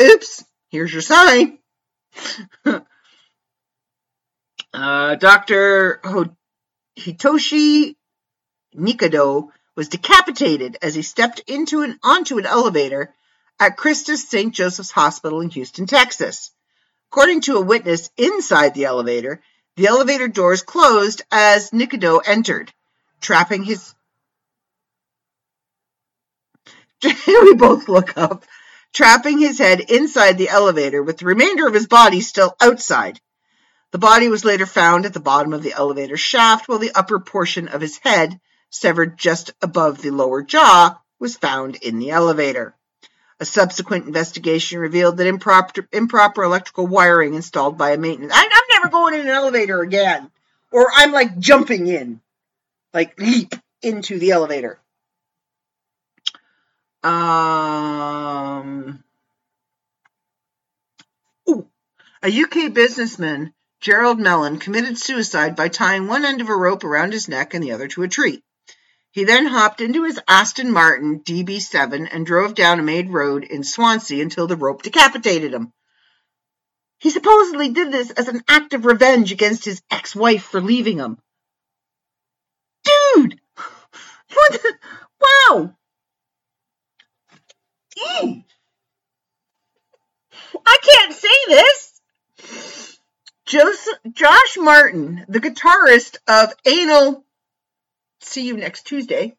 Oops, 0.00 0.44
here's 0.68 0.92
your 0.92 1.02
sign. 1.02 1.58
uh, 4.74 5.14
Dr. 5.16 6.00
Hitoshi 6.98 7.96
Nikaidoh 8.74 9.48
was 9.76 9.88
decapitated 9.88 10.78
as 10.80 10.94
he 10.94 11.02
stepped 11.02 11.40
into 11.46 11.82
an, 11.82 11.98
onto 12.02 12.38
an 12.38 12.46
elevator 12.46 13.14
at 13.60 13.76
Christus 13.76 14.28
St. 14.28 14.52
Joseph's 14.52 14.90
Hospital 14.90 15.40
in 15.42 15.50
Houston, 15.50 15.86
Texas. 15.86 16.50
According 17.12 17.42
to 17.42 17.56
a 17.56 17.62
witness 17.62 18.10
inside 18.16 18.74
the 18.74 18.86
elevator, 18.86 19.42
the 19.76 19.86
elevator 19.86 20.28
doors 20.28 20.62
closed 20.62 21.22
as 21.30 21.70
Nikaidoh 21.70 22.22
entered, 22.26 22.72
trapping 23.20 23.62
his. 23.62 23.94
we 27.04 27.54
both 27.54 27.88
look 27.88 28.16
up, 28.16 28.44
trapping 28.92 29.38
his 29.38 29.58
head 29.58 29.80
inside 29.80 30.38
the 30.38 30.48
elevator 30.48 31.02
with 31.02 31.18
the 31.18 31.26
remainder 31.26 31.66
of 31.66 31.74
his 31.74 31.86
body 31.86 32.22
still 32.22 32.56
outside. 32.60 33.20
The 33.92 33.98
body 33.98 34.28
was 34.28 34.44
later 34.44 34.66
found 34.66 35.06
at 35.06 35.12
the 35.12 35.20
bottom 35.20 35.52
of 35.52 35.62
the 35.62 35.74
elevator 35.74 36.16
shaft, 36.16 36.68
while 36.68 36.78
the 36.78 36.94
upper 36.94 37.20
portion 37.20 37.68
of 37.68 37.80
his 37.80 37.98
head, 37.98 38.40
severed 38.76 39.18
just 39.18 39.52
above 39.62 40.02
the 40.02 40.10
lower 40.10 40.42
jaw, 40.42 40.98
was 41.18 41.36
found 41.36 41.76
in 41.76 41.98
the 41.98 42.10
elevator. 42.10 42.74
A 43.38 43.44
subsequent 43.44 44.06
investigation 44.06 44.78
revealed 44.78 45.16
that 45.16 45.26
improper, 45.26 45.86
improper 45.92 46.42
electrical 46.42 46.86
wiring 46.86 47.34
installed 47.34 47.76
by 47.76 47.90
a 47.90 47.98
maintenance. 47.98 48.32
I, 48.34 48.42
I'm 48.42 48.80
never 48.80 48.90
going 48.90 49.14
in 49.14 49.20
an 49.20 49.28
elevator 49.28 49.80
again. 49.80 50.30
Or 50.72 50.88
I'm 50.94 51.12
like 51.12 51.38
jumping 51.38 51.86
in, 51.86 52.20
like 52.92 53.18
leap 53.18 53.54
into 53.82 54.18
the 54.18 54.30
elevator. 54.30 54.78
Um, 57.02 57.44
ooh, 61.48 61.68
a 62.22 62.42
UK 62.42 62.72
businessman, 62.72 63.52
Gerald 63.80 64.18
Mellin, 64.18 64.58
committed 64.58 64.98
suicide 64.98 65.54
by 65.54 65.68
tying 65.68 66.08
one 66.08 66.24
end 66.24 66.40
of 66.40 66.48
a 66.48 66.56
rope 66.56 66.84
around 66.84 67.12
his 67.12 67.28
neck 67.28 67.54
and 67.54 67.62
the 67.62 67.72
other 67.72 67.86
to 67.88 68.02
a 68.02 68.08
tree. 68.08 68.42
He 69.16 69.24
then 69.24 69.46
hopped 69.46 69.80
into 69.80 70.04
his 70.04 70.20
Aston 70.28 70.70
Martin 70.70 71.20
DB7 71.20 72.06
and 72.12 72.26
drove 72.26 72.54
down 72.54 72.78
a 72.78 72.82
main 72.82 73.08
road 73.08 73.44
in 73.44 73.64
Swansea 73.64 74.22
until 74.22 74.46
the 74.46 74.56
rope 74.56 74.82
decapitated 74.82 75.54
him. 75.54 75.72
He 76.98 77.08
supposedly 77.08 77.70
did 77.70 77.90
this 77.90 78.10
as 78.10 78.28
an 78.28 78.42
act 78.46 78.74
of 78.74 78.84
revenge 78.84 79.32
against 79.32 79.64
his 79.64 79.80
ex-wife 79.90 80.42
for 80.42 80.60
leaving 80.60 80.98
him. 80.98 81.16
Dude! 82.84 83.40
What 84.34 84.52
the? 84.52 84.74
Wow! 85.22 85.74
I 90.66 90.76
can't 90.82 91.14
say 91.14 91.28
this! 91.48 93.00
Joseph, 93.46 93.98
Josh 94.12 94.58
Martin, 94.58 95.24
the 95.26 95.40
guitarist 95.40 96.18
of 96.28 96.52
Anal 96.66 97.24
see 98.20 98.46
you 98.46 98.56
next 98.56 98.84
Tuesday, 98.86 99.36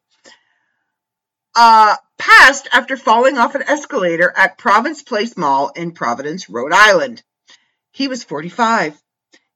uh, 1.54 1.96
passed 2.18 2.68
after 2.72 2.96
falling 2.96 3.38
off 3.38 3.54
an 3.54 3.62
escalator 3.62 4.32
at 4.36 4.58
Province 4.58 5.02
Place 5.02 5.36
Mall 5.36 5.70
in 5.74 5.92
Providence, 5.92 6.48
Rhode 6.48 6.72
Island. 6.72 7.22
He 7.92 8.08
was 8.08 8.24
45. 8.24 9.00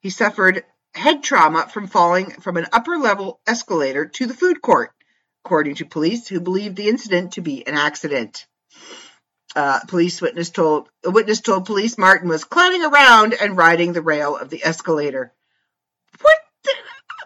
He 0.01 0.11
suffered 0.11 0.65
head 0.94 1.23
trauma 1.23 1.69
from 1.69 1.86
falling 1.86 2.31
from 2.32 2.57
an 2.57 2.66
upper 2.73 2.97
level 2.97 3.40
escalator 3.47 4.07
to 4.07 4.27
the 4.27 4.35
food 4.35 4.61
court, 4.61 4.90
according 5.44 5.77
to 5.77 5.85
police 5.85 6.28
who 6.28 6.40
believed 6.40 6.77
the 6.77 6.89
incident 6.89 7.32
to 7.32 7.40
be 7.40 7.66
an 7.66 7.74
accident. 7.74 8.47
Uh, 9.55 9.81
police 9.86 10.20
witness 10.20 10.51
told 10.51 10.89
a 11.05 11.11
witness 11.11 11.40
told 11.40 11.66
police 11.66 11.99
Martin 11.99 12.28
was 12.28 12.44
climbing 12.44 12.85
around 12.85 13.35
and 13.35 13.57
riding 13.57 13.93
the 13.93 14.03
rail 14.03 14.36
of 14.36 14.49
the 14.49 14.65
escalator. 14.65 15.32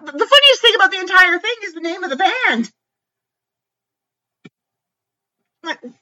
The 0.01 0.13
funniest 0.13 0.61
thing 0.61 0.75
about 0.75 0.91
the 0.91 1.01
entire 1.01 1.39
thing 1.39 1.55
is 1.65 1.75
the 1.75 1.81
name 1.81 2.05
of 2.05 2.11
the 2.11 2.17
band. 2.17 2.71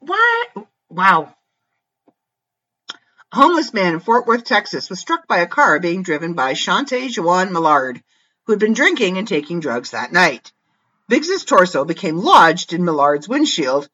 What? 0.01 0.67
Wow. 0.89 1.35
A 3.33 3.37
homeless 3.37 3.73
man 3.73 3.95
in 3.95 4.01
Fort 4.01 4.27
Worth, 4.27 4.45
Texas, 4.45 4.91
was 4.91 5.01
struck 5.01 5.27
by 5.27 5.39
a 5.39 5.47
car 5.47 5.81
being 5.81 6.03
driven 6.03 6.35
by 6.35 6.53
Shante 6.53 7.09
Joan 7.11 7.53
Millard, 7.53 8.03
who 8.45 8.53
had 8.53 8.61
been 8.61 8.75
drinking 8.75 9.19
and 9.19 9.27
taking 9.27 9.61
drugs 9.61 9.91
that 9.91 10.13
night. 10.13 10.53
Biggs's 11.09 11.45
torso 11.45 11.85
became 11.85 12.17
lodged 12.17 12.73
in 12.73 12.85
Millard's 12.85 13.29
windshield 13.29 13.89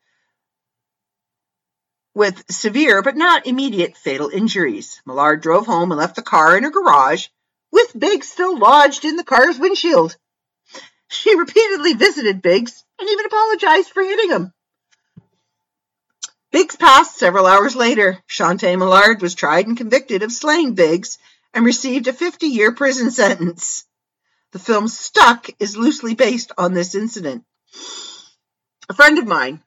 with 2.14 2.44
severe 2.50 3.02
but 3.02 3.16
not 3.16 3.46
immediate 3.46 3.96
fatal 3.96 4.28
injuries. 4.28 5.00
Millard 5.06 5.40
drove 5.40 5.66
home 5.66 5.92
and 5.92 5.98
left 5.98 6.16
the 6.16 6.22
car 6.22 6.56
in 6.56 6.64
a 6.64 6.70
garage 6.70 7.28
with 7.72 7.98
Biggs 7.98 8.30
still 8.30 8.58
lodged 8.58 9.04
in 9.04 9.16
the 9.16 9.24
car's 9.24 9.58
windshield. 9.58 10.16
She 11.08 11.36
repeatedly 11.36 11.94
visited 11.94 12.42
Biggs 12.42 12.84
and 12.98 13.08
even 13.08 13.26
apologized 13.26 13.90
for 13.90 14.02
hitting 14.02 14.30
him. 14.30 14.52
Biggs 16.52 16.76
passed 16.76 17.16
several 17.16 17.46
hours 17.46 17.76
later. 17.76 18.18
Shantae 18.28 18.78
Millard 18.78 19.22
was 19.22 19.34
tried 19.34 19.66
and 19.66 19.76
convicted 19.76 20.22
of 20.22 20.32
slaying 20.32 20.74
Biggs 20.74 21.18
and 21.54 21.64
received 21.64 22.08
a 22.08 22.12
50 22.12 22.46
year 22.46 22.72
prison 22.72 23.10
sentence. 23.10 23.84
The 24.52 24.58
film 24.58 24.88
Stuck 24.88 25.48
is 25.60 25.76
loosely 25.76 26.14
based 26.14 26.50
on 26.58 26.74
this 26.74 26.94
incident. 26.94 27.44
A 28.88 28.94
friend 28.94 29.18
of 29.18 29.26
mine, 29.26 29.62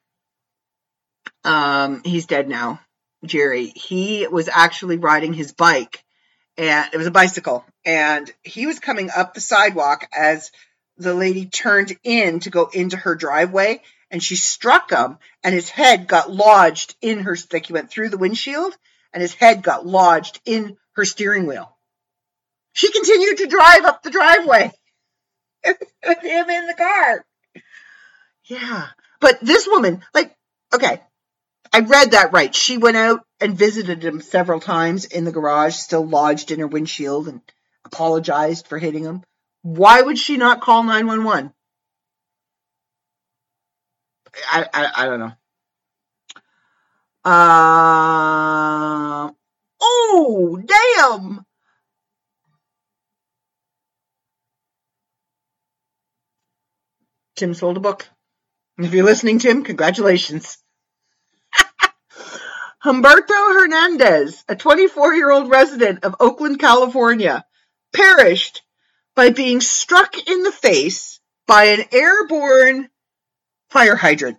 um, 1.42 2.02
he's 2.04 2.26
dead 2.26 2.48
now, 2.48 2.80
Jerry, 3.24 3.68
he 3.68 4.26
was 4.26 4.48
actually 4.48 4.98
riding 4.98 5.32
his 5.32 5.52
bike 5.52 6.03
and 6.56 6.92
it 6.92 6.96
was 6.96 7.06
a 7.06 7.12
bicycle 7.12 7.64
and 7.84 8.30
he 8.42 8.66
was 8.66 8.78
coming 8.78 9.10
up 9.14 9.34
the 9.34 9.40
sidewalk 9.40 10.08
as 10.16 10.50
the 10.96 11.14
lady 11.14 11.46
turned 11.46 11.96
in 12.04 12.40
to 12.40 12.50
go 12.50 12.68
into 12.72 12.96
her 12.96 13.14
driveway 13.14 13.80
and 14.10 14.22
she 14.22 14.36
struck 14.36 14.90
him 14.90 15.18
and 15.42 15.54
his 15.54 15.68
head 15.68 16.06
got 16.06 16.30
lodged 16.30 16.94
in 17.00 17.20
her 17.20 17.36
like 17.52 17.66
he 17.66 17.72
went 17.72 17.90
through 17.90 18.08
the 18.08 18.18
windshield 18.18 18.76
and 19.12 19.20
his 19.20 19.34
head 19.34 19.62
got 19.62 19.86
lodged 19.86 20.40
in 20.44 20.76
her 20.92 21.04
steering 21.04 21.46
wheel. 21.46 21.76
She 22.72 22.90
continued 22.90 23.38
to 23.38 23.46
drive 23.46 23.84
up 23.84 24.02
the 24.02 24.10
driveway 24.10 24.70
with 25.66 26.20
him 26.22 26.50
in 26.50 26.66
the 26.66 26.74
car. 26.74 27.24
Yeah. 28.44 28.86
But 29.20 29.40
this 29.40 29.66
woman 29.66 30.04
like 30.12 30.34
okay 30.72 31.00
i 31.74 31.80
read 31.80 32.12
that 32.12 32.32
right 32.32 32.54
she 32.54 32.78
went 32.78 32.96
out 32.96 33.20
and 33.40 33.58
visited 33.58 34.04
him 34.04 34.20
several 34.20 34.60
times 34.60 35.04
in 35.04 35.24
the 35.24 35.32
garage 35.32 35.74
still 35.74 36.06
lodged 36.06 36.50
in 36.50 36.60
her 36.60 36.66
windshield 36.66 37.28
and 37.28 37.40
apologized 37.84 38.66
for 38.66 38.78
hitting 38.78 39.04
him 39.04 39.22
why 39.62 40.00
would 40.00 40.18
she 40.18 40.36
not 40.36 40.60
call 40.60 40.82
911 40.82 41.52
I, 44.50 44.66
I, 44.72 44.90
I 44.96 45.06
don't 45.06 45.20
know. 45.20 45.32
Uh, 47.24 47.30
oh, 49.80 50.62
damn. 50.64 51.44
Tim 57.36 57.54
sold 57.54 57.76
a 57.76 57.80
book. 57.80 58.08
If 58.78 58.92
you're 58.92 59.04
listening, 59.04 59.38
Tim, 59.38 59.64
congratulations. 59.64 60.58
Humberto 62.84 63.28
Hernandez, 63.28 64.44
a 64.46 64.54
24 64.54 65.14
year 65.14 65.30
old 65.30 65.48
resident 65.48 66.04
of 66.04 66.16
Oakland, 66.20 66.58
California, 66.60 67.42
perished 67.94 68.60
by 69.16 69.30
being 69.30 69.62
struck 69.62 70.14
in 70.28 70.42
the 70.42 70.52
face 70.52 71.18
by 71.46 71.64
an 71.64 71.84
airborne 71.92 72.90
fire 73.70 73.96
hydrant. 73.96 74.36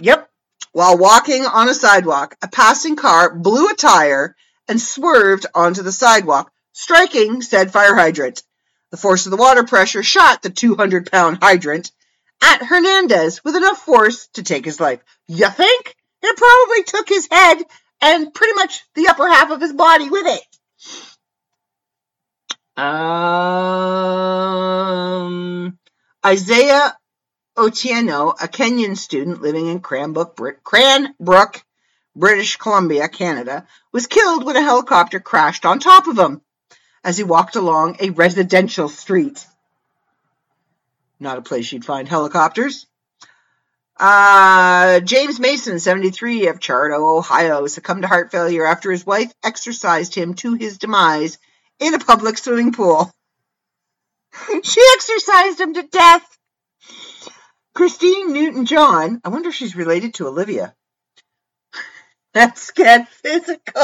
Yep. 0.00 0.28
While 0.72 0.98
walking 0.98 1.46
on 1.46 1.68
a 1.68 1.74
sidewalk, 1.74 2.36
a 2.42 2.48
passing 2.48 2.96
car 2.96 3.32
blew 3.36 3.68
a 3.68 3.74
tire 3.74 4.34
and 4.66 4.80
swerved 4.80 5.46
onto 5.54 5.82
the 5.82 5.92
sidewalk, 5.92 6.50
striking 6.72 7.40
said 7.40 7.72
fire 7.72 7.94
hydrant. 7.94 8.42
The 8.90 8.96
force 8.96 9.26
of 9.26 9.30
the 9.30 9.36
water 9.36 9.62
pressure 9.62 10.02
shot 10.02 10.42
the 10.42 10.50
200 10.50 11.08
pound 11.08 11.38
hydrant 11.40 11.92
at 12.44 12.62
Hernandez 12.62 13.42
with 13.42 13.56
enough 13.56 13.78
force 13.78 14.28
to 14.34 14.42
take 14.42 14.66
his 14.66 14.78
life. 14.78 15.00
You 15.26 15.48
think? 15.48 15.96
It 16.22 16.36
probably 16.36 16.84
took 16.84 17.08
his 17.08 17.26
head 17.30 17.64
and 18.00 18.32
pretty 18.32 18.52
much 18.54 18.84
the 18.94 19.08
upper 19.08 19.26
half 19.28 19.50
of 19.50 19.60
his 19.60 19.72
body 19.72 20.08
with 20.10 20.26
it. 20.26 20.42
Um, 22.76 22.88
Isaiah 26.24 26.96
Otieno, 27.56 28.34
a 28.42 28.48
Kenyan 28.48 28.96
student 28.96 29.40
living 29.40 29.68
in 29.68 29.80
Cranbrook, 29.80 30.36
Cranbrook, 30.64 31.64
British 32.16 32.56
Columbia, 32.56 33.08
Canada, 33.08 33.66
was 33.92 34.06
killed 34.06 34.44
when 34.44 34.56
a 34.56 34.62
helicopter 34.62 35.20
crashed 35.20 35.64
on 35.64 35.78
top 35.78 36.08
of 36.08 36.18
him 36.18 36.42
as 37.02 37.16
he 37.16 37.24
walked 37.24 37.56
along 37.56 37.96
a 38.00 38.10
residential 38.10 38.88
street. 38.88 39.46
Not 41.24 41.38
a 41.38 41.42
place 41.42 41.72
you'd 41.72 41.86
find 41.86 42.06
helicopters. 42.06 42.86
Uh, 43.98 45.00
James 45.00 45.40
Mason, 45.40 45.80
73, 45.80 46.48
of 46.48 46.60
Charto, 46.60 47.16
Ohio, 47.16 47.66
succumbed 47.66 48.02
to 48.02 48.08
heart 48.08 48.30
failure 48.30 48.66
after 48.66 48.90
his 48.90 49.06
wife 49.06 49.32
exercised 49.42 50.14
him 50.14 50.34
to 50.34 50.52
his 50.52 50.76
demise 50.76 51.38
in 51.80 51.94
a 51.94 51.98
public 51.98 52.36
swimming 52.36 52.74
pool. 52.74 53.10
she 54.64 54.82
exercised 54.96 55.60
him 55.60 55.72
to 55.72 55.84
death. 55.84 56.36
Christine 57.74 58.34
Newton 58.34 58.66
John, 58.66 59.22
I 59.24 59.30
wonder 59.30 59.48
if 59.48 59.54
she's 59.54 59.74
related 59.74 60.12
to 60.14 60.26
Olivia. 60.26 60.74
That's 62.34 62.70
get 62.72 63.08
physical. 63.08 63.62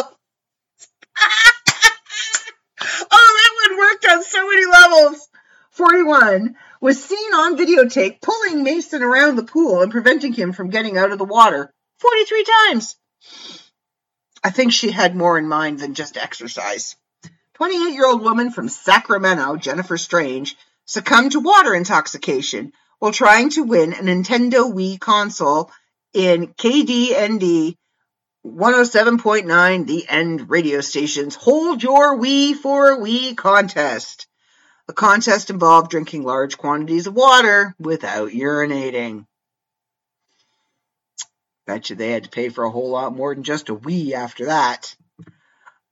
oh, 3.10 3.38
that 3.38 3.68
one 3.68 3.78
worked 3.78 4.06
on 4.10 4.22
so 4.24 4.46
many 4.46 4.66
levels. 4.66 5.26
41 5.70 6.56
was 6.80 7.02
seen 7.02 7.34
on 7.34 7.58
videotape 7.58 8.20
pulling 8.20 8.62
Mason 8.62 9.02
around 9.02 9.36
the 9.36 9.42
pool 9.44 9.82
and 9.82 9.92
preventing 9.92 10.32
him 10.32 10.52
from 10.52 10.70
getting 10.70 10.96
out 10.96 11.12
of 11.12 11.18
the 11.18 11.24
water 11.24 11.72
43 11.98 12.44
times. 12.44 12.96
I 14.42 14.50
think 14.50 14.72
she 14.72 14.90
had 14.90 15.14
more 15.14 15.36
in 15.36 15.46
mind 15.46 15.80
than 15.80 15.94
just 15.94 16.16
exercise. 16.16 16.96
28 17.54 17.92
year 17.92 18.06
old 18.06 18.22
woman 18.22 18.50
from 18.50 18.68
Sacramento, 18.70 19.56
Jennifer 19.56 19.98
Strange, 19.98 20.56
succumbed 20.86 21.32
to 21.32 21.40
water 21.40 21.74
intoxication 21.74 22.72
while 22.98 23.12
trying 23.12 23.50
to 23.50 23.64
win 23.64 23.92
a 23.92 23.96
Nintendo 23.96 24.72
Wii 24.72 24.98
console 24.98 25.70
in 26.14 26.48
KDND 26.48 27.76
107.9 28.46 29.86
The 29.86 30.08
End 30.08 30.48
radio 30.48 30.80
station's 30.80 31.34
Hold 31.34 31.82
Your 31.82 32.18
Wii 32.18 32.54
for 32.54 32.92
a 32.92 32.98
Wii 32.98 33.36
contest. 33.36 34.26
The 34.90 34.94
contest 34.94 35.50
involved 35.50 35.92
drinking 35.92 36.24
large 36.24 36.58
quantities 36.58 37.06
of 37.06 37.14
water 37.14 37.76
without 37.78 38.30
urinating. 38.30 39.24
Bet 41.64 41.90
you 41.90 41.94
they 41.94 42.10
had 42.10 42.24
to 42.24 42.28
pay 42.28 42.48
for 42.48 42.64
a 42.64 42.72
whole 42.72 42.90
lot 42.90 43.14
more 43.14 43.32
than 43.32 43.44
just 43.44 43.68
a 43.68 43.74
wee 43.74 44.14
after 44.14 44.46
that. 44.46 44.96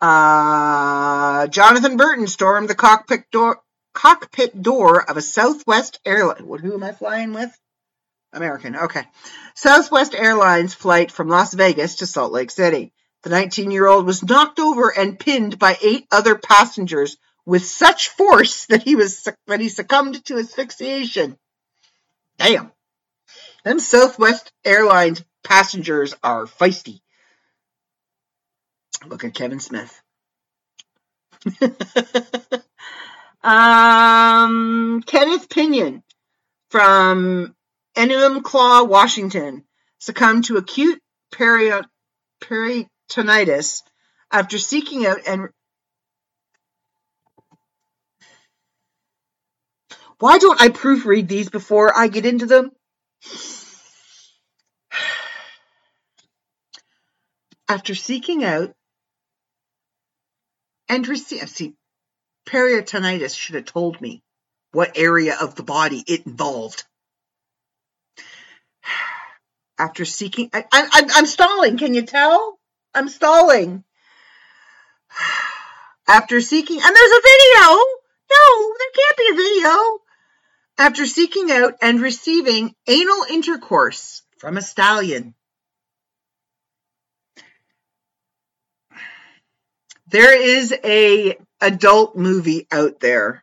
Uh, 0.00 1.46
Jonathan 1.46 1.96
Burton 1.96 2.26
stormed 2.26 2.68
the 2.68 2.74
cockpit 2.74 3.30
door, 3.30 3.60
cockpit 3.94 4.60
door 4.60 5.08
of 5.08 5.16
a 5.16 5.22
Southwest 5.22 6.00
airline. 6.04 6.48
What, 6.48 6.60
who 6.60 6.74
am 6.74 6.82
I 6.82 6.90
flying 6.90 7.32
with? 7.32 7.56
American. 8.32 8.74
Okay. 8.74 9.04
Southwest 9.54 10.12
Airlines 10.12 10.74
flight 10.74 11.12
from 11.12 11.28
Las 11.28 11.54
Vegas 11.54 11.94
to 11.98 12.06
Salt 12.08 12.32
Lake 12.32 12.50
City. 12.50 12.92
The 13.22 13.30
19 13.30 13.70
year 13.70 13.86
old 13.86 14.06
was 14.06 14.24
knocked 14.24 14.58
over 14.58 14.88
and 14.90 15.20
pinned 15.20 15.56
by 15.56 15.78
eight 15.80 16.08
other 16.10 16.34
passengers 16.34 17.16
with 17.48 17.64
such 17.64 18.10
force 18.10 18.66
that 18.66 18.82
he 18.82 18.94
was 18.94 19.26
that 19.46 19.60
he 19.60 19.70
succumbed 19.70 20.22
to 20.26 20.36
asphyxiation. 20.36 21.38
Damn. 22.36 22.70
Them 23.64 23.78
Southwest 23.78 24.52
Airlines 24.66 25.24
passengers 25.42 26.14
are 26.22 26.44
feisty. 26.44 27.00
Look 29.06 29.24
at 29.24 29.32
Kevin 29.32 29.60
Smith. 29.60 29.98
um, 33.42 35.02
Kenneth 35.06 35.48
Pinyan 35.48 36.02
from 36.70 37.54
Enumclaw, 37.96 38.86
Washington, 38.86 39.64
succumbed 39.98 40.44
to 40.44 40.58
acute 40.58 41.00
peri- 41.32 41.80
peritonitis 42.42 43.82
after 44.30 44.58
seeking 44.58 45.06
out 45.06 45.20
and 45.26 45.48
Why 50.20 50.38
don't 50.38 50.60
I 50.60 50.68
proofread 50.68 51.28
these 51.28 51.48
before 51.48 51.96
I 51.96 52.08
get 52.08 52.26
into 52.26 52.46
them? 52.46 52.72
After 57.68 57.94
seeking 57.94 58.42
out 58.44 58.74
and 60.88 61.06
receive, 61.06 61.48
see, 61.48 61.74
peritonitis 62.48 63.36
should 63.36 63.54
have 63.56 63.66
told 63.66 64.00
me 64.00 64.22
what 64.72 64.98
area 64.98 65.36
of 65.40 65.54
the 65.54 65.62
body 65.62 66.02
it 66.06 66.26
involved. 66.26 66.82
After 69.78 70.04
seeking, 70.04 70.50
I, 70.52 70.64
I'm 70.72 71.26
stalling. 71.26 71.78
Can 71.78 71.94
you 71.94 72.02
tell? 72.02 72.58
I'm 72.92 73.08
stalling. 73.08 73.84
After 76.08 76.40
seeking, 76.40 76.80
and 76.82 76.96
there's 76.96 77.12
a 77.12 77.22
video. 77.22 77.76
No, 78.30 78.74
there 78.78 78.90
can't 78.96 79.16
be 79.16 79.28
a 79.30 79.36
video. 79.36 80.00
After 80.78 81.06
seeking 81.06 81.50
out 81.50 81.74
and 81.82 82.00
receiving 82.00 82.72
anal 82.86 83.24
intercourse 83.28 84.22
from 84.38 84.56
a 84.56 84.62
stallion. 84.62 85.34
There 90.06 90.40
is 90.40 90.72
a 90.84 91.36
adult 91.60 92.16
movie 92.16 92.68
out 92.70 93.00
there 93.00 93.42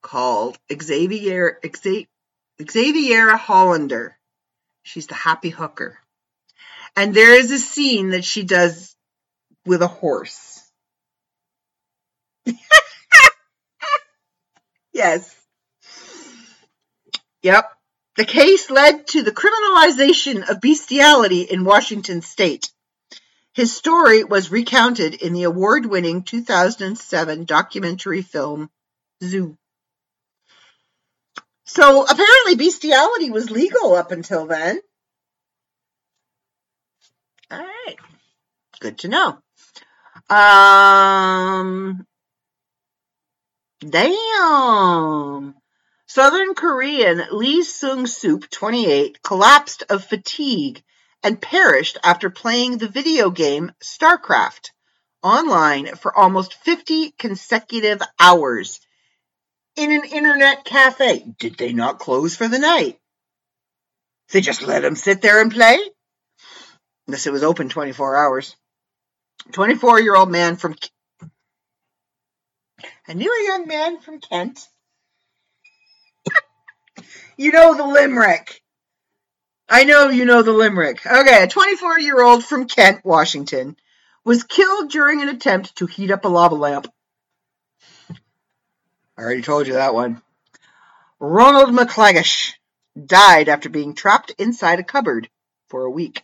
called 0.00 0.56
Xavier 0.72 1.58
Xaviera 2.62 3.36
Hollander. 3.36 4.16
She's 4.82 5.08
the 5.08 5.14
happy 5.14 5.50
hooker. 5.50 5.98
And 6.96 7.12
there 7.12 7.34
is 7.34 7.50
a 7.50 7.58
scene 7.58 8.10
that 8.10 8.24
she 8.24 8.44
does 8.44 8.94
with 9.66 9.82
a 9.82 9.86
horse. 9.88 10.62
yes. 14.92 15.39
Yep. 17.42 17.70
The 18.16 18.24
case 18.24 18.70
led 18.70 19.06
to 19.08 19.22
the 19.22 19.32
criminalization 19.32 20.48
of 20.48 20.60
bestiality 20.60 21.42
in 21.42 21.64
Washington 21.64 22.22
state. 22.22 22.70
His 23.52 23.74
story 23.74 24.24
was 24.24 24.50
recounted 24.50 25.14
in 25.14 25.32
the 25.32 25.44
award 25.44 25.86
winning 25.86 26.22
2007 26.22 27.44
documentary 27.44 28.22
film 28.22 28.70
Zoo. 29.22 29.56
So 31.64 32.02
apparently, 32.02 32.56
bestiality 32.56 33.30
was 33.30 33.50
legal 33.50 33.94
up 33.94 34.12
until 34.12 34.46
then. 34.46 34.80
All 37.50 37.58
right. 37.58 37.96
Good 38.80 38.98
to 38.98 39.08
know. 39.08 39.38
Um, 40.34 42.06
damn. 43.80 45.59
Southern 46.12 46.54
Korean 46.56 47.22
Lee 47.30 47.62
Sung 47.62 48.04
Soop, 48.04 48.50
28, 48.50 49.22
collapsed 49.22 49.84
of 49.88 50.02
fatigue 50.02 50.82
and 51.22 51.40
perished 51.40 51.98
after 52.02 52.30
playing 52.30 52.78
the 52.78 52.88
video 52.88 53.30
game 53.30 53.70
StarCraft 53.80 54.70
online 55.22 55.94
for 55.94 56.12
almost 56.12 56.54
50 56.64 57.12
consecutive 57.12 58.02
hours 58.18 58.80
in 59.76 59.92
an 59.92 60.02
internet 60.02 60.64
cafe. 60.64 61.32
Did 61.38 61.56
they 61.56 61.72
not 61.72 62.00
close 62.00 62.34
for 62.34 62.48
the 62.48 62.58
night? 62.58 62.98
They 64.32 64.40
just 64.40 64.62
let 64.62 64.84
him 64.84 64.96
sit 64.96 65.22
there 65.22 65.40
and 65.40 65.52
play? 65.52 65.78
Unless 67.06 67.28
it 67.28 67.32
was 67.32 67.44
open 67.44 67.68
24 67.68 68.16
hours. 68.16 68.56
24 69.52 70.00
year 70.00 70.16
old 70.16 70.28
man 70.28 70.56
from. 70.56 70.74
I 73.06 73.12
knew 73.12 73.32
a 73.32 73.46
young 73.46 73.68
man 73.68 74.00
from 74.00 74.18
Kent. 74.18 74.66
You 77.36 77.52
know 77.52 77.76
the 77.76 77.86
limerick. 77.86 78.60
I 79.68 79.84
know 79.84 80.08
you 80.08 80.24
know 80.24 80.42
the 80.42 80.52
limerick. 80.52 81.06
Okay, 81.06 81.44
a 81.44 81.46
24 81.46 82.00
year 82.00 82.20
old 82.20 82.44
from 82.44 82.66
Kent, 82.66 83.04
Washington, 83.04 83.76
was 84.24 84.44
killed 84.44 84.90
during 84.90 85.22
an 85.22 85.28
attempt 85.28 85.76
to 85.76 85.86
heat 85.86 86.10
up 86.10 86.24
a 86.24 86.28
lava 86.28 86.54
lamp. 86.54 86.86
I 89.16 89.22
already 89.22 89.42
told 89.42 89.66
you 89.66 89.74
that 89.74 89.94
one. 89.94 90.22
Ronald 91.18 91.68
McClagish 91.70 92.54
died 93.06 93.48
after 93.48 93.68
being 93.68 93.94
trapped 93.94 94.30
inside 94.38 94.80
a 94.80 94.84
cupboard 94.84 95.28
for 95.68 95.84
a 95.84 95.90
week. 95.90 96.22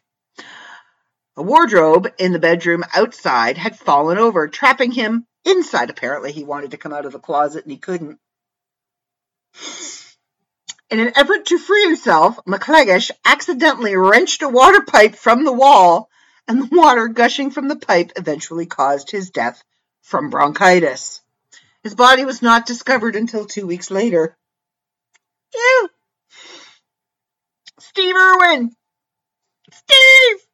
A 1.36 1.42
wardrobe 1.42 2.10
in 2.18 2.32
the 2.32 2.38
bedroom 2.38 2.82
outside 2.94 3.58
had 3.58 3.78
fallen 3.78 4.16
over, 4.16 4.48
trapping 4.48 4.90
him 4.90 5.26
inside. 5.44 5.90
Apparently, 5.90 6.32
he 6.32 6.44
wanted 6.44 6.70
to 6.70 6.78
come 6.78 6.94
out 6.94 7.04
of 7.04 7.12
the 7.12 7.18
closet 7.18 7.64
and 7.64 7.72
he 7.72 7.78
couldn't. 7.78 8.18
In 10.88 11.00
an 11.00 11.12
effort 11.16 11.46
to 11.46 11.58
free 11.58 11.82
himself, 11.82 12.38
McClegish 12.46 13.10
accidentally 13.24 13.96
wrenched 13.96 14.42
a 14.42 14.48
water 14.48 14.82
pipe 14.82 15.16
from 15.16 15.44
the 15.44 15.52
wall, 15.52 16.08
and 16.46 16.62
the 16.62 16.76
water 16.76 17.08
gushing 17.08 17.50
from 17.50 17.66
the 17.66 17.74
pipe 17.74 18.12
eventually 18.14 18.66
caused 18.66 19.10
his 19.10 19.30
death 19.30 19.64
from 20.02 20.30
bronchitis. 20.30 21.20
His 21.82 21.96
body 21.96 22.24
was 22.24 22.40
not 22.40 22.66
discovered 22.66 23.16
until 23.16 23.46
two 23.46 23.66
weeks 23.66 23.90
later. 23.90 24.36
Ew! 25.52 25.88
Steve 27.80 28.14
Irwin! 28.14 28.70
Steve! 29.72 30.46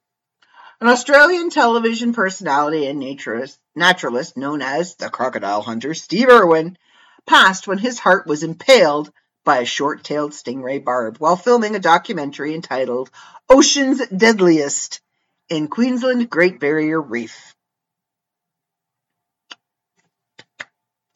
An 0.81 0.89
Australian 0.89 1.51
television 1.51 2.15
personality 2.15 2.87
and 2.87 2.99
naturalist, 2.99 3.59
naturalist 3.75 4.39
known 4.39 4.63
as 4.63 4.95
the 4.95 5.11
crocodile 5.11 5.61
hunter, 5.61 5.93
Steve 5.93 6.31
Irwin, 6.31 6.79
passed 7.27 7.67
when 7.67 7.79
his 7.79 7.99
heart 7.99 8.27
was 8.27 8.43
impaled 8.43 9.13
by 9.45 9.59
a 9.59 9.65
short-tailed 9.65 10.33
stingray 10.33 10.83
barb 10.83 11.19
while 11.19 11.37
filming 11.37 11.75
a 11.75 11.81
documentary 11.81 12.55
entitled 12.55 13.11
Ocean's 13.49 14.07
Deadliest 14.09 15.01
in 15.49 15.69
Queensland 15.69 16.31
Great 16.31 16.61
Barrier 16.61 17.01
Reef. 17.01 17.55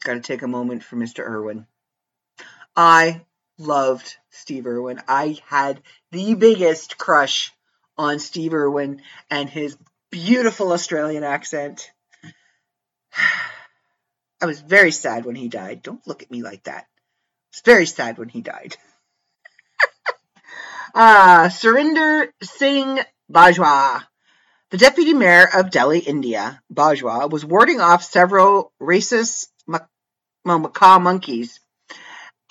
Got 0.03 0.15
to 0.15 0.19
take 0.19 0.41
a 0.41 0.47
moment 0.47 0.83
for 0.83 0.95
Mr. 0.95 1.19
Irwin. 1.19 1.67
I 2.75 3.25
loved 3.57 4.15
Steve 4.29 4.67
Irwin. 4.67 5.01
I 5.07 5.39
had 5.47 5.81
the 6.11 6.35
biggest 6.35 6.97
crush 6.97 7.51
on 7.97 8.19
Steve 8.19 8.53
Irwin 8.53 9.01
and 9.29 9.49
his 9.49 9.77
beautiful 10.11 10.71
Australian 10.71 11.23
accent. 11.23 11.91
I 14.41 14.45
was 14.45 14.61
very 14.61 14.91
sad 14.91 15.25
when 15.25 15.35
he 15.35 15.47
died. 15.47 15.81
Don't 15.81 16.05
look 16.05 16.21
at 16.21 16.29
me 16.29 16.43
like 16.43 16.63
that. 16.65 16.87
It's 17.57 17.65
very 17.65 17.87
sad 17.87 18.19
when 18.19 18.29
he 18.29 18.41
died. 18.41 18.77
uh, 20.93 21.49
Surinder 21.49 22.27
Singh 22.43 22.99
Bajwa, 23.33 24.03
the 24.69 24.77
deputy 24.77 25.15
mayor 25.15 25.47
of 25.51 25.71
Delhi, 25.71 25.97
India, 25.97 26.61
Bajwa, 26.71 27.31
was 27.31 27.43
warding 27.43 27.81
off 27.81 28.03
several 28.03 28.71
racist 28.79 29.47
macaque 30.45 31.01
monkeys 31.01 31.59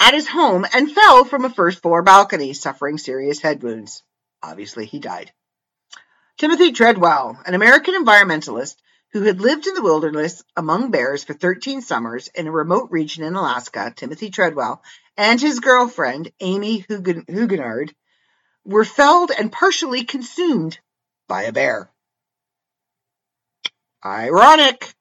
at 0.00 0.12
his 0.12 0.26
home 0.26 0.66
and 0.74 0.90
fell 0.90 1.24
from 1.24 1.44
a 1.44 1.50
first 1.50 1.82
floor 1.82 2.02
balcony, 2.02 2.52
suffering 2.52 2.98
serious 2.98 3.40
head 3.40 3.62
wounds. 3.62 4.02
Obviously, 4.42 4.86
he 4.86 4.98
died. 4.98 5.30
Timothy 6.36 6.72
Treadwell, 6.72 7.38
an 7.46 7.54
American 7.54 7.94
environmentalist, 7.94 8.74
who 9.16 9.22
had 9.22 9.40
lived 9.40 9.66
in 9.66 9.72
the 9.72 9.82
wilderness 9.82 10.44
among 10.58 10.90
bears 10.90 11.24
for 11.24 11.32
13 11.32 11.80
summers 11.80 12.28
in 12.34 12.46
a 12.46 12.52
remote 12.52 12.90
region 12.90 13.24
in 13.24 13.34
Alaska, 13.34 13.90
Timothy 13.96 14.28
Treadwell, 14.28 14.82
and 15.16 15.40
his 15.40 15.60
girlfriend, 15.60 16.30
Amy 16.38 16.80
Huguenard, 16.82 17.94
were 18.66 18.84
felled 18.84 19.30
and 19.30 19.50
partially 19.50 20.04
consumed 20.04 20.78
by 21.28 21.44
a 21.44 21.52
bear. 21.52 21.90
Ironic. 24.04 24.94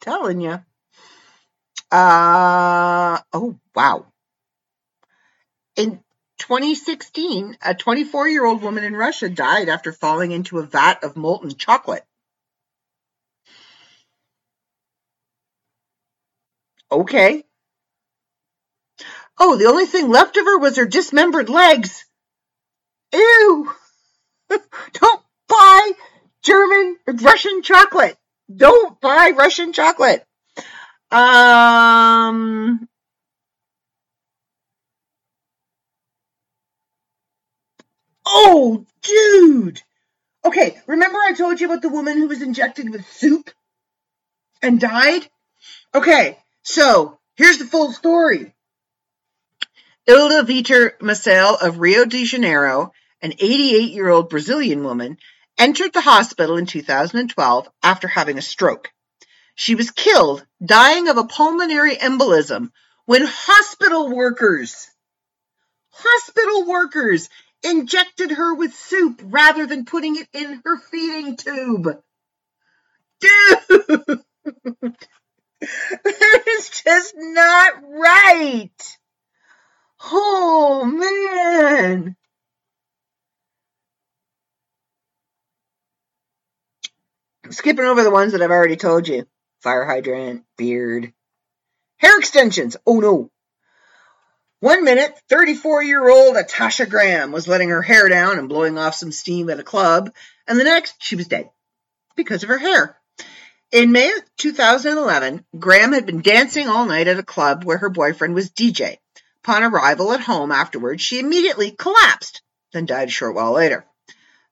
Telling 0.00 0.40
you. 0.40 0.60
Uh, 1.90 3.18
oh, 3.32 3.58
wow. 3.74 4.06
In 5.74 5.98
2016, 6.38 7.58
a 7.62 7.74
24 7.74 8.28
year 8.28 8.44
old 8.44 8.62
woman 8.62 8.84
in 8.84 8.94
Russia 8.94 9.28
died 9.28 9.68
after 9.68 9.92
falling 9.92 10.30
into 10.30 10.60
a 10.60 10.62
vat 10.62 11.02
of 11.02 11.16
molten 11.16 11.56
chocolate. 11.56 12.04
Okay. 16.92 17.42
Oh, 19.38 19.56
the 19.56 19.64
only 19.64 19.86
thing 19.86 20.10
left 20.10 20.36
of 20.36 20.44
her 20.44 20.58
was 20.58 20.76
her 20.76 20.84
dismembered 20.84 21.48
legs. 21.48 22.04
Ew! 23.14 23.72
Don't 24.92 25.22
buy 25.48 25.92
German 26.42 26.98
Russian 27.06 27.62
chocolate. 27.62 28.18
Don't 28.54 29.00
buy 29.00 29.32
Russian 29.34 29.72
chocolate. 29.72 30.22
Um. 31.10 32.86
Oh, 38.26 38.84
dude. 39.02 39.80
Okay, 40.44 40.78
remember 40.86 41.18
I 41.18 41.32
told 41.32 41.58
you 41.58 41.68
about 41.68 41.80
the 41.80 41.88
woman 41.88 42.18
who 42.18 42.28
was 42.28 42.42
injected 42.42 42.90
with 42.90 43.06
soup 43.06 43.50
and 44.60 44.78
died? 44.78 45.26
Okay, 45.94 46.38
so 46.62 47.18
here's 47.36 47.58
the 47.58 47.64
full 47.64 47.92
story. 47.92 48.54
Ilda 50.06 50.42
Vitor 50.42 50.98
Maciel 50.98 51.60
of 51.62 51.78
Rio 51.78 52.04
de 52.04 52.24
Janeiro, 52.24 52.92
an 53.20 53.32
88 53.32 53.92
year 53.92 54.08
old 54.08 54.30
Brazilian 54.30 54.82
woman, 54.82 55.18
entered 55.58 55.92
the 55.92 56.00
hospital 56.00 56.56
in 56.56 56.66
2012 56.66 57.68
after 57.82 58.08
having 58.08 58.38
a 58.38 58.42
stroke. 58.42 58.90
She 59.54 59.74
was 59.74 59.90
killed, 59.90 60.44
dying 60.64 61.08
of 61.08 61.18
a 61.18 61.24
pulmonary 61.24 61.94
embolism, 61.94 62.72
when 63.04 63.24
hospital 63.24 64.08
workers, 64.08 64.88
hospital 65.90 66.66
workers 66.66 67.28
injected 67.62 68.32
her 68.32 68.54
with 68.54 68.74
soup 68.74 69.20
rather 69.22 69.66
than 69.66 69.84
putting 69.84 70.16
it 70.16 70.28
in 70.32 70.62
her 70.64 70.78
feeding 70.78 71.36
tube. 71.36 72.02
Dude! 73.20 74.20
it's 76.04 76.82
just 76.82 77.14
not 77.16 77.74
right. 77.88 78.98
Oh 80.10 80.84
man. 80.84 82.16
Skipping 87.50 87.84
over 87.84 88.02
the 88.02 88.10
ones 88.10 88.32
that 88.32 88.42
I've 88.42 88.50
already 88.50 88.76
told 88.76 89.06
you. 89.06 89.26
Fire 89.60 89.84
hydrant, 89.84 90.44
beard, 90.56 91.12
hair 91.98 92.18
extensions. 92.18 92.76
Oh 92.84 92.98
no. 92.98 93.30
One 94.58 94.84
minute, 94.84 95.16
34 95.28 95.84
year 95.84 96.08
old 96.08 96.36
Atasha 96.36 96.88
Graham 96.88 97.30
was 97.30 97.46
letting 97.46 97.68
her 97.68 97.82
hair 97.82 98.08
down 98.08 98.38
and 98.38 98.48
blowing 98.48 98.78
off 98.78 98.94
some 98.96 99.12
steam 99.12 99.48
at 99.50 99.60
a 99.60 99.64
club, 99.64 100.12
and 100.48 100.58
the 100.58 100.64
next, 100.64 100.96
she 100.98 101.14
was 101.14 101.28
dead 101.28 101.50
because 102.16 102.42
of 102.42 102.48
her 102.48 102.58
hair. 102.58 102.96
In 103.72 103.90
May 103.90 104.10
of 104.10 104.22
2011, 104.36 105.46
Graham 105.58 105.94
had 105.94 106.04
been 106.04 106.20
dancing 106.20 106.68
all 106.68 106.84
night 106.84 107.08
at 107.08 107.18
a 107.18 107.22
club 107.22 107.64
where 107.64 107.78
her 107.78 107.88
boyfriend 107.88 108.34
was 108.34 108.50
DJ. 108.50 108.98
Upon 109.42 109.62
arrival 109.62 110.12
at 110.12 110.20
home 110.20 110.52
afterwards, 110.52 111.00
she 111.00 111.18
immediately 111.18 111.70
collapsed, 111.70 112.42
then 112.74 112.84
died 112.84 113.08
a 113.08 113.10
short 113.10 113.34
while 113.34 113.52
later. 113.52 113.86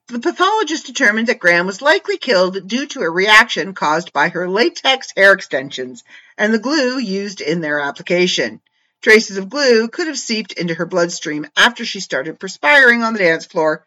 The 0.08 0.20
pathologist 0.20 0.86
determined 0.86 1.28
that 1.28 1.38
Graham 1.38 1.66
was 1.66 1.82
likely 1.82 2.16
killed 2.16 2.66
due 2.66 2.86
to 2.86 3.02
a 3.02 3.10
reaction 3.10 3.74
caused 3.74 4.14
by 4.14 4.30
her 4.30 4.48
latex 4.48 5.12
hair 5.14 5.34
extensions 5.34 6.02
and 6.38 6.54
the 6.54 6.58
glue 6.58 6.96
used 6.96 7.42
in 7.42 7.60
their 7.60 7.78
application. 7.78 8.62
Traces 9.02 9.36
of 9.36 9.50
glue 9.50 9.88
could 9.88 10.06
have 10.06 10.18
seeped 10.18 10.52
into 10.52 10.74
her 10.74 10.86
bloodstream 10.86 11.46
after 11.58 11.84
she 11.84 12.00
started 12.00 12.40
perspiring 12.40 13.02
on 13.02 13.12
the 13.12 13.18
dance 13.18 13.44
floor, 13.44 13.84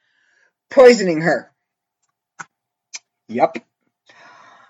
poisoning 0.70 1.22
her. 1.22 1.52
Yup. 3.28 3.58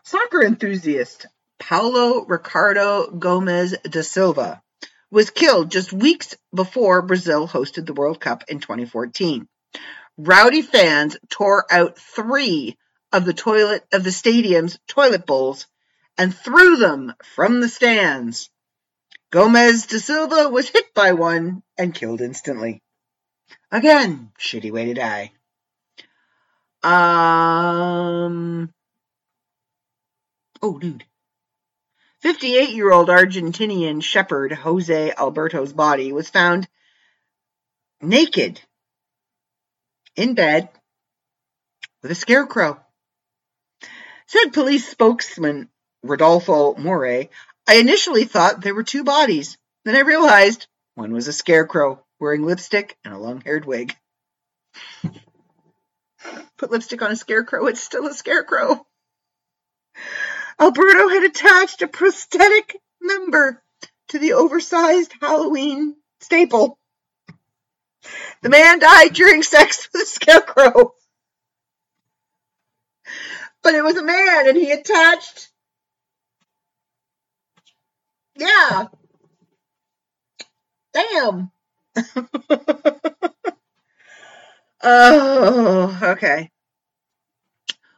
Soccer 0.05 0.43
enthusiast 0.43 1.27
Paulo 1.59 2.25
Ricardo 2.25 3.09
Gomes 3.09 3.73
da 3.89 4.01
Silva 4.01 4.61
was 5.09 5.29
killed 5.29 5.71
just 5.71 5.93
weeks 5.93 6.35
before 6.53 7.01
Brazil 7.01 7.47
hosted 7.47 7.85
the 7.85 7.93
World 7.93 8.19
Cup 8.19 8.43
in 8.49 8.59
2014. 8.59 9.47
Rowdy 10.17 10.61
fans 10.61 11.15
tore 11.29 11.65
out 11.71 11.97
three 11.97 12.77
of 13.13 13.23
the 13.23 13.33
toilet 13.33 13.85
of 13.93 14.03
the 14.03 14.11
stadium's 14.11 14.77
toilet 14.89 15.25
bowls 15.25 15.67
and 16.17 16.35
threw 16.35 16.75
them 16.75 17.13
from 17.23 17.61
the 17.61 17.69
stands. 17.69 18.49
Gomes 19.31 19.85
da 19.85 19.99
Silva 19.99 20.49
was 20.49 20.67
hit 20.67 20.93
by 20.93 21.13
one 21.13 21.63
and 21.77 21.95
killed 21.95 22.19
instantly. 22.19 22.83
Again, 23.71 24.31
shitty 24.37 24.69
way 24.69 24.93
to 24.93 24.93
die. 24.95 25.31
Um. 26.83 28.73
Oh, 30.63 30.79
dude. 30.79 31.03
58 32.21 32.69
year 32.69 32.89
old 32.89 33.09
Argentinian 33.09 34.01
shepherd 34.01 34.53
Jose 34.53 35.11
Alberto's 35.11 35.73
body 35.73 36.13
was 36.13 36.29
found 36.29 36.69
naked 38.01 38.61
in 40.15 40.35
bed 40.35 40.69
with 42.01 42.11
a 42.11 42.15
scarecrow. 42.15 42.79
Said 44.27 44.53
police 44.53 44.87
spokesman 44.87 45.67
Rodolfo 46.01 46.75
More, 46.75 47.05
I 47.05 47.29
initially 47.67 48.23
thought 48.23 48.61
there 48.61 48.73
were 48.73 48.83
two 48.83 49.03
bodies. 49.03 49.57
Then 49.83 49.97
I 49.97 50.01
realized 50.01 50.67
one 50.95 51.11
was 51.11 51.27
a 51.27 51.33
scarecrow 51.33 52.05
wearing 52.21 52.45
lipstick 52.45 52.97
and 53.03 53.13
a 53.13 53.17
long 53.17 53.41
haired 53.41 53.65
wig. 53.65 53.93
Put 56.57 56.71
lipstick 56.71 57.01
on 57.01 57.11
a 57.11 57.17
scarecrow, 57.17 57.65
it's 57.65 57.83
still 57.83 58.07
a 58.07 58.13
scarecrow. 58.13 58.87
Alberto 60.59 61.09
had 61.09 61.23
attached 61.23 61.81
a 61.81 61.87
prosthetic 61.87 62.77
member 63.01 63.61
to 64.09 64.19
the 64.19 64.33
oversized 64.33 65.13
Halloween 65.19 65.95
staple. 66.21 66.77
The 68.41 68.49
man 68.49 68.79
died 68.79 69.13
during 69.13 69.43
sex 69.43 69.89
with 69.93 70.03
a 70.03 70.05
scarecrow. 70.05 70.93
But 73.63 73.75
it 73.75 73.83
was 73.83 73.97
a 73.97 74.03
man 74.03 74.49
and 74.49 74.57
he 74.57 74.71
attached. 74.71 75.49
Yeah. 78.35 78.87
Damn. 80.93 81.51
oh, 84.83 85.99
okay. 86.03 86.51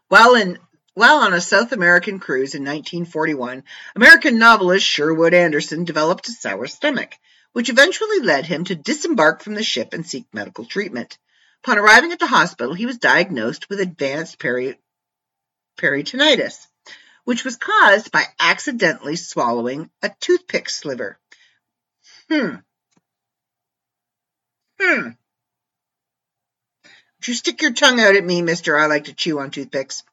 Well, 0.10 0.36
in 0.36 0.60
while 0.96 1.18
on 1.18 1.34
a 1.34 1.42
South 1.42 1.74
American 1.74 2.20
cruise 2.20 2.56
in 2.56 2.64
1941, 2.64 3.64
American 3.98 4.40
novelist 4.40 4.86
Sherwood 4.86 5.34
Anderson 5.34 5.84
developed 5.84 6.30
a 6.30 6.32
sour 6.32 6.68
stomach, 6.68 7.14
which 7.52 7.70
eventually 7.70 8.22
led 8.22 8.46
him 8.46 8.64
to 8.64 8.76
disembark 8.76 9.44
from 9.44 9.56
the 9.56 9.64
ship 9.64 9.94
and 9.94 10.08
seek 10.08 10.26
medical 10.34 10.64
treatment. 10.64 11.18
Upon 11.64 11.80
arriving 11.80 12.14
at 12.14 12.20
the 12.20 12.28
hospital, 12.28 12.74
he 12.74 12.86
was 12.86 12.98
diagnosed 12.98 13.70
with 13.70 13.82
advanced 13.82 14.40
peri- 14.40 14.80
peritonitis, 15.78 16.66
which 17.26 17.44
was 17.44 17.58
caused 17.58 18.10
by 18.12 18.24
accidentally 18.40 19.18
swallowing 19.18 19.90
a 20.02 20.10
toothpick 20.22 20.70
sliver. 20.70 21.20
Hmm. 22.32 22.56
Hmm. 24.80 25.10
Would 27.20 27.28
you 27.28 27.34
stick 27.34 27.62
your 27.62 27.74
tongue 27.74 28.00
out 28.00 28.16
at 28.16 28.24
me, 28.24 28.42
mister? 28.42 28.78
I 28.78 28.86
like 28.86 29.06
to 29.06 29.14
chew 29.14 29.40
on 29.40 29.52
toothpicks 29.52 30.04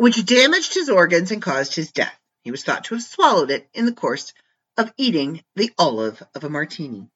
which 0.00 0.24
damaged 0.24 0.72
his 0.72 0.88
organs 0.88 1.30
and 1.30 1.42
caused 1.42 1.74
his 1.74 1.92
death. 1.92 2.18
He 2.42 2.50
was 2.50 2.64
thought 2.64 2.84
to 2.84 2.94
have 2.94 3.04
swallowed 3.04 3.50
it 3.50 3.68
in 3.74 3.84
the 3.84 3.92
course 3.92 4.32
of 4.78 4.90
eating 4.96 5.42
the 5.56 5.70
olive 5.78 6.22
of 6.34 6.42
a 6.42 6.48
martini. 6.48 7.10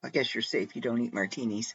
I 0.00 0.10
guess 0.10 0.32
you're 0.32 0.42
safe. 0.42 0.76
You 0.76 0.82
don't 0.82 1.02
eat 1.02 1.12
martinis. 1.12 1.74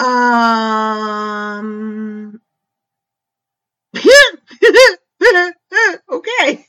Um. 0.00 2.40
okay. 6.10 6.66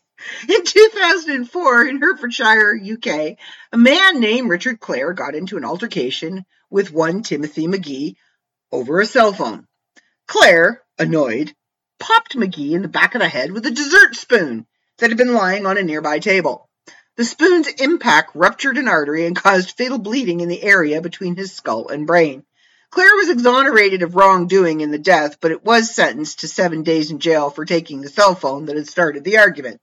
In 0.48 0.64
2004, 0.64 1.88
in 1.88 2.00
Hertfordshire, 2.00 2.80
UK, 2.80 3.38
a 3.72 3.78
man 3.78 4.20
named 4.20 4.52
Richard 4.52 4.80
Clare 4.80 5.14
got 5.14 5.34
into 5.34 5.58
an 5.58 5.66
altercation 5.66 6.46
with 6.70 6.94
one 6.94 7.24
Timothy 7.24 7.66
McGee 7.66 8.16
over 8.72 9.02
a 9.02 9.08
cell 9.08 9.34
phone. 9.34 9.66
Clare, 10.28 10.84
annoyed, 11.00 11.56
popped 12.00 12.36
McGee 12.36 12.74
in 12.74 12.82
the 12.82 12.90
back 12.90 13.16
of 13.16 13.22
the 13.22 13.30
head 13.30 13.52
with 13.52 13.66
a 13.66 13.72
dessert 13.72 14.14
spoon 14.14 14.68
that 14.98 15.10
had 15.10 15.18
been 15.18 15.34
lying 15.34 15.66
on 15.66 15.78
a 15.78 15.84
nearby 15.84 16.20
table. 16.20 16.70
The 17.16 17.24
spoon's 17.24 17.68
impact 17.68 18.32
ruptured 18.36 18.78
an 18.78 18.90
artery 18.90 19.26
and 19.26 19.36
caused 19.36 19.72
fatal 19.72 19.98
bleeding 19.98 20.42
in 20.42 20.50
the 20.50 20.62
area 20.62 21.02
between 21.02 21.38
his 21.38 21.54
skull 21.54 21.88
and 21.88 22.06
brain. 22.06 22.44
Clare 22.90 23.16
was 23.16 23.30
exonerated 23.30 24.04
of 24.04 24.16
wrongdoing 24.16 24.82
in 24.82 24.92
the 24.92 25.00
death, 25.00 25.38
but 25.40 25.52
it 25.52 25.64
was 25.64 25.96
sentenced 25.96 26.42
to 26.42 26.48
seven 26.48 26.84
days 26.84 27.10
in 27.10 27.20
jail 27.20 27.50
for 27.50 27.64
taking 27.64 28.02
the 28.02 28.10
cell 28.10 28.36
phone 28.36 28.66
that 28.66 28.76
had 28.76 28.88
started 28.88 29.24
the 29.24 29.38
argument. 29.38 29.80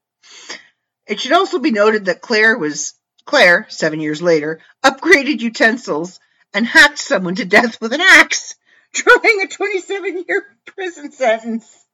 It 1.07 1.21
should 1.21 1.33
also 1.33 1.59
be 1.59 1.71
noted 1.71 2.05
that 2.05 2.21
Clare 2.21 2.57
was 2.57 2.95
Clare, 3.25 3.67
seven 3.71 4.01
years 4.01 4.21
later, 4.21 4.61
upgraded 4.85 5.41
utensils 5.41 6.21
and 6.53 6.67
hacked 6.67 6.99
someone 6.99 7.35
to 7.37 7.45
death 7.45 7.81
with 7.81 7.95
an 7.95 8.03
axe 8.03 8.55
drawing 8.95 9.43
a 9.43 9.49
27 9.49 10.25
year 10.27 10.47
prison 10.67 11.13
sentence. 11.13 11.85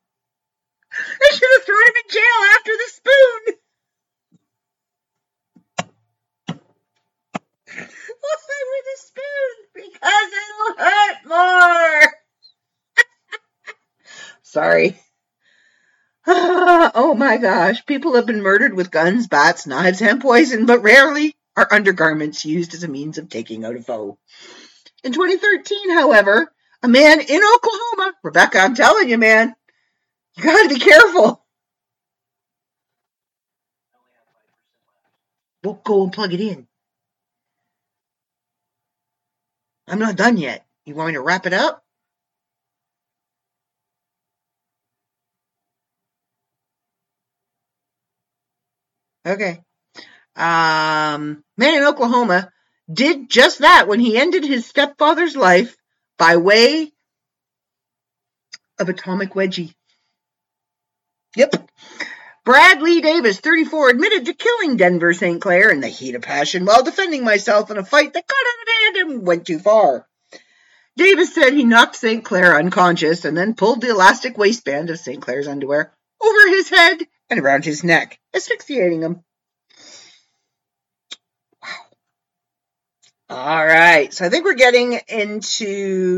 They 0.93 1.37
should 1.37 1.49
have 1.57 1.65
thrown 1.65 1.83
him 1.87 1.95
in 2.05 2.11
jail 2.11 2.41
after 2.57 2.73
the 2.73 2.91
spoon. 2.95 3.55
Why 8.21 8.61
with 8.71 8.87
a 8.87 8.99
spoon? 9.07 9.53
Because 9.75 10.31
it'll 10.41 10.77
hurt 10.85 11.19
more. 11.27 12.13
Sorry. 14.43 15.01
oh 16.27 17.15
my 17.17 17.37
gosh. 17.39 17.87
People 17.87 18.15
have 18.17 18.27
been 18.27 18.43
murdered 18.43 18.75
with 18.75 18.91
guns, 18.91 19.27
bats, 19.29 19.67
knives, 19.67 20.03
and 20.03 20.21
poison, 20.21 20.67
but 20.67 20.83
rarely 20.83 21.35
are 21.57 21.69
undergarments 21.71 22.45
used 22.45 22.75
as 22.75 22.85
a 22.85 22.89
means 22.89 23.19
of 23.19 23.29
taking 23.29 23.65
out 23.65 23.77
a 23.77 23.83
foe. 23.83 24.19
In 25.03 25.13
2013, 25.13 25.91
however, 25.91 26.53
a 26.83 26.89
man 26.89 27.21
in 27.21 27.41
Oklahoma. 27.55 28.15
Rebecca, 28.23 28.59
I'm 28.59 28.75
telling 28.75 29.09
you, 29.09 29.19
man, 29.19 29.55
you 30.37 30.43
got 30.45 30.63
to 30.63 30.75
be 30.75 30.81
careful. 30.81 31.45
We'll 35.63 35.75
go 35.75 36.05
and 36.05 36.13
plug 36.13 36.33
it 36.33 36.41
in. 36.41 36.67
I'm 39.89 39.99
not 39.99 40.17
done 40.17 40.37
yet. 40.37 40.65
You 40.87 40.95
want 40.95 41.09
me 41.09 41.15
to 41.15 41.21
wrap 41.21 41.47
it 41.47 41.53
up? 41.53 41.85
Okay. 49.27 49.61
Um, 50.37 51.45
man 51.59 51.75
in 51.77 51.83
Oklahoma 51.85 52.51
did 52.91 53.29
just 53.29 53.59
that 53.59 53.87
when 53.89 54.01
he 54.01 54.17
ended 54.17 54.45
his 54.45 54.67
stepfather's 54.67 55.37
life 55.37 55.77
by 56.21 56.37
way 56.37 56.93
of 58.79 58.91
atomic 58.91 59.31
wedgie. 59.31 59.73
Yep. 61.35 61.71
Bradley 62.45 63.01
Davis, 63.01 63.41
34, 63.41 63.89
admitted 63.89 64.27
to 64.27 64.35
killing 64.35 64.77
Denver 64.77 65.15
St. 65.15 65.41
Clair 65.41 65.71
in 65.71 65.81
the 65.81 65.89
heat 65.89 66.15
of 66.15 66.21
passion 66.21 66.67
while 66.67 66.83
defending 66.83 67.25
myself 67.25 67.71
in 67.71 67.79
a 67.79 67.85
fight 67.85 68.13
that 68.13 68.27
got 68.27 68.37
out 68.37 68.63
of 68.63 69.09
hand 69.09 69.13
and 69.13 69.27
went 69.27 69.47
too 69.47 69.59
far. 69.59 70.07
Davis 70.95 71.35
said 71.35 71.55
he 71.55 71.65
knocked 71.65 71.97
St. 71.97 72.23
Clair 72.23 72.55
unconscious 72.55 73.25
and 73.25 73.35
then 73.35 73.55
pulled 73.55 73.81
the 73.81 73.89
elastic 73.89 74.37
waistband 74.37 74.91
of 74.91 74.99
St. 74.99 75.23
Clair's 75.23 75.49
underwear 75.49 75.91
over 76.23 76.49
his 76.49 76.69
head 76.69 76.99
and 77.31 77.41
around 77.41 77.65
his 77.65 77.83
neck, 77.83 78.19
asphyxiating 78.35 79.01
him. 79.01 79.25
All 83.31 83.65
right, 83.65 84.13
so 84.13 84.27
I 84.27 84.29
think 84.29 84.45
we're 84.45 84.55
getting 84.55 84.99
into. 85.07 86.17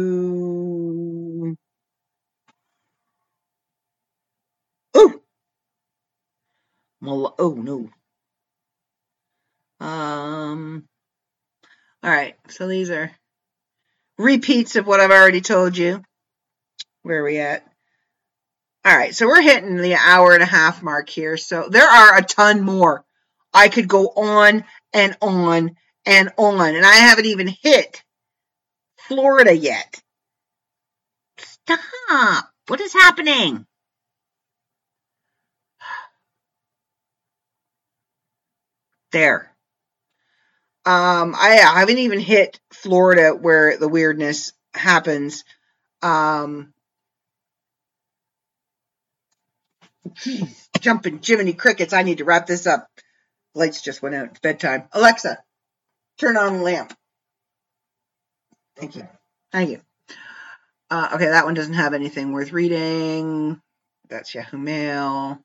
Oh, 4.94 5.20
well, 7.02 7.34
oh 7.38 7.52
no. 7.52 7.90
Um. 9.86 10.84
All 12.02 12.10
right, 12.10 12.34
so 12.48 12.66
these 12.66 12.88
are 12.88 13.10
repeats 14.16 14.76
of 14.76 14.86
what 14.86 15.00
I've 15.00 15.10
already 15.10 15.42
told 15.42 15.76
you. 15.76 16.02
Where 17.02 17.20
are 17.20 17.24
we 17.24 17.36
at? 17.36 17.62
All 18.86 18.96
right, 18.96 19.14
so 19.14 19.26
we're 19.26 19.42
hitting 19.42 19.76
the 19.76 19.96
hour 19.96 20.32
and 20.32 20.42
a 20.42 20.46
half 20.46 20.82
mark 20.82 21.10
here. 21.10 21.36
So 21.36 21.68
there 21.68 21.86
are 21.86 22.16
a 22.16 22.22
ton 22.22 22.62
more. 22.62 23.04
I 23.52 23.68
could 23.68 23.86
go 23.86 24.08
on 24.08 24.64
and 24.94 25.14
on 25.20 25.76
and 26.06 26.30
on. 26.36 26.74
And 26.74 26.84
I 26.86 26.94
haven't 26.94 27.26
even 27.26 27.48
hit 27.48 28.02
Florida 28.98 29.54
yet. 29.54 30.02
Stop. 31.38 32.50
What 32.68 32.80
is 32.80 32.92
happening? 32.92 33.66
There. 39.12 39.52
Um, 40.84 41.34
I, 41.36 41.60
I 41.64 41.80
haven't 41.80 41.98
even 41.98 42.18
hit 42.18 42.58
Florida 42.72 43.30
where 43.30 43.76
the 43.76 43.88
weirdness 43.88 44.52
happens. 44.74 45.44
Um, 46.00 46.72
geez, 50.14 50.68
jumping 50.80 51.20
Jiminy 51.22 51.52
Crickets. 51.52 51.92
I 51.92 52.02
need 52.02 52.18
to 52.18 52.24
wrap 52.24 52.46
this 52.46 52.66
up. 52.66 52.88
Lights 53.54 53.82
just 53.82 54.02
went 54.02 54.14
out. 54.14 54.28
It's 54.28 54.40
bedtime. 54.40 54.84
Alexa, 54.92 55.38
turn 56.18 56.36
on 56.36 56.58
the 56.58 56.62
lamp. 56.62 56.96
Thank 58.76 58.96
you. 58.96 59.08
Thank 59.50 59.70
you. 59.70 59.80
Uh, 60.90 61.10
okay, 61.14 61.26
that 61.26 61.44
one 61.44 61.54
doesn't 61.54 61.74
have 61.74 61.94
anything 61.94 62.32
worth 62.32 62.52
reading. 62.52 63.60
That's 64.08 64.34
Yahoo 64.34 64.58
Mail. 64.58 65.38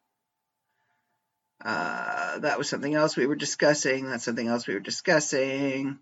Uh, 1.64 2.39
that 2.39 2.57
was 2.57 2.69
something 2.69 2.94
else 2.94 3.15
we 3.15 3.26
were 3.26 3.35
discussing. 3.35 4.10
That's 4.10 4.23
something 4.23 4.48
else 4.48 4.68
we 4.68 4.73
were 4.73 4.80
discussing. 4.80 5.99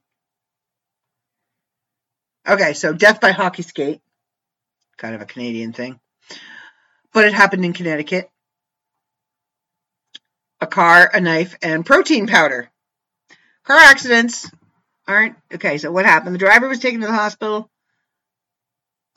Okay, 2.48 2.74
so 2.74 2.94
death 2.94 3.22
by 3.22 3.32
hockey 3.32 3.64
skate. 3.64 4.02
Kind 4.98 5.16
of 5.16 5.22
a 5.22 5.26
Canadian 5.26 5.74
thing. 5.74 6.00
But 7.14 7.26
it 7.26 7.34
happened 7.34 7.66
in 7.66 7.74
Connecticut. 7.74 8.30
A 10.62 10.68
car, 10.68 11.10
a 11.14 11.22
knife, 11.22 11.56
and 11.62 11.86
protein 11.86 12.28
powder. 12.28 12.70
Car 13.66 13.78
accidents 13.78 14.50
aren't 15.08 15.36
okay. 15.54 15.78
So 15.78 15.92
what 15.92 16.06
happened? 16.06 16.36
The 16.36 16.40
driver 16.40 16.68
was 16.68 16.80
taken 16.80 17.02
to 17.02 17.08
the 17.08 17.14
hospital. 17.14 17.70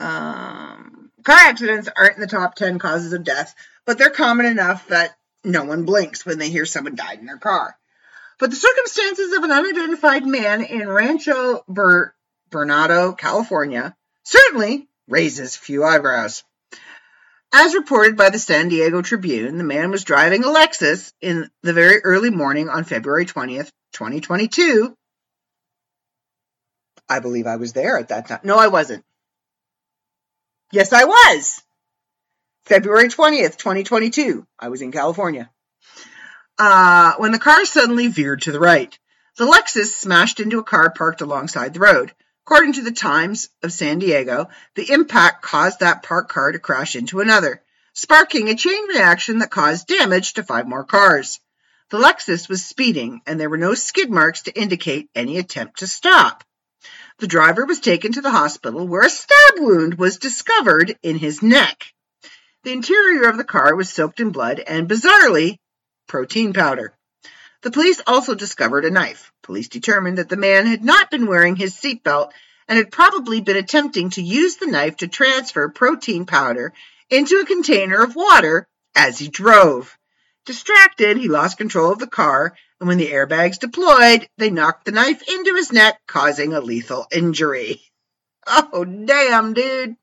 Um, 0.01 1.11
car 1.23 1.37
accidents 1.39 1.89
aren't 1.95 2.15
in 2.15 2.20
the 2.20 2.27
top 2.27 2.55
10 2.55 2.79
causes 2.79 3.12
of 3.12 3.25
death, 3.25 3.55
but 3.85 3.99
they're 3.99 4.11
common 4.11 4.47
enough 4.47 4.89
that 4.89 5.16
no 5.45 5.65
one 5.65 5.85
blinks 5.85 6.25
when 6.25 6.39
they 6.39 6.51
hear 6.51 6.66
someone 6.66 6.95
died 6.95 7.19
in 7.19 7.27
their 7.27 7.39
car. 7.39 7.77
But 8.39 8.51
the 8.51 8.57
circumstances 8.57 9.33
of 9.33 9.43
an 9.43 9.51
unidentified 9.51 10.27
man 10.27 10.62
in 10.62 10.89
Rancho 10.89 11.65
Ber- 11.69 12.15
Bernardo, 12.51 13.12
California, 13.12 13.97
certainly 14.23 14.89
raises 15.09 15.57
few 15.57 15.85
eyebrows. 15.85 16.45
As 17.53 17.75
reported 17.75 18.16
by 18.16 18.31
the 18.31 18.39
San 18.39 18.69
Diego 18.69 19.03
Tribune, 19.03 19.59
the 19.59 19.65
man 19.65 19.91
was 19.91 20.05
driving 20.05 20.45
a 20.45 20.49
Lexus 20.49 21.12
in 21.20 21.51
the 21.62 21.73
very 21.73 22.01
early 22.05 22.31
morning 22.31 22.69
on 22.69 22.85
February 22.85 23.25
20th, 23.25 23.70
2022. 23.93 24.94
I 27.09 27.20
believe 27.20 27.47
I 27.47 27.56
was 27.56 27.73
there 27.73 27.98
at 27.98 28.09
that 28.09 28.28
time. 28.28 28.40
No, 28.43 28.59
I 28.59 28.69
wasn't. 28.69 29.05
Yes, 30.73 30.93
I 30.93 31.05
was. 31.05 31.62
February 32.65 33.09
20th, 33.09 33.56
2022. 33.56 34.47
I 34.59 34.69
was 34.69 34.82
in 34.82 34.93
California. 34.93 35.51
Uh, 36.59 37.15
when 37.16 37.32
the 37.32 37.39
car 37.39 37.65
suddenly 37.65 38.09
veered 38.09 38.43
to 38.43 38.52
the 38.52 38.60
right, 38.60 38.98
the 39.39 39.47
Lexus 39.47 39.86
smashed 39.86 40.40
into 40.40 40.59
a 40.59 40.65
car 40.65 40.90
parked 40.90 41.23
alongside 41.23 41.73
the 41.73 41.81
road. 41.81 42.12
According 42.44 42.74
to 42.74 42.82
the 42.82 42.93
Times 42.93 43.48
of 43.62 43.73
San 43.73 43.98
Diego, 43.98 44.48
the 44.74 44.90
impact 44.93 45.43
caused 45.43 45.81
that 45.81 46.02
parked 46.02 46.32
car 46.32 46.52
to 46.52 46.59
crash 46.59 46.97
into 46.97 47.20
another, 47.20 47.62
sparking 47.94 48.48
a 48.48 48.56
chain 48.56 48.89
reaction 48.89 49.39
that 49.39 49.51
caused 49.51 49.86
damage 49.86 50.35
to 50.35 50.43
five 50.43 50.66
more 50.66 50.85
cars. 50.85 51.40
The 51.90 51.98
Lexus 51.98 52.51
was 52.51 52.65
speeding, 52.65 53.23
and 53.27 53.40
there 53.40 53.48
were 53.48 53.56
no 53.56 53.73
skid 53.74 54.10
marks 54.10 54.43
to 54.43 54.52
indicate 54.52 55.09
any 55.15 55.39
attempt 55.39 55.78
to 55.78 55.86
stop. 55.86 56.44
The 57.19 57.27
driver 57.27 57.65
was 57.65 57.81
taken 57.81 58.12
to 58.12 58.20
the 58.20 58.31
hospital 58.31 58.86
where 58.86 59.06
a 59.06 59.10
stab 59.10 59.55
wound 59.56 59.94
was 59.94 60.19
discovered 60.19 60.98
in 61.02 61.16
his 61.16 61.43
neck. 61.43 61.93
The 62.62 62.73
interior 62.73 63.28
of 63.28 63.39
the 63.39 63.44
car 63.44 63.74
was 63.74 63.89
soaked 63.89 64.20
in 64.20 64.31
blood 64.31 64.60
and, 64.60 64.89
bizarrely, 64.89 65.56
protein 66.06 66.52
powder. 66.52 66.94
The 67.62 67.70
police 67.70 68.01
also 68.06 68.35
discovered 68.35 68.85
a 68.85 68.90
knife. 68.90 69.32
Police 69.43 69.69
determined 69.69 70.19
that 70.19 70.28
the 70.28 70.36
man 70.36 70.66
had 70.66 70.85
not 70.85 71.10
been 71.10 71.27
wearing 71.27 71.56
his 71.56 71.74
seatbelt 71.74 72.31
and 72.69 72.77
had 72.77 72.93
probably 72.93 73.40
been 73.40 73.56
attempting 73.56 74.10
to 74.10 74.23
use 74.23 74.56
the 74.56 74.66
knife 74.66 74.98
to 74.98 75.09
transfer 75.09 75.69
protein 75.70 76.27
powder 76.27 76.73
into 77.10 77.40
a 77.40 77.47
container 77.47 78.02
of 78.02 78.15
water 78.15 78.69
as 78.94 79.19
he 79.19 79.28
drove. 79.28 79.98
Distracted, 80.49 81.19
he 81.19 81.29
lost 81.29 81.59
control 81.59 81.93
of 81.93 81.99
the 81.99 82.07
car, 82.07 82.57
and 82.81 82.89
when 82.89 82.97
the 82.97 83.12
airbags 83.12 83.59
deployed, 83.59 84.31
they 84.39 84.49
knocked 84.49 84.87
the 84.87 84.93
knife 84.93 85.23
into 85.29 85.55
his 85.55 85.75
neck, 85.75 86.01
causing 86.07 86.55
a 86.55 86.62
lethal 86.62 87.07
injury. 87.12 87.83
Oh, 88.47 88.83
damn, 88.83 89.53
dude. 89.53 89.97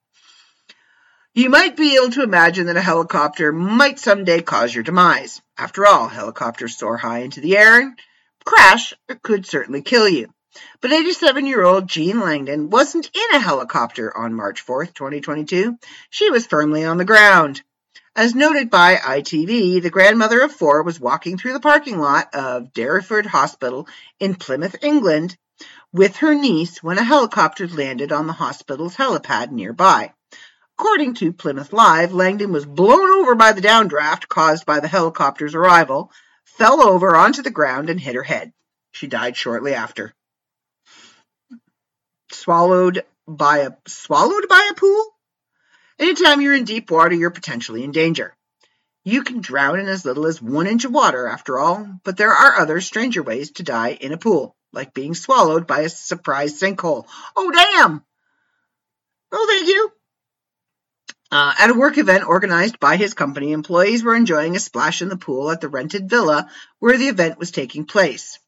You 1.34 1.50
might 1.50 1.76
be 1.76 1.96
able 1.96 2.12
to 2.12 2.22
imagine 2.22 2.68
that 2.68 2.78
a 2.78 2.82
helicopter 2.82 3.52
might 3.52 3.98
someday 3.98 4.44
cause 4.44 4.72
your 4.72 4.84
demise. 4.84 5.42
After 5.58 5.84
all, 5.88 6.08
helicopters 6.08 6.78
soar 6.78 6.98
high 6.98 7.22
into 7.22 7.42
the 7.42 7.58
air 7.58 7.82
and 7.82 7.98
crash 8.46 8.94
could 9.24 9.48
certainly 9.48 9.82
kill 9.82 10.08
you. 10.08 10.32
But 10.80 10.92
87 10.92 11.48
year 11.48 11.64
old 11.64 11.88
Jean 11.88 12.20
Langdon 12.20 12.70
wasn't 12.70 13.10
in 13.16 13.36
a 13.36 13.40
helicopter 13.40 14.16
on 14.16 14.36
March 14.36 14.64
4th, 14.64 14.94
2022. 14.94 15.76
She 16.12 16.30
was 16.30 16.46
firmly 16.46 16.86
on 16.86 16.98
the 16.98 17.04
ground. 17.04 17.64
As 18.18 18.34
noted 18.34 18.70
by 18.70 18.96
ITV, 18.96 19.82
the 19.82 19.90
grandmother 19.90 20.42
of 20.42 20.54
four 20.54 20.84
was 20.84 21.02
walking 21.02 21.38
through 21.38 21.52
the 21.52 21.60
parking 21.60 22.00
lot 22.00 22.34
of 22.34 22.72
Derriford 22.72 23.26
Hospital 23.26 23.90
in 24.22 24.36
Plymouth, 24.36 24.78
England, 24.82 25.36
with 25.92 26.18
her 26.18 26.34
niece 26.34 26.82
when 26.82 26.98
a 26.98 27.04
helicopter 27.04 27.68
landed 27.68 28.14
on 28.14 28.26
the 28.26 28.34
hospital's 28.34 28.96
helipad 28.96 29.52
nearby. 29.52 30.14
According 30.80 31.16
to 31.16 31.34
Plymouth 31.34 31.74
Live, 31.74 32.14
Langdon 32.14 32.54
was 32.54 32.66
blown 32.66 33.10
over 33.10 33.36
by 33.36 33.52
the 33.52 33.62
downdraft 33.62 34.30
caused 34.30 34.66
by 34.66 34.80
the 34.80 34.88
helicopter's 34.88 35.54
arrival, 35.54 36.10
fell 36.46 36.82
over 36.82 37.18
onto 37.18 37.42
the 37.42 37.52
ground, 37.52 37.90
and 37.90 38.00
hit 38.00 38.16
her 38.16 38.24
head. 38.24 38.54
She 38.94 39.08
died 39.08 39.36
shortly 39.36 39.74
after. 39.74 40.14
Swallowed 42.32 43.04
by 43.28 43.58
a 43.60 43.72
swallowed 43.88 44.48
by 44.48 44.70
a 44.72 44.74
pool? 44.74 45.15
Anytime 45.98 46.42
you're 46.42 46.54
in 46.54 46.66
deep 46.66 46.92
water, 46.92 47.16
you're 47.16 47.30
potentially 47.30 47.84
in 47.84 47.92
danger. 47.92 48.36
You 49.04 49.24
can 49.24 49.40
drown 49.40 49.80
in 49.80 49.88
as 49.88 50.04
little 50.04 50.26
as 50.26 50.42
one 50.42 50.68
inch 50.68 50.84
of 50.84 50.92
water, 50.92 51.28
after 51.28 51.60
all, 51.60 51.88
but 52.04 52.18
there 52.18 52.34
are 52.34 52.60
other 52.60 52.82
stranger 52.82 53.24
ways 53.24 53.52
to 53.52 53.64
die 53.64 53.92
in 53.92 54.12
a 54.12 54.18
pool, 54.18 54.56
like 54.74 54.94
being 54.94 55.14
swallowed 55.14 55.68
by 55.68 55.82
a 55.82 55.90
surprise 55.90 56.60
sinkhole. 56.60 57.08
Oh, 57.36 57.52
damn! 57.52 58.04
Oh, 59.32 59.48
thank 59.50 59.68
you. 59.68 59.92
Uh, 61.32 61.54
at 61.60 61.70
a 61.70 61.74
work 61.74 61.98
event 61.98 62.28
organized 62.28 62.80
by 62.80 62.98
his 62.98 63.14
company, 63.14 63.52
employees 63.52 64.04
were 64.04 64.16
enjoying 64.16 64.56
a 64.56 64.60
splash 64.60 65.02
in 65.02 65.10
the 65.10 65.18
pool 65.18 65.52
at 65.52 65.62
the 65.62 65.68
rented 65.68 66.10
villa 66.10 66.50
where 66.80 66.98
the 66.98 67.08
event 67.08 67.38
was 67.38 67.52
taking 67.52 67.86
place. 67.86 68.40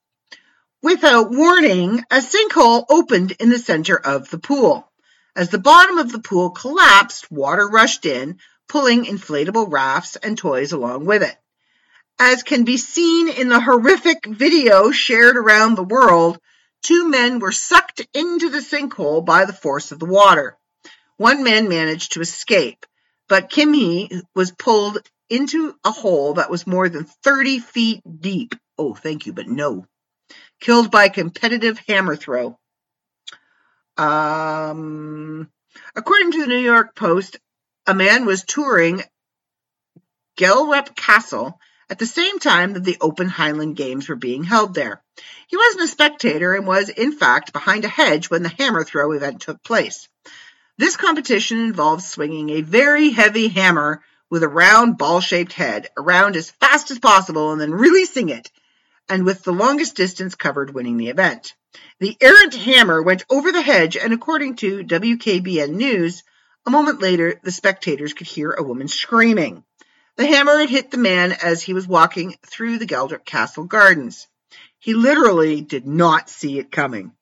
Without 0.81 1.31
warning, 1.31 2.03
a 2.11 2.17
sinkhole 2.17 2.85
opened 2.89 3.31
in 3.31 3.49
the 3.49 3.59
center 3.59 3.95
of 3.95 4.29
the 4.29 4.37
pool. 4.37 4.89
As 5.37 5.49
the 5.49 5.59
bottom 5.59 5.99
of 5.99 6.11
the 6.11 6.17
pool 6.17 6.49
collapsed, 6.49 7.31
water 7.31 7.67
rushed 7.69 8.07
in, 8.07 8.39
pulling 8.67 9.05
inflatable 9.05 9.71
rafts 9.71 10.15
and 10.15 10.35
toys 10.35 10.71
along 10.71 11.05
with 11.05 11.21
it. 11.21 11.37
As 12.17 12.41
can 12.41 12.63
be 12.63 12.77
seen 12.77 13.29
in 13.29 13.47
the 13.47 13.59
horrific 13.59 14.25
video 14.25 14.89
shared 14.89 15.37
around 15.37 15.75
the 15.75 15.83
world, 15.83 16.39
two 16.81 17.07
men 17.07 17.37
were 17.37 17.51
sucked 17.51 18.01
into 18.15 18.49
the 18.49 18.63
sinkhole 18.63 19.23
by 19.23 19.45
the 19.45 19.53
force 19.53 19.91
of 19.91 19.99
the 19.99 20.07
water. 20.07 20.57
One 21.17 21.43
man 21.43 21.69
managed 21.69 22.13
to 22.13 22.21
escape, 22.21 22.87
but 23.27 23.51
Kim 23.51 23.73
Hee 23.73 24.23
was 24.33 24.49
pulled 24.49 25.07
into 25.29 25.75
a 25.83 25.91
hole 25.91 26.33
that 26.33 26.49
was 26.49 26.65
more 26.65 26.89
than 26.89 27.05
30 27.05 27.59
feet 27.59 28.01
deep. 28.21 28.55
Oh, 28.75 28.95
thank 28.95 29.27
you, 29.27 29.33
but 29.33 29.47
no. 29.47 29.85
Killed 30.59 30.89
by 30.89 31.09
competitive 31.09 31.79
hammer 31.87 32.15
throw. 32.15 32.57
Um, 33.97 35.49
according 35.95 36.31
to 36.33 36.41
the 36.41 36.47
New 36.47 36.59
York 36.59 36.95
Post, 36.95 37.37
a 37.85 37.93
man 37.93 38.25
was 38.25 38.43
touring 38.43 39.01
Geldrop 40.37 40.95
Castle 40.95 41.59
at 41.89 41.99
the 41.99 42.05
same 42.05 42.37
time 42.39 42.73
that 42.73 42.83
the 42.83 42.97
Open 43.01 43.27
Highland 43.27 43.75
Games 43.75 44.07
were 44.07 44.15
being 44.15 44.43
held 44.43 44.73
there. 44.73 45.01
He 45.47 45.57
wasn't 45.57 45.85
a 45.85 45.87
spectator 45.87 46.53
and 46.53 46.67
was, 46.67 46.89
in 46.89 47.11
fact, 47.11 47.53
behind 47.53 47.85
a 47.85 47.89
hedge 47.89 48.29
when 48.29 48.43
the 48.43 48.49
hammer 48.49 48.83
throw 48.83 49.13
event 49.13 49.41
took 49.41 49.63
place. 49.63 50.07
This 50.77 50.97
competition 50.97 51.59
involves 51.59 52.07
swinging 52.07 52.49
a 52.51 52.61
very 52.61 53.09
heavy 53.09 53.47
hammer 53.47 54.03
with 54.29 54.43
a 54.43 54.47
round 54.47 54.97
ball 54.97 55.21
shaped 55.21 55.53
head 55.53 55.89
around 55.97 56.35
as 56.35 56.51
fast 56.51 56.91
as 56.91 56.99
possible 56.99 57.51
and 57.51 57.59
then 57.59 57.71
releasing 57.71 58.29
it, 58.29 58.51
and 59.09 59.25
with 59.25 59.43
the 59.43 59.53
longest 59.53 59.95
distance 59.95 60.35
covered 60.35 60.73
winning 60.73 60.97
the 60.97 61.07
event. 61.07 61.55
The 61.99 62.15
errant 62.21 62.53
hammer 62.55 63.01
went 63.01 63.25
over 63.29 63.51
the 63.51 63.61
hedge, 63.61 63.97
and 63.97 64.13
according 64.13 64.57
to 64.57 64.83
WKBN 64.83 65.71
News, 65.71 66.23
a 66.65 66.69
moment 66.69 67.01
later 67.01 67.39
the 67.43 67.51
spectators 67.51 68.13
could 68.13 68.27
hear 68.27 68.51
a 68.51 68.63
woman 68.63 68.87
screaming. 68.87 69.63
The 70.15 70.25
hammer 70.25 70.57
had 70.57 70.69
hit 70.69 70.91
the 70.91 70.97
man 70.97 71.31
as 71.31 71.61
he 71.61 71.73
was 71.73 71.87
walking 71.87 72.35
through 72.45 72.79
the 72.79 72.85
Geldrop 72.85 73.25
Castle 73.25 73.65
gardens. 73.65 74.27
He 74.79 74.93
literally 74.93 75.61
did 75.61 75.87
not 75.87 76.29
see 76.29 76.59
it 76.59 76.71
coming. 76.71 77.13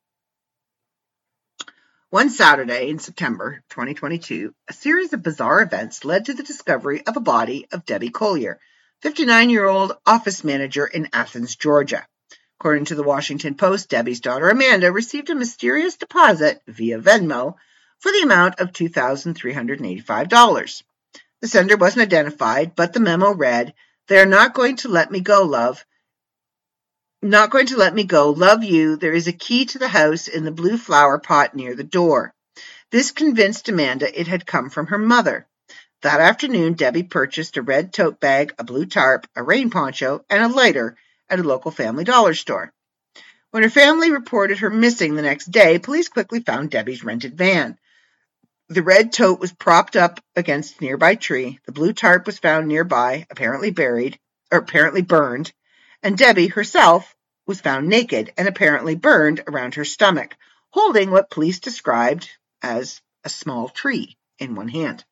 One 2.09 2.29
Saturday 2.29 2.89
in 2.89 2.99
September 2.99 3.63
2022, 3.69 4.53
a 4.69 4.73
series 4.73 5.11
of 5.11 5.23
bizarre 5.23 5.61
events 5.61 6.05
led 6.05 6.25
to 6.25 6.33
the 6.33 6.43
discovery 6.43 7.05
of 7.05 7.17
a 7.17 7.19
body 7.19 7.67
of 7.71 7.85
Debbie 7.85 8.09
Collier, 8.09 8.59
59 9.01 9.49
year 9.49 9.65
old 9.65 9.97
office 10.05 10.43
manager 10.43 10.85
in 10.85 11.09
Athens, 11.11 11.55
Georgia. 11.55 12.07
According 12.59 12.85
to 12.85 12.95
the 12.95 13.03
Washington 13.03 13.55
Post, 13.55 13.89
Debbie's 13.89 14.21
daughter 14.21 14.49
Amanda 14.49 14.91
received 14.91 15.29
a 15.29 15.35
mysterious 15.35 15.97
deposit 15.97 16.61
via 16.67 16.99
Venmo 16.99 17.55
for 17.99 18.11
the 18.11 18.21
amount 18.21 18.59
of 18.59 18.71
$2,385. 18.71 20.83
The 21.41 21.47
sender 21.49 21.75
wasn't 21.75 22.03
identified, 22.03 22.75
but 22.75 22.93
the 22.93 23.01
memo 23.01 23.33
read, 23.33 23.73
They 24.07 24.19
are 24.19 24.25
not 24.25 24.53
going 24.53 24.77
to 24.77 24.87
let 24.87 25.11
me 25.11 25.19
go, 25.19 25.43
love. 25.43 25.85
Not 27.21 27.49
going 27.49 27.65
to 27.67 27.77
let 27.77 27.93
me 27.93 28.05
go. 28.05 28.29
Love 28.29 28.63
you. 28.63 28.95
There 28.95 29.13
is 29.13 29.27
a 29.27 29.33
key 29.33 29.65
to 29.65 29.77
the 29.77 29.89
house 29.89 30.27
in 30.27 30.45
the 30.45 30.51
blue 30.51 30.77
flower 30.77 31.19
pot 31.19 31.55
near 31.55 31.75
the 31.75 31.83
door. 31.83 32.33
This 32.89 33.11
convinced 33.11 33.67
Amanda 33.67 34.17
it 34.17 34.27
had 34.27 34.45
come 34.45 34.69
from 34.69 34.87
her 34.87 34.97
mother. 34.97 35.45
That 36.03 36.21
afternoon, 36.21 36.75
Debbie 36.75 37.03
purchased 37.03 37.57
a 37.57 37.61
red 37.61 37.91
tote 37.91 38.19
bag, 38.19 38.53
a 38.57 38.63
blue 38.63 38.85
tarp, 38.85 39.27
a 39.35 39.43
rain 39.43 39.71
poncho, 39.71 40.23
and 40.29 40.43
a 40.43 40.55
lighter 40.55 40.95
at 41.29 41.39
a 41.39 41.43
local 41.43 41.71
family 41.71 42.03
dollar 42.03 42.33
store. 42.33 42.71
When 43.51 43.63
her 43.63 43.69
family 43.69 44.11
reported 44.11 44.59
her 44.59 44.69
missing 44.69 45.15
the 45.15 45.21
next 45.21 45.45
day, 45.45 45.79
police 45.79 46.09
quickly 46.09 46.41
found 46.41 46.71
Debbie's 46.71 47.03
rented 47.03 47.37
van. 47.37 47.77
The 48.67 48.83
red 48.83 49.13
tote 49.13 49.39
was 49.39 49.53
propped 49.53 49.95
up 49.95 50.19
against 50.35 50.79
a 50.79 50.83
nearby 50.83 51.15
tree. 51.15 51.59
The 51.65 51.71
blue 51.71 51.93
tarp 51.93 52.25
was 52.25 52.39
found 52.39 52.67
nearby, 52.67 53.27
apparently 53.29 53.71
buried, 53.71 54.19
or 54.51 54.59
apparently 54.59 55.01
burned, 55.01 55.53
and 56.03 56.17
Debbie 56.17 56.47
herself 56.47 57.15
was 57.45 57.61
found 57.61 57.87
naked 57.87 58.33
and 58.37 58.47
apparently 58.47 58.95
burned 58.95 59.43
around 59.47 59.75
her 59.75 59.85
stomach, 59.85 60.35
holding 60.71 61.11
what 61.11 61.29
police 61.29 61.59
described 61.59 62.29
as 62.61 63.01
a 63.23 63.29
small 63.29 63.69
tree 63.69 64.17
in 64.39 64.55
one 64.55 64.67
hand. 64.67 65.03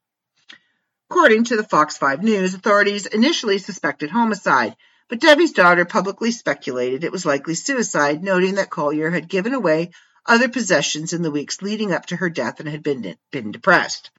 According 1.10 1.46
to 1.46 1.56
the 1.56 1.64
Fox 1.64 1.96
5 1.98 2.24
News, 2.24 2.54
authorities 2.54 3.06
initially 3.06 3.60
suspected 3.60 4.10
homicide, 4.10 4.76
but 5.14 5.20
Debbie's 5.20 5.52
daughter 5.52 5.86
publicly 5.86 6.32
speculated 6.32 7.04
it 7.04 7.12
was 7.12 7.24
likely 7.24 7.54
suicide, 7.54 8.24
noting 8.24 8.56
that 8.56 8.72
Collier 8.72 9.12
had 9.12 9.30
given 9.30 9.54
away 9.54 9.92
other 10.26 10.50
possessions 10.50 11.14
in 11.14 11.22
the 11.22 11.30
weeks 11.30 11.62
leading 11.62 11.94
up 11.94 12.08
to 12.08 12.16
her 12.16 12.32
death 12.32 12.60
and 12.60 12.68
had 12.68 12.82
been, 12.82 13.16
been 13.32 13.52
depressed. 13.52 14.10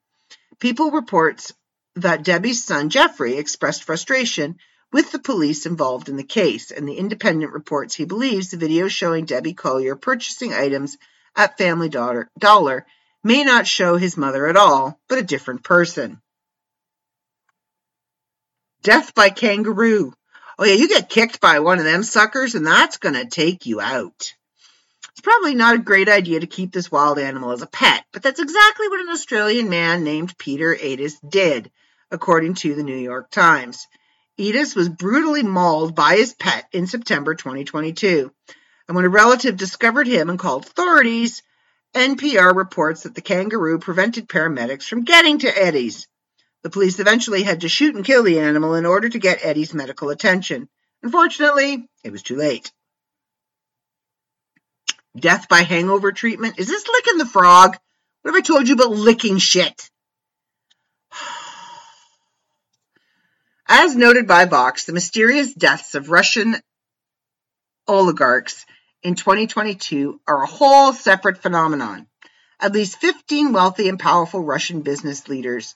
People 0.60 0.92
reports 0.92 1.52
that 1.96 2.22
Debbie's 2.22 2.62
son 2.62 2.90
Jeffrey 2.90 3.38
expressed 3.38 3.82
frustration 3.82 4.56
with 4.92 5.10
the 5.10 5.18
police 5.18 5.66
involved 5.66 6.08
in 6.08 6.16
the 6.16 6.22
case, 6.22 6.70
and 6.70 6.86
the 6.86 6.94
Independent 6.94 7.52
reports 7.52 7.96
he 7.96 8.04
believes 8.04 8.52
the 8.52 8.56
video 8.56 8.86
showing 8.86 9.24
Debbie 9.24 9.52
Collier 9.52 9.96
purchasing 9.96 10.54
items 10.54 10.96
at 11.34 11.58
Family 11.58 11.88
Dollar 11.88 12.86
may 13.24 13.42
not 13.42 13.66
show 13.66 13.96
his 13.96 14.16
mother 14.16 14.46
at 14.46 14.56
all, 14.56 15.00
but 15.08 15.18
a 15.18 15.22
different 15.22 15.64
person. 15.64 16.20
Death 18.84 19.12
by 19.12 19.30
kangaroo. 19.30 20.14
Oh 20.58 20.64
yeah, 20.64 20.74
you 20.74 20.88
get 20.88 21.08
kicked 21.08 21.40
by 21.40 21.60
one 21.60 21.78
of 21.78 21.84
them 21.84 22.02
suckers 22.02 22.54
and 22.54 22.66
that's 22.66 22.98
gonna 22.98 23.24
take 23.24 23.66
you 23.66 23.80
out. 23.80 24.34
It's 25.10 25.20
probably 25.20 25.54
not 25.54 25.76
a 25.76 25.78
great 25.78 26.08
idea 26.08 26.40
to 26.40 26.46
keep 26.46 26.72
this 26.72 26.90
wild 26.90 27.18
animal 27.18 27.52
as 27.52 27.62
a 27.62 27.66
pet, 27.66 28.04
but 28.12 28.22
that's 28.22 28.40
exactly 28.40 28.88
what 28.88 29.00
an 29.00 29.10
Australian 29.10 29.68
man 29.68 30.04
named 30.04 30.36
Peter 30.38 30.74
Eades 30.74 31.18
did, 31.28 31.70
according 32.10 32.54
to 32.54 32.74
the 32.74 32.82
New 32.82 32.96
York 32.96 33.30
Times. 33.30 33.86
Eades 34.36 34.74
was 34.74 34.88
brutally 34.88 35.44
mauled 35.44 35.94
by 35.94 36.16
his 36.16 36.34
pet 36.34 36.66
in 36.72 36.88
September 36.88 37.34
2022. 37.36 38.32
And 38.88 38.96
when 38.96 39.04
a 39.04 39.08
relative 39.08 39.56
discovered 39.56 40.08
him 40.08 40.28
and 40.28 40.38
called 40.38 40.66
authorities, 40.66 41.42
NPR 41.94 42.54
reports 42.54 43.04
that 43.04 43.14
the 43.14 43.22
kangaroo 43.22 43.78
prevented 43.78 44.28
paramedics 44.28 44.88
from 44.88 45.04
getting 45.04 45.38
to 45.38 45.46
Eades. 45.46 46.08
The 46.64 46.70
police 46.70 46.98
eventually 46.98 47.42
had 47.42 47.60
to 47.60 47.68
shoot 47.68 47.94
and 47.94 48.06
kill 48.06 48.22
the 48.22 48.40
animal 48.40 48.74
in 48.74 48.86
order 48.86 49.10
to 49.10 49.18
get 49.18 49.42
Eades 49.42 49.74
medical 49.74 50.08
attention. 50.08 50.70
Unfortunately, 51.02 51.86
it 52.02 52.10
was 52.10 52.22
too 52.22 52.36
late. 52.36 52.72
Death 55.14 55.46
by 55.46 55.60
hangover 55.60 56.10
treatment? 56.10 56.58
Is 56.58 56.66
this 56.66 56.88
licking 56.88 57.18
the 57.18 57.26
frog? 57.26 57.76
What 58.22 58.34
have 58.34 58.38
I 58.38 58.40
told 58.40 58.66
you 58.66 58.74
about 58.74 58.92
licking 58.92 59.36
shit? 59.36 59.90
As 63.68 63.94
noted 63.94 64.26
by 64.26 64.46
Vox, 64.46 64.86
the 64.86 64.94
mysterious 64.94 65.52
deaths 65.52 65.94
of 65.94 66.08
Russian 66.08 66.56
oligarchs 67.86 68.64
in 69.02 69.16
2022 69.16 70.18
are 70.26 70.42
a 70.42 70.46
whole 70.46 70.94
separate 70.94 71.42
phenomenon. 71.42 72.06
At 72.58 72.72
least 72.72 72.96
15 73.00 73.52
wealthy 73.52 73.90
and 73.90 74.00
powerful 74.00 74.40
Russian 74.40 74.80
business 74.80 75.28
leaders, 75.28 75.74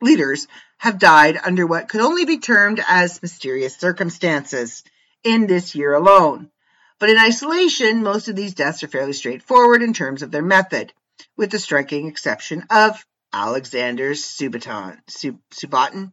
leaders 0.00 0.46
have 0.78 0.98
died 0.98 1.38
under 1.42 1.66
what 1.66 1.88
could 1.88 2.00
only 2.00 2.24
be 2.24 2.38
termed 2.38 2.82
as 2.86 3.22
mysterious 3.22 3.76
circumstances 3.76 4.84
in 5.24 5.46
this 5.46 5.74
year 5.74 5.94
alone. 5.94 6.50
But 6.98 7.10
in 7.10 7.18
isolation, 7.18 8.02
most 8.02 8.28
of 8.28 8.36
these 8.36 8.54
deaths 8.54 8.82
are 8.82 8.88
fairly 8.88 9.12
straightforward 9.12 9.82
in 9.82 9.92
terms 9.92 10.22
of 10.22 10.30
their 10.30 10.42
method, 10.42 10.92
with 11.36 11.50
the 11.50 11.58
striking 11.58 12.08
exception 12.08 12.64
of 12.70 13.04
Alexander 13.32 14.12
Subotin, 14.12 14.98
Subotin 15.08 16.12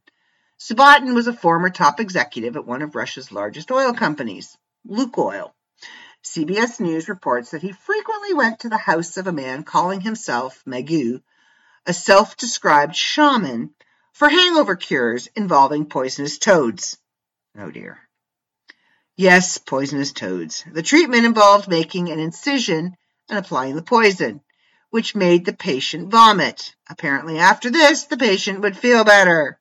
Subotin 0.60 1.14
was 1.14 1.28
a 1.28 1.34
former 1.34 1.70
top 1.70 2.00
executive 2.00 2.56
at 2.56 2.66
one 2.66 2.82
of 2.82 2.96
Russia's 2.96 3.32
largest 3.32 3.70
oil 3.72 3.94
companies, 3.94 4.58
Lukoil. 4.88 5.54
CBS 6.24 6.80
News 6.80 7.10
reports 7.10 7.52
that 7.52 7.62
he 7.62 7.74
frequently 7.74 8.34
went 8.34 8.60
to 8.60 8.70
the 8.70 8.78
house 8.78 9.18
of 9.18 9.28
a 9.28 9.34
man 9.34 9.64
calling 9.64 10.00
himself 10.00 10.64
Megu, 10.66 11.22
a 11.86 11.94
self 11.94 12.38
described 12.38 12.96
shaman, 12.96 13.74
for 14.14 14.30
hangover 14.30 14.76
cures 14.76 15.28
involving 15.36 15.86
poisonous 15.86 16.38
toads. 16.38 16.98
Oh 17.58 17.72
dear. 17.72 18.00
Yes, 19.16 19.58
poisonous 19.58 20.12
toads. 20.12 20.64
The 20.72 20.82
treatment 20.82 21.26
involved 21.26 21.68
making 21.68 22.10
an 22.10 22.20
incision 22.20 22.96
and 23.30 23.40
applying 23.40 23.76
the 23.76 23.82
poison, 23.82 24.42
which 24.90 25.16
made 25.16 25.46
the 25.46 25.54
patient 25.54 26.10
vomit. 26.10 26.76
Apparently, 26.90 27.40
after 27.40 27.70
this, 27.70 28.06
the 28.06 28.18
patient 28.18 28.62
would 28.62 28.78
feel 28.78 29.04
better. 29.04 29.60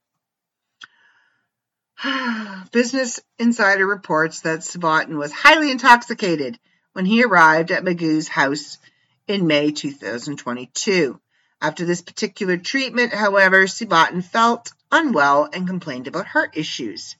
Business 2.72 3.20
Insider 3.38 3.86
reports 3.86 4.40
that 4.40 4.60
Subotin 4.60 5.16
was 5.16 5.32
highly 5.32 5.70
intoxicated 5.70 6.58
when 6.92 7.06
he 7.06 7.24
arrived 7.24 7.70
at 7.70 7.84
Megu's 7.84 8.28
house 8.28 8.78
in 9.26 9.46
May 9.46 9.70
2022. 9.70 11.20
After 11.62 11.84
this 11.84 12.02
particular 12.02 12.56
treatment, 12.56 13.14
however, 13.14 13.68
Subotin 13.68 14.24
felt 14.24 14.72
unwell 14.90 15.48
and 15.52 15.64
complained 15.64 16.08
about 16.08 16.26
heart 16.26 16.56
issues. 16.56 17.14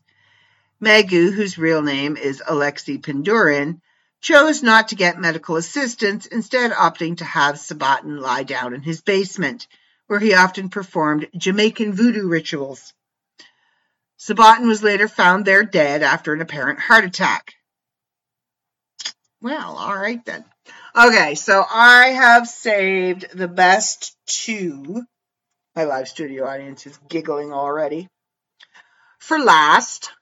Megu, 0.81 1.31
whose 1.31 1.59
real 1.59 1.81
name 1.81 2.16
is 2.16 2.43
Alexei 2.44 2.98
Pendurin, 2.98 3.81
chose 4.20 4.60
not 4.60 4.89
to 4.89 4.97
get 4.97 5.20
medical 5.20 5.55
assistance, 5.55 6.27
instead 6.27 6.73
opting 6.73 7.19
to 7.19 7.24
have 7.24 7.55
Subotin 7.55 8.19
lie 8.19 8.43
down 8.43 8.74
in 8.74 8.82
his 8.82 9.01
basement, 9.01 9.69
where 10.09 10.19
he 10.19 10.35
often 10.35 10.70
performed 10.70 11.28
Jamaican 11.36 11.93
voodoo 11.93 12.27
rituals. 12.27 12.93
Subotin 14.19 14.66
was 14.66 14.82
later 14.82 15.06
found 15.06 15.44
there 15.44 15.62
dead 15.62 16.02
after 16.02 16.32
an 16.32 16.40
apparent 16.40 16.81
heart 16.81 17.05
attack. 17.05 17.55
Well, 19.43 19.77
all 19.77 19.97
right 19.97 20.24
then. 20.24 20.44
Okay, 20.97 21.35
so 21.35 21.64
I 21.69 22.10
have 22.10 22.47
saved 22.47 23.36
the 23.36 23.48
best 23.48 24.16
two. 24.24 25.02
My 25.74 25.82
live 25.85 26.06
studio 26.06 26.47
audience 26.47 26.86
is 26.86 26.97
giggling 27.09 27.52
already. 27.52 28.09
For 29.19 29.40
last. 29.40 30.12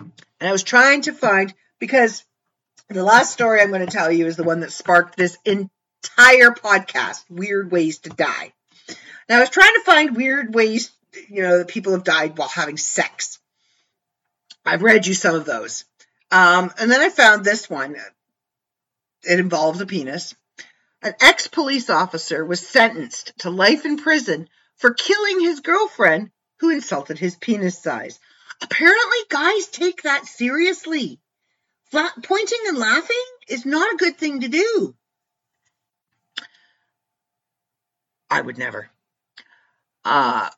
And 0.00 0.48
I 0.48 0.52
was 0.52 0.64
trying 0.64 1.02
to 1.02 1.12
find, 1.12 1.54
because 1.78 2.24
The 2.90 3.04
last 3.04 3.32
story 3.32 3.60
I'm 3.60 3.68
going 3.68 3.84
to 3.84 3.92
tell 3.92 4.10
you 4.10 4.26
is 4.26 4.36
the 4.36 4.44
one 4.44 4.60
that 4.60 4.72
sparked 4.72 5.14
this 5.14 5.36
entire 5.44 6.50
podcast 6.50 7.22
Weird 7.28 7.70
Ways 7.70 7.98
to 7.98 8.08
Die. 8.08 8.52
Now, 9.28 9.36
I 9.36 9.40
was 9.40 9.50
trying 9.50 9.74
to 9.74 9.82
find 9.84 10.16
weird 10.16 10.54
ways, 10.54 10.90
you 11.28 11.42
know, 11.42 11.58
that 11.58 11.68
people 11.68 11.92
have 11.92 12.02
died 12.02 12.38
while 12.38 12.48
having 12.48 12.78
sex. 12.78 13.38
I've 14.68 14.82
read 14.82 15.06
you 15.06 15.14
some 15.14 15.34
of 15.34 15.46
those. 15.46 15.84
Um, 16.30 16.70
and 16.78 16.90
then 16.90 17.00
I 17.00 17.08
found 17.08 17.42
this 17.42 17.70
one. 17.70 17.96
It 19.22 19.40
involves 19.40 19.80
a 19.80 19.86
penis. 19.86 20.34
An 21.02 21.14
ex 21.20 21.46
police 21.46 21.88
officer 21.88 22.44
was 22.44 22.66
sentenced 22.66 23.32
to 23.38 23.50
life 23.50 23.86
in 23.86 23.96
prison 23.96 24.48
for 24.76 24.92
killing 24.92 25.40
his 25.40 25.60
girlfriend 25.60 26.30
who 26.60 26.70
insulted 26.70 27.18
his 27.18 27.36
penis 27.36 27.82
size. 27.82 28.18
Apparently, 28.60 29.18
guys 29.30 29.68
take 29.68 30.02
that 30.02 30.26
seriously. 30.26 31.18
Pointing 31.90 32.58
and 32.66 32.76
laughing 32.76 33.16
is 33.48 33.64
not 33.64 33.94
a 33.94 33.96
good 33.96 34.18
thing 34.18 34.40
to 34.40 34.48
do. 34.48 34.94
I 38.28 38.42
would 38.42 38.58
never. 38.58 38.90
Uh, 40.04 40.50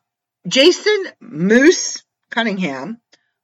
Jason 0.45 1.05
Moose 1.21 2.03
Cunningham, 2.29 2.99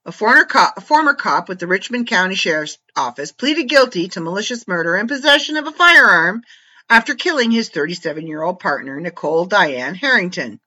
a 0.08 0.12
former 0.14 0.46
cop, 0.46 0.78
a 0.78 0.82
former 0.82 1.14
cop 1.14 1.50
with 1.50 1.60
the 1.60 1.68
Richmond 1.68 2.08
County 2.08 2.36
Sheriff's 2.36 2.78
Office, 2.96 3.34
pleaded 3.34 3.66
guilty 3.66 4.08
to 4.08 4.22
malicious 4.22 4.66
murder 4.66 4.96
and 4.96 5.10
possession 5.10 5.58
of 5.58 5.68
a 5.68 5.72
firearm 5.74 6.44
after 6.90 7.14
killing 7.14 7.52
his 7.52 7.68
37 7.68 8.26
year 8.26 8.42
old 8.42 8.62
partner, 8.62 9.02
Nicole 9.02 9.46
Diane 9.46 9.96
Harrington. 9.96 10.62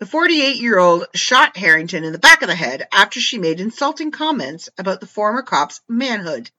The 0.00 0.06
48 0.06 0.56
year 0.56 0.76
old 0.76 1.06
shot 1.14 1.56
Harrington 1.56 2.02
in 2.02 2.12
the 2.12 2.18
back 2.18 2.42
of 2.42 2.48
the 2.48 2.56
head 2.56 2.88
after 2.92 3.20
she 3.20 3.38
made 3.38 3.60
insulting 3.60 4.10
comments 4.10 4.68
about 4.76 4.98
the 4.98 5.06
former 5.06 5.42
cop's 5.42 5.80
manhood 5.88 6.50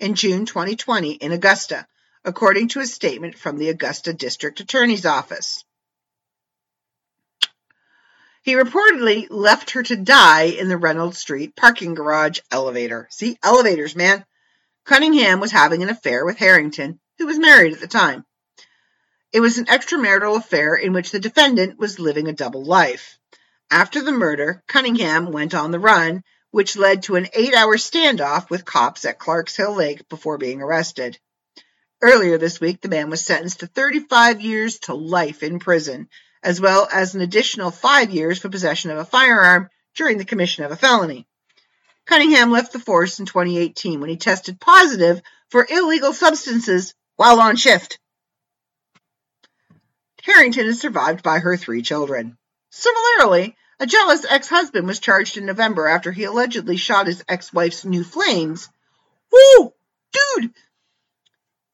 in 0.00 0.14
June 0.14 0.46
2020 0.46 1.12
in 1.12 1.32
Augusta, 1.32 1.86
according 2.24 2.68
to 2.68 2.80
a 2.80 2.86
statement 2.86 3.36
from 3.36 3.58
the 3.58 3.68
Augusta 3.68 4.14
District 4.14 4.58
Attorney's 4.60 5.04
Office. 5.04 5.66
He 8.42 8.54
reportedly 8.54 9.28
left 9.30 9.70
her 9.70 9.84
to 9.84 9.94
die 9.94 10.46
in 10.46 10.68
the 10.68 10.76
Reynolds 10.76 11.18
Street 11.18 11.54
parking 11.54 11.94
garage 11.94 12.40
elevator. 12.50 13.06
See, 13.10 13.38
elevators, 13.40 13.94
man. 13.94 14.26
Cunningham 14.84 15.38
was 15.38 15.52
having 15.52 15.84
an 15.84 15.88
affair 15.88 16.24
with 16.24 16.38
Harrington, 16.38 16.98
who 17.18 17.26
was 17.26 17.38
married 17.38 17.72
at 17.72 17.80
the 17.80 17.86
time. 17.86 18.24
It 19.32 19.38
was 19.38 19.58
an 19.58 19.66
extramarital 19.66 20.36
affair 20.36 20.74
in 20.74 20.92
which 20.92 21.12
the 21.12 21.20
defendant 21.20 21.78
was 21.78 22.00
living 22.00 22.26
a 22.26 22.32
double 22.32 22.64
life. 22.64 23.16
After 23.70 24.02
the 24.02 24.10
murder, 24.10 24.64
Cunningham 24.66 25.30
went 25.30 25.54
on 25.54 25.70
the 25.70 25.78
run, 25.78 26.24
which 26.50 26.76
led 26.76 27.04
to 27.04 27.14
an 27.14 27.28
eight 27.34 27.54
hour 27.54 27.76
standoff 27.76 28.50
with 28.50 28.64
cops 28.64 29.04
at 29.04 29.20
Clarks 29.20 29.56
Hill 29.56 29.74
Lake 29.74 30.08
before 30.08 30.36
being 30.36 30.60
arrested. 30.60 31.16
Earlier 32.02 32.38
this 32.38 32.60
week, 32.60 32.80
the 32.80 32.88
man 32.88 33.08
was 33.08 33.24
sentenced 33.24 33.60
to 33.60 33.68
35 33.68 34.40
years 34.40 34.80
to 34.80 34.94
life 34.94 35.44
in 35.44 35.60
prison, 35.60 36.08
as 36.42 36.60
well 36.60 36.88
as 36.92 37.14
an 37.14 37.20
additional 37.20 37.70
five 37.70 38.10
years 38.10 38.38
for 38.38 38.48
possession 38.48 38.90
of 38.90 38.98
a 38.98 39.04
firearm 39.04 39.68
during 39.94 40.18
the 40.18 40.24
commission 40.24 40.64
of 40.64 40.72
a 40.72 40.76
felony. 40.76 41.26
Cunningham 42.06 42.50
left 42.50 42.72
the 42.72 42.78
force 42.78 43.20
in 43.20 43.26
2018 43.26 44.00
when 44.00 44.10
he 44.10 44.16
tested 44.16 44.60
positive 44.60 45.22
for 45.50 45.66
illegal 45.70 46.12
substances 46.12 46.94
while 47.16 47.40
on 47.40 47.56
shift. 47.56 47.98
Harrington 50.22 50.66
is 50.66 50.80
survived 50.80 51.22
by 51.22 51.38
her 51.38 51.56
three 51.56 51.82
children. 51.82 52.36
Similarly, 52.70 53.56
a 53.78 53.86
jealous 53.86 54.24
ex-husband 54.28 54.86
was 54.86 55.00
charged 55.00 55.36
in 55.36 55.46
November 55.46 55.88
after 55.88 56.12
he 56.12 56.24
allegedly 56.24 56.76
shot 56.76 57.06
his 57.06 57.24
ex-wife's 57.28 57.84
new 57.84 58.04
flames. 58.04 58.68
Woo! 59.32 59.72
Dude! 60.12 60.52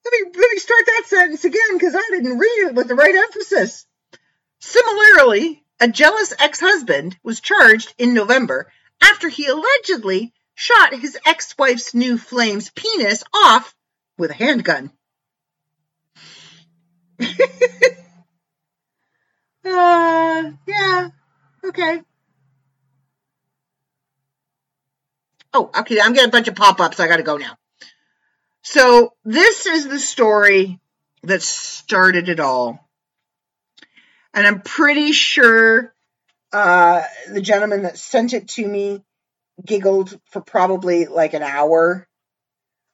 Let 0.05 0.13
me, 0.13 0.41
let 0.41 0.51
me 0.51 0.59
start 0.59 0.87
that 0.87 1.03
sentence 1.07 1.45
again 1.45 1.75
because 1.75 1.95
I 1.95 2.03
didn't 2.11 2.39
read 2.39 2.69
it 2.69 2.75
with 2.75 2.89
the 2.89 2.95
right 2.95 3.15
emphasis. 3.15 3.87
Similarly, 4.61 5.65
a 5.81 5.89
jealous 5.89 6.33
ex-husband 6.39 7.17
was 7.23 7.41
charged 7.41 7.95
in 7.99 8.15
November 8.15 8.71
after 9.03 9.29
he 9.29 9.47
allegedly 9.47 10.33
shot 10.55 10.95
his 10.95 11.17
ex-wife's 11.25 11.95
new 11.95 12.19
flame's 12.19 12.71
penis 12.71 13.23
off 13.33 13.75
with 14.17 14.31
a 14.31 14.35
handgun. 14.35 14.91
Uh, 19.65 20.53
yeah. 20.67 21.09
Okay. 21.65 22.01
Oh, 25.53 25.71
okay. 25.79 26.01
I'm 26.01 26.13
getting 26.13 26.29
a 26.29 26.33
bunch 26.33 26.49
of 26.49 26.55
pop-ups. 26.55 27.01
I 27.01 27.09
got 27.09 27.19
to 27.19 27.23
go 27.23 27.37
now. 27.37 27.57
So 28.63 29.13
this 29.25 29.67
is 29.67 29.89
the 29.89 29.99
story 29.99 30.81
that 31.23 31.43
started 31.43 32.29
it 32.29 32.41
all. 32.41 32.88
And 34.35 34.47
I'm 34.47 34.61
pretty 34.61 35.13
sure 35.13 35.93
uh, 36.53 37.03
the 37.31 37.41
gentleman 37.41 37.83
that 37.83 37.99
sent 37.99 38.33
it 38.33 38.49
to 38.49 38.67
me 38.67 39.03
giggled 39.65 40.19
for 40.31 40.41
probably 40.41 41.07
like 41.07 41.35
an 41.35 41.43
hour 41.43 42.07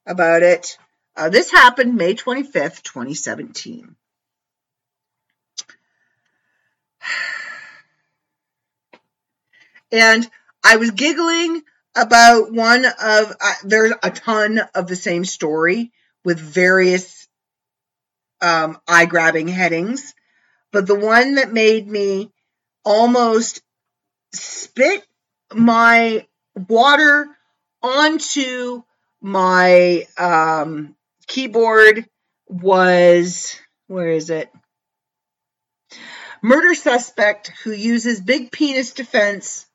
about 0.07 0.43
it. 0.43 0.79
Uh, 1.17 1.29
this 1.29 1.51
happened 1.51 1.95
May 1.95 2.15
25th, 2.15 2.83
2017. 2.83 3.95
And 9.93 10.29
I 10.65 10.77
was 10.79 10.91
giggling 10.91 11.63
about 11.95 12.53
one 12.53 12.85
of, 12.85 13.37
uh, 13.41 13.55
there's 13.63 13.93
a 14.03 14.11
ton 14.11 14.61
of 14.75 14.89
the 14.89 14.97
same 14.97 15.25
story 15.25 15.93
with 16.25 16.41
various 16.41 17.29
um, 18.41 18.79
eye 18.89 19.07
grabbing 19.07 19.47
headings. 19.47 20.15
But 20.75 20.89
the 20.89 20.99
one 20.99 21.37
that 21.37 21.53
made 21.53 21.87
me 21.87 22.33
almost 22.85 23.63
spit 24.33 25.07
my 25.53 26.27
water 26.69 27.29
onto 27.81 28.83
my 29.21 30.09
um, 30.19 30.97
keyboard 31.29 32.07
was, 32.49 33.57
where 33.87 34.09
is 34.09 34.31
it? 34.31 34.51
Murder 36.43 36.75
suspect 36.75 37.53
who 37.63 37.71
uses 37.71 38.21
big 38.21 38.51
penis 38.51 38.95
defense 38.95 39.67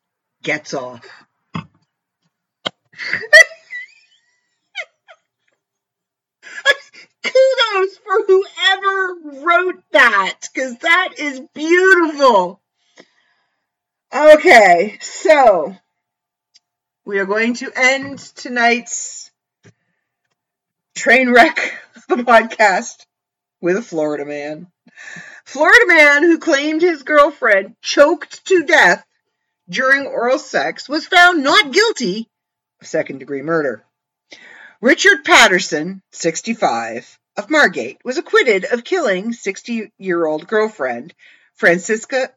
gets 0.43 0.73
off. 0.73 1.05
Kudos 7.23 7.97
for 7.97 8.25
whoever 8.27 9.45
wrote 9.45 9.83
that, 9.91 10.35
because 10.53 10.77
that 10.79 11.13
is 11.17 11.41
beautiful. 11.53 12.61
Okay, 14.13 14.97
so 15.01 15.75
we 17.05 17.19
are 17.19 17.25
going 17.25 17.53
to 17.55 17.71
end 17.75 18.19
tonight's 18.19 19.31
train 20.95 21.31
wreck 21.31 21.79
of 21.95 22.17
the 22.17 22.23
podcast 22.23 23.05
with 23.61 23.77
a 23.77 23.81
Florida 23.81 24.25
man. 24.25 24.67
Florida 25.45 25.85
man 25.87 26.23
who 26.23 26.39
claimed 26.39 26.81
his 26.81 27.03
girlfriend 27.03 27.75
choked 27.81 28.45
to 28.45 28.63
death 28.63 29.05
during 29.69 30.07
oral 30.07 30.39
sex 30.39 30.89
was 30.89 31.05
found 31.05 31.43
not 31.43 31.71
guilty 31.71 32.29
of 32.81 32.87
second 32.87 33.19
degree 33.19 33.41
murder. 33.41 33.83
Richard 34.81 35.23
Patterson, 35.25 36.01
65, 36.11 37.18
of 37.39 37.49
Margate, 37.49 37.99
was 38.03 38.17
acquitted 38.17 38.65
of 38.65 38.83
killing 38.83 39.31
60 39.31 39.93
year 39.97 40.25
old 40.25 40.45
girlfriend 40.45 41.13
Francisca 41.55 42.31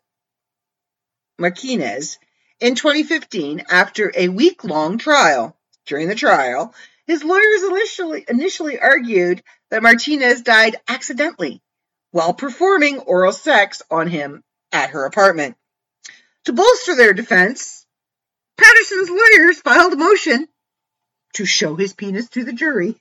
Marquinez 1.41 2.19
in 2.61 2.77
2015 2.77 3.65
after 3.69 4.13
a 4.15 4.29
week 4.29 4.63
long 4.63 4.99
trial. 4.99 5.57
During 5.87 6.07
the 6.07 6.15
trial, 6.15 6.73
his 7.09 7.25
lawyers 7.25 7.65
initially, 7.65 8.25
initially 8.29 8.79
argued 8.79 9.43
that 9.71 9.83
Marquinez 9.83 10.45
died 10.45 10.77
accidentally 10.87 11.61
while 12.13 12.35
performing 12.35 13.01
oral 13.01 13.33
sex 13.33 13.83
on 13.91 14.07
him 14.07 14.45
at 14.71 14.91
her 14.91 15.05
apartment. 15.05 15.57
To 16.45 16.53
bolster 16.53 16.95
their 16.95 17.13
defense, 17.13 17.85
Patterson's 18.57 19.11
lawyers 19.11 19.61
filed 19.61 19.95
a 19.95 19.97
motion 19.97 20.47
to 21.35 21.45
show 21.45 21.75
his 21.75 21.93
penis 21.93 22.29
to 22.31 22.45
the 22.45 22.53
jury. 22.53 22.95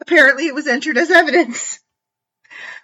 Apparently, 0.00 0.46
it 0.46 0.54
was 0.54 0.66
entered 0.66 0.98
as 0.98 1.10
evidence. 1.10 1.80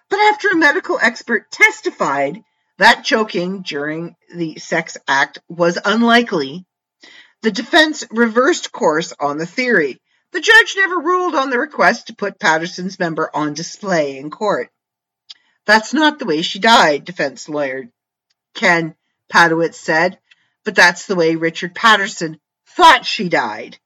But 0.09 0.21
after 0.21 0.49
a 0.49 0.57
medical 0.57 0.99
expert 1.01 1.51
testified 1.51 2.43
that 2.79 3.05
choking 3.05 3.63
during 3.63 4.17
the 4.35 4.59
sex 4.59 4.97
act 5.07 5.39
was 5.49 5.79
unlikely, 5.85 6.65
the 7.43 7.53
defense 7.53 8.05
reversed 8.11 8.73
course 8.73 9.13
on 9.21 9.39
the 9.39 9.47
theory. 9.47 10.01
The 10.33 10.41
judge 10.41 10.75
never 10.77 10.99
ruled 10.99 11.35
on 11.35 11.51
the 11.51 11.59
request 11.59 12.07
to 12.07 12.15
put 12.15 12.41
Patterson's 12.41 12.99
member 12.99 13.31
on 13.35 13.55
display 13.55 14.19
in 14.19 14.31
court. 14.31 14.71
That's 15.67 15.93
not 15.93 16.19
the 16.19 16.25
way 16.25 16.43
she 16.43 16.59
died, 16.59 17.05
defense 17.05 17.49
lawyer 17.49 17.91
Ken 18.55 18.95
Padowitz 19.33 19.79
said, 19.79 20.19
but 20.65 20.75
that's 20.75 21.07
the 21.07 21.17
way 21.17 21.37
Richard 21.37 21.75
Patterson 21.75 22.41
thought 22.67 23.07
she 23.07 23.29
died. 23.29 23.79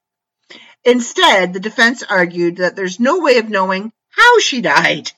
Instead, 0.85 1.51
the 1.51 1.59
defense 1.59 2.03
argued 2.03 2.57
that 2.57 2.75
there's 2.75 2.99
no 2.99 3.19
way 3.19 3.39
of 3.39 3.49
knowing 3.49 3.91
how 4.09 4.39
she 4.39 4.61
died. 4.61 5.11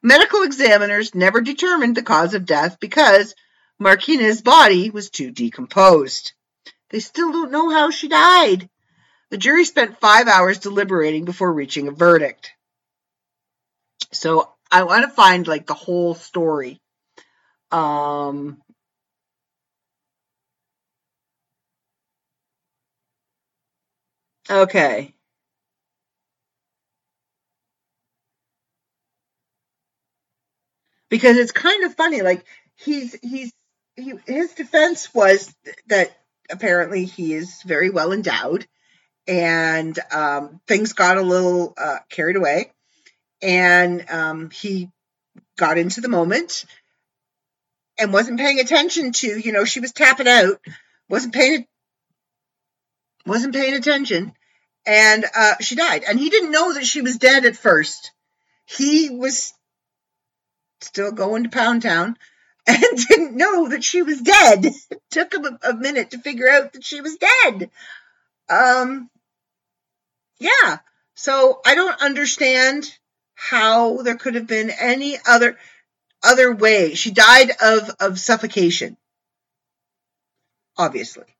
Medical 0.00 0.42
examiners 0.42 1.14
never 1.14 1.40
determined 1.40 1.96
the 1.96 2.02
cause 2.02 2.34
of 2.34 2.46
death 2.46 2.78
because 2.78 3.34
Marquinez 3.80 4.42
body 4.42 4.90
was 4.90 5.10
too 5.10 5.32
decomposed. 5.32 6.32
They 6.90 7.00
still 7.00 7.32
don't 7.32 7.50
know 7.50 7.70
how 7.70 7.90
she 7.90 8.08
died. 8.08 8.68
The 9.30 9.38
jury 9.38 9.64
spent 9.64 9.98
five 9.98 10.28
hours 10.28 10.58
deliberating 10.58 11.24
before 11.24 11.52
reaching 11.52 11.88
a 11.88 11.92
verdict. 11.92 12.52
So 14.12 14.52
I 14.70 14.84
want 14.84 15.02
to 15.02 15.10
find 15.10 15.48
like 15.48 15.66
the 15.66 15.74
whole 15.74 16.14
story. 16.14 16.80
Um, 17.72 18.62
okay. 24.50 25.14
Because 31.08 31.36
it's 31.36 31.52
kind 31.52 31.84
of 31.84 31.94
funny, 31.94 32.22
like 32.22 32.44
he's 32.74 33.16
he's 33.22 33.52
he, 33.94 34.14
his 34.26 34.52
defense 34.54 35.14
was 35.14 35.54
that 35.86 36.10
apparently 36.50 37.04
he 37.04 37.32
is 37.34 37.62
very 37.62 37.90
well 37.90 38.12
endowed, 38.12 38.66
and 39.28 39.98
um, 40.12 40.60
things 40.66 40.92
got 40.94 41.16
a 41.16 41.22
little 41.22 41.74
uh, 41.78 41.98
carried 42.10 42.36
away, 42.36 42.72
and 43.42 44.04
um, 44.10 44.50
he 44.50 44.90
got 45.58 45.78
into 45.78 46.00
the 46.00 46.08
moment 46.08 46.64
and 47.98 48.12
wasn't 48.12 48.38
paying 48.40 48.60
attention 48.60 49.12
to, 49.12 49.38
you 49.38 49.52
know, 49.52 49.64
she 49.64 49.80
was 49.80 49.92
tapping 49.92 50.28
out, 50.28 50.60
wasn't 51.08 51.34
paying 51.34 51.66
wasn't 53.26 53.54
paying 53.54 53.74
attention, 53.74 54.32
and 54.86 55.24
uh, 55.34 55.54
she 55.60 55.74
died. 55.74 56.04
And 56.08 56.18
he 56.18 56.30
didn't 56.30 56.52
know 56.52 56.74
that 56.74 56.86
she 56.86 57.02
was 57.02 57.18
dead 57.18 57.44
at 57.44 57.56
first. 57.56 58.12
He 58.64 59.10
was 59.10 59.52
still 60.80 61.12
going 61.12 61.44
to 61.44 61.50
Pound 61.50 61.82
Town 61.82 62.16
and 62.66 63.06
didn't 63.08 63.36
know 63.36 63.68
that 63.68 63.84
she 63.84 64.02
was 64.02 64.20
dead. 64.20 64.66
It 64.66 65.02
took 65.10 65.34
him 65.34 65.44
a, 65.44 65.70
a 65.70 65.74
minute 65.74 66.10
to 66.10 66.18
figure 66.18 66.48
out 66.48 66.72
that 66.72 66.84
she 66.84 67.00
was 67.00 67.16
dead. 67.16 67.70
Um, 68.48 69.10
yeah. 70.38 70.78
So 71.14 71.60
I 71.64 71.74
don't 71.74 72.02
understand 72.02 72.92
how 73.34 74.02
there 74.02 74.16
could 74.16 74.34
have 74.34 74.46
been 74.46 74.70
any 74.70 75.18
other 75.26 75.56
other 76.22 76.54
way. 76.54 76.94
She 76.94 77.10
died 77.10 77.52
of 77.62 77.90
of 78.00 78.18
suffocation. 78.18 78.96
Obviously. 80.76 81.35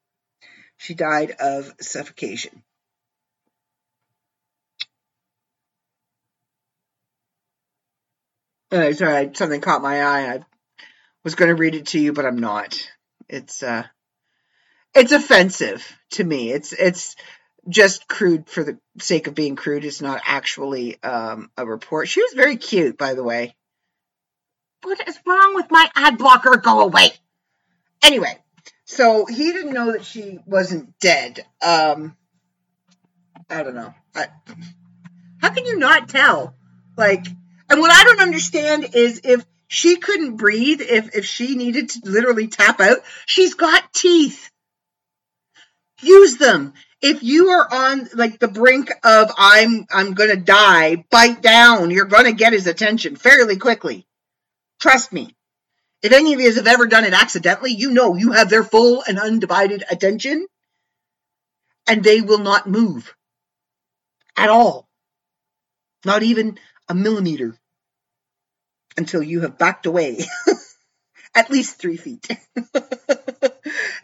She 0.77 0.95
died 0.95 1.33
of 1.41 1.73
suffocation. 1.81 2.63
Uh, 8.71 8.93
sorry, 8.93 9.31
something 9.35 9.61
caught 9.61 9.83
my 9.83 10.03
eye. 10.03 10.35
I 10.35 10.41
was 11.25 11.35
going 11.35 11.49
to 11.49 11.55
read 11.55 11.75
it 11.75 11.87
to 11.89 12.01
you, 12.01 12.13
but 12.13 12.27
I'm 12.27 12.39
not. 12.39 12.91
It's 13.29 13.63
uh, 13.63 13.85
it's 14.95 15.13
offensive 15.13 15.87
to 16.13 16.25
me. 16.25 16.51
It's 16.51 16.73
it's 16.73 17.17
just 17.69 18.09
crude 18.09 18.49
for 18.49 18.65
the 18.65 18.79
sake 18.99 19.27
of 19.27 19.35
being 19.35 19.57
crude. 19.57 19.85
It's 19.85 20.03
not 20.03 20.21
actually 20.25 21.03
um, 21.03 21.51
a 21.57 21.67
report. 21.67 22.09
She 22.09 22.23
was 22.23 22.33
very 22.35 22.57
cute, 22.57 22.99
by 22.99 23.15
the 23.15 23.25
way. 23.25 23.55
What 24.83 25.07
is 25.09 25.19
wrong 25.27 25.55
with 25.55 25.67
my 25.71 25.89
ad 25.95 26.19
blocker? 26.19 26.57
Go 26.57 26.81
away. 26.81 27.11
Anyway, 28.03 28.39
so 28.87 29.27
he 29.27 29.53
didn't 29.53 29.75
know 29.75 29.93
that 29.93 30.05
she 30.05 30.39
wasn't 30.47 30.99
dead. 31.01 31.45
Um, 31.61 32.17
I 33.51 33.63
don't 33.65 33.75
know. 33.75 33.93
I, 34.15 34.29
how 35.43 35.51
can 35.51 35.67
you 35.67 35.77
not 35.77 36.09
tell? 36.09 36.55
Like, 36.97 37.27
and 37.69 37.81
what 37.81 37.91
I 37.91 38.05
don't 38.05 38.21
understand 38.21 38.95
is 38.95 39.21
if 39.25 39.45
she 39.67 39.97
couldn't 39.97 40.37
breathe, 40.37 40.81
if 40.81 41.17
if 41.17 41.27
she 41.27 41.57
needed 41.57 41.91
to 41.91 42.01
literally 42.05 42.47
tap 42.47 42.81
out, 42.81 42.99
she's 43.27 43.55
got 43.55 43.93
teeth. 43.93 44.51
Use 46.01 46.37
them. 46.37 46.73
If 47.03 47.25
you 47.25 47.49
are 47.49 47.69
on 47.71 48.09
like 48.15 48.39
the 48.39 48.49
brink 48.49 48.91
of 49.03 49.33
I'm 49.37 49.87
I'm 49.91 50.15
gonna 50.15 50.37
die, 50.37 51.05
bite 51.11 51.43
down. 51.43 51.91
You're 51.91 52.05
gonna 52.05 52.33
get 52.33 52.53
his 52.53 52.69
attention 52.69 53.17
fairly 53.17 53.57
quickly. 53.57 54.07
Trust 54.79 55.13
me. 55.13 55.36
If 56.03 56.13
any 56.13 56.35
of 56.35 56.41
you 56.41 56.53
have 56.55 56.67
ever 56.67 56.87
done 56.87 57.05
it 57.05 57.15
accidentally, 57.15 57.73
you 57.73 57.91
know 57.91 58.15
you 58.15 58.33
have 58.33 58.51
their 58.51 58.65
full 58.65 59.03
and 59.07 59.19
undivided 59.19 59.85
attention, 59.91 60.47
and 61.87 62.03
they 62.03 62.21
will 62.21 62.39
not 62.39 62.69
move 62.69 63.15
at 64.37 64.51
all. 64.51 64.89
Not 66.05 66.23
even 66.23 66.59
a 66.89 66.95
millimeter 66.95 67.57
until 68.97 69.23
you 69.23 69.41
have 69.41 69.59
backed 69.59 69.87
away 69.87 70.21
at 71.35 71.51
least 71.51 71.79
three 71.79 71.97
feet. 71.97 72.29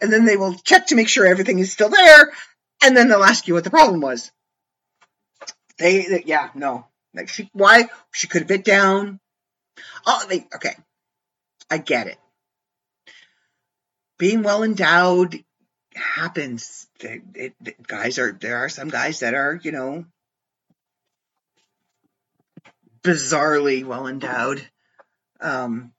and 0.01 0.11
then 0.11 0.25
they 0.25 0.37
will 0.37 0.55
check 0.55 0.87
to 0.87 0.95
make 0.95 1.09
sure 1.09 1.25
everything 1.25 1.59
is 1.59 1.71
still 1.71 1.89
there, 1.89 2.31
and 2.83 2.95
then 2.95 3.07
they'll 3.07 3.23
ask 3.23 3.47
you 3.47 3.53
what 3.53 3.63
the 3.63 3.69
problem 3.69 4.01
was. 4.01 4.31
They, 5.77 6.05
they 6.05 6.23
yeah, 6.25 6.49
no. 6.55 6.85
Like 7.13 7.29
she, 7.29 7.49
why 7.53 7.89
she 8.11 8.27
could 8.27 8.41
have 8.41 8.47
bit 8.47 8.63
down. 8.63 9.19
Oh, 10.05 10.25
they, 10.29 10.45
okay. 10.55 10.75
I 11.69 11.77
get 11.77 12.07
it. 12.07 12.17
Being 14.17 14.43
well 14.43 14.63
endowed 14.63 15.43
happens. 15.95 16.87
It, 16.99 17.21
it, 17.35 17.53
it, 17.65 17.87
guys 17.87 18.19
are 18.19 18.31
there 18.31 18.57
are 18.57 18.69
some 18.69 18.89
guys 18.89 19.19
that 19.19 19.33
are 19.33 19.59
you 19.61 19.71
know 19.71 20.05
bizarrely 23.01 23.83
well 23.83 24.07
endowed, 24.07 24.65
um, 25.41 25.91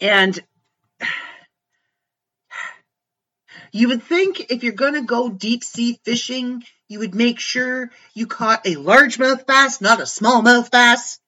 and 0.00 0.38
you 3.72 3.88
would 3.88 4.02
think 4.02 4.50
if 4.50 4.62
you're 4.62 4.72
going 4.72 4.94
to 4.94 5.02
go 5.02 5.28
deep 5.28 5.64
sea 5.64 5.98
fishing, 6.04 6.64
you 6.88 6.98
would 7.00 7.14
make 7.14 7.40
sure 7.40 7.90
you 8.14 8.26
caught 8.26 8.66
a 8.66 8.76
largemouth 8.76 9.46
bass, 9.46 9.80
not 9.80 10.00
a 10.00 10.04
smallmouth 10.04 10.70
bass. 10.70 11.18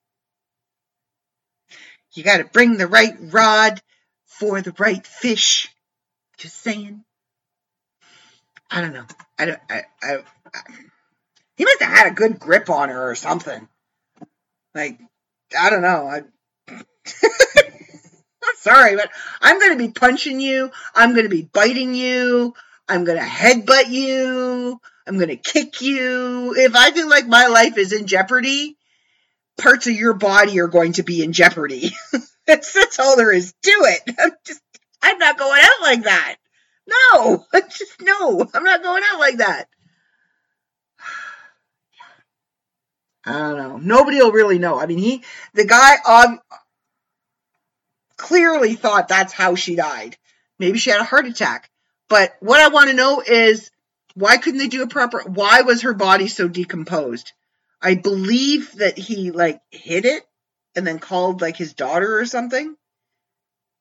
You 2.18 2.24
got 2.24 2.38
to 2.38 2.44
bring 2.44 2.76
the 2.76 2.88
right 2.88 3.14
rod 3.20 3.80
for 4.26 4.60
the 4.60 4.74
right 4.76 5.06
fish. 5.06 5.72
Just 6.36 6.60
saying. 6.60 7.04
I 8.68 8.80
don't 8.80 8.92
know. 8.92 9.06
I 9.38 9.44
don't. 9.44 9.60
I, 9.70 9.82
I, 10.02 10.16
I, 10.52 10.60
he 11.56 11.64
must 11.64 11.80
have 11.80 11.96
had 11.96 12.10
a 12.10 12.14
good 12.14 12.40
grip 12.40 12.70
on 12.70 12.88
her 12.88 13.10
or 13.10 13.14
something. 13.14 13.68
Like 14.74 14.98
I 15.56 15.70
don't 15.70 15.82
know. 15.82 16.08
I. 16.08 16.22
I'm 16.68 18.56
sorry, 18.56 18.96
but 18.96 19.10
I'm 19.40 19.60
going 19.60 19.78
to 19.78 19.86
be 19.86 19.92
punching 19.92 20.40
you. 20.40 20.72
I'm 20.96 21.12
going 21.12 21.24
to 21.24 21.30
be 21.30 21.42
biting 21.42 21.94
you. 21.94 22.52
I'm 22.88 23.04
going 23.04 23.18
to 23.18 23.24
headbutt 23.24 23.90
you. 23.90 24.80
I'm 25.06 25.16
going 25.18 25.28
to 25.28 25.36
kick 25.36 25.80
you. 25.82 26.54
If 26.56 26.74
I 26.74 26.90
feel 26.90 27.08
like 27.08 27.28
my 27.28 27.46
life 27.46 27.78
is 27.78 27.92
in 27.92 28.08
jeopardy, 28.08 28.77
parts 29.58 29.86
of 29.86 29.94
your 29.94 30.14
body 30.14 30.60
are 30.60 30.68
going 30.68 30.94
to 30.94 31.02
be 31.02 31.22
in 31.22 31.32
jeopardy. 31.32 31.90
that's, 32.46 32.72
that's 32.72 32.98
all 32.98 33.16
there 33.16 33.32
is 33.32 33.52
to 33.62 33.70
it. 33.70 34.14
I'm 34.18 34.30
just, 34.46 34.62
I'm 35.02 35.18
not 35.18 35.38
going 35.38 35.60
out 35.62 35.82
like 35.82 36.04
that. 36.04 36.36
No, 36.86 37.44
just 37.68 38.00
no, 38.00 38.48
I'm 38.54 38.64
not 38.64 38.82
going 38.82 39.02
out 39.12 39.20
like 39.20 39.36
that. 39.38 39.66
I 43.26 43.32
don't 43.32 43.58
know. 43.58 43.76
Nobody 43.76 44.22
will 44.22 44.32
really 44.32 44.58
know. 44.58 44.80
I 44.80 44.86
mean, 44.86 44.98
he, 44.98 45.22
the 45.52 45.66
guy, 45.66 45.96
um, 46.08 46.40
clearly 48.16 48.74
thought 48.74 49.08
that's 49.08 49.32
how 49.32 49.54
she 49.54 49.76
died. 49.76 50.16
Maybe 50.58 50.78
she 50.78 50.90
had 50.90 51.00
a 51.00 51.04
heart 51.04 51.26
attack. 51.26 51.70
But 52.08 52.34
what 52.40 52.60
I 52.60 52.68
want 52.68 52.90
to 52.90 52.96
know 52.96 53.22
is 53.26 53.70
why 54.14 54.36
couldn't 54.36 54.58
they 54.58 54.68
do 54.68 54.82
a 54.82 54.88
proper? 54.88 55.22
Why 55.22 55.62
was 55.62 55.82
her 55.82 55.94
body 55.94 56.28
so 56.28 56.48
decomposed? 56.48 57.32
I 57.80 57.94
believe 57.94 58.72
that 58.76 58.98
he 58.98 59.30
like 59.30 59.60
hid 59.70 60.04
it 60.04 60.24
and 60.74 60.86
then 60.86 60.98
called 60.98 61.40
like 61.40 61.56
his 61.56 61.74
daughter 61.74 62.18
or 62.18 62.26
something. 62.26 62.74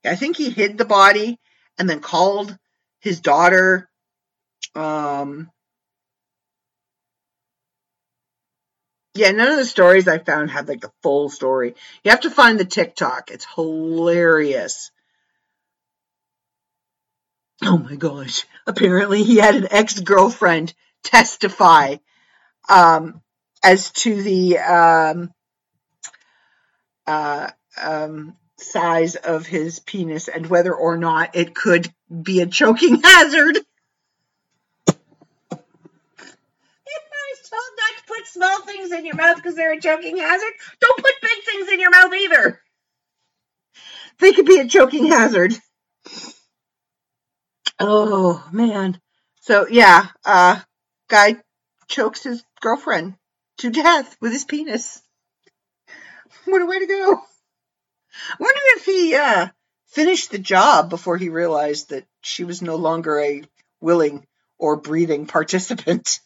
I 0.06 0.16
think 0.16 0.38
he 0.38 0.50
hid 0.50 0.78
the 0.78 0.86
body 0.86 1.40
and 1.78 1.90
then 1.90 2.00
called 2.00 2.56
his 3.00 3.20
daughter. 3.20 3.90
Um, 4.76 5.50
yeah, 9.16 9.32
none 9.32 9.50
of 9.50 9.58
the 9.58 9.66
stories 9.66 10.08
I 10.08 10.20
found 10.20 10.52
had 10.52 10.68
like 10.68 10.82
the 10.82 10.92
full 11.02 11.30
story. 11.30 11.76
You 12.04 12.12
have 12.12 12.22
to 12.22 12.30
find 12.30 12.60
the 12.60 12.66
TikTok. 12.66 13.32
It's 13.32 13.48
hilarious. 13.56 14.92
Oh 17.64 17.78
my 17.78 17.96
gosh. 17.96 18.46
Apparently 18.68 19.24
he 19.24 19.38
had 19.38 19.56
an 19.56 19.68
ex-girlfriend 19.72 20.74
testify 21.04 21.96
um, 22.70 23.22
as 23.64 23.92
to 23.92 24.22
the 24.22 24.60
um, 24.60 25.32
uh, 27.06 27.50
um, 27.82 28.36
size 28.58 29.16
of 29.16 29.46
his 29.46 29.80
penis 29.80 30.28
and 30.28 30.48
whether 30.48 30.74
or 30.74 30.98
not 30.98 31.36
it 31.36 31.56
could 31.56 31.92
be 32.24 32.42
a 32.42 32.48
choking 32.48 33.02
hazard. 33.04 33.58
told 37.50 37.62
not 37.78 37.98
to 37.98 38.14
put 38.14 38.28
small 38.28 38.62
things 38.62 38.92
in 38.92 39.06
your 39.06 39.16
mouth 39.16 39.38
because 39.38 39.56
they're 39.56 39.74
a 39.74 39.80
choking 39.80 40.18
hazard. 40.18 40.54
Don't 40.80 40.98
put 40.98 41.14
big 41.22 41.44
things 41.46 41.70
in 41.70 41.80
your 41.80 41.92
mouth 41.92 42.14
either. 42.14 42.62
They 44.20 44.34
could 44.34 44.46
be 44.46 44.60
a 44.60 44.68
choking 44.68 45.08
hazard. 45.08 45.54
Oh 47.80 48.48
man. 48.52 49.00
So 49.42 49.68
yeah, 49.70 50.08
uh 50.26 50.60
guy 51.10 51.38
chokes 51.88 52.24
his 52.24 52.44
girlfriend 52.60 53.16
to 53.58 53.70
death 53.70 54.16
with 54.22 54.32
his 54.32 54.46
penis. 54.46 55.02
What 56.46 56.62
a 56.62 56.66
way 56.66 56.80
to 56.80 56.88
go. 56.88 57.14
I 57.14 58.36
wonder 58.40 58.62
if 58.78 58.86
he 58.86 59.16
uh 59.16 59.48
finished 59.88 60.32
the 60.32 60.40
job 60.40 60.90
before 60.90 61.18
he 61.18 61.30
realized 61.30 61.90
that 61.90 62.06
she 62.22 62.44
was 62.44 62.62
no 62.62 62.76
longer 62.76 63.20
a 63.20 63.44
willing 63.80 64.26
or 64.58 64.76
breathing 64.76 65.28
participant. 65.28 66.20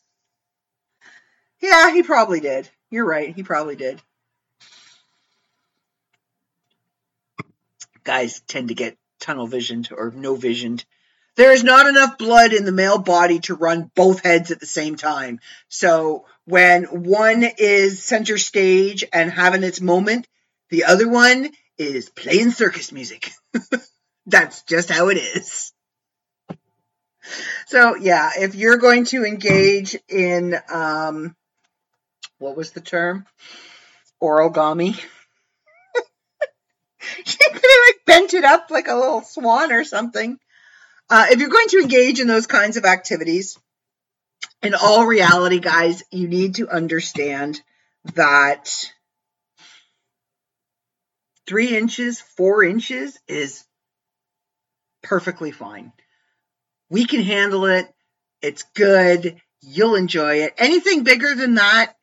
Yeah, 1.61 1.93
he 1.93 2.01
probably 2.03 2.39
did. 2.39 2.69
You're 2.89 3.05
right, 3.05 3.35
he 3.35 3.43
probably 3.43 3.75
did. 3.75 4.01
Guys 8.03 8.41
tend 8.47 8.69
to 8.69 8.73
get 8.73 8.97
tunnel 9.19 9.45
visioned 9.45 9.89
or 9.95 10.11
no 10.11 10.35
visioned. 10.35 10.83
There 11.41 11.53
is 11.53 11.63
not 11.63 11.87
enough 11.87 12.19
blood 12.19 12.53
in 12.53 12.65
the 12.65 12.71
male 12.71 12.99
body 12.99 13.39
to 13.39 13.55
run 13.55 13.89
both 13.95 14.23
heads 14.23 14.51
at 14.51 14.59
the 14.59 14.67
same 14.67 14.95
time. 14.95 15.39
So 15.69 16.27
when 16.45 16.83
one 16.83 17.43
is 17.57 18.03
center 18.03 18.37
stage 18.37 19.03
and 19.11 19.31
having 19.31 19.63
its 19.63 19.81
moment, 19.81 20.27
the 20.69 20.83
other 20.83 21.09
one 21.09 21.49
is 21.79 22.11
playing 22.11 22.51
circus 22.51 22.91
music. 22.91 23.31
That's 24.27 24.61
just 24.61 24.91
how 24.91 25.09
it 25.09 25.15
is. 25.15 25.73
So 27.65 27.95
yeah, 27.95 28.29
if 28.37 28.53
you're 28.53 28.77
going 28.77 29.05
to 29.05 29.25
engage 29.25 29.97
in 30.07 30.55
um, 30.71 31.35
what 32.37 32.55
was 32.55 32.69
the 32.69 32.81
term? 32.81 33.25
Origami. 34.21 34.89
you 37.25 37.37
could 37.51 37.87
like 37.87 38.05
bent 38.05 38.35
it 38.35 38.43
up 38.43 38.69
like 38.69 38.87
a 38.87 38.93
little 38.93 39.23
swan 39.23 39.71
or 39.71 39.83
something. 39.83 40.37
Uh, 41.09 41.27
if 41.29 41.39
you're 41.39 41.49
going 41.49 41.67
to 41.69 41.79
engage 41.79 42.19
in 42.19 42.27
those 42.27 42.47
kinds 42.47 42.77
of 42.77 42.85
activities, 42.85 43.57
in 44.61 44.75
all 44.75 45.05
reality, 45.05 45.59
guys, 45.59 46.03
you 46.11 46.27
need 46.27 46.55
to 46.55 46.69
understand 46.69 47.61
that 48.15 48.91
three 51.47 51.77
inches, 51.77 52.21
four 52.21 52.63
inches 52.63 53.17
is 53.27 53.65
perfectly 55.01 55.51
fine. 55.51 55.91
We 56.89 57.05
can 57.05 57.21
handle 57.21 57.65
it. 57.65 57.87
It's 58.41 58.63
good. 58.75 59.41
You'll 59.61 59.95
enjoy 59.95 60.43
it. 60.43 60.53
Anything 60.57 61.03
bigger 61.03 61.35
than 61.35 61.55
that 61.55 61.95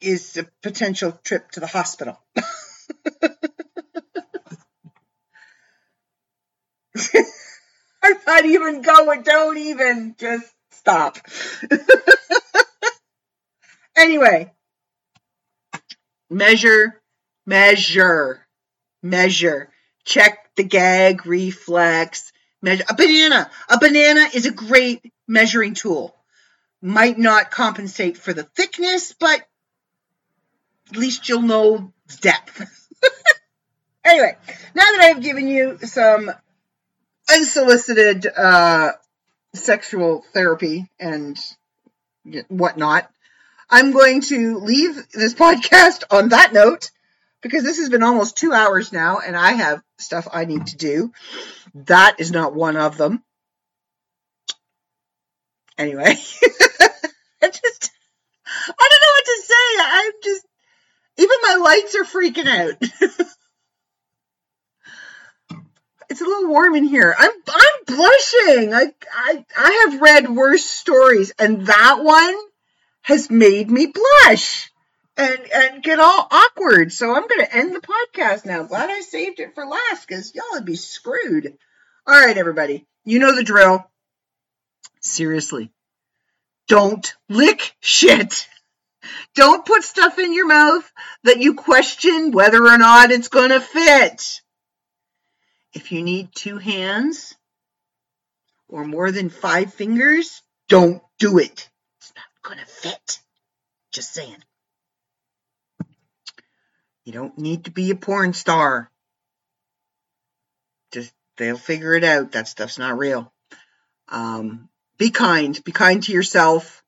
is 0.00 0.36
a 0.36 0.46
potential 0.62 1.18
trip 1.24 1.50
to 1.52 1.60
the 1.60 1.66
hospital. 1.66 2.20
I'm 8.06 8.18
not 8.26 8.44
even 8.44 8.82
going. 8.82 9.22
Don't 9.22 9.58
even. 9.58 10.14
Just 10.16 10.46
stop. 10.70 11.18
anyway, 13.96 14.52
measure, 16.30 17.00
measure, 17.44 18.46
measure. 19.02 19.70
Check 20.04 20.38
the 20.54 20.62
gag 20.62 21.26
reflex. 21.26 22.32
Measure 22.62 22.84
a 22.88 22.94
banana. 22.94 23.50
A 23.68 23.78
banana 23.80 24.28
is 24.32 24.46
a 24.46 24.52
great 24.52 25.12
measuring 25.26 25.74
tool. 25.74 26.14
Might 26.80 27.18
not 27.18 27.50
compensate 27.50 28.16
for 28.16 28.32
the 28.32 28.44
thickness, 28.44 29.14
but 29.18 29.44
at 30.90 30.96
least 30.96 31.28
you'll 31.28 31.42
know 31.42 31.92
depth. 32.20 32.62
anyway, 34.04 34.36
now 34.74 34.82
that 34.82 35.00
I've 35.00 35.22
given 35.22 35.48
you 35.48 35.78
some 35.78 36.30
unsolicited 37.30 38.26
uh, 38.26 38.92
sexual 39.54 40.24
therapy 40.32 40.90
and 40.98 41.38
whatnot, 42.48 43.10
I'm 43.70 43.92
going 43.92 44.20
to 44.22 44.58
leave 44.58 45.08
this 45.12 45.34
podcast 45.34 46.04
on 46.10 46.28
that 46.30 46.52
note 46.52 46.90
because 47.42 47.64
this 47.64 47.78
has 47.78 47.88
been 47.88 48.02
almost 48.02 48.36
two 48.36 48.52
hours 48.52 48.92
now 48.92 49.18
and 49.18 49.36
I 49.36 49.52
have 49.52 49.82
stuff 49.98 50.28
I 50.32 50.44
need 50.44 50.66
to 50.68 50.76
do. 50.76 51.12
That 51.74 52.16
is 52.18 52.30
not 52.30 52.54
one 52.54 52.76
of 52.76 52.96
them. 52.96 53.22
Anyway, 55.78 56.04
I 56.04 57.48
just, 57.50 57.90
I 58.66 58.88
don't 58.88 59.02
know 59.02 59.12
what 59.12 59.24
to 59.24 59.42
say. 59.44 59.82
I'm 59.82 60.12
just, 60.24 60.46
even 61.18 61.36
my 61.42 61.56
lights 61.56 61.94
are 61.94 62.04
freaking 62.04 62.46
out. 62.46 63.26
it's 66.08 66.20
a 66.20 66.24
little 66.24 66.48
warm 66.48 66.74
in 66.74 66.84
here. 66.84 67.14
I'm 67.16 67.30
I'm 67.48 67.84
blushing. 67.86 68.74
I 68.74 68.92
I 69.12 69.44
I 69.56 69.88
have 69.90 70.00
read 70.00 70.28
worse 70.28 70.64
stories, 70.64 71.32
and 71.38 71.66
that 71.66 71.98
one 72.02 72.36
has 73.02 73.30
made 73.30 73.70
me 73.70 73.86
blush 73.86 74.70
and 75.16 75.40
and 75.52 75.82
get 75.82 75.98
all 75.98 76.28
awkward. 76.30 76.92
So 76.92 77.14
I'm 77.14 77.26
going 77.26 77.40
to 77.40 77.56
end 77.56 77.74
the 77.74 77.80
podcast 77.80 78.44
now. 78.44 78.64
Glad 78.64 78.90
I 78.90 79.00
saved 79.00 79.40
it 79.40 79.54
for 79.54 79.64
last 79.64 80.06
because 80.06 80.34
y'all 80.34 80.44
would 80.52 80.64
be 80.64 80.76
screwed. 80.76 81.56
All 82.06 82.26
right, 82.26 82.36
everybody, 82.36 82.86
you 83.04 83.18
know 83.18 83.34
the 83.34 83.44
drill. 83.44 83.88
Seriously, 85.00 85.70
don't 86.68 87.14
lick 87.28 87.74
shit. 87.80 88.48
Don't 89.34 89.64
put 89.64 89.84
stuff 89.84 90.18
in 90.18 90.34
your 90.34 90.48
mouth 90.48 90.90
that 91.22 91.38
you 91.38 91.54
question 91.54 92.32
whether 92.32 92.64
or 92.64 92.78
not 92.78 93.12
it's 93.12 93.28
going 93.28 93.50
to 93.50 93.60
fit. 93.60 94.40
If 95.76 95.92
you 95.92 96.02
need 96.02 96.30
two 96.34 96.56
hands 96.56 97.34
or 98.66 98.86
more 98.86 99.12
than 99.12 99.28
five 99.28 99.74
fingers, 99.74 100.40
don't 100.70 101.02
do 101.18 101.36
it. 101.36 101.68
It's 102.00 102.14
not 102.16 102.24
going 102.42 102.58
to 102.58 102.64
fit. 102.64 103.20
Just 103.92 104.14
saying. 104.14 104.42
You 107.04 107.12
don't 107.12 107.36
need 107.36 107.66
to 107.66 107.70
be 107.70 107.90
a 107.90 107.94
porn 107.94 108.32
star. 108.32 108.90
Just 110.92 111.12
they'll 111.36 111.58
figure 111.58 111.92
it 111.92 112.04
out. 112.04 112.32
That 112.32 112.48
stuff's 112.48 112.78
not 112.78 112.96
real. 112.96 113.30
Um, 114.08 114.70
be 114.96 115.10
kind. 115.10 115.62
Be 115.62 115.72
kind 115.72 116.02
to 116.04 116.12
yourself. 116.12 116.82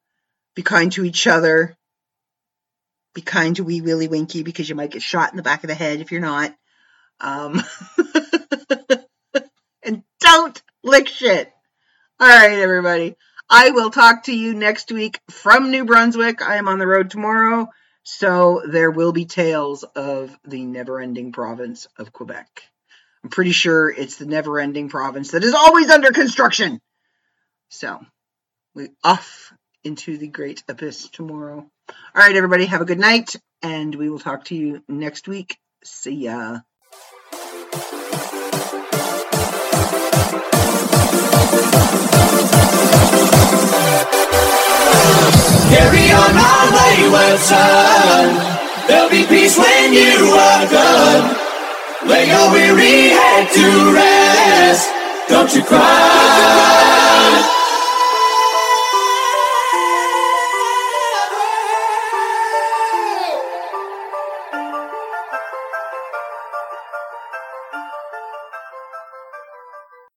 Be 0.56 0.62
kind 0.62 0.90
to 0.92 1.04
each 1.04 1.26
other. 1.26 1.76
Be 3.12 3.20
kind 3.20 3.54
to 3.56 3.64
wee 3.64 3.82
Willie 3.82 4.08
Winky 4.08 4.42
because 4.44 4.66
you 4.66 4.74
might 4.74 4.92
get 4.92 5.02
shot 5.02 5.30
in 5.30 5.36
the 5.36 5.42
back 5.42 5.62
of 5.62 5.68
the 5.68 5.74
head 5.74 6.00
if 6.00 6.10
you're 6.10 6.22
not. 6.22 6.54
Um, 7.20 7.62
and 9.82 10.02
don't 10.20 10.62
lick 10.82 11.08
shit. 11.08 11.50
All 12.20 12.28
right, 12.28 12.58
everybody. 12.58 13.16
I 13.50 13.70
will 13.70 13.90
talk 13.90 14.24
to 14.24 14.36
you 14.36 14.54
next 14.54 14.92
week 14.92 15.20
from 15.30 15.70
New 15.70 15.84
Brunswick. 15.84 16.42
I 16.42 16.56
am 16.56 16.68
on 16.68 16.78
the 16.78 16.86
road 16.86 17.10
tomorrow, 17.10 17.68
so 18.02 18.62
there 18.68 18.90
will 18.90 19.12
be 19.12 19.24
tales 19.24 19.84
of 19.84 20.36
the 20.44 20.64
never 20.64 21.00
ending 21.00 21.32
province 21.32 21.88
of 21.98 22.12
Quebec. 22.12 22.62
I'm 23.24 23.30
pretty 23.30 23.52
sure 23.52 23.90
it's 23.90 24.16
the 24.16 24.26
never 24.26 24.58
ending 24.60 24.88
province 24.88 25.30
that 25.30 25.44
is 25.44 25.54
always 25.54 25.90
under 25.90 26.10
construction. 26.12 26.80
So, 27.70 28.00
we 28.74 28.90
off 29.02 29.52
into 29.82 30.18
the 30.18 30.28
great 30.28 30.62
abyss 30.68 31.08
tomorrow. 31.08 31.66
All 31.88 31.94
right, 32.14 32.36
everybody, 32.36 32.66
have 32.66 32.82
a 32.82 32.86
good 32.86 32.98
night, 32.98 33.36
and 33.62 33.94
we 33.94 34.10
will 34.10 34.18
talk 34.18 34.44
to 34.46 34.54
you 34.54 34.82
next 34.88 35.26
week. 35.26 35.58
See 35.84 36.24
ya. 36.24 36.60
Carry 45.72 46.06
on 46.12 46.32
my 46.34 46.60
wayward 46.76 47.38
son. 47.40 48.26
There'll 48.86 49.10
be 49.10 49.24
peace 49.26 49.56
when 49.58 49.92
you 49.92 50.32
are 50.32 50.66
gone. 50.70 51.36
Lay 52.08 52.28
your 52.28 52.52
weary 52.52 53.10
head 53.10 53.48
to 53.52 53.92
rest. 53.92 54.88
Don't 55.28 55.54
you 55.54 55.62
cry. 55.62 56.97